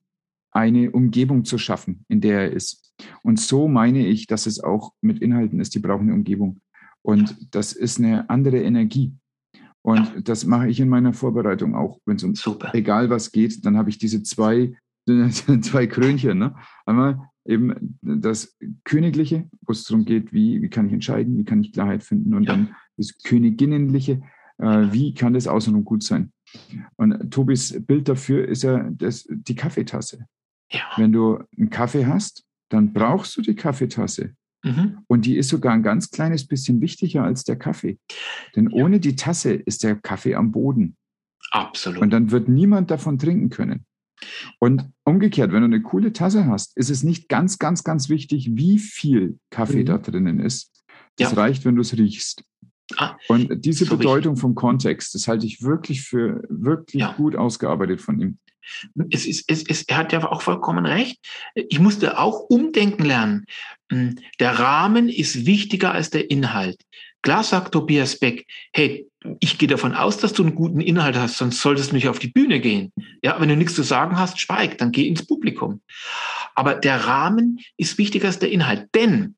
eine 0.52 0.92
Umgebung 0.92 1.46
zu 1.46 1.58
schaffen, 1.58 2.06
in 2.08 2.22
der 2.22 2.42
er 2.42 2.52
ist. 2.52 2.94
Und 3.24 3.40
so 3.40 3.68
meine 3.68 4.06
ich, 4.06 4.28
dass 4.28 4.46
es 4.46 4.60
auch 4.60 4.94
mit 5.02 5.20
Inhalten 5.20 5.60
ist, 5.60 5.74
die 5.74 5.80
brauchen 5.80 6.04
eine 6.04 6.14
Umgebung. 6.14 6.62
Und 7.02 7.36
das 7.54 7.74
ist 7.74 8.00
eine 8.00 8.30
andere 8.30 8.62
Energie. 8.62 9.14
Und 9.82 9.98
ja. 9.98 10.22
das 10.22 10.46
mache 10.46 10.70
ich 10.70 10.80
in 10.80 10.90
meiner 10.90 11.14
Vorbereitung 11.14 11.76
auch, 11.76 12.00
wenn 12.06 12.16
es 12.16 12.24
um 12.24 12.36
Super. 12.36 12.74
egal 12.74 13.10
was 13.10 13.32
geht, 13.32 13.66
dann 13.66 13.78
habe 13.78 13.90
ich 13.90 13.98
diese 13.98 14.24
zwei, 14.24 14.74
zwei 15.62 15.88
Krönchen. 15.88 16.38
Ne? 16.38 16.56
Einmal 16.86 17.30
eben 17.46 17.98
das 18.02 18.58
Königliche, 18.84 19.50
wo 19.62 19.72
es 19.72 19.84
darum 19.84 20.06
geht, 20.06 20.34
wie, 20.34 20.62
wie 20.62 20.70
kann 20.70 20.88
ich 20.88 20.94
entscheiden, 20.94 21.38
wie 21.38 21.44
kann 21.44 21.62
ich 21.62 21.74
Klarheit 21.74 22.04
finden 22.04 22.34
und 22.34 22.44
ja. 22.44 22.54
dann 22.54 22.76
das 22.98 23.18
Königinnenliche, 23.24 24.22
äh, 24.60 24.88
wie 24.92 25.14
kann 25.14 25.34
das 25.34 25.48
außenrum 25.48 25.84
gut 25.84 26.04
sein. 26.04 26.32
Und 26.96 27.32
Tobis 27.32 27.84
Bild 27.86 28.08
dafür 28.08 28.48
ist 28.48 28.64
ja 28.64 28.90
das, 28.92 29.28
die 29.30 29.56
Kaffeetasse. 29.56 30.26
Ja. 30.72 30.82
Wenn 30.98 31.12
du 31.12 31.44
einen 31.58 31.70
Kaffee 31.70 32.06
hast, 32.06 32.46
dann 32.70 32.94
brauchst 32.94 33.36
du 33.38 33.42
die 33.42 33.56
Kaffeetasse. 33.56 34.36
Mhm. 34.64 35.00
Und 35.08 35.26
die 35.26 35.36
ist 35.36 35.50
sogar 35.50 35.74
ein 35.74 35.84
ganz 35.84 36.10
kleines 36.10 36.48
bisschen 36.48 36.80
wichtiger 36.82 37.24
als 37.24 37.44
der 37.44 37.58
Kaffee. 37.58 38.00
Denn 38.56 38.70
ja. 38.70 38.84
ohne 38.84 39.00
die 39.00 39.16
Tasse 39.16 39.54
ist 39.54 39.84
der 39.84 39.96
Kaffee 39.96 40.36
am 40.36 40.52
Boden. 40.52 40.96
Absolut. 41.52 42.02
Und 42.02 42.12
dann 42.12 42.32
wird 42.32 42.48
niemand 42.48 42.90
davon 42.90 43.20
trinken 43.20 43.50
können. 43.50 43.86
Und 44.60 44.90
umgekehrt, 45.06 45.52
wenn 45.52 45.62
du 45.62 45.66
eine 45.66 45.82
coole 45.82 46.14
Tasse 46.14 46.48
hast, 46.48 46.76
ist 46.78 46.90
es 46.90 47.04
nicht 47.04 47.30
ganz, 47.30 47.60
ganz, 47.60 47.84
ganz 47.84 48.10
wichtig, 48.10 48.52
wie 48.54 48.80
viel 48.80 49.40
Kaffee 49.50 49.82
mhm. 49.82 49.86
da 49.86 49.98
drinnen 49.98 50.40
ist. 50.40 50.84
Das 51.18 51.32
ja. 51.32 51.38
reicht, 51.38 51.66
wenn 51.66 51.76
du 51.76 51.82
es 51.82 51.98
riechst. 51.98 52.44
Ah, 52.98 53.16
und 53.28 53.66
diese 53.66 53.86
so 53.86 53.98
Bedeutung 53.98 54.36
vom 54.36 54.56
Kontext, 54.56 55.16
das 55.16 55.28
halte 55.28 55.46
ich 55.46 55.62
wirklich 55.62 56.02
für 56.02 56.44
wirklich 56.50 57.02
ja. 57.02 57.14
gut 57.14 57.36
ausgearbeitet 57.36 58.02
von 58.02 58.20
ihm. 58.20 58.38
Es 59.10 59.26
ist, 59.26 59.50
es 59.50 59.64
ist, 59.64 59.90
er 59.90 59.98
hat 59.98 60.14
ja 60.14 60.30
auch 60.30 60.42
vollkommen 60.42 60.86
recht. 60.86 61.18
Ich 61.54 61.80
musste 61.80 62.18
auch 62.18 62.40
umdenken 62.50 63.04
lernen. 63.04 63.46
Hm, 63.92 64.16
der 64.40 64.58
Rahmen 64.58 65.10
ist 65.10 65.46
wichtiger 65.46 65.92
als 65.92 66.10
der 66.12 66.30
Inhalt. 66.32 66.82
Klar 67.22 67.44
sagt 67.44 67.74
Tobias 67.74 68.20
Beck, 68.20 68.46
hey, 68.74 69.08
ich 69.40 69.58
gehe 69.58 69.68
davon 69.68 69.94
aus, 69.94 70.18
dass 70.18 70.34
du 70.34 70.44
einen 70.44 70.56
guten 70.56 70.82
Inhalt 70.82 71.16
hast, 71.16 71.38
sonst 71.38 71.62
solltest 71.62 71.92
du 71.92 71.96
nicht 71.96 72.08
auf 72.08 72.20
die 72.20 72.28
Bühne 72.28 72.60
gehen. 72.60 72.92
Ja, 73.24 73.40
wenn 73.40 73.50
du 73.50 73.56
nichts 73.56 73.76
zu 73.76 73.84
sagen 73.84 74.18
hast, 74.18 74.40
schweig, 74.40 74.78
dann 74.78 74.92
geh 74.92 75.08
ins 75.08 75.26
Publikum. 75.26 75.82
Aber 76.56 76.76
der 76.76 77.06
Rahmen 77.06 77.60
ist 77.78 77.98
wichtiger 77.98 78.28
als 78.28 78.40
der 78.40 78.52
Inhalt. 78.52 78.90
Denn 78.94 79.36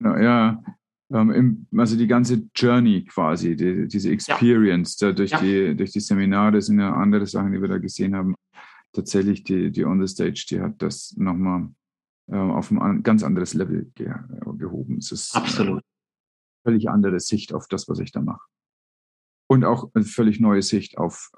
hat. 0.03 0.21
Ja. 0.21 0.63
Ähm, 1.11 1.67
also 1.77 1.97
die 1.97 2.07
ganze 2.07 2.49
Journey 2.55 3.03
quasi, 3.05 3.55
die, 3.55 3.87
diese 3.87 4.09
Experience 4.09 4.99
ja. 4.99 5.11
durch, 5.11 5.31
ja. 5.31 5.41
Die, 5.41 5.75
durch 5.75 5.91
die 5.91 5.99
Seminare 5.99 6.61
sind 6.61 6.79
ja 6.79 6.93
andere 6.93 7.27
Sachen, 7.27 7.51
die 7.51 7.61
wir 7.61 7.67
da 7.67 7.77
gesehen 7.77 8.15
haben. 8.15 8.35
Tatsächlich 8.93 9.43
die, 9.43 9.71
die 9.71 9.85
On 9.85 9.99
the 9.99 10.07
Stage, 10.07 10.45
die 10.49 10.61
hat 10.61 10.81
das 10.81 11.13
nochmal 11.17 11.69
äh, 12.31 12.35
auf 12.35 12.71
ein 12.71 13.03
ganz 13.03 13.23
anderes 13.23 13.53
Level 13.53 13.91
ge 13.95 14.13
gehoben. 14.57 14.99
Ist 14.99 15.35
Absolut. 15.35 15.81
Äh, 15.81 15.92
völlig 16.63 16.89
andere 16.89 17.19
Sicht 17.19 17.53
auf 17.53 17.67
das, 17.67 17.87
was 17.87 17.99
ich 17.99 18.11
da 18.11 18.21
mache. 18.21 18.45
Und 19.47 19.65
auch 19.65 19.91
eine 19.93 20.05
völlig 20.05 20.39
neue 20.39 20.61
Sicht 20.61 20.97
auf 20.97 21.31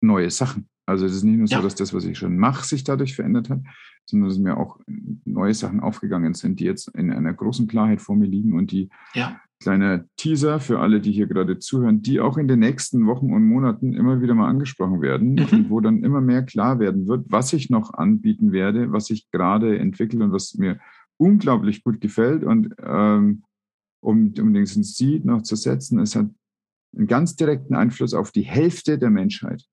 neue 0.00 0.30
Sachen. 0.30 0.68
Also 0.86 1.04
es 1.04 1.14
ist 1.14 1.22
nicht 1.22 1.36
nur 1.36 1.46
so, 1.46 1.60
dass 1.60 1.74
das, 1.74 1.92
was 1.92 2.04
ich 2.04 2.16
schon 2.16 2.38
mache, 2.38 2.64
sich 2.64 2.82
dadurch 2.82 3.14
verändert 3.14 3.50
hat, 3.50 3.60
sondern 4.06 4.30
dass 4.30 4.38
mir 4.38 4.56
auch 4.56 4.80
neue 5.26 5.52
Sachen 5.52 5.80
aufgegangen 5.80 6.32
sind, 6.32 6.60
die 6.60 6.64
jetzt 6.64 6.88
in 6.88 7.12
einer 7.12 7.34
großen 7.34 7.68
Klarheit 7.68 8.00
vor 8.00 8.16
mir 8.16 8.26
liegen 8.26 8.54
und 8.54 8.70
die 8.72 8.88
ja. 9.12 9.38
kleine 9.60 10.08
Teaser 10.16 10.60
für 10.60 10.80
alle, 10.80 11.02
die 11.02 11.12
hier 11.12 11.26
gerade 11.26 11.58
zuhören, 11.58 12.00
die 12.00 12.20
auch 12.20 12.38
in 12.38 12.48
den 12.48 12.60
nächsten 12.60 13.06
Wochen 13.06 13.34
und 13.34 13.44
Monaten 13.44 13.92
immer 13.92 14.22
wieder 14.22 14.34
mal 14.34 14.48
angesprochen 14.48 15.02
werden 15.02 15.34
mhm. 15.34 15.46
und 15.52 15.70
wo 15.70 15.80
dann 15.80 16.02
immer 16.04 16.22
mehr 16.22 16.42
klar 16.42 16.78
werden 16.78 17.06
wird, 17.06 17.26
was 17.28 17.52
ich 17.52 17.68
noch 17.68 17.92
anbieten 17.92 18.52
werde, 18.52 18.90
was 18.90 19.10
ich 19.10 19.30
gerade 19.30 19.78
entwickle 19.78 20.24
und 20.24 20.32
was 20.32 20.54
mir 20.54 20.80
unglaublich 21.18 21.84
gut 21.84 22.00
gefällt. 22.00 22.44
Und 22.44 22.74
ähm, 22.82 23.42
um, 24.00 24.34
um 24.38 24.54
den 24.54 24.66
Seed 24.66 25.24
noch 25.24 25.42
zu 25.42 25.56
setzen, 25.56 25.98
es 25.98 26.14
hat 26.14 26.26
einen 26.96 27.06
ganz 27.06 27.36
direkten 27.36 27.74
Einfluss 27.74 28.14
auf 28.14 28.32
die 28.32 28.42
Hälfte 28.42 28.98
der 28.98 29.10
Menschheit. 29.10 29.64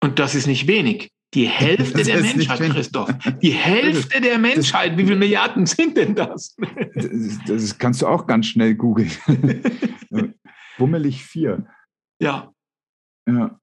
Und 0.00 0.18
das 0.18 0.34
ist 0.34 0.46
nicht 0.46 0.66
wenig. 0.66 1.10
Die 1.34 1.46
Hälfte 1.46 2.02
der 2.04 2.20
Menschheit, 2.20 2.60
Christoph. 2.70 3.10
Die 3.42 3.50
Hälfte 3.52 4.20
der 4.20 4.38
Menschheit. 4.38 4.96
Wie 4.96 5.04
viele 5.04 5.16
Milliarden 5.16 5.66
sind 5.66 5.96
denn 5.96 6.14
das? 6.14 6.56
Das, 6.94 7.38
das 7.46 7.78
kannst 7.78 8.02
du 8.02 8.06
auch 8.06 8.26
ganz 8.26 8.46
schnell 8.46 8.74
googeln. 8.74 9.10
Bummelig 10.78 11.24
vier. 11.24 11.66
Ja. 12.20 12.52
Ja. 13.28 13.60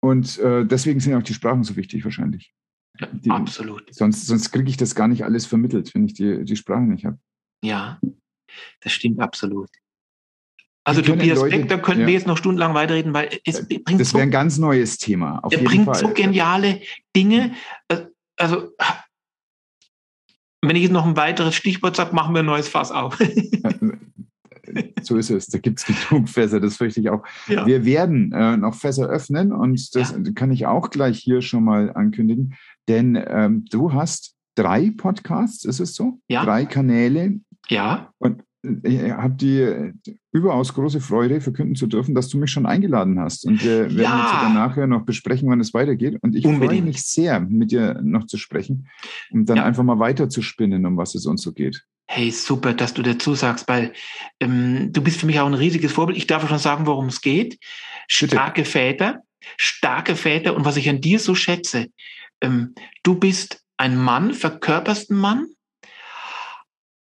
Und 0.00 0.38
äh, 0.38 0.64
deswegen 0.64 1.00
sind 1.00 1.14
auch 1.14 1.22
die 1.22 1.34
Sprachen 1.34 1.64
so 1.64 1.76
wichtig 1.76 2.04
wahrscheinlich. 2.04 2.52
Die, 3.12 3.30
Absolut. 3.30 3.94
Sonst, 3.94 4.26
sonst 4.26 4.50
kriege 4.50 4.70
ich 4.70 4.76
das 4.78 4.94
gar 4.94 5.06
nicht 5.06 5.24
alles 5.24 5.44
vermittelt, 5.44 5.94
wenn 5.94 6.06
ich 6.06 6.14
die, 6.14 6.44
die 6.44 6.56
Sprache 6.56 6.82
nicht 6.82 7.04
habe. 7.04 7.18
Ja, 7.62 8.00
das 8.80 8.92
stimmt 8.92 9.20
absolut. 9.20 9.68
Also 10.84 11.02
Tobias 11.02 11.38
Leute, 11.38 11.58
Beck, 11.58 11.68
da 11.68 11.78
könnten 11.78 12.02
ja. 12.02 12.06
wir 12.06 12.14
jetzt 12.14 12.28
noch 12.28 12.36
stundenlang 12.36 12.74
weiterreden, 12.74 13.12
weil 13.12 13.28
es 13.44 13.58
äh, 13.58 13.78
bringt 13.78 14.00
Das 14.00 14.14
wäre 14.14 14.22
ein 14.22 14.30
ganz 14.30 14.56
neues 14.56 14.98
Thema. 14.98 15.42
er 15.50 15.58
bringt 15.58 15.86
Fall. 15.86 15.96
so 15.96 16.08
geniale 16.10 16.80
Dinge. 17.14 17.54
Äh, 17.88 18.02
also 18.36 18.70
wenn 20.62 20.76
ich 20.76 20.82
jetzt 20.82 20.92
noch 20.92 21.06
ein 21.06 21.16
weiteres 21.16 21.54
Stichwort 21.54 21.96
sage, 21.96 22.14
machen 22.14 22.34
wir 22.34 22.40
ein 22.40 22.46
neues 22.46 22.68
Fass 22.68 22.92
auf. 22.92 23.18
so 25.02 25.16
ist 25.16 25.30
es. 25.30 25.46
Da 25.46 25.58
gibt 25.58 25.80
es 25.80 25.86
genug 25.86 26.28
Fässer, 26.28 26.60
das 26.60 26.76
fürchte 26.76 27.00
ich 27.00 27.10
auch. 27.10 27.24
Ja. 27.48 27.66
Wir 27.66 27.84
werden 27.84 28.32
äh, 28.32 28.56
noch 28.56 28.74
Fässer 28.74 29.08
öffnen 29.08 29.52
und 29.52 29.94
das 29.94 30.12
ja. 30.12 30.32
kann 30.34 30.50
ich 30.50 30.66
auch 30.66 30.90
gleich 30.90 31.18
hier 31.18 31.42
schon 31.42 31.64
mal 31.64 31.92
ankündigen, 31.92 32.54
denn 32.88 33.22
ähm, 33.28 33.64
du 33.70 33.92
hast 33.92 34.34
drei 34.54 34.92
Podcasts, 34.96 35.64
ist 35.64 35.80
es 35.80 35.94
so? 35.94 36.20
Ja. 36.28 36.44
Drei 36.44 36.64
Kanäle. 36.64 37.40
Ja. 37.68 38.12
Und 38.18 38.42
ich 38.82 39.10
habe 39.10 39.34
die 39.34 39.92
überaus 40.32 40.74
große 40.74 41.00
Freude, 41.00 41.40
verkünden 41.40 41.74
zu 41.74 41.86
dürfen, 41.86 42.14
dass 42.14 42.28
du 42.28 42.38
mich 42.38 42.50
schon 42.50 42.66
eingeladen 42.66 43.18
hast. 43.18 43.46
Und 43.46 43.62
wir 43.64 43.82
werden 43.82 44.00
ja. 44.00 44.42
jetzt 44.44 44.54
nachher 44.54 44.86
noch 44.86 45.04
besprechen, 45.04 45.48
wann 45.48 45.60
es 45.60 45.74
weitergeht. 45.74 46.18
Und 46.22 46.34
ich 46.34 46.44
freue 46.44 46.82
mich 46.82 47.02
sehr, 47.02 47.40
mit 47.40 47.70
dir 47.70 48.00
noch 48.02 48.26
zu 48.26 48.36
sprechen 48.36 48.88
und 49.30 49.48
dann 49.48 49.58
ja. 49.58 49.64
einfach 49.64 49.82
mal 49.82 49.98
weiter 49.98 50.28
zu 50.28 50.42
spinnen, 50.42 50.86
um 50.86 50.96
was 50.96 51.14
es 51.14 51.26
uns 51.26 51.42
so 51.42 51.52
geht. 51.52 51.84
Hey, 52.08 52.30
super, 52.30 52.72
dass 52.72 52.94
du 52.94 53.02
dazu 53.02 53.34
sagst, 53.34 53.68
weil 53.68 53.92
ähm, 54.40 54.92
du 54.92 55.02
bist 55.02 55.18
für 55.18 55.26
mich 55.26 55.40
auch 55.40 55.46
ein 55.46 55.54
riesiges 55.54 55.92
Vorbild. 55.92 56.18
Ich 56.18 56.26
darf 56.26 56.48
schon 56.48 56.58
sagen, 56.58 56.86
worum 56.86 57.06
es 57.06 57.20
geht. 57.20 57.58
Starke 58.06 58.62
Bitte. 58.62 58.70
Väter, 58.70 59.22
starke 59.56 60.14
Väter. 60.14 60.54
Und 60.54 60.64
was 60.64 60.76
ich 60.76 60.88
an 60.88 61.00
dir 61.00 61.18
so 61.18 61.34
schätze, 61.34 61.88
ähm, 62.40 62.74
du 63.02 63.16
bist 63.16 63.64
ein 63.76 63.96
Mann, 63.96 64.34
verkörperst 64.34 65.10
einen 65.10 65.20
Mann, 65.20 65.46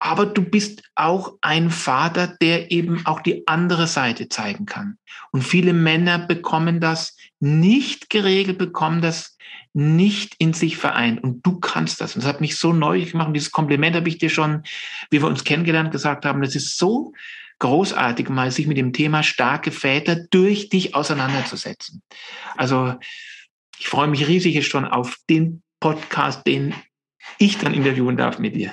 aber 0.06 0.24
du 0.24 0.40
bist 0.42 0.84
auch 0.94 1.34
ein 1.40 1.68
Vater, 1.68 2.28
der 2.40 2.70
eben 2.70 3.04
auch 3.06 3.20
die 3.20 3.42
andere 3.48 3.88
Seite 3.88 4.28
zeigen 4.28 4.64
kann. 4.64 4.98
Und 5.32 5.42
viele 5.42 5.72
Männer 5.72 6.20
bekommen 6.20 6.78
das 6.78 7.16
nicht 7.40 8.08
geregelt, 8.08 8.56
bekommen 8.56 9.02
das 9.02 9.36
nicht 9.72 10.36
in 10.38 10.52
sich 10.52 10.76
vereint. 10.76 11.24
Und 11.24 11.44
du 11.44 11.58
kannst 11.58 12.00
das. 12.00 12.14
Und 12.14 12.22
das 12.22 12.28
hat 12.28 12.40
mich 12.40 12.56
so 12.56 12.72
neugierig 12.72 13.12
gemacht. 13.12 13.26
Und 13.26 13.34
dieses 13.34 13.50
Kompliment 13.50 13.96
habe 13.96 14.08
ich 14.08 14.18
dir 14.18 14.30
schon, 14.30 14.62
wie 15.10 15.20
wir 15.20 15.26
uns 15.26 15.42
kennengelernt, 15.42 15.90
gesagt 15.90 16.24
haben. 16.24 16.40
Das 16.40 16.54
ist 16.54 16.78
so 16.78 17.12
großartig, 17.58 18.28
mal 18.28 18.52
sich 18.52 18.68
mit 18.68 18.76
dem 18.76 18.92
Thema 18.92 19.24
starke 19.24 19.72
Väter 19.72 20.24
durch 20.30 20.68
dich 20.68 20.94
auseinanderzusetzen. 20.94 22.00
Also 22.56 22.94
ich 23.80 23.88
freue 23.88 24.06
mich 24.06 24.28
riesig 24.28 24.54
jetzt 24.54 24.68
schon 24.68 24.84
auf 24.84 25.16
den 25.28 25.64
Podcast, 25.80 26.46
den 26.46 26.76
ich 27.38 27.58
dann 27.58 27.74
interviewen 27.74 28.16
darf 28.16 28.38
mit 28.38 28.56
dir. 28.56 28.72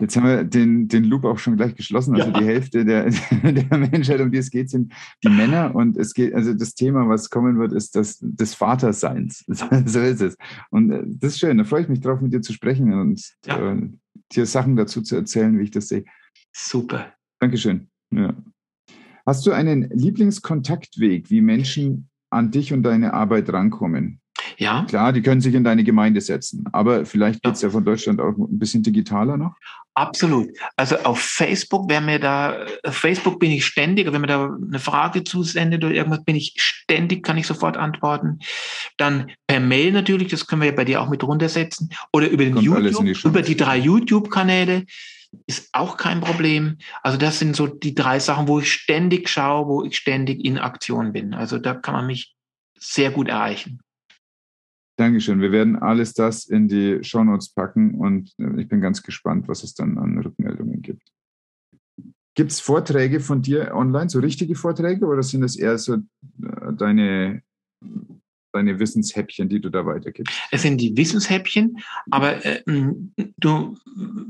Jetzt 0.00 0.16
haben 0.16 0.26
wir 0.26 0.44
den, 0.44 0.88
den 0.88 1.04
Loop 1.04 1.24
auch 1.24 1.38
schon 1.38 1.56
gleich 1.56 1.74
geschlossen. 1.74 2.14
Also 2.14 2.30
ja. 2.30 2.40
die 2.40 2.46
Hälfte 2.46 2.84
der, 2.84 3.10
der 3.42 3.78
Menschheit, 3.78 4.20
um 4.20 4.30
die 4.30 4.38
es 4.38 4.50
geht, 4.50 4.70
sind 4.70 4.92
die 5.22 5.28
Männer. 5.28 5.74
Und 5.74 5.96
es 5.96 6.14
geht, 6.14 6.34
also 6.34 6.54
das 6.54 6.74
Thema, 6.74 7.08
was 7.08 7.30
kommen 7.30 7.58
wird, 7.58 7.72
ist 7.72 7.96
das 7.96 8.18
des 8.20 8.54
Vaterseins. 8.54 9.44
so 9.86 10.00
ist 10.00 10.22
es. 10.22 10.36
Und 10.70 10.90
äh, 10.90 11.02
das 11.06 11.32
ist 11.32 11.40
schön. 11.40 11.58
Da 11.58 11.64
freue 11.64 11.82
ich 11.82 11.88
mich 11.88 12.00
drauf, 12.00 12.20
mit 12.20 12.32
dir 12.32 12.42
zu 12.42 12.52
sprechen 12.52 12.92
und 12.92 13.22
ja. 13.46 13.72
äh, 13.72 13.88
dir 14.32 14.46
Sachen 14.46 14.76
dazu 14.76 15.02
zu 15.02 15.16
erzählen, 15.16 15.58
wie 15.58 15.64
ich 15.64 15.70
das 15.70 15.88
sehe. 15.88 16.04
Super. 16.52 17.12
Dankeschön. 17.38 17.88
Ja. 18.10 18.34
Hast 19.26 19.44
du 19.46 19.52
einen 19.52 19.90
Lieblingskontaktweg, 19.90 21.30
wie 21.30 21.40
Menschen 21.40 22.08
an 22.30 22.50
dich 22.50 22.72
und 22.72 22.82
deine 22.82 23.12
Arbeit 23.12 23.52
rankommen? 23.52 24.20
Ja. 24.58 24.84
Klar, 24.88 25.12
die 25.12 25.22
können 25.22 25.40
sich 25.40 25.54
in 25.54 25.64
deine 25.64 25.84
Gemeinde 25.84 26.20
setzen, 26.20 26.64
aber 26.72 27.04
vielleicht 27.04 27.42
geht 27.42 27.54
es 27.54 27.62
ja. 27.62 27.68
ja 27.68 27.72
von 27.72 27.84
Deutschland 27.84 28.20
auch 28.20 28.36
ein 28.36 28.58
bisschen 28.58 28.82
digitaler 28.82 29.36
noch. 29.36 29.54
Absolut. 29.94 30.50
Also 30.76 30.96
auf 30.98 31.18
Facebook, 31.18 31.88
wer 31.88 32.02
mir 32.02 32.18
da, 32.18 32.66
auf 32.82 32.94
Facebook 32.94 33.40
bin 33.40 33.50
ich 33.50 33.64
ständig, 33.64 34.12
wenn 34.12 34.20
mir 34.20 34.26
da 34.26 34.54
eine 34.54 34.78
Frage 34.78 35.24
zusendet 35.24 35.82
oder 35.84 35.94
irgendwas, 35.94 36.22
bin 36.22 36.36
ich 36.36 36.52
ständig, 36.56 37.24
kann 37.24 37.38
ich 37.38 37.46
sofort 37.46 37.78
antworten. 37.78 38.40
Dann 38.98 39.30
per 39.46 39.58
Mail 39.58 39.92
natürlich, 39.92 40.28
das 40.28 40.46
können 40.46 40.60
wir 40.60 40.68
ja 40.68 40.74
bei 40.74 40.84
dir 40.84 41.00
auch 41.00 41.08
mit 41.08 41.24
runtersetzen. 41.24 41.88
Oder 42.12 42.28
über 42.28 42.44
den 42.44 42.54
Kommt 42.54 42.66
YouTube, 42.66 43.04
die 43.04 43.28
über 43.28 43.40
die 43.40 43.56
drei 43.56 43.78
YouTube-Kanäle 43.78 44.84
ist 45.46 45.70
auch 45.72 45.96
kein 45.96 46.20
Problem. 46.20 46.76
Also 47.02 47.18
das 47.18 47.38
sind 47.38 47.56
so 47.56 47.66
die 47.66 47.94
drei 47.94 48.18
Sachen, 48.18 48.48
wo 48.48 48.60
ich 48.60 48.70
ständig 48.70 49.28
schaue, 49.28 49.66
wo 49.66 49.84
ich 49.84 49.96
ständig 49.96 50.44
in 50.44 50.58
Aktion 50.58 51.12
bin. 51.12 51.34
Also 51.34 51.58
da 51.58 51.74
kann 51.74 51.94
man 51.94 52.06
mich 52.06 52.34
sehr 52.78 53.10
gut 53.10 53.28
erreichen. 53.28 53.80
Dankeschön. 54.96 55.42
Wir 55.42 55.52
werden 55.52 55.76
alles 55.76 56.14
das 56.14 56.46
in 56.46 56.68
die 56.68 57.04
Shownotes 57.04 57.50
packen 57.50 57.94
und 57.94 58.32
äh, 58.38 58.60
ich 58.60 58.68
bin 58.68 58.80
ganz 58.80 59.02
gespannt, 59.02 59.46
was 59.46 59.62
es 59.62 59.74
dann 59.74 59.98
an 59.98 60.18
Rückmeldungen 60.18 60.80
gibt. 60.80 61.12
Gibt 62.34 62.52
es 62.52 62.60
Vorträge 62.60 63.20
von 63.20 63.42
dir 63.42 63.74
online, 63.74 64.08
so 64.08 64.20
richtige 64.20 64.54
Vorträge, 64.54 65.06
oder 65.06 65.22
sind 65.22 65.42
es 65.42 65.56
eher 65.56 65.76
so 65.78 65.94
äh, 65.94 66.00
deine, 66.76 67.42
deine 68.52 68.78
Wissenshäppchen, 68.78 69.50
die 69.50 69.60
du 69.60 69.70
da 69.70 69.84
weitergibst? 69.84 70.34
Es 70.50 70.62
sind 70.62 70.78
die 70.78 70.96
Wissenshäppchen, 70.96 71.78
aber 72.10 72.44
äh, 72.44 72.62
du 73.36 73.76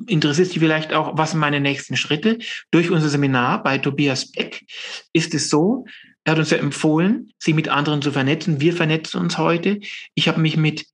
interessierst 0.06 0.52
dich 0.52 0.60
vielleicht 0.60 0.93
auch, 0.93 1.16
was 1.16 1.32
sind 1.32 1.40
meine 1.40 1.60
nächsten 1.60 1.97
Schritte? 1.97 2.38
Durch 2.72 2.90
unser 2.90 3.09
Seminar 3.09 3.62
bei 3.62 3.78
Tobias 3.78 4.32
Beck 4.32 4.64
ist 5.12 5.34
es 5.34 5.48
so, 5.48 5.84
er 6.27 6.32
hat 6.32 6.40
uns 6.40 6.51
ja 6.51 6.59
empfohlen, 6.59 7.32
sich 7.39 7.55
mit 7.55 7.69
anderen 7.69 8.03
zu 8.03 8.11
vernetzen. 8.11 8.61
Wir 8.61 8.73
vernetzen 8.73 9.20
uns 9.20 9.39
heute. 9.39 9.78
Ich 10.16 10.27
habe 10.27 10.40
mich 10.40 10.57
mit 10.57 10.85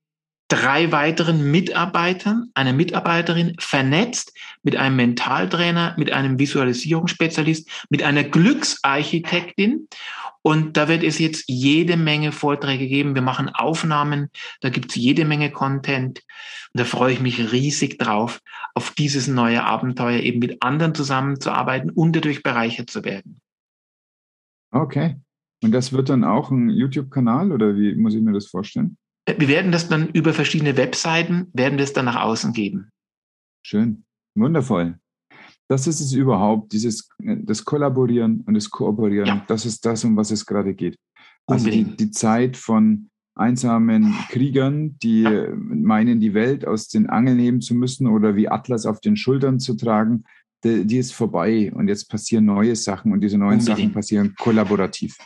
drei 0.48 0.92
weiteren 0.92 1.50
Mitarbeitern, 1.50 2.50
einer 2.52 2.74
Mitarbeiterin 2.74 3.56
vernetzt, 3.58 4.36
mit 4.62 4.76
einem 4.76 4.96
Mentaltrainer, 4.96 5.94
mit 5.96 6.12
einem 6.12 6.38
Visualisierungsspezialist, 6.38 7.66
mit 7.88 8.02
einer 8.02 8.24
Glücksarchitektin. 8.24 9.88
Und 10.42 10.76
da 10.76 10.86
wird 10.88 11.02
es 11.02 11.18
jetzt 11.18 11.44
jede 11.46 11.96
Menge 11.96 12.30
Vorträge 12.30 12.86
geben. 12.86 13.14
Wir 13.14 13.22
machen 13.22 13.48
Aufnahmen, 13.48 14.28
da 14.60 14.68
gibt 14.68 14.90
es 14.90 14.96
jede 14.96 15.24
Menge 15.24 15.50
Content. 15.50 16.20
Und 16.74 16.80
da 16.80 16.84
freue 16.84 17.14
ich 17.14 17.20
mich 17.20 17.52
riesig 17.52 17.98
drauf, 17.98 18.40
auf 18.74 18.90
dieses 18.90 19.28
neue 19.28 19.64
Abenteuer 19.64 20.20
eben 20.20 20.40
mit 20.40 20.62
anderen 20.62 20.94
zusammenzuarbeiten 20.94 21.88
und 21.88 22.14
dadurch 22.14 22.42
bereichert 22.42 22.90
zu 22.90 23.02
werden. 23.02 23.40
Okay. 24.72 25.16
Und 25.62 25.72
das 25.72 25.92
wird 25.92 26.08
dann 26.08 26.24
auch 26.24 26.50
ein 26.50 26.70
YouTube-Kanal 26.70 27.52
oder 27.52 27.76
wie 27.76 27.94
muss 27.94 28.14
ich 28.14 28.22
mir 28.22 28.32
das 28.32 28.46
vorstellen? 28.46 28.96
Wir 29.26 29.48
werden 29.48 29.70
das 29.70 29.88
dann 29.88 30.08
über 30.08 30.32
verschiedene 30.32 30.76
Webseiten, 30.76 31.46
werden 31.52 31.78
das 31.78 31.92
dann 31.92 32.06
nach 32.06 32.20
außen 32.20 32.52
geben. 32.52 32.90
Schön. 33.64 34.04
Wundervoll. 34.34 34.98
Das 35.68 35.86
ist 35.86 36.00
es 36.00 36.12
überhaupt, 36.12 36.72
dieses, 36.72 37.08
das 37.18 37.64
Kollaborieren 37.64 38.40
und 38.46 38.54
das 38.54 38.68
Kooperieren. 38.68 39.26
Ja. 39.26 39.44
Das 39.46 39.64
ist 39.64 39.86
das, 39.86 40.04
um 40.04 40.16
was 40.16 40.30
es 40.30 40.44
gerade 40.44 40.74
geht. 40.74 40.98
Also 41.46 41.70
die, 41.70 41.84
die, 41.84 42.10
Zeit 42.10 42.56
von 42.56 43.10
einsamen 43.34 44.14
Kriegern, 44.28 44.98
die 44.98 45.22
ja. 45.22 45.48
meinen, 45.54 46.20
die 46.20 46.34
Welt 46.34 46.66
aus 46.66 46.88
den 46.88 47.08
Angeln 47.08 47.38
heben 47.38 47.60
zu 47.60 47.74
müssen 47.74 48.06
oder 48.06 48.36
wie 48.36 48.48
Atlas 48.48 48.86
auf 48.86 49.00
den 49.00 49.16
Schultern 49.16 49.60
zu 49.60 49.74
tragen, 49.74 50.24
die, 50.64 50.86
die 50.86 50.98
ist 50.98 51.12
vorbei 51.12 51.72
und 51.74 51.88
jetzt 51.88 52.08
passieren 52.08 52.44
neue 52.44 52.76
Sachen 52.76 53.12
und 53.12 53.20
diese 53.20 53.38
neuen 53.38 53.58
Unbedingt. 53.58 53.78
Sachen 53.78 53.92
passieren 53.92 54.34
kollaborativ. 54.38 55.16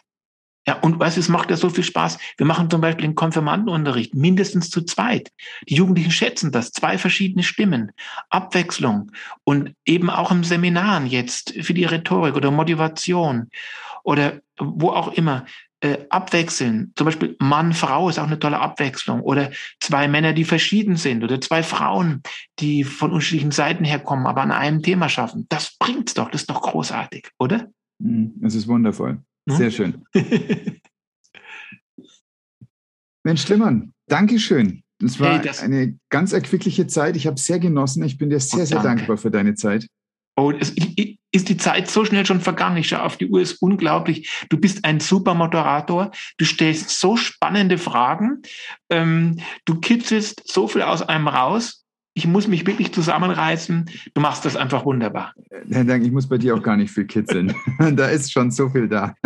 Ja, 0.69 0.81
und 0.81 0.99
weißt 0.99 1.17
du, 1.17 1.21
es 1.21 1.29
macht 1.29 1.51
ja 1.51 1.57
so 1.57 1.71
viel 1.71 1.85
Spaß. 1.85 2.19
Wir 2.37 2.47
machen 2.47 2.69
zum 2.69 2.81
Beispiel 2.81 3.07
den 3.07 3.15
Konfirmandenunterricht 3.15 4.17
mindestens 4.17 4.69
zu 4.69 4.83
zweit. 4.83 5.31
Die 5.69 5.77
Jugendlichen 5.77 6.11
schätzen 6.11 6.51
das. 6.51 6.73
Zwei 6.73 6.99
verschiedene 6.99 7.45
Stimmen, 7.45 7.93
Abwechslung 8.31 9.13
und 9.45 9.75
eben 9.85 10.11
auch 10.11 10.33
im 10.33 10.43
Seminaren 10.43 11.07
jetzt 11.07 11.53
für 11.61 11.73
die 11.73 11.85
Rhetorik 11.85 12.35
oder 12.35 12.51
Motivation 12.51 13.49
oder 14.03 14.41
wo 14.59 14.91
auch 14.91 15.13
immer 15.13 15.47
äh, 15.81 15.98
abwechseln. 16.11 16.93
Zum 16.97 17.05
Beispiel 17.05 17.36
Mann, 17.39 17.73
Frau 17.73 18.09
ist 18.09 18.19
auch 18.19 18.27
eine 18.27 18.39
tolle 18.39 18.59
Abwechslung. 18.59 19.20
Oder 19.20 19.51
zwei 19.81 20.09
Männer, 20.09 20.32
die 20.32 20.44
verschieden 20.44 20.97
sind. 20.97 21.23
Oder 21.23 21.40
zwei 21.40 21.62
Frauen, 21.62 22.23
die 22.59 22.85
von 22.85 23.11
unterschiedlichen 23.11 23.51
Seiten 23.51 23.85
herkommen, 23.85 24.27
aber 24.27 24.43
an 24.43 24.53
einem 24.53 24.82
Thema 24.82 25.09
schaffen. 25.09 25.47
Das 25.48 25.77
bringt's 25.78 26.15
doch. 26.15 26.31
Das 26.31 26.43
ist 26.43 26.51
doch 26.51 26.62
großartig, 26.62 27.31
oder? 27.39 27.70
Mhm, 27.98 28.35
es 28.43 28.55
ist 28.55 28.69
wundervoll. 28.69 29.20
Hm? 29.48 29.57
Sehr 29.57 29.70
schön. 29.70 30.05
Mensch, 33.24 33.43
Schlimmern, 33.43 33.93
Dankeschön. 34.07 34.82
Es 35.03 35.20
war 35.20 35.43
hey, 35.43 35.51
eine 35.61 35.98
ganz 36.09 36.32
erquickliche 36.32 36.86
Zeit. 36.86 37.16
Ich 37.16 37.27
habe 37.27 37.39
sehr 37.39 37.59
genossen. 37.59 38.03
Ich 38.05 38.16
bin 38.16 38.31
dir 38.31 38.40
sehr, 38.40 38.62
oh, 38.62 38.66
sehr 38.66 38.82
dankbar 38.82 39.19
für 39.19 39.31
deine 39.31 39.55
Zeit. 39.55 39.89
Oh, 40.37 40.53
es 40.53 40.75
ist 41.33 41.49
die 41.49 41.57
Zeit 41.57 41.91
so 41.91 42.05
schnell 42.05 42.27
schon 42.27 42.41
vergangen. 42.41 42.77
Ich 42.77 42.89
schaue 42.89 43.03
auf 43.03 43.17
die 43.17 43.29
Uhr, 43.29 43.41
ist 43.41 43.63
unglaublich. 43.63 44.31
Du 44.51 44.59
bist 44.59 44.85
ein 44.85 45.01
super 45.01 45.35
Moderator. 45.35 46.11
Du 46.37 46.45
stellst 46.45 46.91
so 46.91 47.17
spannende 47.17 47.79
Fragen. 47.79 48.43
Ähm, 48.91 49.39
du 49.65 49.81
kitzelst 49.81 50.43
so 50.47 50.69
viel 50.69 50.83
aus 50.83 51.01
einem 51.01 51.29
raus. 51.29 51.85
Ich 52.13 52.27
muss 52.27 52.49
mich 52.49 52.67
wirklich 52.67 52.93
zusammenreißen. 52.93 53.91
Du 54.15 54.21
machst 54.21 54.45
das 54.45 54.57
einfach 54.57 54.85
wunderbar. 54.85 55.35
Herr 55.71 55.85
Dank, 55.85 56.05
ich 56.05 56.13
muss 56.13 56.29
bei 56.29 56.39
dir 56.39 56.55
auch 56.55 56.63
gar 56.63 56.77
nicht 56.77 56.91
viel 56.91 57.07
kitzeln. 57.07 57.55
da 57.79 58.09
ist 58.09 58.33
schon 58.33 58.51
so 58.51 58.69
viel 58.69 58.89
da. 58.89 59.15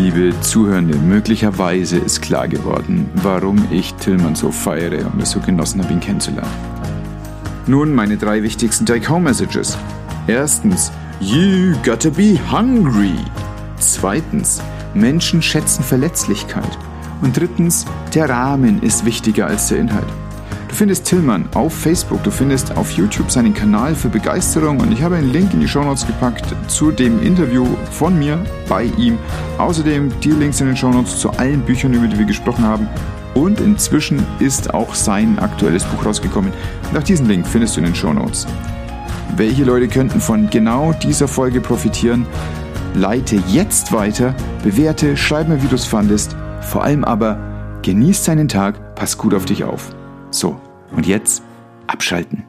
Liebe 0.00 0.32
Zuhörende, 0.40 0.96
möglicherweise 0.96 1.98
ist 1.98 2.22
klar 2.22 2.48
geworden, 2.48 3.10
warum 3.16 3.68
ich 3.70 3.92
Tillmann 3.96 4.34
so 4.34 4.50
feiere 4.50 5.04
und 5.12 5.20
es 5.20 5.32
so 5.32 5.40
genossen 5.40 5.82
habe, 5.82 5.92
ihn 5.92 6.00
kennenzulernen. 6.00 6.50
Nun 7.66 7.94
meine 7.94 8.16
drei 8.16 8.42
wichtigsten 8.42 8.86
Take-Home-Messages. 8.86 9.76
Erstens, 10.26 10.90
you 11.20 11.74
gotta 11.84 12.08
be 12.08 12.38
hungry. 12.50 13.12
Zweitens, 13.78 14.62
Menschen 14.94 15.42
schätzen 15.42 15.84
Verletzlichkeit. 15.84 16.78
Und 17.20 17.36
drittens, 17.36 17.84
der 18.14 18.30
Rahmen 18.30 18.82
ist 18.82 19.04
wichtiger 19.04 19.48
als 19.48 19.68
der 19.68 19.80
Inhalt. 19.80 20.08
Du 20.70 20.76
findest 20.76 21.04
Tillmann 21.04 21.48
auf 21.54 21.74
Facebook, 21.74 22.22
du 22.22 22.30
findest 22.30 22.76
auf 22.76 22.92
YouTube 22.92 23.28
seinen 23.28 23.52
Kanal 23.52 23.92
für 23.92 24.08
Begeisterung 24.08 24.78
und 24.78 24.92
ich 24.92 25.02
habe 25.02 25.16
einen 25.16 25.32
Link 25.32 25.52
in 25.52 25.58
die 25.58 25.66
Shownotes 25.66 26.06
gepackt 26.06 26.54
zu 26.68 26.92
dem 26.92 27.20
Interview 27.22 27.66
von 27.90 28.16
mir 28.16 28.38
bei 28.68 28.84
ihm. 28.96 29.18
Außerdem 29.58 30.12
die 30.20 30.30
Links 30.30 30.60
in 30.60 30.68
den 30.68 30.76
Shownotes 30.76 31.18
zu 31.18 31.30
allen 31.32 31.60
Büchern, 31.62 31.92
über 31.92 32.06
die 32.06 32.16
wir 32.16 32.24
gesprochen 32.24 32.64
haben. 32.64 32.88
Und 33.34 33.60
inzwischen 33.60 34.24
ist 34.38 34.72
auch 34.72 34.94
sein 34.94 35.40
aktuelles 35.40 35.84
Buch 35.84 36.06
rausgekommen. 36.06 36.52
Nach 36.94 37.02
diesem 37.02 37.26
Link 37.26 37.48
findest 37.48 37.74
du 37.74 37.80
in 37.80 37.86
den 37.86 37.94
Shownotes. 37.96 38.46
Welche 39.36 39.64
Leute 39.64 39.88
könnten 39.88 40.20
von 40.20 40.50
genau 40.50 40.92
dieser 40.92 41.26
Folge 41.26 41.60
profitieren? 41.60 42.26
Leite 42.94 43.42
jetzt 43.48 43.92
weiter, 43.92 44.34
bewerte, 44.62 45.16
schreib 45.16 45.48
mir, 45.48 45.60
wie 45.64 45.68
du 45.68 45.74
es 45.74 45.84
fandest. 45.84 46.36
Vor 46.60 46.84
allem 46.84 47.02
aber 47.02 47.38
genieß 47.82 48.22
deinen 48.22 48.46
Tag, 48.46 48.94
pass 48.94 49.18
gut 49.18 49.34
auf 49.34 49.44
dich 49.44 49.64
auf. 49.64 49.96
So, 50.30 50.60
und 50.92 51.06
jetzt 51.06 51.42
abschalten. 51.86 52.44